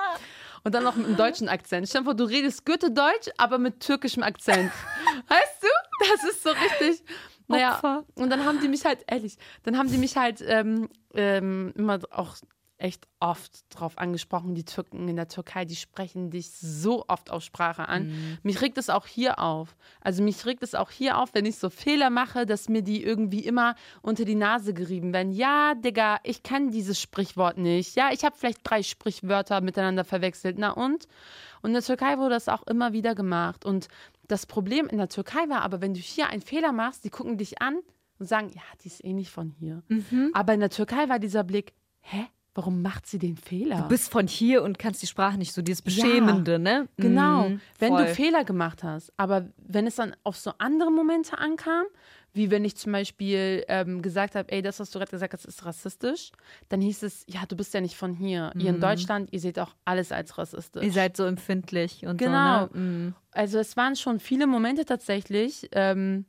Und 0.63 0.75
dann 0.75 0.83
noch 0.83 0.95
mit 0.95 1.07
einem 1.07 1.17
deutschen 1.17 1.49
Akzent. 1.49 1.87
Stell 1.87 2.01
dir 2.01 2.05
vor, 2.05 2.13
du 2.13 2.25
redest 2.25 2.65
Goethe-Deutsch, 2.65 3.29
aber 3.37 3.57
mit 3.57 3.79
türkischem 3.79 4.23
Akzent. 4.23 4.71
Weißt 5.27 5.63
du? 5.63 5.67
Das 6.11 6.23
ist 6.23 6.43
so 6.43 6.49
richtig. 6.49 7.03
Naja, 7.47 7.75
Opfer. 7.75 8.05
und 8.15 8.29
dann 8.29 8.45
haben 8.45 8.61
die 8.61 8.67
mich 8.67 8.85
halt, 8.85 9.03
ehrlich, 9.07 9.37
dann 9.63 9.77
haben 9.77 9.91
die 9.91 9.97
mich 9.97 10.15
halt 10.15 10.41
ähm, 10.45 10.87
ähm, 11.13 11.73
immer 11.75 11.99
auch 12.11 12.37
echt 12.81 13.07
oft 13.19 13.63
drauf 13.69 13.97
angesprochen, 13.97 14.55
die 14.55 14.65
Türken 14.65 15.07
in 15.07 15.15
der 15.15 15.27
Türkei, 15.27 15.65
die 15.65 15.75
sprechen 15.75 16.31
dich 16.31 16.51
so 16.51 17.05
oft 17.07 17.29
auf 17.31 17.43
Sprache 17.43 17.87
an. 17.87 18.07
Mich 18.43 18.61
regt 18.61 18.77
es 18.77 18.89
auch 18.89 19.05
hier 19.05 19.39
auf. 19.39 19.75
Also 20.01 20.23
mich 20.23 20.45
regt 20.45 20.63
es 20.63 20.75
auch 20.75 20.89
hier 20.89 21.17
auf, 21.17 21.33
wenn 21.33 21.45
ich 21.45 21.57
so 21.57 21.69
Fehler 21.69 22.09
mache, 22.09 22.45
dass 22.45 22.69
mir 22.69 22.81
die 22.81 23.03
irgendwie 23.03 23.45
immer 23.45 23.75
unter 24.01 24.25
die 24.25 24.35
Nase 24.35 24.73
gerieben 24.73 25.13
werden. 25.13 25.31
Ja, 25.31 25.75
Digga, 25.75 26.19
ich 26.23 26.43
kann 26.43 26.71
dieses 26.71 26.99
Sprichwort 26.99 27.57
nicht. 27.57 27.95
Ja, 27.95 28.09
ich 28.11 28.25
habe 28.25 28.35
vielleicht 28.37 28.59
drei 28.63 28.83
Sprichwörter 28.83 29.61
miteinander 29.61 30.03
verwechselt. 30.03 30.57
Na 30.57 30.71
und? 30.71 31.07
Und 31.61 31.69
in 31.69 31.73
der 31.73 31.83
Türkei 31.83 32.17
wurde 32.17 32.35
das 32.35 32.49
auch 32.49 32.63
immer 32.63 32.93
wieder 32.93 33.13
gemacht. 33.13 33.65
Und 33.65 33.87
das 34.27 34.45
Problem 34.45 34.87
in 34.87 34.97
der 34.97 35.09
Türkei 35.09 35.47
war 35.49 35.61
aber, 35.61 35.81
wenn 35.81 35.93
du 35.93 35.99
hier 35.99 36.27
einen 36.27 36.41
Fehler 36.41 36.71
machst, 36.71 37.03
die 37.03 37.09
gucken 37.09 37.37
dich 37.37 37.61
an 37.61 37.79
und 38.17 38.27
sagen, 38.27 38.49
ja, 38.53 38.61
die 38.83 38.87
ist 38.87 39.03
eh 39.03 39.13
nicht 39.13 39.29
von 39.29 39.49
hier. 39.49 39.83
Aber 40.33 40.53
in 40.53 40.59
der 40.59 40.69
Türkei 40.69 41.09
war 41.09 41.19
dieser 41.19 41.43
Blick, 41.43 41.73
hä? 42.01 42.25
Warum 42.53 42.81
macht 42.81 43.07
sie 43.07 43.17
den 43.17 43.37
Fehler? 43.37 43.77
Du 43.83 43.87
bist 43.87 44.11
von 44.11 44.27
hier 44.27 44.61
und 44.63 44.77
kannst 44.77 45.01
die 45.01 45.07
Sprache 45.07 45.37
nicht 45.37 45.53
so, 45.53 45.61
dieses 45.61 45.81
Beschämende, 45.81 46.59
ne? 46.59 46.89
Genau, 46.97 47.49
Mhm, 47.49 47.61
wenn 47.79 47.95
du 47.95 48.07
Fehler 48.13 48.43
gemacht 48.43 48.83
hast. 48.83 49.13
Aber 49.15 49.47
wenn 49.57 49.87
es 49.87 49.95
dann 49.95 50.15
auf 50.23 50.35
so 50.37 50.51
andere 50.57 50.91
Momente 50.91 51.37
ankam, 51.37 51.85
wie 52.33 52.49
wenn 52.51 52.63
ich 52.65 52.75
zum 52.77 52.91
Beispiel 52.93 53.63
ähm, 53.67 54.01
gesagt 54.01 54.35
habe, 54.35 54.51
ey, 54.51 54.61
das, 54.61 54.79
was 54.79 54.89
du 54.91 54.99
gerade 54.99 55.11
gesagt 55.11 55.33
hast, 55.33 55.45
ist 55.45 55.65
rassistisch, 55.65 56.31
dann 56.69 56.79
hieß 56.81 57.03
es, 57.03 57.23
ja, 57.27 57.41
du 57.47 57.55
bist 57.57 57.73
ja 57.73 57.81
nicht 57.81 57.95
von 57.95 58.13
hier. 58.13 58.51
Ihr 58.57 58.69
in 58.69 58.79
Deutschland, 58.81 59.29
ihr 59.33 59.39
seht 59.41 59.59
auch 59.59 59.73
alles 59.85 60.11
als 60.13 60.37
rassistisch. 60.37 60.81
Mhm. 60.81 60.87
Ihr 60.87 60.93
seid 60.93 61.17
so 61.17 61.23
empfindlich 61.25 62.05
und 62.05 62.17
Genau. 62.17 62.67
so. 62.71 62.77
Ne? 62.77 62.83
Mhm. 62.85 63.15
Also 63.31 63.59
es 63.59 63.75
waren 63.77 63.95
schon 63.95 64.19
viele 64.19 64.47
Momente 64.47 64.85
tatsächlich, 64.85 65.69
ähm, 65.73 66.25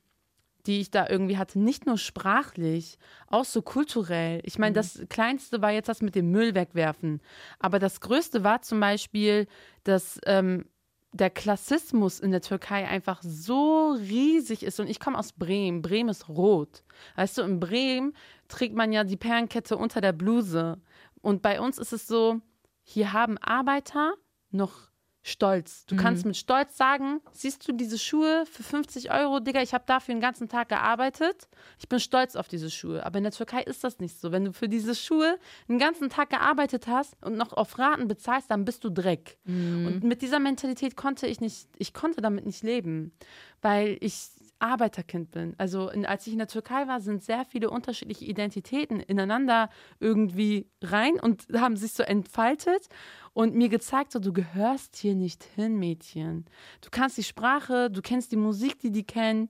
die 0.66 0.80
ich 0.80 0.90
da 0.90 1.08
irgendwie 1.08 1.38
hatte, 1.38 1.58
nicht 1.58 1.86
nur 1.86 1.98
sprachlich, 1.98 2.98
auch 3.26 3.44
so 3.44 3.62
kulturell. 3.62 4.40
Ich 4.44 4.58
meine, 4.58 4.74
das 4.74 5.02
Kleinste 5.08 5.60
war 5.60 5.72
jetzt 5.72 5.88
das 5.88 6.02
mit 6.02 6.14
dem 6.14 6.30
Müll 6.30 6.54
wegwerfen. 6.54 7.20
Aber 7.58 7.78
das 7.78 8.00
Größte 8.00 8.44
war 8.44 8.62
zum 8.62 8.80
Beispiel, 8.80 9.46
dass 9.84 10.20
ähm, 10.24 10.66
der 11.12 11.30
Klassismus 11.30 12.20
in 12.20 12.30
der 12.30 12.40
Türkei 12.40 12.86
einfach 12.88 13.20
so 13.22 13.92
riesig 13.92 14.62
ist. 14.62 14.80
Und 14.80 14.88
ich 14.88 15.00
komme 15.00 15.18
aus 15.18 15.32
Bremen. 15.32 15.82
Bremen 15.82 16.08
ist 16.08 16.28
rot. 16.28 16.82
Weißt 17.16 17.38
du, 17.38 17.42
in 17.42 17.60
Bremen 17.60 18.14
trägt 18.48 18.74
man 18.74 18.92
ja 18.92 19.04
die 19.04 19.16
Perlenkette 19.16 19.76
unter 19.76 20.00
der 20.00 20.12
Bluse. 20.12 20.80
Und 21.20 21.42
bei 21.42 21.60
uns 21.60 21.78
ist 21.78 21.92
es 21.92 22.06
so, 22.06 22.40
hier 22.82 23.12
haben 23.12 23.36
Arbeiter 23.38 24.14
noch 24.50 24.91
Stolz. 25.24 25.86
Du 25.86 25.94
kannst 25.94 26.26
mit 26.26 26.36
Stolz 26.36 26.76
sagen, 26.76 27.20
siehst 27.30 27.66
du 27.68 27.72
diese 27.72 27.96
Schuhe 27.96 28.44
für 28.44 28.64
50 28.64 29.12
Euro, 29.12 29.38
Digga, 29.38 29.62
ich 29.62 29.72
habe 29.72 29.84
dafür 29.86 30.14
den 30.14 30.20
ganzen 30.20 30.48
Tag 30.48 30.68
gearbeitet. 30.68 31.48
Ich 31.78 31.88
bin 31.88 32.00
stolz 32.00 32.34
auf 32.34 32.48
diese 32.48 32.70
Schuhe. 32.70 33.06
Aber 33.06 33.18
in 33.18 33.24
der 33.24 33.32
Türkei 33.32 33.62
ist 33.62 33.84
das 33.84 34.00
nicht 34.00 34.18
so. 34.18 34.32
Wenn 34.32 34.46
du 34.46 34.52
für 34.52 34.68
diese 34.68 34.96
Schuhe 34.96 35.38
den 35.68 35.78
ganzen 35.78 36.10
Tag 36.10 36.30
gearbeitet 36.30 36.88
hast 36.88 37.14
und 37.20 37.36
noch 37.36 37.52
auf 37.52 37.78
Raten 37.78 38.08
bezahlst, 38.08 38.50
dann 38.50 38.64
bist 38.64 38.82
du 38.82 38.90
Dreck. 38.90 39.38
Und 39.46 40.02
mit 40.02 40.22
dieser 40.22 40.40
Mentalität 40.40 40.96
konnte 40.96 41.28
ich 41.28 41.40
nicht, 41.40 41.68
ich 41.78 41.94
konnte 41.94 42.20
damit 42.20 42.44
nicht 42.44 42.64
leben, 42.64 43.12
weil 43.60 43.98
ich 44.00 44.14
Arbeiterkind 44.62 45.32
bin. 45.32 45.54
Also 45.58 45.90
in, 45.90 46.06
als 46.06 46.26
ich 46.26 46.32
in 46.32 46.38
der 46.38 46.48
Türkei 46.48 46.86
war, 46.86 47.00
sind 47.00 47.22
sehr 47.22 47.44
viele 47.44 47.68
unterschiedliche 47.68 48.24
Identitäten 48.24 49.00
ineinander 49.00 49.68
irgendwie 49.98 50.70
rein 50.80 51.18
und 51.20 51.46
haben 51.54 51.76
sich 51.76 51.92
so 51.92 52.02
entfaltet 52.04 52.88
und 53.32 53.54
mir 53.54 53.68
gezeigt, 53.68 54.12
so 54.12 54.20
du 54.20 54.32
gehörst 54.32 54.96
hier 54.96 55.14
nicht 55.14 55.42
hin, 55.42 55.78
Mädchen. 55.78 56.46
Du 56.80 56.90
kannst 56.90 57.18
die 57.18 57.24
Sprache, 57.24 57.90
du 57.90 58.02
kennst 58.02 58.30
die 58.30 58.36
Musik, 58.36 58.78
die 58.78 58.92
die 58.92 59.04
kennen, 59.04 59.48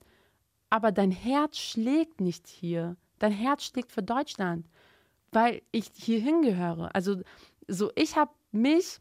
aber 0.69 0.91
dein 0.91 1.11
Herz 1.11 1.57
schlägt 1.57 2.19
nicht 2.19 2.47
hier. 2.47 2.97
Dein 3.19 3.31
Herz 3.31 3.65
schlägt 3.65 3.91
für 3.91 4.03
Deutschland, 4.03 4.67
weil 5.31 5.61
ich 5.71 5.91
hier 5.93 6.19
hingehöre. 6.19 6.93
Also 6.95 7.21
so 7.67 7.91
ich 7.95 8.17
habe 8.17 8.31
mich 8.51 8.99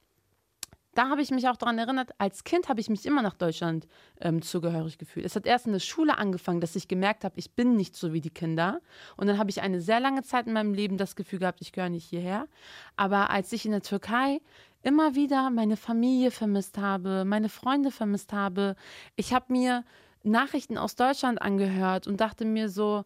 da 0.95 1.09
habe 1.09 1.23
ich 1.23 1.31
mich 1.31 1.49
auch 1.49 1.57
daran 1.57 1.79
erinnert, 1.79 2.11
als 2.19 2.45
Kind 2.45 2.69
habe 2.69 2.81
ich 2.81 2.91
mich 2.91 3.07
immer 3.07 3.23
nach 3.23 3.35
Deutschland 3.35 3.87
ähm, 4.21 4.43
zugehörig 4.43 4.99
gefühlt. 4.99 5.25
Es 5.25 5.37
hat 5.37 5.47
erst 5.47 5.67
in 5.67 5.73
der 5.73 5.81
Schule 5.81 6.19
angefangen, 6.19 6.61
dass 6.61 6.77
ich 6.77 6.87
gemerkt 6.87 7.25
habe, 7.25 7.39
ich 7.39 7.53
bin 7.53 7.77
nicht 7.77 7.95
so 7.95 8.13
wie 8.13 8.21
die 8.21 8.31
Kinder. 8.31 8.81
Und 9.17 9.27
dann 9.27 9.39
habe 9.39 9.51
ich 9.51 9.63
eine 9.63 9.81
sehr 9.81 10.01
lange 10.01 10.23
Zeit 10.23 10.47
in 10.47 10.53
meinem 10.53 10.75
Leben 10.75 10.99
das 10.99 11.17
Gefühl 11.17 11.39
gehabt, 11.39 11.63
ich 11.63 11.73
gehöre 11.73 11.89
nicht 11.89 12.05
hierher. 12.05 12.47
Aber 12.97 13.31
als 13.31 13.53
ich 13.53 13.65
in 13.65 13.73
der 13.73 13.83
Türkei 13.83 14.41
immer 14.83 15.15
wieder 15.15 15.49
meine 15.51 15.77
Familie 15.77 16.31
vermisst 16.31 16.77
habe, 16.77 17.25
meine 17.25 17.49
Freunde 17.49 17.91
vermisst 17.91 18.33
habe, 18.33 18.77
ich 19.17 19.33
habe 19.33 19.47
mir 19.49 19.85
Nachrichten 20.25 20.77
aus 20.77 20.95
Deutschland 20.95 21.41
angehört 21.41 22.07
und 22.07 22.21
dachte 22.21 22.45
mir 22.45 22.69
so, 22.69 23.05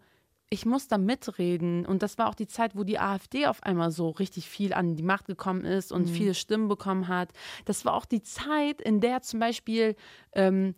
ich 0.48 0.64
muss 0.64 0.88
da 0.88 0.98
mitreden. 0.98 1.84
Und 1.86 2.02
das 2.02 2.18
war 2.18 2.28
auch 2.28 2.34
die 2.34 2.46
Zeit, 2.46 2.76
wo 2.76 2.84
die 2.84 2.98
AfD 2.98 3.46
auf 3.46 3.62
einmal 3.62 3.90
so 3.90 4.10
richtig 4.10 4.48
viel 4.48 4.72
an 4.72 4.94
die 4.96 5.02
Macht 5.02 5.26
gekommen 5.26 5.64
ist 5.64 5.92
und 5.92 6.08
viele 6.08 6.34
Stimmen 6.34 6.68
bekommen 6.68 7.08
hat. 7.08 7.30
Das 7.64 7.84
war 7.84 7.94
auch 7.94 8.04
die 8.04 8.22
Zeit, 8.22 8.80
in 8.80 9.00
der 9.00 9.22
zum 9.22 9.40
Beispiel, 9.40 9.96
ähm, 10.32 10.74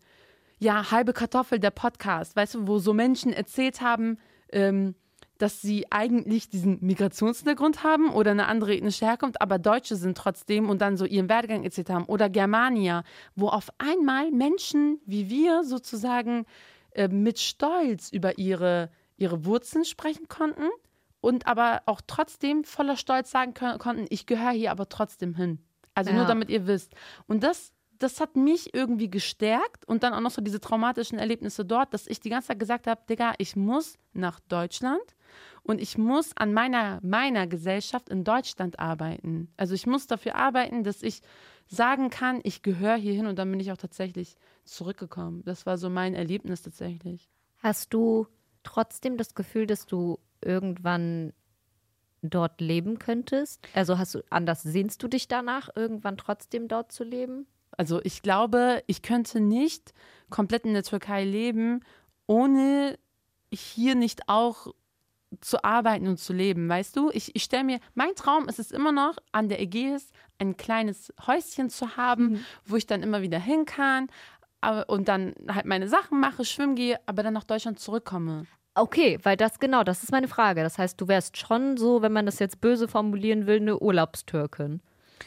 ja, 0.59 0.91
halbe 0.91 1.12
Kartoffel, 1.12 1.61
der 1.61 1.71
Podcast, 1.71 2.35
weißt 2.35 2.55
du, 2.55 2.66
wo 2.66 2.79
so 2.79 2.93
Menschen 2.95 3.33
erzählt 3.33 3.81
haben, 3.81 4.19
ähm, 4.51 4.95
dass 5.39 5.62
sie 5.62 5.87
eigentlich 5.91 6.49
diesen 6.49 6.79
Migrationshintergrund 6.81 7.85
haben 7.85 8.11
oder 8.11 8.33
eine 8.33 8.47
andere 8.47 8.75
ethnische 8.75 9.07
Herkunft, 9.07 9.41
aber 9.41 9.59
Deutsche 9.59 9.95
sind 9.95 10.19
trotzdem 10.19 10.69
und 10.69 10.83
dann 10.83 10.97
so 10.97 11.05
ihren 11.05 11.29
Werdegang 11.29 11.62
erzählt 11.62 11.91
haben. 11.91 12.07
Oder 12.07 12.29
Germania, 12.29 13.05
wo 13.37 13.49
auf 13.49 13.69
einmal 13.79 14.31
Menschen 14.33 15.01
wie 15.07 15.31
wir 15.31 15.62
sozusagen 15.62 16.45
äh, 16.91 17.09
mit 17.09 17.39
Stolz 17.39 18.11
über 18.11 18.39
ihre, 18.39 18.91
ihre 19.19 19.45
Wurzeln 19.45 19.85
sprechen 19.85 20.29
konnten 20.29 20.69
und 21.21 21.47
aber 21.47 21.83
auch 21.87 22.01
trotzdem 22.07 22.64
voller 22.64 22.97
Stolz 22.97 23.31
sagen 23.31 23.53
können, 23.55 23.79
konnten, 23.79 24.07
ich 24.09 24.27
gehöre 24.27 24.53
hier 24.53 24.71
aber 24.71 24.89
trotzdem 24.89 25.35
hin. 25.35 25.59
Also 25.95 26.12
nur 26.12 26.23
Ja. 26.23 26.29
damit 26.29 26.49
ihr 26.49 26.66
wisst. 26.66 26.95
Und 27.27 27.43
das, 27.43 27.73
das 27.99 28.21
hat 28.21 28.37
mich 28.37 28.73
irgendwie 28.73 29.11
gestärkt 29.11 29.85
und 29.87 30.05
dann 30.05 30.14
auch 30.14 30.21
noch 30.21 30.31
so 30.31 30.41
diese 30.41 30.61
traumatischen 30.61 31.19
Erlebnisse 31.19 31.64
dort, 31.64 31.93
dass 31.93 32.07
ich 32.07 32.21
die 32.21 32.31
ganze 32.31 32.49
Zeit 32.49 32.61
gesagt 32.61 32.87
habe, 32.87 33.03
Digga, 33.11 33.35
ich 33.39 33.57
muss 33.57 33.99
nach 34.12 34.39
Deutschland 34.39 35.03
und 35.64 35.81
ich 35.81 35.99
muss 35.99 36.37
an 36.37 36.55
meiner, 36.55 37.01
meiner 37.03 37.49
Gesellschaft 37.49 38.09
in 38.09 38.23
Deutschland 38.23 38.79
arbeiten. 38.79 39.53
Also 39.57 39.75
ich 39.75 39.87
muss 39.89 40.07
dafür 40.07 40.37
arbeiten, 40.37 40.85
dass 40.85 41.03
ich 41.03 41.21
sagen 41.66 42.11
kann, 42.11 42.41
ich 42.45 42.62
gehöre 42.62 42.97
hierhin 42.97 43.27
und 43.27 43.37
dann 43.39 43.51
bin 43.51 43.59
ich 43.61 43.73
auch 43.73 43.77
tatsächlich 43.77 44.37
zurückgekommen. 44.64 45.43
Das 45.45 45.66
war 45.66 45.77
so 45.79 45.91
mein 45.91 46.14
Erlebnis 46.14 46.62
tatsächlich. 46.62 47.29
Hast 47.59 47.93
du 47.93 48.29
trotzdem 48.69 49.16
das 49.16 49.35
Gefühl, 49.35 49.66
dass 49.66 49.87
du 49.87 50.19
irgendwann 50.43 51.33
dort 52.21 52.61
leben 52.61 52.99
könntest? 52.99 53.66
Also 53.75 53.99
hast 53.99 54.14
du 54.14 54.23
anders 54.31 54.62
sehnst 54.62 55.03
du 55.03 55.09
dich 55.09 55.27
danach, 55.27 55.71
irgendwann 55.75 56.19
trotzdem 56.19 56.69
dort 56.69 56.93
zu 56.93 57.05
leben? 57.05 57.47
Also 57.77 58.01
ich 58.03 58.23
glaube, 58.23 58.83
ich 58.87 59.03
könnte 59.03 59.41
nicht 59.41 59.95
komplett 60.29 60.64
in 60.64 60.75
der 60.75 60.83
Türkei 60.83 61.25
leben, 61.25 61.81
ohne 62.27 62.99
hier 63.51 63.95
nicht 63.95 64.29
auch 64.29 64.75
zu 65.41 65.62
arbeiten 65.64 66.07
und 66.07 66.19
zu 66.19 66.33
leben, 66.33 66.69
weißt 66.69 66.97
du? 66.97 67.11
Ich, 67.12 67.35
ich 67.37 67.45
stelle 67.45 67.64
mir, 67.64 67.81
mein 67.95 68.14
Traum 68.16 68.49
ist 68.49 68.59
es 68.59 68.71
immer 68.71 68.93
noch, 68.93 69.16
an 69.33 69.49
der 69.49 69.61
Ägäis 69.61 70.11
ein 70.39 70.57
kleines 70.57 71.12
Häuschen 71.27 71.71
zu 71.71 71.97
haben, 71.97 72.45
wo 72.64 72.77
ich 72.77 72.87
dann 72.87 73.03
immer 73.03 73.23
wieder 73.23 73.39
hin 73.39 73.64
kann 73.64 74.09
aber, 74.61 74.89
und 74.89 75.09
dann 75.09 75.35
halt 75.49 75.66
meine 75.66 75.89
Sachen 75.89 76.21
mache, 76.21 76.45
schwimmen 76.45 76.75
gehe, 76.75 76.99
aber 77.07 77.23
dann 77.23 77.35
nach 77.35 77.45
Deutschland 77.45 77.79
zurückkomme. 77.79 78.47
Okay, 78.79 79.18
weil 79.22 79.37
das 79.37 79.59
genau, 79.59 79.85
das 79.85 80.03
ist 80.03 80.12
meine 80.12 80.29
Frage. 80.29 80.62
Das 80.62 80.79
heißt, 80.79 81.01
du 81.01 81.09
wärst 81.09 81.37
schon 81.37 81.76
so, 81.76 82.03
wenn 82.03 82.12
man 82.12 82.26
das 82.26 82.39
jetzt 82.39 82.61
böse 82.61 82.89
formulieren 82.89 83.47
will, 83.47 83.57
eine 83.61 83.79
Urlaubstürkin. 83.79 84.81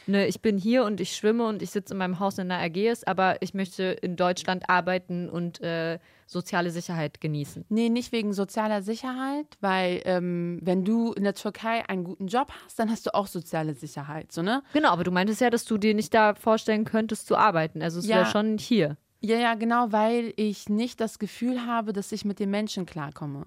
Ne, 0.07 0.25
ich 0.25 0.41
bin 0.41 0.57
hier 0.57 0.83
und 0.85 0.99
ich 0.99 1.15
schwimme 1.15 1.45
und 1.45 1.61
ich 1.61 1.69
sitze 1.69 1.93
in 1.93 1.97
meinem 1.99 2.19
Haus 2.19 2.37
in 2.37 2.49
der 2.49 2.61
Ägäis, 2.63 3.03
aber 3.03 3.41
ich 3.41 3.53
möchte 3.53 3.83
in 3.83 4.15
Deutschland 4.15 4.69
arbeiten 4.69 5.29
und 5.29 5.61
äh, 5.61 5.99
soziale 6.25 6.71
Sicherheit 6.71 7.21
genießen. 7.21 7.65
Nee, 7.69 7.89
nicht 7.89 8.11
wegen 8.11 8.33
sozialer 8.33 8.81
Sicherheit, 8.81 9.45
weil 9.59 10.01
ähm, 10.05 10.59
wenn 10.63 10.85
du 10.85 11.11
in 11.13 11.23
der 11.23 11.35
Türkei 11.35 11.87
einen 11.87 12.03
guten 12.03 12.27
Job 12.27 12.51
hast, 12.63 12.79
dann 12.79 12.89
hast 12.89 13.05
du 13.05 13.13
auch 13.13 13.27
soziale 13.27 13.73
Sicherheit, 13.73 14.31
so 14.31 14.41
ne? 14.41 14.63
Genau, 14.73 14.89
aber 14.89 15.03
du 15.03 15.11
meintest 15.11 15.41
ja, 15.41 15.49
dass 15.49 15.65
du 15.65 15.77
dir 15.77 15.93
nicht 15.93 16.13
da 16.13 16.35
vorstellen 16.35 16.85
könntest 16.85 17.27
zu 17.27 17.35
arbeiten. 17.35 17.81
Also 17.81 17.99
es 17.99 18.07
Ja. 18.07 18.17
wäre 18.17 18.25
schon 18.27 18.57
hier. 18.57 18.97
Ja, 19.23 19.37
ja, 19.37 19.53
genau, 19.53 19.91
weil 19.91 20.33
ich 20.35 20.67
nicht 20.67 20.99
das 20.99 21.19
Gefühl 21.19 21.65
habe, 21.65 21.93
dass 21.93 22.11
ich 22.11 22.25
mit 22.25 22.39
den 22.39 22.49
Menschen 22.49 22.85
klarkomme. 22.87 23.45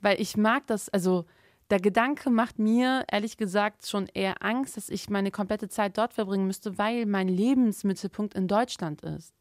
Weil 0.00 0.20
ich 0.20 0.36
mag 0.36 0.66
das, 0.66 0.90
also 0.90 1.24
der 1.70 1.80
Gedanke 1.80 2.30
macht 2.30 2.58
mir 2.58 3.04
ehrlich 3.10 3.36
gesagt 3.38 3.86
schon 3.86 4.06
eher 4.12 4.42
Angst, 4.42 4.76
dass 4.76 4.90
ich 4.90 5.08
meine 5.08 5.30
komplette 5.30 5.68
Zeit 5.68 5.96
dort 5.96 6.12
verbringen 6.12 6.46
müsste, 6.46 6.76
weil 6.78 7.06
mein 7.06 7.28
Lebensmittelpunkt 7.28 8.34
in 8.34 8.46
Deutschland 8.46 9.02
ist. 9.02 9.34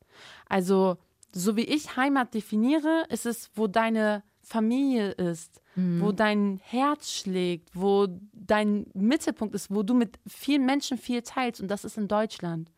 Also, 0.47 0.97
so 1.34 1.55
wie 1.57 1.64
ich 1.64 1.97
Heimat 1.97 2.34
definiere, 2.34 3.05
ist 3.10 3.26
es, 3.26 3.49
wo 3.55 3.68
deine 3.68 4.24
Familie 4.41 5.12
ist, 5.12 5.62
wo 5.76 6.12
dein 6.12 6.60
Herz 6.64 7.12
schlägt, 7.12 7.70
wo 7.74 8.07
dein 8.34 8.88
Mittelpunkt 8.93 9.55
ist, 9.55 9.74
wo 9.74 9.84
du 9.84 9.93
mit 9.93 10.20
vielen 10.28 10.66
Menschen 10.66 10.97
viel 10.97 11.22
teilst 11.22 11.62
und 11.62 11.68
das 11.70 11.84
ist 11.86 11.97
in 11.97 12.07
Deutschland. 12.07 12.72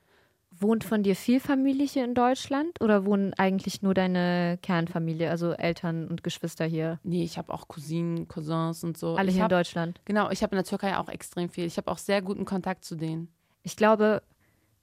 Wohnt 0.62 0.84
von 0.84 1.02
dir 1.02 1.16
viel 1.16 1.40
Familie 1.40 1.88
hier 1.88 2.06
in 2.06 2.14
Deutschland 2.14 2.80
oder 2.82 3.04
wohnen 3.06 3.34
eigentlich 3.34 3.82
nur 3.82 3.96
deine 3.96 4.60
Kernfamilie, 4.62 5.30
also 5.30 5.54
Eltern 5.54 6.08
und 6.08 6.24
Geschwister 6.24 6.66
hier? 6.66 7.00
Nee, 7.04 7.24
ich 7.24 7.40
habe 7.40 7.52
auch 7.52 7.68
Cousinen, 7.68 8.28
Cousins 8.28 8.84
und 8.84 8.96
so. 8.96 9.16
Alle 9.16 9.30
ich 9.30 9.36
hier 9.36 9.40
in 9.40 9.44
hab, 9.46 9.50
Deutschland. 9.50 10.00
Genau, 10.06 10.30
ich 10.30 10.44
habe 10.44 10.56
in 10.56 10.58
der 10.58 10.66
Türkei 10.66 10.98
auch 10.98 11.10
extrem 11.10 11.50
viel. 11.50 11.66
Ich 11.66 11.78
habe 11.78 11.90
auch 11.90 11.98
sehr 11.98 12.22
guten 12.22 12.46
Kontakt 12.46 12.86
zu 12.86 12.96
denen. 12.96 13.30
Ich 13.64 13.76
glaube, 13.76 14.22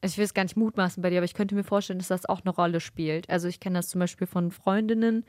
ich 0.01 0.19
will 0.19 0.25
es 0.25 0.35
gar 0.35 0.43
nicht 0.43 0.57
mutmaßen 0.57 1.01
bei 1.01 1.11
dir, 1.11 1.19
aber 1.19 1.25
ich 1.25 1.35
könnte 1.35 1.55
mir 1.55 1.65
vorstellen, 1.65 2.01
dass 2.01 2.09
das 2.09 2.27
auch 2.27 2.41
eine 2.43 2.51
Rolle 2.51 2.81
spielt. 2.81 3.31
Also 3.31 3.47
ich 3.47 3.61
kenne 3.61 3.79
das 3.79 3.89
zum 3.89 4.01
Beispiel 4.01 4.27
von 4.27 4.51
Freundinnen 4.51 5.25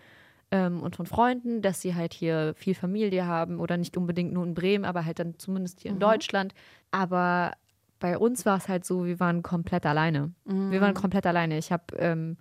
ähm, 0.50 0.82
und 0.82 0.96
von 0.96 1.06
Freunden, 1.06 1.62
dass 1.62 1.82
sie 1.82 1.94
halt 1.94 2.14
hier 2.14 2.54
viel 2.56 2.74
Familie 2.74 3.28
haben 3.28 3.60
oder 3.60 3.78
nicht 3.78 3.98
unbedingt 3.98 4.34
nur 4.34 4.46
in 4.46 4.56
Bremen, 4.56 4.86
aber 4.86 5.06
halt 5.06 5.20
dann 5.20 5.38
zumindest 5.38 5.82
hier 5.82 5.92
in 5.92 6.00
Deutschland. 6.00 6.56
Aber 6.90 7.54
bei 8.00 8.18
uns 8.18 8.46
war 8.46 8.58
es 8.58 8.68
halt 8.68 8.86
so, 8.86 9.06
wir 9.06 9.20
waren 9.20 9.44
komplett 9.44 9.86
alleine. 9.86 10.32
Wir 10.72 10.82
waren 10.82 10.94
komplett 10.94 11.26
alleine. 11.26 11.58
Ich 11.58 11.72
habe 11.72 11.96
ähm, 11.98 12.38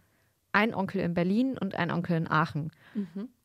einen 0.53 0.75
Onkel 0.75 1.01
in 1.01 1.15
Berlin 1.15 1.59
und 1.59 1.75
einen 1.75 1.91
Onkel 1.91 2.17
in 2.17 2.31
Aachen. 2.31 2.71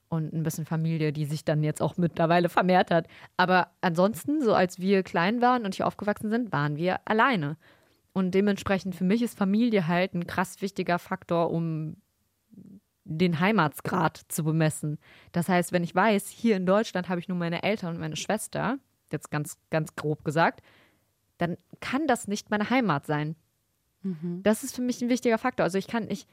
Und 0.10 0.32
ein 0.32 0.44
bisschen 0.44 0.66
Familie, 0.66 1.12
die 1.12 1.26
sich 1.26 1.44
dann 1.44 1.64
jetzt 1.64 1.82
auch 1.82 1.98
mittlerweile 1.98 2.48
vermehrt 2.48 2.92
hat. 2.92 3.08
Aber 3.36 3.72
ansonsten, 3.82 4.42
so 4.42 4.54
als 4.54 4.80
wir 4.80 5.02
klein 5.02 5.42
waren 5.42 5.66
und 5.66 5.74
hier 5.74 5.88
aufgewachsen 5.88 6.30
sind, 6.30 6.52
waren 6.52 6.76
wir 6.78 7.00
alleine. 7.06 7.58
Und 8.14 8.36
dementsprechend 8.36 8.96
für 8.96 9.06
mich 9.06 9.24
ist 9.24 9.36
Familie 9.36 9.88
halt 9.88 10.14
ein 10.14 10.28
krass 10.28 10.62
wichtiger 10.62 11.00
Faktor, 11.00 11.50
um 11.50 11.98
den 13.06 13.40
Heimatsgrad 13.40 14.22
zu 14.28 14.44
bemessen. 14.44 15.00
Das 15.32 15.50
heißt, 15.50 15.72
wenn 15.72 15.84
ich 15.84 15.96
weiß, 15.96 16.30
hier 16.30 16.56
in 16.56 16.66
Deutschland 16.66 17.10
habe 17.10 17.20
ich 17.20 17.28
nur 17.28 17.38
meine 17.38 17.64
Eltern 17.64 17.96
und 17.96 18.00
meine 18.00 18.16
Schwester, 18.16 18.78
jetzt 19.12 19.32
ganz, 19.32 19.58
ganz 19.72 19.96
grob 19.96 20.24
gesagt, 20.24 20.62
dann 21.38 21.58
kann 21.80 22.08
das 22.08 22.28
nicht 22.28 22.50
meine 22.50 22.70
Heimat 22.70 23.06
sein. 23.06 23.36
Das 24.44 24.64
ist 24.64 24.76
für 24.76 24.82
mich 24.82 25.02
ein 25.02 25.10
wichtiger 25.10 25.38
Faktor. 25.38 25.64
Also 25.64 25.78
ich 25.78 25.88
kann 25.88 26.06
nicht, 26.06 26.28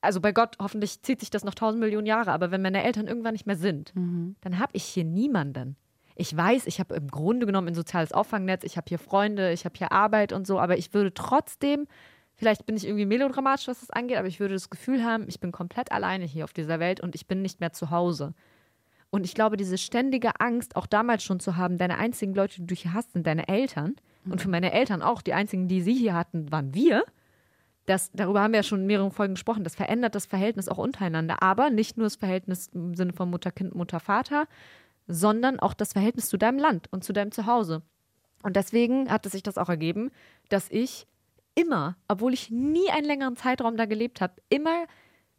also 0.00 0.20
bei 0.20 0.32
Gott, 0.32 0.56
hoffentlich 0.60 1.02
zieht 1.02 1.20
sich 1.20 1.30
das 1.30 1.42
noch 1.44 1.54
tausend 1.54 1.80
Millionen 1.80 2.06
Jahre, 2.06 2.30
aber 2.32 2.50
wenn 2.52 2.62
meine 2.62 2.84
Eltern 2.84 3.08
irgendwann 3.08 3.32
nicht 3.32 3.46
mehr 3.46 3.56
sind, 3.56 3.92
dann 4.40 4.58
habe 4.58 4.70
ich 4.74 4.84
hier 4.84 5.04
niemanden. 5.04 5.76
Ich 6.14 6.34
weiß, 6.34 6.66
ich 6.66 6.78
habe 6.80 6.94
im 6.94 7.08
Grunde 7.08 7.44
genommen 7.44 7.68
ein 7.68 7.74
soziales 7.74 8.12
Auffangnetz, 8.12 8.64
ich 8.64 8.76
habe 8.76 8.86
hier 8.88 8.98
Freunde, 8.98 9.52
ich 9.52 9.64
habe 9.64 9.74
hier 9.76 9.92
Arbeit 9.92 10.32
und 10.32 10.46
so, 10.46 10.58
aber 10.60 10.78
ich 10.78 10.94
würde 10.94 11.12
trotzdem, 11.12 11.86
vielleicht 12.36 12.66
bin 12.66 12.76
ich 12.76 12.86
irgendwie 12.86 13.04
melodramatisch, 13.04 13.68
was 13.68 13.80
das 13.80 13.90
angeht, 13.90 14.16
aber 14.16 14.28
ich 14.28 14.40
würde 14.40 14.54
das 14.54 14.70
Gefühl 14.70 15.04
haben, 15.04 15.24
ich 15.28 15.40
bin 15.40 15.52
komplett 15.52 15.92
alleine 15.92 16.24
hier 16.24 16.44
auf 16.44 16.52
dieser 16.52 16.78
Welt 16.78 17.00
und 17.00 17.14
ich 17.14 17.26
bin 17.26 17.42
nicht 17.42 17.60
mehr 17.60 17.72
zu 17.72 17.90
Hause. 17.90 18.32
Und 19.10 19.24
ich 19.24 19.34
glaube, 19.34 19.56
diese 19.56 19.78
ständige 19.78 20.40
Angst, 20.40 20.76
auch 20.76 20.86
damals 20.86 21.22
schon 21.22 21.40
zu 21.40 21.56
haben, 21.56 21.78
deine 21.78 21.98
einzigen 21.98 22.34
Leute, 22.34 22.60
die 22.60 22.66
du 22.66 22.74
hier 22.74 22.92
hast, 22.92 23.12
sind 23.12 23.26
deine 23.26 23.48
Eltern. 23.48 23.96
Und 24.28 24.40
für 24.40 24.48
meine 24.48 24.72
Eltern 24.72 25.02
auch, 25.02 25.22
die 25.22 25.34
einzigen, 25.34 25.68
die 25.68 25.80
sie 25.80 25.94
hier 25.94 26.14
hatten, 26.14 26.50
waren 26.50 26.74
wir. 26.74 27.04
Das, 27.86 28.10
darüber 28.12 28.42
haben 28.42 28.52
wir 28.52 28.58
ja 28.58 28.64
schon 28.64 28.80
in 28.80 28.86
mehreren 28.86 29.12
Folgen 29.12 29.34
gesprochen. 29.34 29.62
Das 29.62 29.76
verändert 29.76 30.16
das 30.16 30.26
Verhältnis 30.26 30.68
auch 30.68 30.78
untereinander. 30.78 31.42
Aber 31.42 31.70
nicht 31.70 31.96
nur 31.96 32.06
das 32.06 32.16
Verhältnis 32.16 32.68
im 32.74 32.94
Sinne 32.94 33.12
von 33.12 33.30
Mutter-Kind, 33.30 33.74
Mutter-Vater, 33.74 34.48
sondern 35.06 35.60
auch 35.60 35.74
das 35.74 35.92
Verhältnis 35.92 36.28
zu 36.28 36.36
deinem 36.36 36.58
Land 36.58 36.88
und 36.92 37.04
zu 37.04 37.12
deinem 37.12 37.30
Zuhause. 37.30 37.82
Und 38.42 38.56
deswegen 38.56 39.10
hat 39.10 39.24
es 39.24 39.32
sich 39.32 39.44
das 39.44 39.58
auch 39.58 39.68
ergeben, 39.68 40.10
dass 40.48 40.68
ich 40.70 41.06
immer, 41.54 41.96
obwohl 42.08 42.34
ich 42.34 42.50
nie 42.50 42.90
einen 42.90 43.06
längeren 43.06 43.36
Zeitraum 43.36 43.76
da 43.76 43.86
gelebt 43.86 44.20
habe, 44.20 44.34
immer 44.48 44.86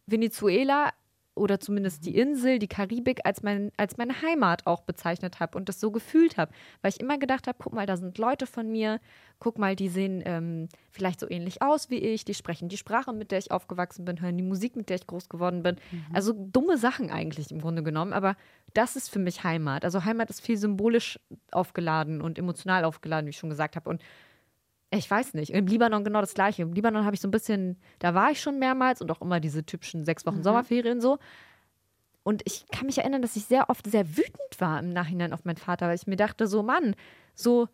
Venezuela 0.05 0.91
oder 1.37 1.59
zumindest 1.59 2.05
die 2.05 2.17
Insel, 2.17 2.59
die 2.59 2.67
Karibik 2.67 3.21
als, 3.23 3.43
mein, 3.43 3.71
als 3.77 3.97
meine 3.97 4.21
Heimat 4.21 4.65
auch 4.65 4.81
bezeichnet 4.81 5.39
habe 5.39 5.57
und 5.57 5.69
das 5.69 5.79
so 5.79 5.91
gefühlt 5.91 6.37
habe, 6.37 6.51
weil 6.81 6.91
ich 6.91 6.99
immer 6.99 7.17
gedacht 7.17 7.47
habe, 7.47 7.57
guck 7.61 7.73
mal, 7.73 7.85
da 7.85 7.97
sind 7.97 8.17
Leute 8.17 8.47
von 8.47 8.71
mir, 8.71 8.99
guck 9.39 9.57
mal, 9.57 9.75
die 9.75 9.89
sehen 9.89 10.23
ähm, 10.25 10.67
vielleicht 10.91 11.19
so 11.19 11.29
ähnlich 11.29 11.61
aus 11.61 11.89
wie 11.89 11.97
ich, 11.97 12.25
die 12.25 12.33
sprechen 12.33 12.69
die 12.69 12.77
Sprache, 12.77 13.13
mit 13.13 13.31
der 13.31 13.39
ich 13.39 13.51
aufgewachsen 13.51 14.05
bin, 14.05 14.21
hören 14.21 14.37
die 14.37 14.43
Musik, 14.43 14.75
mit 14.75 14.89
der 14.89 14.97
ich 14.97 15.07
groß 15.07 15.29
geworden 15.29 15.63
bin. 15.63 15.77
Also 16.13 16.33
dumme 16.33 16.77
Sachen 16.77 17.09
eigentlich 17.11 17.51
im 17.51 17.61
Grunde 17.61 17.83
genommen, 17.83 18.13
aber 18.13 18.35
das 18.73 18.95
ist 18.95 19.09
für 19.09 19.19
mich 19.19 19.43
Heimat. 19.43 19.85
Also 19.85 20.05
Heimat 20.05 20.29
ist 20.29 20.41
viel 20.41 20.57
symbolisch 20.57 21.19
aufgeladen 21.51 22.21
und 22.21 22.37
emotional 22.37 22.83
aufgeladen, 22.83 23.27
wie 23.27 23.31
ich 23.31 23.37
schon 23.37 23.49
gesagt 23.49 23.75
habe. 23.75 23.89
Und 23.89 24.01
ich 24.89 25.09
weiß 25.09 25.33
nicht. 25.33 25.51
Im 25.51 25.67
Libanon 25.67 26.03
genau 26.03 26.21
das 26.21 26.33
Gleiche. 26.33 26.61
Im 26.61 26.73
Libanon 26.73 27.05
habe 27.05 27.15
ich 27.15 27.21
so 27.21 27.27
ein 27.27 27.31
bisschen, 27.31 27.77
da 27.99 28.13
war 28.13 28.31
ich 28.31 28.41
schon 28.41 28.59
mehrmals 28.59 29.01
und 29.01 29.11
auch 29.11 29.21
immer 29.21 29.39
diese 29.39 29.65
typischen 29.65 30.05
sechs 30.05 30.25
Wochen 30.25 30.43
Sommerferien 30.43 31.01
so. 31.01 31.17
Und 32.23 32.41
ich 32.45 32.65
kann 32.67 32.87
mich 32.87 32.97
erinnern, 32.97 33.21
dass 33.21 33.35
ich 33.35 33.45
sehr 33.45 33.69
oft 33.69 33.89
sehr 33.89 34.17
wütend 34.17 34.59
war 34.59 34.79
im 34.79 34.91
Nachhinein 34.91 35.33
auf 35.33 35.45
meinen 35.45 35.57
Vater, 35.57 35.87
weil 35.87 35.95
ich 35.95 36.07
mir 36.07 36.17
dachte, 36.17 36.47
so 36.47 36.63
Mann, 36.63 36.95
so, 37.35 37.67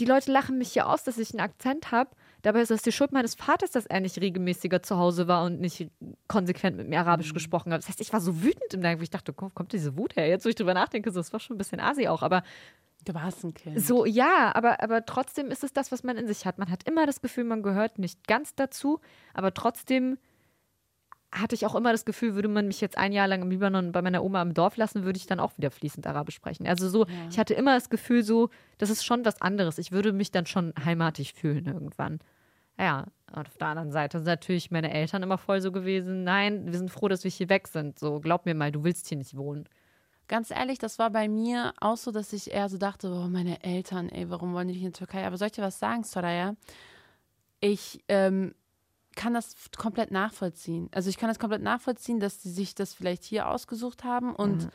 die 0.00 0.04
Leute 0.04 0.32
lachen 0.32 0.58
mich 0.58 0.72
hier 0.72 0.88
aus, 0.88 1.04
dass 1.04 1.18
ich 1.18 1.32
einen 1.32 1.40
Akzent 1.40 1.92
habe. 1.92 2.10
Dabei 2.42 2.62
ist 2.62 2.70
das 2.70 2.82
die 2.82 2.92
Schuld 2.92 3.12
meines 3.12 3.34
Vaters, 3.34 3.70
dass 3.70 3.86
er 3.86 4.00
nicht 4.00 4.20
regelmäßiger 4.20 4.82
zu 4.82 4.96
Hause 4.96 5.28
war 5.28 5.44
und 5.44 5.60
nicht 5.60 5.90
konsequent 6.28 6.76
mit 6.76 6.88
mir 6.88 7.00
Arabisch 7.00 7.32
gesprochen 7.34 7.72
hat. 7.72 7.82
Das 7.82 7.88
heißt, 7.88 8.00
ich 8.00 8.12
war 8.12 8.20
so 8.20 8.42
wütend 8.42 8.74
im 8.74 8.80
Nachhinein, 8.80 8.98
wo 8.98 9.02
ich 9.02 9.10
dachte, 9.10 9.34
wo 9.36 9.48
kommt 9.50 9.72
diese 9.72 9.96
Wut 9.96 10.16
her? 10.16 10.28
Jetzt, 10.28 10.44
wo 10.44 10.48
ich 10.48 10.54
drüber 10.54 10.74
nachdenke, 10.74 11.10
so, 11.10 11.20
das 11.20 11.32
war 11.32 11.40
schon 11.40 11.56
ein 11.56 11.58
bisschen 11.58 11.80
asi 11.80 12.08
auch, 12.08 12.22
aber 12.22 12.42
Du 13.04 13.14
warst 13.14 13.44
ein 13.44 13.54
Kind. 13.54 13.80
so, 13.80 14.04
ja, 14.04 14.54
aber, 14.54 14.82
aber 14.82 15.06
trotzdem 15.06 15.50
ist 15.50 15.64
es 15.64 15.72
das, 15.72 15.90
was 15.90 16.02
man 16.02 16.18
in 16.18 16.26
sich 16.26 16.44
hat. 16.44 16.58
Man 16.58 16.70
hat 16.70 16.86
immer 16.86 17.06
das 17.06 17.22
Gefühl, 17.22 17.44
man 17.44 17.62
gehört 17.62 17.98
nicht 17.98 18.26
ganz 18.28 18.54
dazu, 18.54 19.00
aber 19.32 19.54
trotzdem 19.54 20.18
hatte 21.32 21.54
ich 21.54 21.64
auch 21.64 21.74
immer 21.74 21.92
das 21.92 22.04
Gefühl, 22.04 22.34
würde 22.34 22.48
man 22.48 22.66
mich 22.66 22.80
jetzt 22.80 22.98
ein 22.98 23.12
Jahr 23.12 23.28
lang 23.28 23.42
im 23.42 23.50
Libanon 23.50 23.92
bei 23.92 24.02
meiner 24.02 24.24
Oma 24.24 24.42
im 24.42 24.54
Dorf 24.54 24.76
lassen, 24.76 25.04
würde 25.04 25.16
ich 25.16 25.26
dann 25.26 25.40
auch 25.40 25.56
wieder 25.56 25.70
fließend 25.70 26.06
Arabisch 26.06 26.34
sprechen. 26.34 26.66
Also 26.66 26.88
so, 26.88 27.06
ich 27.30 27.38
hatte 27.38 27.54
immer 27.54 27.74
das 27.74 27.88
Gefühl, 27.88 28.22
so, 28.22 28.50
das 28.78 28.90
ist 28.90 29.04
schon 29.04 29.24
was 29.24 29.40
anderes. 29.40 29.78
Ich 29.78 29.92
würde 29.92 30.12
mich 30.12 30.32
dann 30.32 30.46
schon 30.46 30.74
heimatig 30.84 31.34
fühlen 31.34 31.66
irgendwann. 31.66 32.18
Ja, 32.78 33.06
und 33.32 33.46
auf 33.46 33.58
der 33.58 33.68
anderen 33.68 33.92
Seite 33.92 34.18
sind 34.18 34.26
natürlich 34.26 34.70
meine 34.70 34.92
Eltern 34.92 35.22
immer 35.22 35.38
voll 35.38 35.60
so 35.60 35.70
gewesen, 35.70 36.24
nein, 36.24 36.66
wir 36.66 36.78
sind 36.78 36.90
froh, 36.90 37.08
dass 37.08 37.24
wir 37.24 37.30
hier 37.30 37.48
weg 37.48 37.68
sind. 37.68 37.98
So, 37.98 38.20
glaub 38.20 38.46
mir 38.46 38.54
mal, 38.54 38.72
du 38.72 38.82
willst 38.82 39.06
hier 39.06 39.18
nicht 39.18 39.36
wohnen. 39.36 39.68
Ganz 40.28 40.50
ehrlich, 40.50 40.78
das 40.78 40.98
war 40.98 41.10
bei 41.10 41.28
mir 41.28 41.74
auch 41.80 41.96
so, 41.96 42.10
dass 42.10 42.32
ich 42.32 42.52
eher 42.52 42.68
so 42.68 42.78
dachte, 42.78 43.10
oh, 43.10 43.28
meine 43.28 43.62
Eltern, 43.62 44.08
ey, 44.08 44.30
warum 44.30 44.54
wollen 44.54 44.68
die 44.68 44.74
nicht 44.74 44.84
in 44.84 44.92
die 44.92 44.98
Türkei? 44.98 45.26
Aber 45.26 45.36
soll 45.36 45.46
ich 45.46 45.52
dir 45.52 45.62
was 45.62 45.78
sagen, 45.78 46.04
Soraya? 46.04 46.56
Ich 47.60 48.02
ähm, 48.08 48.54
kann 49.16 49.34
das 49.34 49.54
komplett 49.76 50.10
nachvollziehen. 50.10 50.88
Also 50.92 51.10
ich 51.10 51.18
kann 51.18 51.28
das 51.28 51.38
komplett 51.38 51.62
nachvollziehen, 51.62 52.20
dass 52.20 52.42
sie 52.42 52.50
sich 52.50 52.74
das 52.74 52.94
vielleicht 52.94 53.24
hier 53.24 53.48
ausgesucht 53.48 54.04
haben. 54.04 54.34
Und 54.34 54.68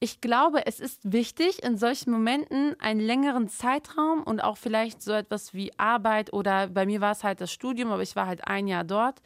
ich 0.00 0.20
glaube, 0.20 0.66
es 0.66 0.80
ist 0.80 1.12
wichtig, 1.12 1.62
in 1.62 1.76
solchen 1.78 2.10
Momenten 2.10 2.78
einen 2.80 3.00
längeren 3.00 3.48
Zeitraum 3.48 4.22
und 4.22 4.40
auch 4.42 4.56
vielleicht 4.56 5.02
so 5.02 5.12
etwas 5.12 5.54
wie 5.54 5.72
Arbeit 5.78 6.32
oder 6.32 6.68
bei 6.68 6.84
mir 6.86 7.00
war 7.00 7.12
es 7.12 7.24
halt 7.24 7.40
das 7.40 7.52
Studium, 7.52 7.90
aber 7.90 8.02
ich 8.02 8.16
war 8.16 8.26
halt 8.26 8.46
ein 8.46 8.66
Jahr 8.66 8.84
dort, 8.84 9.22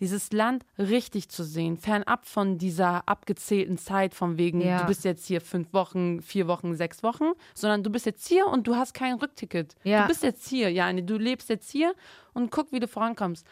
dieses 0.00 0.32
Land 0.32 0.64
richtig 0.78 1.28
zu 1.28 1.44
sehen, 1.44 1.76
fernab 1.76 2.26
von 2.26 2.56
dieser 2.58 3.06
abgezählten 3.08 3.76
Zeit 3.78 4.14
von 4.14 4.38
wegen, 4.38 4.60
Ja. 4.60 4.80
du 4.80 4.86
bist 4.86 5.04
jetzt 5.04 5.26
hier 5.26 5.40
fünf 5.40 5.72
Wochen, 5.74 6.22
vier 6.22 6.48
Wochen, 6.48 6.74
sechs 6.76 7.02
Wochen, 7.02 7.32
sondern 7.54 7.82
du 7.82 7.90
bist 7.90 8.06
jetzt 8.06 8.26
hier 8.26 8.46
und 8.46 8.66
du 8.66 8.74
hast 8.74 8.94
kein 8.94 9.14
Rückticket. 9.16 9.74
Ja. 9.84 10.02
Du 10.02 10.08
bist 10.08 10.22
jetzt 10.22 10.48
hier, 10.48 10.70
ja, 10.70 10.90
du 10.92 11.18
lebst 11.18 11.48
jetzt 11.50 11.70
hier 11.70 11.94
und 12.32 12.50
guck, 12.50 12.72
wie 12.72 12.80
du 12.80 12.88
vorankommst. 12.88 13.46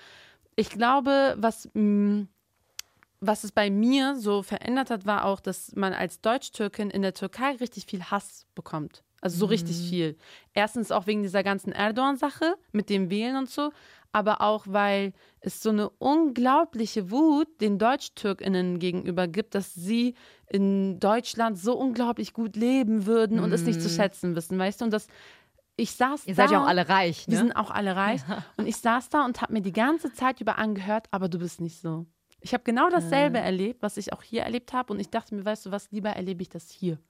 Ich 0.60 0.68
glaube, 0.68 1.36
was, 1.38 1.70
mh, 1.72 2.26
was 3.20 3.44
es 3.44 3.52
bei 3.52 3.70
mir 3.70 4.14
so 4.16 4.42
verändert 4.42 4.90
hat, 4.90 5.06
war 5.06 5.24
auch, 5.24 5.40
dass 5.40 5.74
man 5.74 5.94
als 5.94 6.20
Deutsch-Türkin 6.20 6.90
in 6.90 7.00
der 7.00 7.14
Türkei 7.14 7.52
richtig 7.52 7.86
viel 7.86 8.02
Hass 8.04 8.44
bekommt. 8.54 9.02
Also 9.22 9.38
so 9.38 9.46
richtig 9.46 9.76
viel. 9.88 10.16
Erstens 10.52 10.92
auch 10.92 11.06
wegen 11.06 11.22
dieser 11.22 11.42
ganzen 11.42 11.72
Erdogan-Sache 11.72 12.56
mit 12.72 12.90
dem 12.90 13.08
Wählen 13.08 13.36
und 13.36 13.48
so, 13.48 13.70
aber 14.12 14.42
auch, 14.42 14.66
weil 14.68 15.14
es 15.40 15.62
so 15.62 15.70
eine 15.70 15.88
unglaubliche 15.88 17.10
Wut 17.10 17.48
den 17.62 17.78
DeutschTürkInnen 17.78 18.78
gegenüber 18.80 19.28
gibt, 19.28 19.54
dass 19.54 19.72
sie 19.74 20.14
in 20.50 21.00
Deutschland 21.00 21.58
so 21.58 21.74
unglaublich 21.74 22.34
gut 22.34 22.54
leben 22.56 23.06
würden 23.06 23.40
und 23.40 23.52
es 23.52 23.64
nicht 23.64 23.80
zu 23.80 23.88
Mhm. 23.88 23.92
schätzen 23.92 24.36
wissen, 24.36 24.58
weißt 24.58 24.80
du? 24.82 24.84
Und 24.86 24.90
das, 24.92 25.06
ich 25.76 25.92
saß 25.92 26.26
Ihr 26.26 26.34
da. 26.34 26.42
seid 26.42 26.50
ja 26.52 26.62
auch 26.62 26.66
alle 26.66 26.88
reich, 26.88 27.26
Wir 27.26 27.34
ne? 27.34 27.40
sind 27.40 27.52
auch 27.56 27.70
alle 27.70 27.96
reich. 27.96 28.20
Und 28.56 28.66
ich 28.66 28.76
saß 28.76 29.08
da 29.08 29.24
und 29.24 29.40
habe 29.40 29.52
mir 29.52 29.62
die 29.62 29.72
ganze 29.72 30.12
Zeit 30.12 30.40
über 30.40 30.58
angehört, 30.58 31.06
aber 31.10 31.28
du 31.28 31.38
bist 31.38 31.60
nicht 31.60 31.80
so. 31.80 32.06
Ich 32.42 32.54
habe 32.54 32.64
genau 32.64 32.88
dasselbe 32.88 33.38
erlebt, 33.38 33.82
was 33.82 33.98
ich 33.98 34.14
auch 34.14 34.22
hier 34.22 34.42
erlebt 34.42 34.72
habe. 34.72 34.92
Und 34.94 34.98
ich 35.00 35.10
dachte 35.10 35.34
mir, 35.34 35.44
weißt 35.44 35.66
du 35.66 35.70
was, 35.72 35.90
lieber 35.90 36.08
erlebe 36.10 36.40
ich 36.42 36.48
das 36.48 36.70
hier. 36.70 36.94
Du 36.94 37.00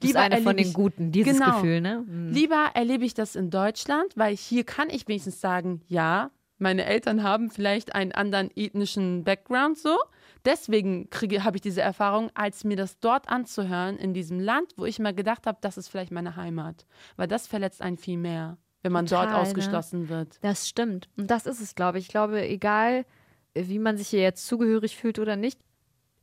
bist 0.00 0.04
Lieber 0.04 0.20
eine 0.20 0.36
von 0.36 0.46
erlebe 0.48 0.62
den 0.62 0.68
ich- 0.68 0.74
Guten, 0.74 1.10
dieses 1.12 1.38
Genau. 1.38 1.54
Gefühl, 1.54 1.80
ne? 1.80 2.04
Mhm. 2.06 2.32
Lieber 2.32 2.70
erlebe 2.74 3.04
ich 3.06 3.14
das 3.14 3.34
in 3.34 3.48
Deutschland, 3.50 4.12
weil 4.14 4.36
hier 4.36 4.64
kann 4.64 4.90
ich 4.90 5.08
wenigstens 5.08 5.40
sagen, 5.40 5.80
ja, 5.88 6.30
meine 6.58 6.84
Eltern 6.84 7.22
haben 7.22 7.50
vielleicht 7.50 7.94
einen 7.94 8.12
anderen 8.12 8.50
ethnischen 8.54 9.24
Background 9.24 9.78
so. 9.78 9.96
Deswegen 10.44 11.08
kriege, 11.10 11.42
habe 11.44 11.56
ich 11.56 11.62
diese 11.62 11.80
Erfahrung, 11.80 12.30
als 12.34 12.64
mir 12.64 12.76
das 12.76 12.98
dort 13.00 13.28
anzuhören, 13.28 13.96
in 13.96 14.12
diesem 14.12 14.38
Land, 14.40 14.72
wo 14.76 14.84
ich 14.84 14.98
mal 14.98 15.14
gedacht 15.14 15.46
habe, 15.46 15.58
das 15.62 15.78
ist 15.78 15.88
vielleicht 15.88 16.12
meine 16.12 16.36
Heimat. 16.36 16.86
Weil 17.16 17.28
das 17.28 17.46
verletzt 17.46 17.80
einen 17.80 17.96
viel 17.96 18.18
mehr, 18.18 18.58
wenn 18.82 18.92
man 18.92 19.06
Total, 19.06 19.26
dort 19.26 19.36
ne? 19.36 19.40
ausgeschlossen 19.42 20.08
wird. 20.10 20.38
Das 20.42 20.68
stimmt. 20.68 21.08
Und 21.16 21.30
das 21.30 21.46
ist 21.46 21.60
es, 21.62 21.74
glaube 21.74 21.98
ich. 21.98 22.04
Ich 22.06 22.10
glaube, 22.10 22.46
egal, 22.46 23.06
äh, 23.54 23.64
wie 23.68 23.78
man 23.78 23.96
sich 23.96 24.08
hier 24.08 24.20
jetzt 24.20 24.46
zugehörig 24.46 24.96
fühlt 24.96 25.18
oder 25.18 25.36
nicht, 25.36 25.60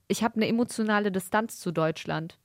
ich 0.07 0.23
habe 0.23 0.35
eine 0.35 0.47
emotionale 0.47 1.11
Distanz 1.11 1.59
zu 1.59 1.71
Deutschland. 1.71 2.37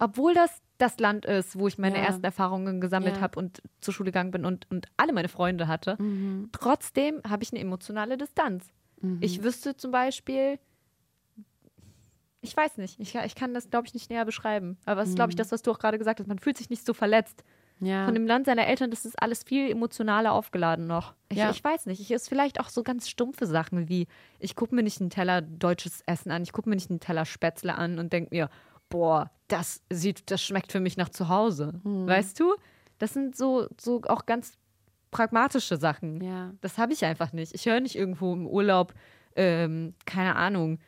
Obwohl 0.00 0.34
das 0.34 0.50
das 0.78 0.98
Land 0.98 1.24
ist, 1.24 1.58
wo 1.58 1.68
ich 1.68 1.78
meine 1.78 1.96
Mhm. 1.96 2.02
Ja. 2.02 2.08
ersten 2.08 2.24
Erfahrungen 2.24 2.80
gesammelt 2.80 3.16
Ja. 3.16 3.22
habe 3.22 3.38
und 3.38 3.62
zur 3.80 3.94
Schule 3.94 4.08
gegangen 4.10 4.30
bin 4.32 4.44
und, 4.44 4.68
und 4.70 4.86
alle 4.96 5.12
meine 5.12 5.28
Freunde 5.28 5.66
hatte. 5.68 5.96
Mhm. 6.00 6.50
Trotzdem 6.52 7.20
habe 7.28 7.42
ich 7.44 7.52
eine 7.52 7.60
emotionale 7.60 8.16
Distanz. 8.16 8.66
Ich 9.20 9.42
wüsste 9.42 9.76
zum 9.76 9.90
Beispiel, 9.90 10.58
ich 12.40 12.56
weiß 12.56 12.76
nicht, 12.78 12.98
ich, 13.00 13.14
ich 13.14 13.34
kann 13.34 13.52
das, 13.54 13.68
glaube 13.70 13.86
ich, 13.86 13.94
nicht 13.94 14.10
näher 14.10 14.24
beschreiben. 14.24 14.78
Aber 14.84 15.02
es 15.02 15.10
ist, 15.10 15.14
glaube 15.16 15.30
ich, 15.30 15.36
das, 15.36 15.50
was 15.52 15.62
du 15.62 15.70
auch 15.72 15.78
gerade 15.78 15.98
gesagt 15.98 16.20
hast. 16.20 16.26
Man 16.28 16.38
fühlt 16.38 16.56
sich 16.56 16.70
nicht 16.70 16.86
so 16.86 16.94
verletzt 16.94 17.42
Ja. 17.80 18.04
von 18.04 18.14
dem 18.14 18.26
Land 18.26 18.46
seiner 18.46 18.66
Eltern, 18.66 18.90
das 18.90 19.04
ist 19.04 19.20
alles 19.20 19.42
viel 19.42 19.70
emotionaler 19.70 20.32
aufgeladen 20.32 20.86
noch. 20.86 21.14
Ich, 21.28 21.38
Ja. 21.38 21.50
ich 21.50 21.62
weiß 21.62 21.86
nicht. 21.86 22.00
Ich 22.00 22.10
ist 22.10 22.28
vielleicht 22.28 22.60
auch 22.60 22.68
so 22.68 22.82
ganz 22.82 23.08
stumpfe 23.08 23.46
Sachen 23.46 23.88
wie, 23.88 24.06
ich 24.38 24.54
gucke 24.56 24.74
mir 24.74 24.82
nicht 24.82 25.00
einen 25.00 25.10
Teller 25.10 25.42
deutsches 25.42 26.02
Essen 26.06 26.30
an, 26.30 26.42
ich 26.42 26.52
gucke 26.52 26.68
mir 26.68 26.76
nicht 26.76 26.90
einen 26.90 27.00
Teller 27.00 27.24
Spätzle 27.24 27.74
an 27.74 27.98
und 27.98 28.12
denke 28.12 28.34
mir, 28.34 28.50
boah, 28.88 29.30
das 29.48 29.82
sieht, 29.90 30.30
das 30.30 30.42
schmeckt 30.42 30.72
für 30.72 30.80
mich 30.80 30.96
nach 30.96 31.08
zu 31.10 31.28
Hause. 31.28 31.80
Hm. 31.82 32.06
Weißt 32.06 32.38
du? 32.40 32.54
Das 32.98 33.12
sind 33.12 33.36
so, 33.36 33.68
so 33.80 34.02
auch 34.08 34.26
ganz 34.26 34.54
pragmatische 35.10 35.76
Sachen. 35.76 36.20
ja. 36.22 36.52
Das 36.60 36.78
habe 36.78 36.92
ich 36.92 37.04
einfach 37.04 37.32
nicht. 37.32 37.54
Ich 37.54 37.66
höre 37.66 37.80
nicht 37.80 37.96
irgendwo 37.96 38.32
im 38.32 38.46
Urlaub, 38.46 38.94
ähm, 39.36 39.94
keine 40.06 40.36
Ahnung, 40.36 40.78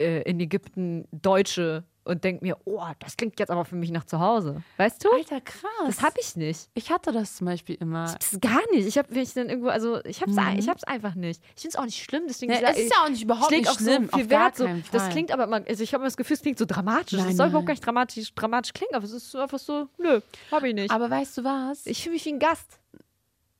äh, 0.00 0.22
in 0.22 0.40
Ägypten 0.40 1.06
Deutsche 1.12 1.84
und 2.04 2.24
denke 2.24 2.42
mir, 2.42 2.56
oh, 2.64 2.82
das 2.98 3.16
klingt 3.18 3.38
jetzt 3.38 3.50
aber 3.50 3.66
für 3.66 3.76
mich 3.76 3.90
nach 3.90 4.04
zu 4.04 4.18
Hause. 4.18 4.62
Weißt 4.78 5.04
du? 5.04 5.10
Alter, 5.12 5.40
krass. 5.42 5.68
Das 5.86 6.02
habe 6.02 6.14
ich 6.18 6.34
nicht. 6.34 6.70
Ich 6.74 6.90
hatte 6.90 7.12
das 7.12 7.36
zum 7.36 7.46
Beispiel 7.46 7.76
immer. 7.78 8.04
Das 8.18 8.32
ist 8.32 8.40
gar 8.40 8.58
nicht. 8.72 8.86
Ich 8.88 8.96
habe, 8.96 9.08
wenn 9.14 9.22
ich 9.22 9.34
dann 9.34 9.50
irgendwo, 9.50 9.68
also 9.68 10.02
ich 10.06 10.22
hab's, 10.22 10.32
Mhm. 10.32 10.58
ich 10.58 10.68
hab's 10.68 10.82
einfach 10.84 11.14
nicht. 11.14 11.42
Ich 11.54 11.60
finde 11.62 11.68
es 11.68 11.76
auch 11.76 11.84
nicht 11.84 12.02
schlimm, 12.02 12.22
deswegen 12.26 12.52
Ja, 12.52 12.60
es 12.70 12.78
ist 12.78 12.84
ich- 12.86 12.90
ja 12.90 13.04
auch 13.04 13.10
nicht 13.10 13.22
überhaupt 13.22 13.52
ich 13.52 13.58
nicht 13.58 13.68
auch 13.70 13.74
schlimm, 13.78 14.08
so 14.10 14.16
viel 14.16 14.24
auf 14.24 14.28
gar 14.30 14.40
Wert. 14.46 14.56
So, 14.56 14.68
das 14.92 15.08
klingt 15.10 15.30
aber 15.30 15.44
immer, 15.44 15.60
also 15.68 15.82
ich 15.84 15.92
habe 15.92 16.02
das 16.04 16.16
Gefühl, 16.16 16.34
es 16.36 16.42
klingt 16.42 16.58
so 16.58 16.64
dramatisch. 16.64 17.18
Nein, 17.18 17.30
Es 17.32 17.36
soll 17.36 17.48
überhaupt 17.48 17.66
gar 17.66 17.74
nicht 17.74 17.84
dramatisch, 17.84 18.34
dramatisch 18.34 18.72
klingen, 18.72 18.94
aber 18.94 19.04
es 19.04 19.12
ist 19.12 19.36
einfach 19.36 19.58
so, 19.58 19.86
nö, 19.98 20.20
habe 20.50 20.68
ich 20.68 20.74
nicht. 20.74 20.90
Aber 20.90 21.10
weißt 21.10 21.36
du 21.38 21.44
was? 21.44 21.84
ich 21.86 22.02
fühle 22.02 22.14
mich 22.14 22.24
wie 22.24 22.30
ein 22.32 22.38
Gast. 22.38 22.79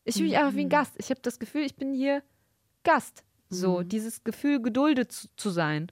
Ich 0.04 0.14
fühle 0.16 0.28
mich 0.28 0.38
einfach 0.38 0.52
Mhm. 0.52 0.56
wie 0.56 0.64
ein 0.64 0.68
Gast. 0.70 0.94
Ich 0.98 1.10
habe 1.10 1.20
das 1.22 1.38
Gefühl, 1.38 1.62
ich 1.62 1.76
bin 1.76 1.92
hier 1.92 2.22
Gast. 2.84 3.24
Mhm. 3.50 3.54
So, 3.54 3.82
dieses 3.82 4.24
Gefühl, 4.24 4.60
geduldet 4.62 5.12
zu, 5.12 5.28
zu 5.36 5.50
sein. 5.50 5.90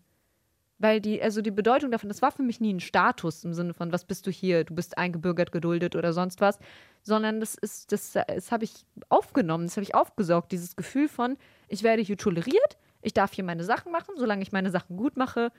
Weil 0.81 1.01
die, 1.01 1.21
also 1.21 1.43
die 1.43 1.51
Bedeutung 1.51 1.91
davon, 1.91 2.09
das 2.09 2.23
war 2.23 2.31
für 2.31 2.45
mich 2.45 2.61
nie 2.61 2.73
ein 2.73 2.79
Status 2.81 3.43
im 3.45 3.53
Sinne 3.53 3.75
von, 3.75 3.91
was 3.93 4.05
bist 4.05 4.27
du 4.29 4.31
hier, 4.31 4.63
du 4.63 4.75
bist 4.77 4.97
eingebürgert, 4.97 5.51
geduldet 5.51 5.97
oder 5.97 6.13
sonst 6.13 6.41
was, 6.41 6.59
sondern 7.03 7.41
das 7.41 7.57
ist, 7.57 7.91
das, 7.91 8.13
das 8.13 8.53
habe 8.53 8.63
ich 8.63 8.87
aufgenommen, 9.09 9.67
das 9.67 9.77
habe 9.77 9.83
ich 9.83 9.97
aufgesaugt, 9.97 10.53
dieses 10.53 10.77
Gefühl 10.77 11.09
von, 11.09 11.37
ich 11.67 11.83
werde 11.83 12.03
hier 12.03 12.17
toleriert, 12.17 12.79
ich 13.03 13.13
darf 13.13 13.33
hier 13.33 13.43
meine 13.43 13.65
Sachen 13.65 13.91
machen, 13.91 14.15
solange 14.17 14.43
ich 14.43 14.53
meine 14.53 14.71
Sachen 14.71 14.97
gut 14.97 15.17
mache, 15.17 15.51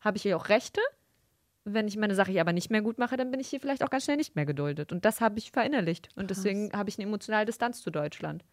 habe 0.00 0.16
ich 0.16 0.22
hier 0.22 0.36
auch 0.36 0.48
Rechte. 0.48 0.80
Wenn 1.74 1.88
ich 1.88 1.96
meine 1.96 2.14
Sache 2.14 2.30
hier 2.30 2.40
aber 2.40 2.52
nicht 2.52 2.70
mehr 2.70 2.82
gut 2.82 2.98
mache, 2.98 3.16
dann 3.16 3.30
bin 3.30 3.40
ich 3.40 3.48
hier 3.48 3.60
vielleicht 3.60 3.82
auch 3.84 3.90
ganz 3.90 4.04
schnell 4.04 4.16
nicht 4.16 4.36
mehr 4.36 4.46
geduldet. 4.46 4.92
Und 4.92 5.04
das 5.04 5.20
habe 5.20 5.38
ich 5.38 5.50
verinnerlicht. 5.50 6.08
Und 6.16 6.30
deswegen 6.30 6.70
habe 6.72 6.88
ich 6.88 6.98
eine 6.98 7.06
emotionale 7.06 7.46
Distanz 7.46 7.80
zu 7.82 7.90
Deutschland. 7.90 8.44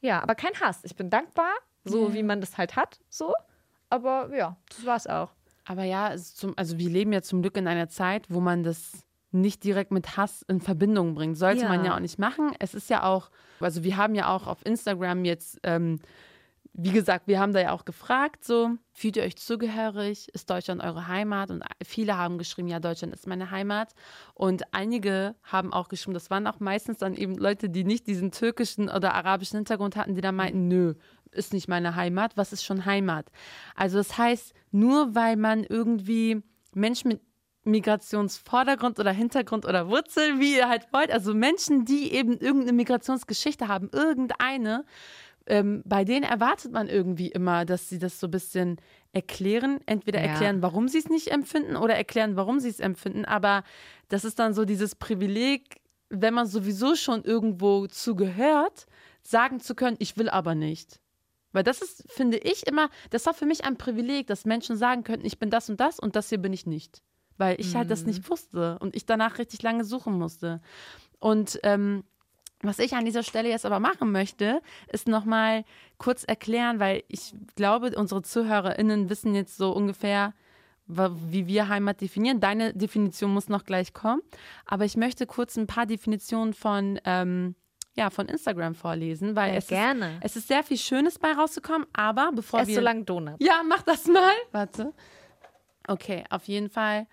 Ja, 0.00 0.22
aber 0.22 0.34
kein 0.34 0.52
Hass. 0.60 0.80
Ich 0.84 0.94
bin 0.96 1.10
dankbar, 1.10 1.50
so 1.84 2.14
wie 2.14 2.22
man 2.22 2.40
das 2.40 2.56
halt 2.58 2.76
hat, 2.76 3.00
so. 3.08 3.34
Aber 3.90 4.34
ja, 4.36 4.56
das 4.68 4.84
war's 4.86 5.06
auch. 5.06 5.32
Aber 5.64 5.84
ja, 5.84 6.14
zum, 6.16 6.54
also 6.56 6.78
wir 6.78 6.88
leben 6.88 7.12
ja 7.12 7.22
zum 7.22 7.42
Glück 7.42 7.56
in 7.56 7.66
einer 7.68 7.88
Zeit, 7.88 8.26
wo 8.30 8.40
man 8.40 8.62
das 8.62 8.92
nicht 9.32 9.62
direkt 9.64 9.90
mit 9.90 10.16
Hass 10.16 10.42
in 10.48 10.60
Verbindung 10.60 11.14
bringt. 11.14 11.36
Sollte 11.36 11.62
Ja. 11.62 11.68
man 11.68 11.84
ja 11.84 11.94
auch 11.94 12.00
nicht 12.00 12.18
machen. 12.18 12.52
Es 12.58 12.74
ist 12.74 12.88
ja 12.88 13.02
auch, 13.02 13.30
also 13.60 13.84
wir 13.84 13.96
haben 13.98 14.14
ja 14.14 14.34
auch 14.34 14.46
auf 14.46 14.64
Instagram 14.64 15.24
jetzt, 15.26 15.58
ähm, 15.64 15.98
wie 16.80 16.92
gesagt, 16.92 17.26
wir 17.26 17.40
haben 17.40 17.52
da 17.52 17.60
ja 17.60 17.72
auch 17.72 17.84
gefragt, 17.84 18.44
so, 18.44 18.70
fühlt 18.92 19.16
ihr 19.16 19.24
euch 19.24 19.36
zugehörig? 19.36 20.28
Ist 20.32 20.48
Deutschland 20.48 20.80
eure 20.80 21.08
Heimat? 21.08 21.50
Und 21.50 21.64
viele 21.84 22.16
haben 22.16 22.38
geschrieben, 22.38 22.68
ja, 22.68 22.78
Deutschland 22.78 23.12
ist 23.12 23.26
meine 23.26 23.50
Heimat. 23.50 23.96
Und 24.34 24.62
einige 24.72 25.34
haben 25.42 25.72
auch 25.72 25.88
geschrieben, 25.88 26.14
das 26.14 26.30
waren 26.30 26.46
auch 26.46 26.60
meistens 26.60 26.98
dann 26.98 27.16
eben 27.16 27.34
Leute, 27.34 27.68
die 27.68 27.82
nicht 27.82 28.06
diesen 28.06 28.30
türkischen 28.30 28.88
oder 28.88 29.14
arabischen 29.14 29.56
Hintergrund 29.56 29.96
hatten, 29.96 30.14
die 30.14 30.20
dann 30.20 30.36
meinten, 30.36 30.68
nö, 30.68 30.94
ist 31.32 31.52
nicht 31.52 31.66
meine 31.66 31.96
Heimat. 31.96 32.36
Was 32.36 32.52
ist 32.52 32.64
schon 32.64 32.86
Heimat? 32.86 33.26
Also 33.74 33.98
das 33.98 34.16
heißt, 34.16 34.54
nur 34.70 35.16
weil 35.16 35.34
man 35.34 35.64
irgendwie 35.64 36.44
Menschen 36.74 37.08
mit 37.08 37.20
Migrationsvordergrund 37.64 38.98
oder 38.98 39.12
Hintergrund 39.12 39.66
oder 39.66 39.88
Wurzel, 39.88 40.38
wie 40.40 40.56
ihr 40.56 40.68
halt 40.68 40.92
wollt, 40.92 41.10
also 41.10 41.34
Menschen, 41.34 41.84
die 41.84 42.12
eben 42.12 42.38
irgendeine 42.38 42.72
Migrationsgeschichte 42.72 43.68
haben, 43.68 43.90
irgendeine, 43.92 44.84
ähm, 45.48 45.82
bei 45.84 46.04
denen 46.04 46.24
erwartet 46.24 46.72
man 46.72 46.88
irgendwie 46.88 47.28
immer, 47.28 47.64
dass 47.64 47.88
sie 47.88 47.98
das 47.98 48.20
so 48.20 48.26
ein 48.26 48.30
bisschen 48.30 48.76
erklären. 49.12 49.80
Entweder 49.86 50.20
Ja. 50.20 50.26
erklären, 50.26 50.62
warum 50.62 50.88
sie 50.88 50.98
es 50.98 51.08
nicht 51.08 51.28
empfinden 51.28 51.76
oder 51.76 51.94
erklären, 51.96 52.36
warum 52.36 52.60
sie 52.60 52.68
es 52.68 52.80
empfinden. 52.80 53.24
Aber 53.24 53.64
das 54.08 54.24
ist 54.24 54.38
dann 54.38 54.54
so 54.54 54.64
dieses 54.64 54.94
Privileg, 54.94 55.80
wenn 56.10 56.34
man 56.34 56.46
sowieso 56.46 56.94
schon 56.94 57.24
irgendwo 57.24 57.86
zugehört, 57.86 58.86
sagen 59.22 59.60
zu 59.60 59.74
können, 59.74 59.96
ich 59.98 60.16
will 60.16 60.28
aber 60.28 60.54
nicht. 60.54 61.00
Weil 61.52 61.62
das 61.64 61.80
ist, 61.80 62.04
finde 62.12 62.38
ich, 62.38 62.66
immer, 62.66 62.90
das 63.10 63.24
war 63.26 63.34
für 63.34 63.46
mich 63.46 63.64
ein 63.64 63.76
Privileg, 63.76 64.26
dass 64.26 64.44
Menschen 64.44 64.76
sagen 64.76 65.02
könnten, 65.02 65.26
ich 65.26 65.38
bin 65.38 65.50
das 65.50 65.70
und 65.70 65.80
das 65.80 65.98
und 65.98 66.14
das 66.14 66.28
hier 66.28 66.38
bin 66.38 66.52
ich 66.52 66.66
nicht. 66.66 67.02
Weil 67.38 67.60
ich 67.60 67.76
halt 67.76 67.90
das 67.90 68.04
nicht 68.04 68.28
wusste 68.28 68.78
und 68.80 68.96
ich 68.96 69.06
danach 69.06 69.38
richtig 69.38 69.62
lange 69.62 69.84
suchen 69.84 70.14
musste. 70.18 70.60
Und 71.20 71.58
ähm, 71.62 72.04
was 72.62 72.78
ich 72.78 72.94
an 72.94 73.04
dieser 73.04 73.22
Stelle 73.22 73.48
jetzt 73.48 73.64
aber 73.64 73.80
machen 73.80 74.10
möchte, 74.10 74.60
ist 74.88 75.06
nochmal 75.06 75.64
kurz 75.96 76.24
erklären, 76.24 76.80
weil 76.80 77.04
ich 77.08 77.34
glaube, 77.54 77.92
unsere 77.96 78.22
ZuhörerInnen 78.22 79.10
wissen 79.10 79.34
jetzt 79.34 79.56
so 79.56 79.70
ungefähr, 79.72 80.34
wie 80.86 81.46
wir 81.46 81.68
Heimat 81.68 82.00
definieren. 82.00 82.40
Deine 82.40 82.72
Definition 82.74 83.32
muss 83.32 83.48
noch 83.48 83.64
gleich 83.64 83.92
kommen. 83.92 84.22
Aber 84.64 84.84
ich 84.84 84.96
möchte 84.96 85.26
kurz 85.26 85.56
ein 85.56 85.66
paar 85.66 85.86
Definitionen 85.86 86.54
von, 86.54 86.98
ähm, 87.04 87.54
ja, 87.94 88.10
von 88.10 88.26
Instagram 88.26 88.74
vorlesen, 88.74 89.36
weil 89.36 89.52
Ja, 89.52 89.58
es, 89.58 89.66
gerne. 89.66 90.16
Ist, 90.16 90.24
es 90.24 90.36
ist 90.36 90.48
sehr 90.48 90.62
viel 90.64 90.78
Schönes 90.78 91.18
bei 91.18 91.32
rausgekommen, 91.32 91.86
aber 91.92 92.30
bevor 92.34 92.60
Ess 92.60 92.68
wir... 92.68 92.76
so 92.76 92.80
lang 92.80 93.04
Donut. 93.04 93.34
Ja, 93.38 93.62
mach 93.68 93.82
das 93.82 94.06
mal. 94.06 94.32
Warte. 94.50 94.94
Okay, 95.86 96.24
auf 96.30 96.44
jeden 96.48 96.70
Fall. 96.70 97.06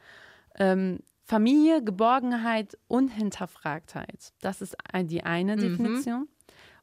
Ähm, 0.57 0.99
Familie, 1.27 1.83
Geborgenheit, 1.83 2.77
Unhinterfragtheit. 2.87 4.31
Das 4.41 4.61
ist 4.61 4.77
die 5.05 5.23
eine 5.23 5.55
Definition. 5.55 6.27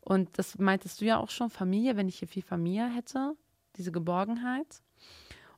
Und 0.00 0.36
das 0.36 0.58
meintest 0.58 1.00
du 1.00 1.04
ja 1.04 1.18
auch 1.18 1.30
schon, 1.30 1.48
Familie, 1.48 1.96
wenn 1.96 2.08
ich 2.08 2.18
hier 2.18 2.26
viel 2.26 2.42
Familie 2.42 2.88
hätte, 2.92 3.36
diese 3.76 3.92
Geborgenheit. 3.92 4.82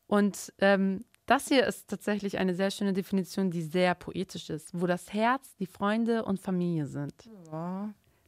Und 0.07 0.53
ähm, 0.59 1.03
das 1.25 1.49
hier 1.49 1.67
ist 1.67 1.89
tatsächlich 1.89 2.37
eine 2.37 2.55
sehr 2.55 2.71
schöne 2.71 2.93
Definition, 2.93 3.51
die 3.51 3.63
sehr 3.63 3.95
poetisch 3.95 4.51
ist, 4.51 4.79
wo 4.79 4.87
das 4.87 5.15
Herz, 5.15 5.57
die 5.57 5.67
Freunde 5.67 6.27
und 6.27 6.39
Familie 6.39 6.85
sind. 6.85 7.15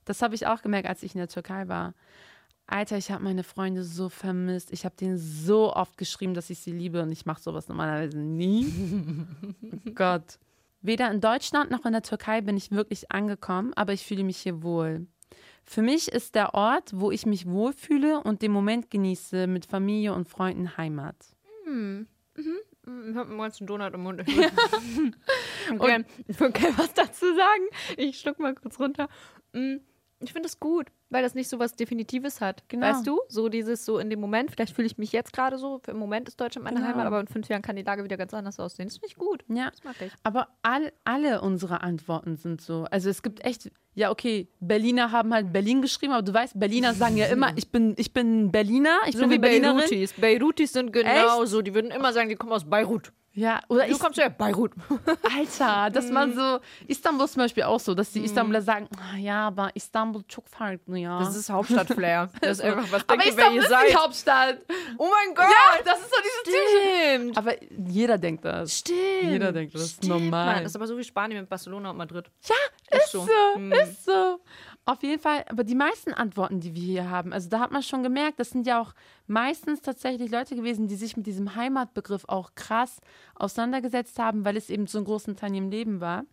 Das 0.07 0.23
habe 0.23 0.35
ich 0.35 0.47
auch 0.47 0.63
gemerkt, 0.63 0.89
als 0.89 1.03
ich 1.03 1.15
in 1.15 1.19
der 1.19 1.29
Türkei 1.29 1.69
war. 1.69 1.93
Alter, 2.67 2.97
ich 2.97 3.11
habe 3.11 3.23
meine 3.23 3.45
Freunde 3.45 3.85
so 3.85 4.09
vermisst. 4.09 4.73
Ich 4.73 4.87
habe 4.87 4.97
denen 4.97 5.19
so 5.19 5.75
oft 5.75 5.99
geschrieben, 5.99 6.33
dass 6.33 6.49
ich 6.49 6.61
sie 6.61 6.73
liebe 6.73 7.03
und 7.03 7.13
ich 7.13 7.27
mache 7.27 7.43
sowas 7.43 7.69
normalerweise 7.69 8.19
nie. 8.19 8.73
Gott. 9.95 10.39
Weder 10.87 11.11
in 11.11 11.21
Deutschland 11.21 11.73
noch 11.73 11.85
in 11.85 11.93
der 11.93 12.03
Türkei 12.03 12.41
bin 12.43 12.57
ich 12.57 12.71
wirklich 12.71 13.11
angekommen, 13.11 13.73
aber 13.75 13.93
ich 13.93 14.07
fühle 14.07 14.23
mich 14.23 14.37
hier 14.37 14.63
wohl. 14.63 15.09
Für 15.65 15.83
mich 15.83 16.13
ist 16.13 16.37
der 16.37 16.55
Ort, 16.55 16.93
wo 16.95 17.11
ich 17.11 17.27
mich 17.27 17.47
wohlfühle 17.47 18.23
und 18.23 18.41
den 18.41 18.53
Moment 18.53 18.89
genieße 18.89 19.49
mit 19.49 19.67
Familie 19.67 20.15
und 20.15 20.29
Freunden 20.29 20.77
Heimat. 20.77 21.17
Ich 22.85 23.17
habe 23.17 23.31
einen 23.31 23.39
ganzen 23.39 23.67
Donut 23.67 23.95
im 23.95 24.05
Mund. 24.05 24.21
okay, 25.73 26.05
gerne 26.53 26.79
was 26.79 26.95
dazu 26.95 27.27
sagen. 27.35 27.65
Ich 27.97 28.21
schluck 28.21 28.39
mal 28.39 28.55
kurz 28.55 28.79
runter. 28.79 29.09
Mm, 29.55 29.79
Ich 30.21 30.33
finde 30.33 30.49
es 30.49 30.59
gut, 30.59 30.87
weil 31.11 31.23
das 31.23 31.35
nicht 31.35 31.49
so 31.49 31.59
was 31.59 31.75
Definitives 31.77 32.41
hat. 32.41 32.65
Genau. 32.69 32.87
Weißt 32.87 33.07
du? 33.07 33.21
So 33.29 33.49
dieses 33.51 33.85
so 33.85 33.99
in 33.99 34.09
dem 34.09 34.19
Moment, 34.21 34.51
vielleicht 34.51 34.75
fühle 34.75 34.87
ich 34.87 34.97
mich 34.97 35.13
jetzt 35.13 35.33
gerade 35.33 35.59
so, 35.59 35.83
im 35.87 35.99
Moment 35.99 36.27
ist 36.29 36.41
Deutschland 36.41 36.65
meine 36.65 36.77
Genau. 36.77 36.89
Heimat, 36.89 37.07
aber 37.07 37.21
in 37.21 37.27
fünf 37.29 37.49
Jahren 37.49 37.61
kann 37.63 37.77
die 37.77 37.83
Lage 37.83 38.03
wieder 38.03 38.17
ganz 38.17 38.33
anders 38.33 38.59
aussehen. 38.59 38.87
Das 38.87 38.95
finde 38.95 39.09
ich 39.09 39.17
gut. 39.17 39.45
Ja. 39.49 39.71
Das 39.71 39.85
mag 39.85 39.95
ich. 40.01 40.11
Aber 40.23 40.49
all, 40.63 40.93
alle 41.05 41.43
unsere 41.43 41.83
Antworten 41.83 42.37
sind 42.37 42.63
so. 42.63 42.87
Also 42.91 43.11
es 43.11 43.23
gibt 43.23 43.45
echt, 43.45 43.71
ja, 43.95 44.11
okay, 44.11 44.49
Berliner 44.61 45.13
haben 45.13 45.35
halt 45.35 45.53
Berlin 45.53 45.83
geschrieben, 45.83 46.15
aber 46.15 46.23
du 46.23 46.33
weißt, 46.33 46.59
Berliner 46.59 46.95
sagen 46.95 47.19
ja 47.19 47.27
immer, 47.27 47.53
ich 47.57 47.71
bin, 47.71 47.95
ich 47.99 48.15
bin 48.15 48.51
Berliner, 48.51 48.99
ich 49.07 49.15
So 49.17 49.21
bin 49.23 49.31
wie 49.33 49.39
Berlinerin. 49.39 49.77
Beirutis. 49.77 50.13
Beirutis 50.15 50.73
sind 50.73 50.93
genauso. 50.93 51.61
Die 51.61 51.75
würden 51.75 51.91
immer 51.91 52.13
sagen, 52.15 52.31
die 52.31 52.37
kommen 52.37 52.53
aus 52.53 52.65
Beirut. 52.69 53.13
Ja, 53.37 53.61
oder 53.69 53.87
Du 53.87 53.93
ich, 53.93 53.99
kommst 53.99 54.19
ja 54.19 54.31
Beirut. 54.31 54.73
Alter, 55.37 55.91
dass 55.91 56.11
man 56.11 56.31
Mhm. 56.31 56.35
so, 56.35 56.59
Istanbul 56.89 57.29
zum 57.29 57.43
Beispiel 57.43 57.65
auch 57.65 57.79
so, 57.81 57.95
dass 57.95 58.11
die 58.11 58.25
Istanbuler 58.25 58.63
sagen, 58.63 58.89
"Ah, 58.99 59.17
ja, 59.19 59.47
aber 59.49 59.71
Istanbul 59.77 60.23
çok 60.27 60.49
farklı 60.49 60.99
ja. 60.99 61.19
Das 61.19 61.37
ist 61.37 61.51
Hauptstadtflair. 61.51 62.31
Das 62.41 62.59
ist 62.59 62.65
einfach, 62.65 62.91
was 62.91 63.03
aber 63.09 63.19
wer 63.23 63.27
Istanbul 63.29 63.59
ist 63.63 63.69
seid? 63.69 63.91
die 63.91 63.95
Hauptstadt. 63.97 64.59
Oh 64.99 65.07
mein 65.11 65.35
Gott! 65.35 65.47
Ja, 65.47 65.83
das 65.85 66.01
ist 66.01 66.11
so 66.11 66.17
dieses 66.25 66.57
Stimmt. 67.13 67.39
Aber 67.39 67.55
jeder 67.89 68.17
denkt 68.19 68.45
das. 68.45 68.79
Stimmt. 68.79 69.31
Jeder 69.31 69.53
denkt, 69.53 69.75
das 69.75 69.83
ist 69.83 69.97
Stimmt, 69.99 70.09
normal. 70.13 70.47
Mann. 70.47 70.63
Das 70.63 70.73
ist 70.73 70.77
aber 70.77 70.87
so 70.87 70.97
wie 70.97 71.05
Spanien 71.05 71.41
mit 71.41 71.49
Barcelona 71.51 71.91
und 71.91 71.99
Madrid. 71.99 72.31
Ja, 72.49 72.97
ist 72.99 73.13
so, 73.13 73.27
Hm. 73.55 73.73
ist 73.73 74.05
so. 74.07 74.41
Auf 74.89 75.03
jeden 75.03 75.21
Fall, 75.21 75.45
aber 75.49 75.65
die 75.65 75.75
meisten 75.75 76.13
Antworten, 76.15 76.61
die 76.61 76.77
wir 76.77 76.83
hier 76.83 77.11
haben, 77.11 77.33
also 77.33 77.49
da 77.49 77.59
hat 77.59 77.73
man 77.73 77.83
schon 77.83 78.05
gemerkt, 78.05 78.39
das 78.39 78.51
sind 78.51 78.69
ja 78.69 78.81
auch 78.81 78.95
meistens 79.27 79.81
tatsächlich 79.83 80.31
Leute 80.31 80.55
gewesen, 80.55 80.87
die 80.87 80.95
sich 80.95 81.17
mit 81.17 81.27
diesem 81.27 81.57
Heimatbegriff 81.57 82.25
auch 82.29 82.55
krass 82.55 83.01
auseinandergesetzt 83.35 84.21
haben, 84.21 84.45
weil 84.45 84.57
es 84.57 84.71
eben 84.71 84.87
so 84.87 84.99
einen 84.99 85.07
großen 85.07 85.35
Teil 85.35 85.49
in 85.49 85.55
ihrem 85.57 85.71
Leben 85.71 86.01
war. 86.01 86.25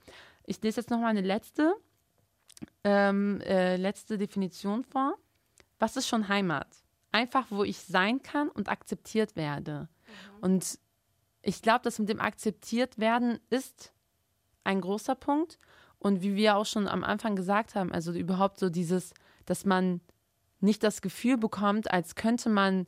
Ich 0.46 0.62
lese 0.62 0.82
jetzt 0.82 0.92
nochmal 0.92 1.10
eine 1.10 1.22
letzte, 1.22 1.74
ähm, 2.84 3.42
äh, 3.42 3.76
letzte 3.78 4.20
Definition 4.20 4.84
vor. 4.84 5.16
Was 5.80 5.98
ist 5.98 6.08
schon 6.08 6.28
Heimat? 6.28 6.68
Einfach, 7.12 7.48
wo 7.50 7.64
ich 7.64 7.80
sein 7.80 8.22
kann 8.22 8.50
und 8.50 8.70
akzeptiert 8.70 9.36
werde. 9.36 9.90
Und 10.42 10.78
ich 11.42 11.64
glaube, 11.64 11.82
das 11.86 11.98
mit 11.98 12.08
dem 12.08 12.22
akzeptiert 12.22 13.00
werden 13.00 13.40
ist 13.50 13.94
ein 14.64 14.80
großer 14.80 15.16
Punkt. 15.16 15.58
Und 16.04 16.22
wie 16.22 16.36
wir 16.36 16.58
auch 16.58 16.66
schon 16.66 16.88
am 16.88 17.04
Anfang 17.04 17.36
gesagt 17.36 17.76
haben, 17.76 17.92
also 17.92 18.12
überhaupt 18.12 18.60
so 18.60 18.70
dieses, 18.70 19.14
dass 19.46 19.66
man 19.66 20.02
nicht 20.60 20.84
das 20.84 21.02
Gefühl 21.02 21.38
bekommt, 21.38 21.90
als 21.92 22.16
könnte 22.16 22.50
man 22.50 22.88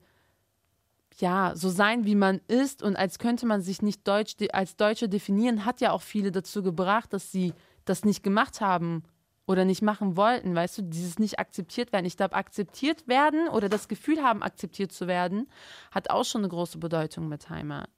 ja 1.17 1.53
so 1.55 1.69
sein, 1.69 2.05
wie 2.05 2.15
man 2.15 2.41
ist 2.49 2.83
und 2.83 2.97
als 2.97 3.17
könnte 3.17 3.45
man 3.45 3.61
sich 3.61 3.81
nicht 3.81 4.05
Deutsch 4.05 4.35
de- 4.35 4.51
als 4.51 4.75
Deutsche 4.75 5.07
definieren, 5.07 5.63
hat 5.63 5.79
ja 5.79 5.91
auch 5.91 6.01
viele 6.01 6.31
dazu 6.31 6.61
gebracht, 6.61 7.13
dass 7.13 7.31
sie 7.31 7.53
das 7.85 8.03
nicht 8.03 8.21
gemacht 8.21 8.59
haben 8.59 9.03
oder 9.47 9.63
nicht 9.63 9.81
machen 9.81 10.17
wollten, 10.17 10.53
weißt 10.53 10.79
du, 10.79 10.81
dieses 10.81 11.17
nicht 11.17 11.39
akzeptiert 11.39 11.93
werden. 11.93 12.05
Ich 12.05 12.17
glaube, 12.17 12.35
akzeptiert 12.35 13.07
werden 13.07 13.47
oder 13.47 13.69
das 13.69 13.87
Gefühl 13.87 14.23
haben, 14.23 14.43
akzeptiert 14.43 14.91
zu 14.91 15.07
werden, 15.07 15.47
hat 15.91 16.09
auch 16.09 16.25
schon 16.25 16.41
eine 16.41 16.49
große 16.49 16.79
Bedeutung 16.79 17.29
mit 17.29 17.49
Heimat. 17.49 17.89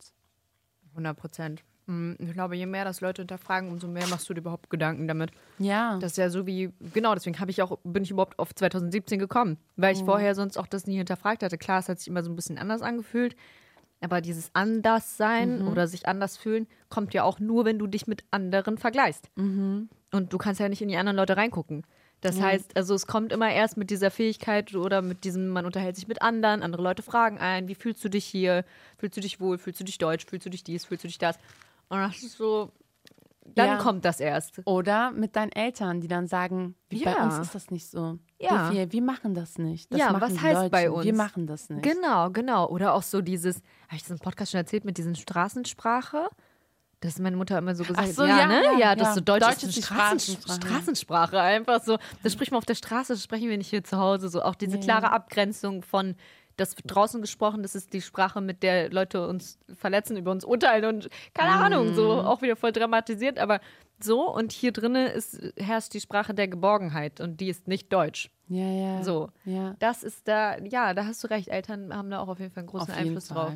100 0.92 1.18
Prozent. 1.18 1.64
Ich 2.20 2.34
glaube, 2.34 2.58
je 2.58 2.66
mehr 2.66 2.84
das 2.84 3.00
Leute 3.00 3.22
hinterfragen, 3.22 3.72
umso 3.72 3.88
mehr 3.88 4.06
machst 4.08 4.30
du 4.30 4.34
dir 4.34 4.42
überhaupt 4.42 4.70
Gedanken 4.70 5.08
damit. 5.08 5.32
Ja. 5.58 5.98
Das 6.00 6.12
ist 6.12 6.18
ja 6.18 6.30
so 6.30 6.46
wie, 6.46 6.74
genau, 6.94 7.14
deswegen 7.14 7.40
habe 7.40 7.50
ich 7.50 7.62
auch, 7.62 7.78
bin 7.84 8.04
ich 8.04 8.12
überhaupt 8.12 8.38
auf 8.40 8.54
2017 8.54 9.20
gekommen, 9.20 9.58
weil 9.78 9.96
ich 9.96 10.04
vorher 10.04 10.36
sonst 10.36 10.58
auch 10.58 10.68
das 10.68 10.86
nie 10.86 10.98
hinterfragt 10.98 11.44
hatte. 11.44 11.58
Klar, 11.58 11.80
es 11.80 11.88
hat 11.88 12.00
sich 12.00 12.10
immer 12.10 12.24
so 12.24 12.30
ein 12.30 12.36
bisschen 12.36 12.58
anders 12.58 12.82
angefühlt, 12.82 13.38
aber 14.02 14.20
dieses 14.20 14.50
Anderssein 14.54 15.66
oder 15.66 15.88
sich 15.88 16.08
anders 16.08 16.36
fühlen 16.36 16.68
kommt 16.90 17.14
ja 17.14 17.24
auch 17.24 17.40
nur, 17.40 17.64
wenn 17.64 17.80
du 17.80 17.88
dich 17.88 18.06
mit 18.06 18.26
anderen 18.32 18.78
vergleichst. 18.78 19.30
Und 19.38 19.90
du 20.12 20.38
kannst 20.38 20.60
ja 20.60 20.68
nicht 20.68 20.82
in 20.82 20.90
die 20.90 20.98
anderen 20.98 21.16
Leute 21.16 21.38
reingucken. 21.38 21.84
Das 22.22 22.42
heißt, 22.42 22.76
also 22.76 22.96
es 22.96 23.06
kommt 23.08 23.32
immer 23.32 23.52
erst 23.52 23.78
mit 23.78 23.92
dieser 23.92 24.12
Fähigkeit 24.12 24.76
oder 24.76 25.02
mit 25.02 25.24
diesem, 25.24 25.50
man 25.50 25.66
unterhält 25.66 25.96
sich 25.96 26.08
mit 26.08 26.22
anderen, 26.22 26.64
andere 26.64 26.82
Leute 26.82 27.04
fragen 27.04 27.38
ein, 27.38 27.68
wie 27.68 27.76
fühlst 27.76 28.04
du 28.04 28.10
dich 28.10 28.26
hier? 28.26 28.66
Fühlst 28.98 29.16
du 29.18 29.22
dich 29.22 29.40
wohl? 29.40 29.58
Fühlst 29.58 29.80
du 29.80 29.84
dich 29.84 30.00
deutsch? 30.00 30.26
Fühlst 30.26 30.46
du 30.46 30.50
dich 30.50 30.64
dies? 30.64 30.84
Fühlst 30.84 31.04
du 31.04 31.08
dich 31.08 31.20
das? 31.20 31.38
Und 31.90 32.00
das 32.00 32.18
ist 32.24 32.38
so, 32.38 32.72
dann 33.56 33.68
Ja. 33.68 33.78
kommt 33.78 34.04
das 34.06 34.20
erst. 34.20 34.60
Oder 34.66 35.12
mit 35.12 35.36
deinen 35.36 35.52
Eltern, 35.52 36.02
die 36.02 36.08
dann 36.08 36.28
sagen, 36.28 36.76
wie 36.90 37.04
bei 37.04 37.12
Ja. 37.12 37.24
uns 37.24 37.38
ist 37.40 37.56
das 37.56 37.72
nicht 37.72 37.90
so. 37.90 38.20
Ja. 38.40 38.72
Wir, 38.74 38.92
wir 38.92 39.02
machen 39.02 39.34
das 39.34 39.58
nicht. 39.58 39.92
Das 39.92 40.00
Ja, 40.00 40.14
was 40.20 40.40
heißt 40.42 40.58
Deutschen. 40.58 40.72
bei 40.72 40.92
uns? 40.92 41.06
Wir 41.06 41.14
machen 41.14 41.48
das 41.48 41.70
nicht. 41.70 41.82
Genau, 41.84 42.30
genau. 42.30 42.68
Oder 42.68 42.94
auch 42.94 43.04
so 43.04 43.22
dieses, 43.22 43.58
habe 43.88 43.96
ich 43.96 44.02
das 44.04 44.12
im 44.12 44.20
Podcast 44.20 44.52
schon 44.52 44.60
erzählt, 44.60 44.86
mit 44.86 44.98
diesen 44.98 45.16
Straßensprache? 45.16 46.28
Das 47.00 47.14
ist 47.14 47.20
meine 47.20 47.38
Mutter 47.38 47.58
immer 47.60 47.76
so 47.76 47.84
gesagt. 47.84 48.10
so, 48.14 48.26
ja, 48.26 48.40
ja, 48.40 48.48
ne? 48.48 48.64
ja, 48.64 48.72
Ja, 48.80 48.96
das 48.96 49.04
ja. 49.06 49.10
ist 49.10 49.16
so 49.16 49.22
Deutsch, 49.22 49.44
Deutsch 49.46 49.64
ist, 49.64 49.78
die 49.78 49.84
Straßen 49.84 50.20
Straßensprache. 50.20 50.62
Straßensprache. 50.68 51.40
Einfach 51.42 51.84
so. 51.84 51.98
Das 52.24 52.34
spricht 52.34 52.52
man 52.52 52.58
auf 52.58 52.66
der 52.66 52.74
Straße, 52.76 53.14
das 53.14 53.24
sprechen 53.24 53.50
wir 53.50 53.58
nicht 53.58 53.70
hier 53.70 53.84
zu 53.84 53.98
Hause. 53.98 54.30
So 54.30 54.42
auch 54.42 54.56
diese 54.56 54.80
klare 54.80 55.12
Abgrenzung 55.12 55.84
von 55.84 56.16
das 56.58 56.76
wird 56.76 56.94
draußen 56.94 57.22
gesprochen, 57.22 57.64
das 57.64 57.76
ist 57.76 57.94
die 57.94 58.02
Sprache, 58.02 58.42
mit 58.42 58.64
der 58.64 58.92
Leute 58.92 59.28
uns 59.28 59.60
verletzen, 59.74 60.18
über 60.18 60.32
uns 60.32 60.44
urteilen 60.44 60.86
und 60.86 61.10
keine 61.34 61.54
Ahnung, 61.54 61.94
so 61.94 62.12
auch 62.12 62.42
wieder 62.42 62.56
voll 62.56 62.72
dramatisiert, 62.72 63.40
aber 63.40 63.62
so 64.00 64.32
und 64.32 64.52
hier 64.52 64.72
drinnen 64.72 65.08
ist 65.08 65.40
herrscht 65.58 65.94
die 65.94 66.02
Sprache 66.02 66.34
der 66.34 66.48
Geborgenheit 66.48 67.22
und 67.22 67.40
die 67.40 67.50
ist 67.50 67.68
nicht 67.68 67.92
Deutsch. 67.94 68.30
Ja, 68.50 68.66
ja. 68.66 69.04
So. 69.04 69.30
Ja. 69.46 69.76
Das 69.80 70.04
ist 70.04 70.28
da, 70.28 70.58
ja, 70.60 70.94
da 70.94 71.06
hast 71.06 71.24
du 71.24 71.28
recht. 71.30 71.50
Eltern 71.50 71.94
haben 71.94 72.10
da 72.10 72.20
auch 72.20 72.28
auf 72.28 72.40
jeden 72.40 72.52
Fall 72.52 72.62
einen 72.62 72.70
großen 72.70 72.94
Einfluss 72.94 73.28
drauf. 73.28 73.54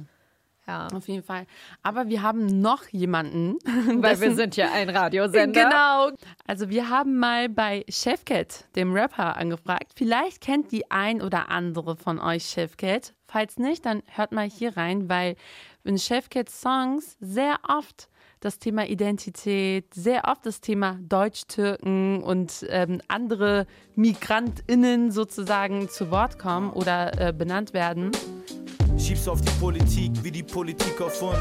Ja. 0.67 0.87
Auf 0.93 1.07
jeden 1.07 1.23
Fall. 1.23 1.47
Aber 1.81 2.07
wir 2.07 2.21
haben 2.21 2.61
noch 2.61 2.87
jemanden. 2.89 3.57
Weil 4.01 4.21
wir 4.21 4.35
sind 4.35 4.55
ja 4.55 4.71
ein 4.71 4.89
Radiosender. 4.89 5.63
Genau. 5.63 6.11
Also 6.45 6.69
wir 6.69 6.89
haben 6.89 7.17
mal 7.17 7.49
bei 7.49 7.83
Chefcat, 7.89 8.65
dem 8.75 8.93
Rapper, 8.93 9.37
angefragt. 9.37 9.91
Vielleicht 9.95 10.41
kennt 10.41 10.71
die 10.71 10.89
ein 10.91 11.21
oder 11.21 11.49
andere 11.49 11.95
von 11.95 12.19
euch 12.19 12.45
Chefcat. 12.45 13.13
Falls 13.27 13.57
nicht, 13.57 13.85
dann 13.85 14.03
hört 14.07 14.33
mal 14.33 14.47
hier 14.47 14.77
rein, 14.77 15.09
weil 15.09 15.35
in 15.83 15.97
Chefcat 15.97 16.49
Songs 16.49 17.17
sehr 17.19 17.57
oft 17.67 18.09
das 18.41 18.57
Thema 18.57 18.87
Identität, 18.87 19.93
sehr 19.93 20.25
oft 20.25 20.45
das 20.45 20.61
Thema 20.61 20.97
Deutsch-Türken 21.01 22.23
und 22.23 22.65
ähm, 22.69 23.01
andere 23.07 23.67
MigrantInnen 23.95 25.11
sozusagen 25.11 25.89
zu 25.89 26.09
Wort 26.11 26.39
kommen 26.39 26.71
oder 26.71 27.19
äh, 27.19 27.33
benannt 27.33 27.73
werden. 27.73 28.11
Schieb's 28.97 29.27
auf 29.27 29.41
die 29.41 29.51
Politik, 29.59 30.11
wie 30.23 30.31
die 30.31 30.43
Politik 30.43 31.01
auf 31.01 31.21
uns. 31.21 31.37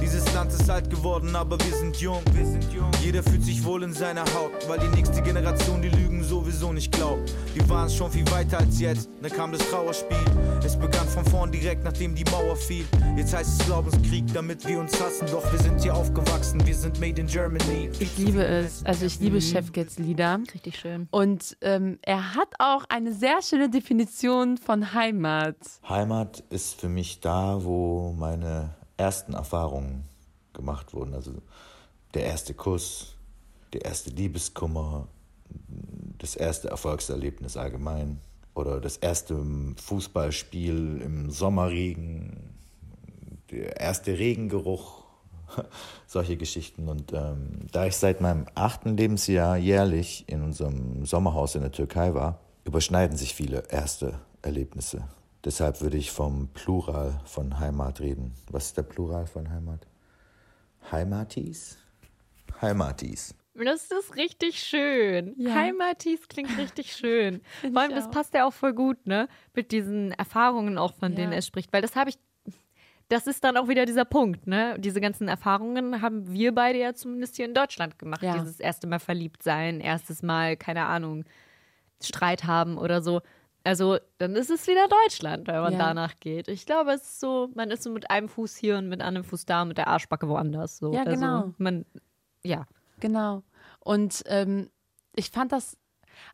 Dieses 0.00 0.32
Land 0.34 0.52
ist 0.52 0.68
alt 0.68 0.90
geworden, 0.90 1.34
aber 1.36 1.58
wir 1.58 1.76
sind 1.76 1.96
jung. 1.96 2.22
Wir 2.32 2.44
sind 2.44 2.72
jung. 2.72 2.90
Jeder 3.02 3.22
fühlt 3.22 3.42
sich 3.42 3.64
wohl 3.64 3.82
in 3.82 3.92
seiner 3.92 4.24
Haut, 4.34 4.68
weil 4.68 4.78
die 4.78 4.88
nächste 4.96 5.22
Generation 5.22 5.80
die 5.82 5.88
Lügen 5.88 6.22
sowieso 6.24 6.72
nicht 6.72 6.92
glaubt. 6.92 7.32
Die 7.54 7.68
waren 7.68 7.88
schon 7.88 8.10
viel 8.10 8.28
weiter 8.30 8.58
als 8.58 8.80
jetzt, 8.80 9.08
dann 9.22 9.30
kam 9.30 9.52
das 9.52 9.60
Trauerspiel. 9.70 10.16
Es 10.64 10.76
begann 10.76 11.06
von 11.08 11.24
vorn 11.26 11.52
direkt, 11.52 11.84
nachdem 11.84 12.14
die 12.14 12.24
Mauer 12.24 12.56
fiel. 12.56 12.84
Jetzt 13.16 13.34
heißt 13.34 13.60
es 13.60 13.66
Glaubenskrieg, 13.66 14.24
damit 14.32 14.66
wir 14.66 14.80
uns 14.80 14.98
hassen. 15.00 15.26
Doch 15.30 15.50
wir 15.52 15.58
sind 15.58 15.82
hier 15.82 15.94
aufgewachsen, 15.94 16.66
wir 16.66 16.74
sind 16.74 16.98
made 17.00 17.20
in 17.20 17.26
Germany. 17.26 17.90
Ich 17.98 18.16
liebe 18.16 18.44
es. 18.44 18.84
Also 18.84 19.06
ich 19.06 19.20
liebe 19.20 19.40
Chefcats 19.40 19.98
Lieder. 19.98 20.40
Richtig 20.52 20.78
schön. 20.78 21.06
Und 21.10 21.56
ähm, 21.60 21.98
er 22.02 22.34
hat 22.34 22.48
auch 22.58 22.84
eine 22.88 23.12
sehr 23.12 23.42
schöne 23.42 23.68
Definition 23.68 24.56
von 24.56 24.94
Heimat. 24.94 25.56
Heimat 25.88 26.42
ist 26.50 26.80
für 26.80 26.88
mich 26.88 27.03
da, 27.20 27.64
wo 27.64 28.12
meine 28.12 28.74
ersten 28.96 29.34
Erfahrungen 29.34 30.04
gemacht 30.52 30.94
wurden. 30.94 31.14
Also 31.14 31.32
der 32.14 32.24
erste 32.24 32.54
Kuss, 32.54 33.14
der 33.72 33.84
erste 33.84 34.10
Liebeskummer, 34.10 35.08
das 36.18 36.36
erste 36.36 36.68
Erfolgserlebnis 36.68 37.56
allgemein 37.56 38.20
oder 38.54 38.80
das 38.80 38.96
erste 38.96 39.44
Fußballspiel 39.76 41.00
im 41.04 41.30
Sommerregen, 41.30 42.54
der 43.50 43.80
erste 43.80 44.18
Regengeruch, 44.18 45.04
solche 46.06 46.36
Geschichten. 46.36 46.88
Und 46.88 47.12
ähm, 47.12 47.66
da 47.72 47.86
ich 47.86 47.96
seit 47.96 48.20
meinem 48.20 48.46
achten 48.54 48.96
Lebensjahr 48.96 49.56
jährlich 49.56 50.24
in 50.28 50.42
unserem 50.42 51.04
Sommerhaus 51.04 51.54
in 51.54 51.62
der 51.62 51.72
Türkei 51.72 52.14
war, 52.14 52.40
überschneiden 52.64 53.16
sich 53.16 53.34
viele 53.34 53.64
erste 53.68 54.20
Erlebnisse. 54.42 55.04
Deshalb 55.44 55.80
würde 55.82 55.96
ich 55.98 56.10
vom 56.10 56.48
Plural 56.54 57.20
von 57.26 57.58
Heimat 57.60 58.00
reden. 58.00 58.32
Was 58.50 58.66
ist 58.66 58.76
der 58.78 58.82
Plural 58.82 59.26
von 59.26 59.50
Heimat? 59.50 59.86
Heimatis? 60.90 61.78
Heimatis. 62.60 63.34
Das 63.54 63.90
ist 63.90 64.16
richtig 64.16 64.58
schön. 64.60 65.34
Ja. 65.38 65.54
Heimatis 65.54 66.28
klingt 66.28 66.56
richtig 66.58 66.92
schön. 66.96 67.40
Vor 67.60 67.80
allem, 67.80 67.90
das 67.94 68.10
passt 68.10 68.34
ja 68.34 68.46
auch 68.46 68.52
voll 68.52 68.72
gut, 68.72 69.06
ne? 69.06 69.28
Mit 69.54 69.70
diesen 69.70 70.12
Erfahrungen 70.12 70.76
auch, 70.78 70.94
von 70.94 71.12
Ja. 71.12 71.16
denen 71.18 71.32
er 71.32 71.42
spricht. 71.42 71.72
Weil 71.72 71.82
das 71.82 71.94
habe 71.94 72.10
ich, 72.10 72.18
das 73.08 73.26
ist 73.26 73.44
dann 73.44 73.56
auch 73.56 73.68
wieder 73.68 73.86
dieser 73.86 74.04
Punkt, 74.04 74.46
ne? 74.48 74.76
Diese 74.80 75.00
ganzen 75.00 75.28
Erfahrungen 75.28 76.02
haben 76.02 76.32
wir 76.32 76.52
beide 76.54 76.78
ja 76.80 76.94
zumindest 76.94 77.36
hier 77.36 77.44
in 77.44 77.54
Deutschland 77.54 77.98
gemacht. 77.98 78.22
Ja. 78.22 78.38
Dieses 78.38 78.58
erste 78.58 78.86
Mal 78.88 78.98
verliebt 78.98 79.42
sein, 79.42 79.80
erstes 79.80 80.22
Mal, 80.22 80.56
keine 80.56 80.86
Ahnung, 80.86 81.24
Streit 82.02 82.44
haben 82.44 82.76
oder 82.76 83.02
so. 83.02 83.20
Also, 83.64 83.98
dann 84.18 84.36
ist 84.36 84.50
es 84.50 84.66
wieder 84.66 84.86
Deutschland, 84.88 85.46
wenn 85.48 85.60
man 85.62 85.72
Ja. 85.72 85.78
danach 85.78 86.20
geht. 86.20 86.48
Ich 86.48 86.66
glaube, 86.66 86.92
es 86.92 87.02
ist 87.02 87.20
so, 87.20 87.50
man 87.54 87.70
ist 87.70 87.82
so 87.82 87.90
mit 87.90 88.10
einem 88.10 88.28
Fuß 88.28 88.56
hier 88.56 88.76
und 88.76 88.88
mit 88.88 89.00
einem 89.00 89.24
Fuß 89.24 89.46
da, 89.46 89.64
mit 89.64 89.78
der 89.78 89.88
Arschbacke 89.88 90.28
woanders. 90.28 90.76
So. 90.78 90.92
Ja, 90.92 91.00
also, 91.00 91.10
genau. 91.10 91.54
Man, 91.58 91.86
ja. 92.42 92.66
Genau. 93.00 93.42
Und 93.80 94.22
ähm, 94.26 94.70
ich 95.16 95.30
fand 95.30 95.50
das, 95.52 95.76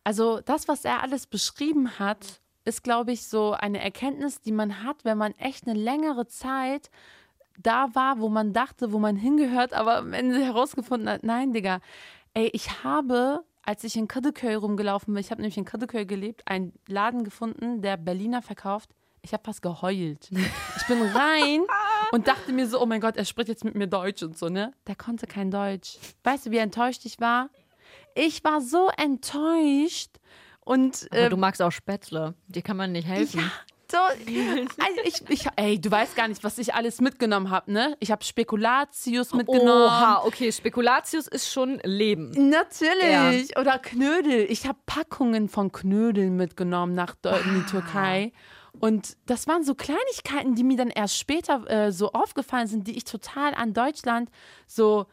Also 0.04 0.40
das, 0.40 0.68
was 0.68 0.84
er 0.84 1.02
alles 1.02 1.26
beschrieben 1.26 1.98
hat, 1.98 2.40
ist, 2.64 2.82
glaube 2.82 3.12
ich, 3.12 3.26
so 3.26 3.52
eine 3.52 3.80
Erkenntnis, 3.82 4.40
die 4.40 4.52
man 4.52 4.82
hat, 4.84 5.04
wenn 5.04 5.16
man 5.16 5.32
echt 5.38 5.66
eine 5.66 5.78
längere 5.78 6.26
Zeit 6.26 6.90
da 7.58 7.94
war, 7.94 8.18
wo 8.20 8.28
man 8.28 8.52
dachte, 8.52 8.92
wo 8.92 8.98
man 8.98 9.16
hingehört, 9.16 9.72
aber 9.72 9.96
am 9.98 10.12
Ende 10.12 10.38
herausgefunden 10.44 11.08
hat, 11.08 11.22
nein, 11.22 11.52
Digga, 11.52 11.80
ey, 12.34 12.50
ich 12.52 12.82
habe, 12.84 13.44
als 13.62 13.84
ich 13.84 13.96
in 13.96 14.08
Kadıköy 14.08 14.54
rumgelaufen 14.54 15.14
bin, 15.14 15.20
ich 15.20 15.30
habe 15.30 15.40
nämlich 15.42 15.58
in 15.58 15.64
Kadıköy 15.64 16.06
gelebt, 16.06 16.42
einen 16.46 16.72
Laden 16.86 17.24
gefunden, 17.24 17.82
der 17.82 17.96
Berliner 17.96 18.42
verkauft. 18.42 18.90
Ich 19.22 19.32
habe 19.34 19.42
fast 19.44 19.60
geheult. 19.60 20.30
Ich 20.30 20.86
bin 20.86 21.02
rein 21.02 21.60
und 22.12 22.26
dachte 22.26 22.52
mir 22.52 22.66
so, 22.66 22.80
oh 22.80 22.86
mein 22.86 23.00
Gott, 23.02 23.16
er 23.16 23.26
spricht 23.26 23.48
jetzt 23.48 23.64
mit 23.64 23.74
mir 23.74 23.86
Deutsch 23.86 24.22
und 24.22 24.38
so, 24.38 24.48
ne? 24.48 24.72
Der 24.86 24.96
konnte 24.96 25.26
kein 25.26 25.50
Deutsch. 25.50 25.98
Weißt 26.24 26.46
du, 26.46 26.50
wie 26.50 26.56
enttäuscht 26.58 27.04
ich 27.04 27.20
war? 27.20 27.50
Ich 28.14 28.42
war 28.44 28.62
so 28.62 28.88
enttäuscht. 28.96 30.10
Und 30.64 31.06
Aber 31.10 31.20
äh, 31.20 31.28
du 31.28 31.36
magst 31.36 31.60
auch 31.60 31.70
Spätzle. 31.72 32.34
Die 32.46 32.62
kann 32.62 32.76
man 32.76 32.92
nicht 32.92 33.06
helfen. 33.06 33.40
ja, 33.40 33.50
so, 33.90 33.98
also 33.98 35.00
ich, 35.04 35.22
ich, 35.28 35.46
ey, 35.56 35.80
du 35.80 35.90
weißt 35.90 36.16
gar 36.16 36.28
nicht, 36.28 36.44
was 36.44 36.58
ich 36.58 36.74
alles 36.74 37.00
mitgenommen 37.00 37.50
habe, 37.50 37.72
ne? 37.72 37.96
Ich 38.00 38.10
habe 38.10 38.24
Spekulatius 38.24 39.34
mitgenommen. 39.34 39.86
Oha, 39.86 40.22
okay, 40.24 40.52
Spekulatius 40.52 41.26
ist 41.26 41.52
schon 41.52 41.80
Leben. 41.84 42.30
Natürlich. 42.50 43.56
Oder 43.58 43.78
Knödel. 43.78 44.46
Ich 44.50 44.66
habe 44.66 44.78
Packungen 44.86 45.48
von 45.48 45.72
Knödeln 45.72 46.36
mitgenommen 46.36 46.94
nach 46.94 47.16
in 47.24 47.54
die 47.60 47.66
Türkei. 47.70 48.32
Und 48.78 49.16
das 49.26 49.48
waren 49.48 49.64
so 49.64 49.74
Kleinigkeiten, 49.74 50.54
die 50.54 50.62
mir 50.62 50.76
dann 50.76 50.90
erst 50.90 51.18
später 51.18 51.68
äh, 51.68 51.92
so 51.92 52.12
aufgefallen 52.12 52.68
sind, 52.68 52.86
die 52.86 52.96
ich 52.96 53.04
total 53.04 53.54
an 53.54 53.74
Deutschland 53.74 54.30
so, 54.66 55.06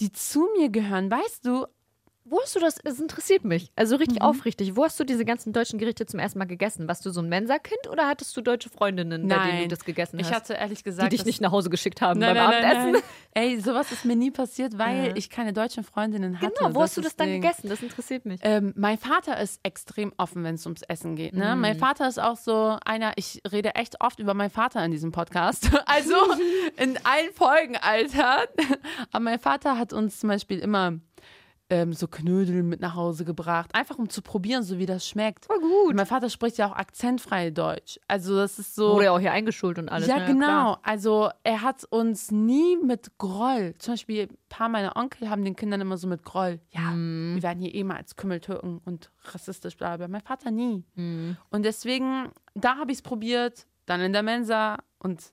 die 0.00 0.12
zu 0.12 0.48
mir 0.56 0.68
gehören. 0.68 1.10
Weißt 1.10 1.46
du, 1.46 1.66
Wo 2.30 2.40
hast 2.40 2.54
du 2.54 2.60
das? 2.60 2.76
Das 2.76 2.98
interessiert 3.00 3.44
mich. 3.44 3.70
Also 3.76 3.96
richtig 3.96 4.20
Mhm. 4.20 4.24
aufrichtig. 4.26 4.76
Wo 4.76 4.84
hast 4.84 4.98
du 5.00 5.04
diese 5.04 5.24
ganzen 5.24 5.52
deutschen 5.52 5.78
Gerichte 5.78 6.06
zum 6.06 6.20
ersten 6.20 6.38
Mal 6.38 6.44
gegessen? 6.46 6.86
Warst 6.88 7.04
du 7.04 7.10
so 7.10 7.20
ein 7.20 7.28
Mensa-Kind 7.28 7.88
oder 7.90 8.06
hattest 8.06 8.36
du 8.36 8.40
deutsche 8.40 8.70
Freundinnen, 8.70 9.26
bei 9.28 9.46
denen 9.50 9.62
du 9.62 9.68
das 9.68 9.84
gegessen 9.84 10.18
hast? 10.20 10.28
Ich 10.28 10.34
hatte 10.34 10.54
ehrlich 10.54 10.78
die 10.78 10.84
gesagt. 10.84 11.12
dich 11.12 11.20
das- 11.20 11.26
nicht 11.26 11.40
nach 11.40 11.50
Hause 11.52 11.70
geschickt 11.70 12.00
haben 12.00 12.20
Nein, 12.20 12.34
beim 12.36 12.44
nein, 12.50 12.62
nein, 12.62 12.64
Abendessen. 12.76 12.92
nein. 13.34 13.48
Ey, 13.50 13.60
sowas 13.60 13.92
ist 13.92 14.04
mir 14.04 14.16
nie 14.16 14.30
passiert, 14.30 14.78
weil 14.78 15.08
Ja. 15.08 15.16
ich 15.16 15.28
keine 15.28 15.52
deutschen 15.52 15.84
Freundinnen 15.84 16.40
hatte. 16.40 16.52
Genau, 16.58 16.74
wo 16.74 16.82
hast 16.82 16.96
du 16.96 17.00
das 17.00 17.16
dann 17.16 17.28
Ding. 17.28 17.42
gegessen? 17.42 17.68
Das 17.68 17.82
interessiert 17.82 18.24
mich. 18.26 18.40
Ähm, 18.44 18.72
mein 18.76 18.96
Vater 18.98 19.40
ist 19.40 19.60
extrem 19.64 20.12
offen, 20.16 20.44
wenn 20.44 20.54
es 20.54 20.64
ums 20.66 20.82
Essen 20.82 21.16
geht. 21.16 21.34
Ne? 21.34 21.54
Mhm. 21.54 21.60
Mein 21.60 21.76
Vater 21.78 22.06
ist 22.08 22.20
auch 22.20 22.36
so 22.36 22.76
einer, 22.84 23.12
ich 23.16 23.42
rede 23.50 23.74
echt 23.74 24.00
oft 24.00 24.18
über 24.20 24.34
meinen 24.34 24.50
Vater 24.50 24.84
in 24.84 24.90
diesem 24.92 25.10
Podcast. 25.12 25.68
Also 25.86 26.14
in 26.76 26.96
allen 27.04 27.32
Folgen, 27.34 27.76
Alter. 27.76 28.46
Aber 29.10 29.20
mein 29.24 29.40
Vater 29.40 29.76
hat 29.78 29.92
uns 29.92 30.20
zum 30.20 30.28
Beispiel 30.28 30.60
immer 30.60 30.92
ähm, 31.70 31.92
so 31.92 32.08
Knödel 32.08 32.62
mit 32.62 32.80
nach 32.80 32.94
Hause 32.94 33.24
gebracht, 33.24 33.74
einfach 33.74 33.98
um 33.98 34.08
zu 34.08 34.20
probieren, 34.22 34.62
so 34.62 34.78
wie 34.78 34.86
das 34.86 35.06
schmeckt. 35.06 35.46
Voll 35.46 35.60
gut. 35.60 35.88
Und 35.90 35.96
mein 35.96 36.06
Vater 36.06 36.28
spricht 36.28 36.58
ja 36.58 36.68
auch 36.68 36.76
akzentfrei 36.76 37.50
Deutsch. 37.50 37.98
Also 38.08 38.36
das 38.36 38.58
ist 38.58 38.74
so. 38.74 38.94
Wurde 38.94 39.04
ja 39.06 39.12
auch 39.12 39.20
hier 39.20 39.32
eingeschult 39.32 39.78
und 39.78 39.88
alles. 39.88 40.08
Ja, 40.08 40.18
ne? 40.18 40.26
genau. 40.26 40.46
klar. 40.46 40.80
Also 40.82 41.30
er 41.44 41.62
hat 41.62 41.84
uns 41.84 42.30
nie 42.30 42.76
mit 42.76 43.16
Groll, 43.18 43.74
zum 43.78 43.94
Beispiel 43.94 44.22
ein 44.24 44.36
paar 44.48 44.68
meiner 44.68 44.96
Onkel 44.96 45.30
haben 45.30 45.44
den 45.44 45.56
Kindern 45.56 45.80
immer 45.80 45.96
so 45.96 46.06
mit 46.08 46.24
Groll, 46.24 46.60
ja, 46.70 46.90
Mhm. 46.90 47.36
wir 47.36 47.42
werden 47.42 47.60
hier 47.60 47.74
eh 47.74 47.84
mal 47.84 47.96
als 47.96 48.16
Kümmeltürken 48.16 48.80
und 48.84 49.10
rassistisch 49.26 49.76
bla 49.76 49.96
bla. 49.96 50.08
Mein 50.08 50.20
Vater 50.20 50.50
nie. 50.50 50.84
Mhm. 50.96 51.36
Und 51.50 51.64
deswegen, 51.64 52.30
da 52.54 52.76
habe 52.76 52.90
ich 52.90 52.98
es 52.98 53.02
probiert, 53.02 53.66
dann 53.86 54.00
in 54.00 54.12
der 54.12 54.22
Mensa 54.22 54.78
und 54.98 55.32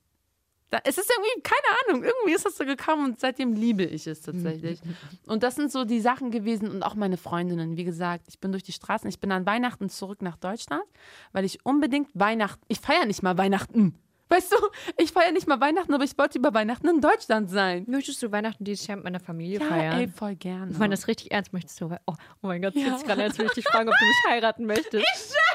da, 0.69 0.79
es 0.83 0.97
ist 0.97 1.09
irgendwie, 1.09 1.41
keine 1.41 1.77
Ahnung, 1.87 2.03
irgendwie 2.03 2.33
ist 2.33 2.45
das 2.45 2.57
so 2.57 2.65
gekommen 2.65 3.05
und 3.05 3.19
seitdem 3.19 3.53
liebe 3.53 3.83
ich 3.83 4.05
es 4.05 4.21
tatsächlich. 4.21 4.79
Und 5.25 5.43
das 5.43 5.55
sind 5.55 5.71
so 5.71 5.85
die 5.85 5.99
Sachen 5.99 6.31
gewesen 6.31 6.69
und 6.69 6.83
auch 6.83 6.95
meine 6.95 7.17
Freundinnen. 7.17 7.77
Wie 7.77 7.83
gesagt, 7.83 8.25
ich 8.27 8.39
bin 8.39 8.51
durch 8.51 8.63
die 8.63 8.71
Straßen, 8.71 9.09
ich 9.09 9.19
bin 9.19 9.31
an 9.31 9.45
Weihnachten 9.45 9.89
zurück 9.89 10.21
nach 10.21 10.37
Deutschland, 10.37 10.83
weil 11.31 11.45
ich 11.45 11.65
unbedingt 11.65 12.09
Weihnachten, 12.13 12.63
ich 12.67 12.79
feiere 12.79 13.05
nicht 13.05 13.23
mal 13.23 13.37
Weihnachten. 13.37 13.95
Weißt 14.29 14.51
du, 14.51 14.57
ich 14.97 15.11
feiere 15.11 15.31
nicht 15.31 15.47
mal 15.47 15.59
Weihnachten, 15.61 15.93
aber 15.93 16.03
ich 16.03 16.17
wollte 16.17 16.37
über 16.37 16.53
Weihnachten 16.53 16.87
in 16.87 16.99
Deutschland 17.01 17.49
sein. 17.49 17.85
Möchtest 17.87 18.21
du 18.21 18.31
Weihnachten 18.31 18.63
dieses 18.65 18.85
Jahr 18.87 18.97
mit 18.97 19.05
meiner 19.05 19.19
Familie 19.19 19.59
Ja, 19.59 19.65
feiern? 19.65 19.99
ey, 19.99 20.07
voll 20.09 20.35
gerne. 20.35 20.71
Ich 20.71 20.77
meine 20.77 20.93
das 20.95 21.07
richtig 21.07 21.31
ernst. 21.31 21.53
Möchtest 21.53 21.79
du? 21.79 21.85
Oh, 22.05 22.13
oh 22.41 22.47
mein 22.47 22.61
Gott, 22.61 22.75
Ja. 22.75 22.87
jetzt 22.87 23.05
gerade 23.05 23.23
als 23.23 23.37
würde 23.37 23.47
ich 23.51 23.63
dich 23.63 23.65
fragen, 23.67 23.87
ob 23.89 23.95
du 23.97 24.05
mich 24.05 24.17
heiraten 24.33 24.65
möchtest. 24.65 25.05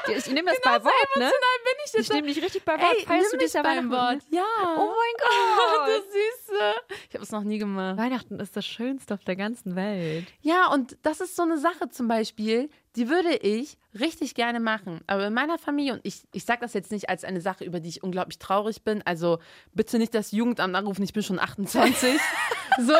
Ich, 0.07 0.15
ich 0.17 0.27
nehme 0.31 0.49
das 0.49 0.59
bei 0.61 0.71
Wort, 0.71 0.83
ne? 0.83 0.91
Emotional 1.23 1.31
bin 1.63 1.73
ich 1.85 1.93
jetzt. 1.93 2.01
Ich 2.01 2.09
nehme 2.13 2.27
dich 2.27 2.41
richtig 2.43 2.65
bei 2.65 2.73
Wort. 2.73 2.95
Ey, 2.97 3.05
Feierst 3.05 3.31
du 3.31 3.37
mich 3.37 3.39
dieses 3.43 3.53
Jahr 3.53 3.63
beim 3.63 3.89
Weihnachten? 3.91 4.21
Wort. 4.31 4.33
Ja. 4.33 4.75
Oh 4.77 4.93
mein 4.95 5.87
Gott. 5.95 6.03
Süße. 6.11 6.73
Ich 7.09 7.15
habe 7.15 7.23
es 7.23 7.31
noch 7.31 7.43
nie 7.43 7.57
gemacht. 7.59 7.97
Weihnachten 7.97 8.39
ist 8.39 8.55
das 8.57 8.65
Schönste 8.65 9.13
auf 9.13 9.23
der 9.23 9.35
ganzen 9.35 9.75
Welt. 9.75 10.25
Ja, 10.41 10.71
und 10.71 10.97
das 11.03 11.21
ist 11.21 11.35
so 11.35 11.43
eine 11.43 11.57
Sache 11.57 11.89
zum 11.89 12.07
Beispiel, 12.07 12.69
die 12.95 13.09
würde 13.09 13.35
ich 13.35 13.77
richtig 13.99 14.35
gerne 14.35 14.59
machen. 14.59 15.01
Aber 15.07 15.27
in 15.27 15.33
meiner 15.33 15.57
Familie, 15.57 15.93
und 15.93 16.01
ich, 16.03 16.23
ich 16.33 16.45
sage 16.45 16.61
das 16.61 16.73
jetzt 16.73 16.91
nicht 16.91 17.09
als 17.09 17.23
eine 17.23 17.41
Sache, 17.41 17.63
über 17.63 17.79
die 17.79 17.89
ich 17.89 18.03
unglaublich 18.03 18.39
traurig 18.39 18.83
bin, 18.83 19.01
also 19.05 19.39
bitte 19.73 19.97
nicht 19.97 20.13
das 20.13 20.31
Jugendamt 20.31 20.75
anrufen, 20.75 21.03
ich 21.03 21.13
bin 21.13 21.23
schon 21.23 21.39
28. 21.39 22.19
so, 22.79 22.93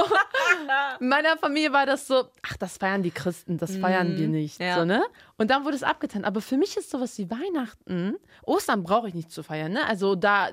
in 0.99 1.07
meiner 1.10 1.38
Familie 1.38 1.74
war 1.74 1.86
das 1.86 2.07
so, 2.07 2.26
ach, 2.41 2.57
das 2.57 2.78
feiern 2.78 3.03
die 3.03 3.11
Christen, 3.11 3.57
das 3.57 3.76
feiern 3.78 4.18
wir 4.18 4.28
nicht. 4.28 4.60
ja. 4.60 4.76
So, 4.78 4.86
ne? 4.86 5.03
Und 5.38 5.49
dann 5.49 5.65
wurde 5.65 5.76
es 5.76 5.84
abgetan. 5.84 6.26
Aber 6.26 6.41
für 6.41 6.57
mich 6.57 6.78
ist 6.78 6.90
sowas 6.90 7.18
wie 7.18 7.30
Weihnachten, 7.30 8.15
Ostern 8.44 8.84
brauche 8.84 9.07
ich 9.07 9.14
nicht 9.14 9.32
zu 9.32 9.44
feiern, 9.44 9.74
ne? 9.74 9.86
Also 9.88 10.15
da, 10.15 10.49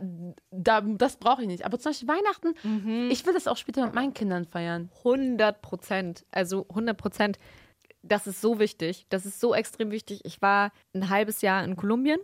da 0.50 0.80
das 0.80 1.16
brauche 1.16 1.42
ich 1.42 1.48
nicht. 1.48 1.64
Aber 1.64 1.78
zum 1.78 1.90
Beispiel 1.90 2.08
Weihnachten, 2.08 3.10
ich 3.10 3.24
will 3.26 3.34
das 3.34 3.46
auch 3.46 3.56
später 3.56 3.84
mit 3.84 3.94
meinen 3.94 4.14
Kindern 4.14 4.46
feiern. 4.46 4.90
100 4.98 5.60
Prozent. 5.62 6.24
Also 6.30 6.66
100 6.70 6.96
Prozent. 6.96 7.38
Das 8.02 8.26
ist 8.26 8.40
so 8.40 8.58
wichtig. 8.58 9.06
Das 9.10 9.26
ist 9.26 9.40
so 9.40 9.54
extrem 9.54 9.90
wichtig. 9.90 10.20
Ich 10.24 10.40
war 10.40 10.72
ein 10.94 11.10
halbes 11.10 11.42
Jahr 11.42 11.64
in 11.64 11.76
Kolumbien. 11.76 12.18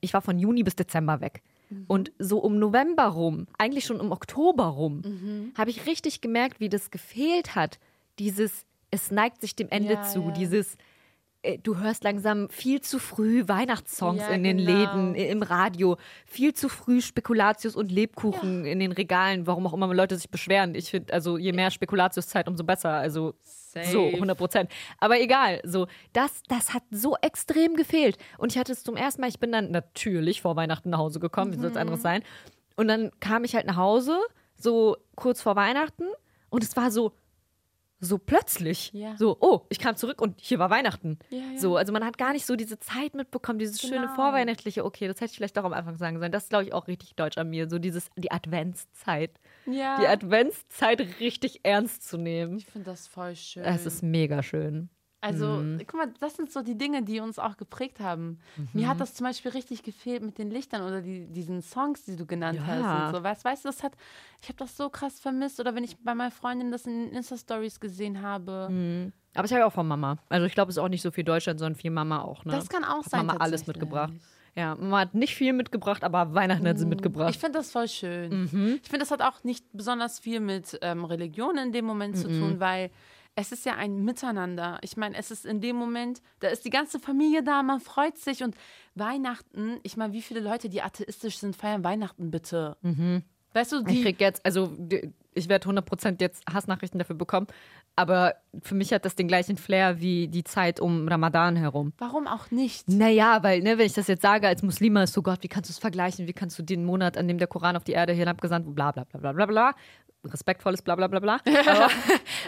Ich 0.00 0.12
war 0.14 0.20
von 0.22 0.38
Juni 0.38 0.62
bis 0.62 0.76
Dezember 0.76 1.20
weg. 1.20 1.42
Und 1.86 2.10
so 2.18 2.38
um 2.38 2.58
November 2.58 3.04
rum, 3.06 3.46
eigentlich 3.56 3.84
schon 3.84 4.00
um 4.00 4.10
Oktober 4.10 4.64
rum, 4.64 5.52
habe 5.56 5.70
ich 5.70 5.86
richtig 5.86 6.20
gemerkt, 6.20 6.58
wie 6.58 6.68
das 6.68 6.90
gefehlt 6.90 7.54
hat. 7.54 7.78
Dieses, 8.18 8.66
es 8.90 9.12
neigt 9.12 9.40
sich 9.40 9.54
dem 9.54 9.68
Ende 9.68 9.94
Ja, 9.94 10.02
zu. 10.02 10.22
ja. 10.24 10.30
Dieses, 10.32 10.76
du 11.62 11.78
hörst 11.78 12.04
langsam 12.04 12.48
viel 12.50 12.80
zu 12.80 12.98
früh 12.98 13.44
Weihnachtssongs 13.46 14.20
Ja, 14.20 14.28
in 14.28 14.42
den 14.44 14.58
genau. 14.58 14.70
Läden, 14.70 15.14
im 15.14 15.42
Radio. 15.42 15.96
Viel 16.26 16.52
zu 16.54 16.68
früh 16.68 17.00
Spekulatius 17.00 17.76
und 17.76 17.90
Lebkuchen 17.90 18.64
in 18.64 18.78
den 18.80 18.92
Regalen, 18.92 19.46
warum 19.46 19.66
auch 19.66 19.72
immer 19.72 19.92
Leute 19.94 20.16
sich 20.16 20.30
beschweren. 20.30 20.74
Ich 20.74 20.90
finde, 20.90 21.12
also 21.12 21.38
je 21.38 21.52
mehr 21.52 21.70
Spekulatiuszeit, 21.70 22.48
umso 22.48 22.64
besser. 22.64 22.90
Also 22.90 23.34
so, 23.92 24.08
100 24.08 24.36
Prozent. 24.36 24.70
Aber 24.98 25.20
egal, 25.20 25.60
so, 25.64 25.86
das, 26.12 26.42
das 26.48 26.74
hat 26.74 26.82
so 26.90 27.16
extrem 27.22 27.74
gefehlt. 27.76 28.18
Und 28.36 28.52
ich 28.52 28.58
hatte 28.58 28.72
es 28.72 28.82
zum 28.82 28.96
ersten 28.96 29.20
Mal, 29.20 29.28
ich 29.28 29.38
bin 29.38 29.52
dann 29.52 29.70
natürlich 29.70 30.42
vor 30.42 30.56
Weihnachten 30.56 30.90
nach 30.90 30.98
Hause 30.98 31.20
gekommen, 31.20 31.52
wie 31.52 31.56
soll 31.56 31.66
es 31.66 31.74
Mhm. 31.74 31.80
anderes 31.80 32.02
sein? 32.02 32.22
Und 32.76 32.88
dann 32.88 33.10
kam 33.20 33.44
ich 33.44 33.54
halt 33.54 33.66
nach 33.66 33.76
Hause, 33.76 34.18
so 34.56 34.96
kurz 35.14 35.40
vor 35.40 35.54
Weihnachten, 35.56 36.04
und 36.48 36.64
es 36.64 36.76
war 36.76 36.90
so, 36.90 37.12
so 38.00 38.18
plötzlich. 38.18 38.92
Ja. 38.92 39.16
So, 39.16 39.36
oh, 39.40 39.66
ich 39.68 39.78
kam 39.78 39.94
zurück 39.96 40.20
und 40.22 40.40
hier 40.40 40.58
war 40.58 40.70
Weihnachten. 40.70 41.18
Ja, 41.28 41.38
ja. 41.38 41.58
So, 41.58 41.76
also 41.76 41.92
man 41.92 42.04
hat 42.04 42.16
gar 42.18 42.32
nicht 42.32 42.46
so 42.46 42.56
diese 42.56 42.78
Zeit 42.78 43.14
mitbekommen, 43.14 43.58
dieses 43.58 43.80
schöne 43.80 44.00
Genau. 44.00 44.14
vorweihnachtliche, 44.14 44.84
okay, 44.84 45.06
das 45.06 45.16
hätte 45.20 45.30
ich 45.32 45.36
vielleicht 45.36 45.56
doch 45.56 45.64
am 45.64 45.72
Anfang 45.72 45.96
sagen 45.96 46.18
sollen. 46.18 46.32
Das 46.32 46.44
ist, 46.44 46.48
glaube 46.48 46.64
ich, 46.64 46.72
auch 46.72 46.88
richtig 46.88 47.14
deutsch 47.16 47.36
an 47.38 47.50
mir. 47.50 47.68
So 47.68 47.78
dieses, 47.78 48.10
die 48.16 48.30
Adventszeit. 48.32 49.32
Ja. 49.66 50.00
Die 50.00 50.06
Adventszeit 50.06 51.20
richtig 51.20 51.60
ernst 51.62 52.08
zu 52.08 52.16
nehmen. 52.16 52.56
Ich 52.58 52.66
finde 52.66 52.90
das 52.90 53.06
voll 53.06 53.36
schön. 53.36 53.64
Es 53.64 53.84
ist 53.86 54.02
mega 54.02 54.42
schön. 54.42 54.88
Also, 55.20 55.46
Mhm. 55.46 55.78
guck 55.86 55.94
mal, 55.94 56.12
das 56.20 56.36
sind 56.36 56.50
so 56.50 56.62
die 56.62 56.76
Dinge, 56.78 57.02
die 57.02 57.20
uns 57.20 57.38
auch 57.38 57.56
geprägt 57.56 58.00
haben. 58.00 58.38
Mir 58.72 58.86
Mhm. 58.86 58.90
hat 58.90 59.00
das 59.00 59.14
zum 59.14 59.26
Beispiel 59.26 59.50
richtig 59.50 59.82
gefehlt 59.82 60.22
mit 60.22 60.38
den 60.38 60.50
Lichtern 60.50 60.82
oder 60.82 61.02
die, 61.02 61.26
diesen 61.26 61.60
Songs, 61.62 62.04
die 62.04 62.16
du 62.16 62.26
genannt 62.26 62.58
Ja. 62.60 62.66
hast 62.66 63.12
und 63.12 63.16
so. 63.18 63.22
Weißt, 63.22 63.44
weißt 63.44 63.64
du, 63.64 63.68
das 63.68 63.82
hat, 63.82 63.92
ich 64.42 64.48
habe 64.48 64.56
das 64.58 64.76
so 64.76 64.88
krass 64.88 65.20
vermisst. 65.20 65.60
Oder 65.60 65.74
wenn 65.74 65.84
ich 65.84 65.96
bei 65.98 66.14
meiner 66.14 66.30
Freundin 66.30 66.70
das 66.70 66.86
in 66.86 67.10
Insta-Stories 67.12 67.80
gesehen 67.80 68.22
habe. 68.22 68.68
Mhm. 68.70 69.12
Aber 69.34 69.44
ich 69.44 69.52
habe 69.52 69.64
auch 69.66 69.72
von 69.72 69.86
Mama. 69.86 70.16
Also 70.28 70.46
ich 70.46 70.54
glaube, 70.54 70.70
es 70.70 70.76
ist 70.76 70.82
auch 70.82 70.88
nicht 70.88 71.02
so 71.02 71.10
viel 71.10 71.24
Deutschland, 71.24 71.58
sondern 71.60 71.76
viel 71.78 71.90
Mama 71.90 72.22
auch. 72.22 72.44
Ne? 72.44 72.52
Das 72.52 72.68
kann 72.68 72.82
auch 72.84 73.04
Hat 73.04 73.10
sein. 73.10 73.26
Mama 73.26 73.38
alles 73.38 73.66
mitgebracht. 73.66 74.12
Ja, 74.56 74.74
Mama 74.74 74.98
hat 75.00 75.14
nicht 75.14 75.36
viel 75.36 75.52
mitgebracht, 75.52 76.02
aber 76.02 76.34
Weihnachten 76.34 76.66
hat 76.66 76.76
sie 76.78 76.86
mitgebracht. 76.86 77.30
Ich 77.30 77.38
finde 77.38 77.58
das 77.60 77.70
voll 77.70 77.86
schön. 77.86 78.48
Mhm. 78.50 78.80
Ich 78.82 78.88
finde, 78.88 78.98
das 79.00 79.12
hat 79.12 79.22
auch 79.22 79.44
nicht 79.44 79.64
besonders 79.72 80.18
viel 80.18 80.40
mit 80.40 80.76
ähm, 80.82 81.04
Religion 81.04 81.56
in 81.58 81.70
dem 81.70 81.84
Moment 81.84 82.16
zu 82.16 82.28
Mhm. 82.28 82.38
tun, 82.40 82.60
weil 82.60 82.90
es 83.36 83.52
ist 83.52 83.64
ja 83.64 83.74
ein 83.76 84.04
Miteinander. 84.04 84.78
Ich 84.82 84.96
meine, 84.96 85.16
es 85.16 85.30
ist 85.30 85.46
in 85.46 85.60
dem 85.60 85.76
Moment, 85.76 86.20
da 86.40 86.48
ist 86.48 86.64
die 86.64 86.70
ganze 86.70 86.98
Familie 86.98 87.42
da, 87.42 87.62
man 87.62 87.80
freut 87.80 88.18
sich 88.18 88.42
und 88.42 88.54
Weihnachten, 88.94 89.78
ich 89.82 89.96
meine, 89.96 90.12
wie 90.12 90.22
viele 90.22 90.40
Leute, 90.40 90.68
die 90.68 90.82
atheistisch 90.82 91.38
sind, 91.38 91.56
feiern 91.56 91.82
Weihnachten 91.84 92.30
bitte? 92.30 92.76
Weißt 93.54 93.72
du, 93.72 93.80
Mhm. 93.80 93.86
ich 93.88 93.94
die, 93.96 94.02
krieg 94.02 94.20
jetzt, 94.20 94.44
also 94.44 94.66
die- 94.78 95.12
ich 95.32 95.48
werde 95.48 95.66
100% 95.68 96.20
jetzt 96.20 96.42
Hassnachrichten 96.52 96.98
dafür 96.98 97.16
bekommen, 97.16 97.46
aber 97.96 98.34
für 98.62 98.74
mich 98.74 98.92
hat 98.92 99.04
das 99.04 99.14
den 99.14 99.26
gleichen 99.28 99.56
Flair 99.56 100.00
wie 100.00 100.28
die 100.28 100.44
Zeit 100.44 100.78
um 100.80 101.08
Ramadan 101.08 101.56
herum. 101.56 101.92
warum 101.98 102.26
auch 102.26 102.50
nicht? 102.50 102.88
Naja, 102.88 103.42
weil, 103.42 103.60
ne, 103.60 103.78
wenn 103.78 103.86
ich 103.86 103.92
das 103.94 104.08
jetzt 104.08 104.22
sage 104.22 104.48
als 104.48 104.62
Muslima, 104.62 105.02
ist 105.04 105.14
so 105.14 105.22
Gott, 105.22 105.42
wie 105.42 105.48
kannst 105.48 105.70
du 105.70 105.72
es 105.72 105.78
vergleichen? 105.78 106.26
Wie 106.26 106.32
kannst 106.32 106.58
du 106.58 106.62
den 106.62 106.84
Monat, 106.84 107.16
an 107.16 107.26
dem 107.28 107.38
der 107.38 107.46
Koran 107.48 107.76
auf 107.76 107.84
die 107.84 107.92
Erde 107.92 108.12
hinabgesandt, 108.12 108.72
bla 108.74 108.90
bla 108.92 109.04
bla 109.04 109.18
bla 109.20 109.32
bla 109.32 109.46
bla. 109.46 109.74
Respektvolles 110.24 110.82
bla 110.82 110.96
bla 110.96 111.06
bla 111.08 111.20
bla. 111.20 111.38
Aber, 111.66 111.88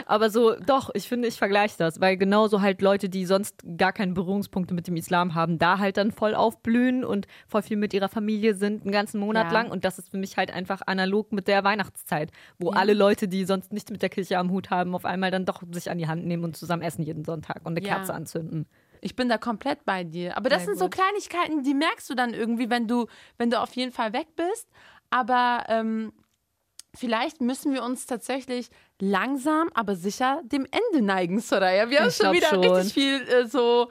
aber 0.07 0.31
so, 0.31 0.55
doch, 0.57 0.91
ich 0.95 1.09
finde, 1.09 1.29
ich 1.29 1.39
vergleiche 1.39 1.77
das, 1.79 2.01
weil 2.01 2.17
genauso 2.17 2.61
halt 2.61 2.83
Leute, 2.83 3.09
die 3.09 3.25
sonst 3.27 3.63
gar 3.79 3.93
keine 3.93 4.13
Berührungspunkte 4.13 4.75
mit 4.75 4.87
dem 4.87 4.97
Islam 4.97 5.35
haben, 5.35 5.59
da 5.59 5.79
halt 5.79 5.97
dann 5.97 6.11
voll 6.13 6.35
aufblühen 6.35 7.05
und 7.05 7.27
voll 7.49 7.63
viel 7.63 7.77
mit 7.77 7.95
ihrer 7.95 8.09
Familie 8.09 8.55
sind, 8.55 8.83
einen 8.83 8.93
ganzen 8.93 9.21
Monat 9.21 9.47
Ja. 9.47 9.53
lang. 9.53 9.71
Und 9.71 9.85
das 9.85 9.99
ist 9.99 10.11
für 10.11 10.19
mich 10.19 10.37
halt 10.37 10.53
einfach 10.53 10.83
analog 10.87 11.33
mit 11.33 11.49
der 11.49 11.65
Weihnachtszeit, 11.65 12.31
wo 12.59 12.73
Ja. 12.73 12.79
alle 12.79 12.95
Leute, 12.95 13.29
die 13.29 13.45
sonst 13.45 13.73
nichts 13.73 13.91
mit 13.91 14.03
der 14.03 14.09
Kirche 14.11 14.39
am 14.39 14.51
Hut 14.51 14.71
haben, 14.71 14.95
auf 14.95 15.05
einmal 15.05 15.31
dann 15.31 15.45
doch 15.47 15.63
sich 15.73 15.91
an 15.91 15.99
die 15.99 16.09
Hand 16.09 16.27
nehmen 16.27 16.45
und 16.45 16.57
zusammen 16.57 16.83
essen 16.83 17.03
jeden 17.03 17.25
Sonntag 17.25 17.61
und 17.65 17.77
eine 17.77 17.87
Ja. 17.87 17.95
Kerze 17.97 18.15
anzünden. 18.15 18.67
Ich 19.01 19.17
bin 19.17 19.29
da 19.29 19.37
komplett 19.39 19.85
bei 19.85 20.05
dir. 20.05 20.37
Aber 20.37 20.49
das 20.49 20.61
Sehr 20.65 20.75
sind 20.75 20.79
so 20.79 20.85
gut. 20.87 20.95
Kleinigkeiten, 20.95 21.63
die 21.65 21.75
merkst 21.75 22.09
du 22.09 22.15
dann 22.15 22.35
irgendwie, 22.35 22.71
wenn 22.71 22.87
du, 22.87 23.07
wenn 23.39 23.51
du 23.51 23.61
auf 23.61 23.75
jeden 23.75 23.93
Fall 23.93 24.13
weg 24.13 24.29
bist. 24.37 24.69
Aber 25.11 25.65
ähm, 25.69 26.13
vielleicht 26.95 27.41
müssen 27.41 27.73
wir 27.73 27.83
uns 27.83 28.07
tatsächlich 28.07 28.69
langsam, 29.01 29.71
aber 29.75 29.97
sicher 29.97 30.41
dem 30.45 30.67
Ende 30.71 31.05
neigen, 31.05 31.41
Soraya. 31.41 31.91
Wir 31.91 32.01
haben 32.01 32.09
Ich 32.09 32.17
schon 32.17 32.33
wieder 32.33 32.49
schon. 32.49 32.65
richtig 32.65 32.93
viel 32.93 33.23
äh, 33.29 33.47
so. 33.47 33.89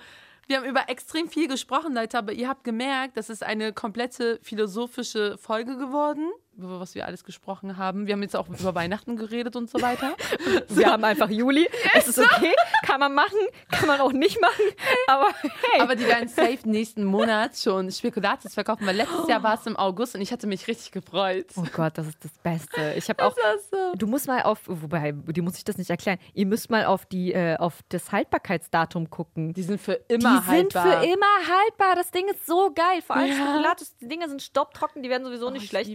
Wir 0.47 0.57
haben 0.57 0.65
über 0.65 0.89
extrem 0.89 1.29
viel 1.29 1.47
gesprochen, 1.47 1.93
Leute, 1.93 2.17
aber 2.17 2.33
ihr 2.33 2.49
habt 2.49 2.63
gemerkt, 2.63 3.15
das 3.15 3.29
ist 3.29 3.41
eine 3.43 3.71
komplette 3.71 4.39
philosophische 4.43 5.37
Folge 5.37 5.77
geworden, 5.77 6.29
über 6.57 6.79
was 6.79 6.95
wir 6.95 7.05
alles 7.05 7.23
gesprochen 7.23 7.77
haben. 7.77 8.07
Wir 8.07 8.13
haben 8.13 8.21
jetzt 8.21 8.35
auch 8.35 8.47
über 8.49 8.75
Weihnachten 8.75 9.15
geredet 9.15 9.55
und 9.55 9.69
so 9.69 9.81
weiter. 9.81 10.13
Wir 10.69 10.91
haben 10.91 11.03
einfach 11.03 11.29
Juli. 11.29 11.67
Es 11.93 12.07
ist 12.07 12.19
okay, 12.19 12.53
kann 12.85 12.99
man 12.99 13.13
machen, 13.13 13.37
kann 13.71 13.87
man 13.87 13.99
auch 14.01 14.11
nicht 14.11 14.39
machen. 14.41 14.63
Aber 15.07 15.27
hey, 15.71 15.81
Aber 15.81 15.95
die 15.95 16.05
werden 16.05 16.27
safe 16.27 16.59
nächsten 16.65 17.03
Monat 17.03 17.57
schon 17.57 17.89
Spekulatius 17.91 18.53
verkaufen, 18.53 18.85
weil 18.85 18.95
letztes 18.95 19.27
Jahr 19.27 19.41
war 19.43 19.55
es 19.59 19.65
im 19.65 19.75
August 19.77 20.15
und 20.15 20.21
ich 20.21 20.31
hatte 20.31 20.45
mich 20.47 20.67
richtig 20.67 20.91
gefreut. 20.91 21.47
oh 21.55 21.63
Gott, 21.73 21.97
das 21.97 22.07
ist 22.07 22.23
das 22.23 22.31
Beste. 22.43 22.93
Ich 22.97 23.09
habe 23.09 23.23
auch 23.25 23.35
so. 23.71 23.93
Du 23.95 24.07
musst 24.07 24.27
mal 24.27 24.43
auf, 24.43 24.59
wobei, 24.65 25.13
dir 25.13 25.43
muss 25.43 25.57
ich 25.57 25.63
das 25.63 25.77
nicht 25.77 25.89
erklären. 25.89 26.19
Ihr 26.33 26.45
müsst 26.45 26.69
mal 26.69 26.85
auf 26.85 27.05
die, 27.05 27.33
äh, 27.33 27.55
auf 27.57 27.79
das 27.89 28.11
Haltbarkeitsdatum 28.11 29.09
gucken. 29.09 29.53
Die 29.53 29.63
sind 29.63 29.79
für 29.79 30.01
Die 30.09 30.15
immer 30.15 30.41
sind 30.41 30.75
haltbar. 30.75 30.83
für 31.01 31.05
immer 31.07 31.25
haltbar. 31.47 31.95
Das 31.95 32.11
Ding 32.11 32.27
ist 32.29 32.45
so 32.45 32.71
geil. 32.73 33.01
Vor 33.05 33.15
allem 33.15 33.29
Ja. 33.31 33.35
Spekulatius, 33.35 33.95
die 33.97 34.07
Dinger 34.07 34.27
sind 34.29 34.41
stopptrocken, 34.41 35.01
die 35.01 35.09
werden 35.09 35.23
sowieso 35.25 35.49
nicht 35.49 35.63
ich 35.63 35.69
schlecht. 35.69 35.89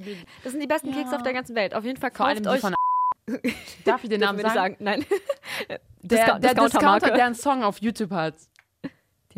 Das 0.47 0.53
sind 0.53 0.61
die 0.61 0.69
besten 0.69 0.91
Ja. 0.91 0.95
Kekse 0.99 1.17
auf 1.17 1.23
der 1.25 1.33
ganzen 1.33 1.57
Welt. 1.57 1.75
Auf 1.75 1.85
jeden 1.85 1.99
Fall 2.01 2.13
Vor 2.13 2.19
kauft 2.27 2.31
allem 2.37 2.43
die 2.45 2.49
euch. 2.49 2.61
von 2.61 2.73
Darf 3.85 4.05
ich 4.05 4.11
den 4.11 4.21
Namen 4.21 4.37
nicht 4.39 4.47
sagen? 4.47 4.55
sagen? 4.55 4.77
Nein. 4.79 5.05
Der, 5.69 5.81
Discount- 6.21 6.45
der. 6.45 6.55
Discounter, 6.55 7.11
der 7.11 7.27
einen 7.27 7.35
Song 7.35 7.65
auf 7.65 7.79
YouTube 7.79 8.13
hat. 8.13 8.35
Die 8.85 8.89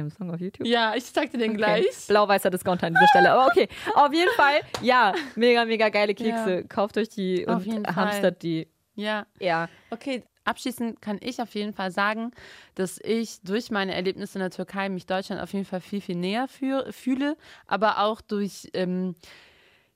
haben 0.02 0.09
einen 0.09 0.10
Song 0.10 0.30
auf 0.35 0.39
YouTube. 0.39 0.66
Ja, 0.66 0.94
ich 0.94 1.10
zeig 1.10 1.30
dir 1.32 1.39
den 1.39 1.52
Okay. 1.52 1.56
gleich. 1.56 2.06
Blau-weißer 2.09 2.51
Discounter 2.51 2.89
an 2.89 2.93
dieser 2.93 3.09
Stelle. 3.09 3.32
Aber 3.32 3.47
okay, 3.47 3.66
auf 3.94 4.12
jeden 4.12 4.30
Fall, 4.36 4.60
ja, 4.82 5.14
mega, 5.35 5.64
mega 5.64 5.89
geile 5.89 6.14
Kekse. 6.14 6.64
Kauft 6.68 6.98
euch 6.98 7.09
die 7.09 7.48
Auf 7.48 7.66
und 7.66 7.97
hamstert 7.97 8.43
die. 8.43 8.68
Ja. 8.94 9.26
Ja. 9.40 9.70
Okay, 9.89 10.24
abschließend 10.44 11.01
kann 11.01 11.18
ich 11.22 11.40
auf 11.40 11.55
jeden 11.55 11.72
Fall 11.72 11.90
sagen, 11.90 12.32
dass 12.74 12.98
ich 13.02 13.40
durch 13.40 13.70
meine 13.70 13.94
Erlebnisse 13.94 14.35
in 14.39 14.40
der 14.40 14.51
Türkei 14.51 14.90
mich 14.90 15.06
Deutschland 15.06 15.40
auf 15.40 15.55
jeden 15.55 15.64
Fall 15.64 15.80
viel, 15.80 16.02
viel 16.02 16.16
näher 16.16 16.47
fühle, 16.48 17.39
aber 17.66 18.01
auch 18.01 18.20
durch 18.20 18.68
ähm, 18.74 19.14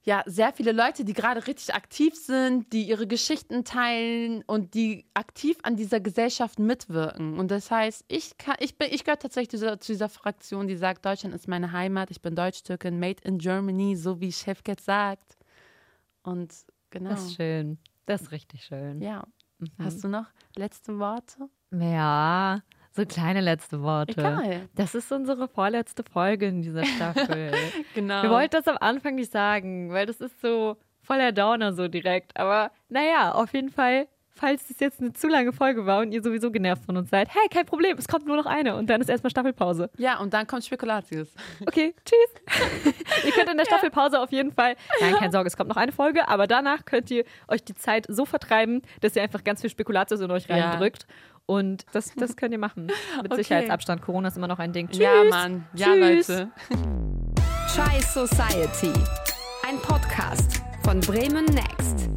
ja, 0.04 0.24
sehr 0.26 0.52
viele 0.52 0.72
Leute, 0.72 1.04
die 1.04 1.12
gerade 1.12 1.46
richtig 1.46 1.74
aktiv 1.74 2.14
sind, 2.16 2.72
die 2.72 2.88
ihre 2.88 3.06
Geschichten 3.06 3.64
teilen 3.64 4.42
und 4.46 4.74
die 4.74 5.06
aktiv 5.14 5.56
an 5.62 5.76
dieser 5.76 6.00
Gesellschaft 6.00 6.58
mitwirken. 6.58 7.38
Und 7.38 7.52
das 7.52 7.70
heißt, 7.70 8.04
ich, 8.08 8.36
kann, 8.36 8.56
ich, 8.58 8.76
bin, 8.76 8.88
ich 8.90 9.04
gehöre 9.04 9.18
tatsächlich 9.18 9.50
zu 9.50 9.56
dieser, 9.58 9.78
zu 9.78 9.92
dieser 9.92 10.08
Fraktion, 10.08 10.66
die 10.66 10.76
sagt, 10.76 11.04
Deutschland 11.04 11.34
ist 11.36 11.46
meine 11.46 11.70
Heimat, 11.70 12.10
ich 12.10 12.20
bin 12.20 12.34
Deutsch-Türkin, 12.34 12.98
made 12.98 13.22
in 13.22 13.38
Germany, 13.38 13.94
so 13.94 14.20
wie 14.20 14.32
Chefket 14.32 14.80
sagt. 14.80 15.36
Und 16.24 16.52
genau. 16.90 17.10
Das 17.10 17.22
ist 17.26 17.36
schön. 17.36 17.78
Das 18.06 18.22
ist 18.22 18.32
richtig 18.32 18.64
schön. 18.64 19.00
Ja. 19.00 19.24
Hast 19.78 20.02
du 20.02 20.08
noch 20.08 20.26
letzte 20.56 20.98
Worte? 20.98 21.48
Ja, 21.70 22.60
so 22.94 23.04
kleine 23.06 23.40
letzte 23.40 23.82
Worte. 23.82 24.20
Egal. 24.20 24.68
Das 24.74 24.94
ist 24.94 25.10
unsere 25.12 25.48
vorletzte 25.48 26.04
Folge 26.04 26.46
in 26.46 26.62
dieser 26.62 26.84
Staffel. 26.84 27.52
Genau. 27.94 28.22
Wir 28.22 28.30
wollten 28.30 28.52
das 28.52 28.68
am 28.68 28.78
Anfang 28.80 29.16
nicht 29.16 29.30
sagen, 29.32 29.92
weil 29.92 30.06
das 30.06 30.20
ist 30.20 30.40
so 30.40 30.76
voller 31.02 31.32
Downer 31.32 31.72
so 31.72 31.88
direkt. 31.88 32.36
Aber 32.36 32.70
naja, 32.88 33.32
auf 33.32 33.52
jeden 33.52 33.70
Fall, 33.70 34.08
falls 34.34 34.68
es 34.70 34.80
jetzt 34.80 35.00
eine 35.00 35.12
zu 35.12 35.28
lange 35.28 35.52
Folge 35.52 35.86
war 35.86 36.00
und 36.00 36.12
ihr 36.12 36.22
sowieso 36.22 36.50
genervt 36.50 36.84
von 36.84 36.96
uns 36.96 37.10
seid, 37.10 37.28
hey, 37.28 37.48
kein 37.50 37.66
Problem, 37.66 37.96
es 37.98 38.08
kommt 38.08 38.26
nur 38.26 38.36
noch 38.36 38.46
eine 38.46 38.76
und 38.76 38.88
dann 38.90 39.00
ist 39.00 39.08
erstmal 39.08 39.30
Staffelpause. 39.30 39.90
ja, 39.98 40.18
und 40.18 40.32
dann 40.34 40.46
kommt 40.46 40.64
Spekulatius. 40.64 41.28
Okay, 41.66 41.94
tschüss. 42.04 42.94
ihr 43.24 43.32
könnt 43.32 43.50
in 43.50 43.56
der 43.58 43.64
Staffelpause 43.66 44.20
auf 44.20 44.32
jeden 44.32 44.52
Fall, 44.52 44.76
nein, 45.00 45.14
keine 45.16 45.32
Sorge, 45.32 45.46
es 45.48 45.56
kommt 45.56 45.68
noch 45.68 45.76
eine 45.76 45.92
Folge, 45.92 46.28
aber 46.28 46.46
danach 46.46 46.84
könnt 46.84 47.10
ihr 47.10 47.24
euch 47.48 47.62
die 47.64 47.74
Zeit 47.74 48.06
so 48.08 48.24
vertreiben, 48.24 48.82
dass 49.00 49.14
ihr 49.16 49.22
einfach 49.22 49.44
ganz 49.44 49.60
viel 49.60 49.70
Spekulatius 49.70 50.20
in 50.20 50.30
euch 50.30 50.46
Ja. 50.46 50.70
reindrückt. 50.70 51.06
Und 51.44 51.84
das, 51.92 52.14
das 52.14 52.36
könnt 52.36 52.52
ihr 52.52 52.58
machen. 52.58 52.86
Mit 52.86 53.26
Okay. 53.32 53.36
Sicherheitsabstand. 53.42 54.00
Corona 54.00 54.28
ist 54.28 54.36
immer 54.36 54.46
noch 54.46 54.60
ein 54.60 54.72
Ding. 54.72 54.88
Tschüss. 54.88 54.98
Ja, 55.00 55.24
Mann. 55.28 55.66
Ja, 55.74 55.86
Tschüss. 55.88 56.28
Leute. 56.28 56.50
Chai 57.74 58.00
Society. 58.00 58.92
Ein 59.68 59.76
Podcast 59.82 60.62
von 60.84 61.00
Bremen 61.00 61.44
Next. 61.46 62.08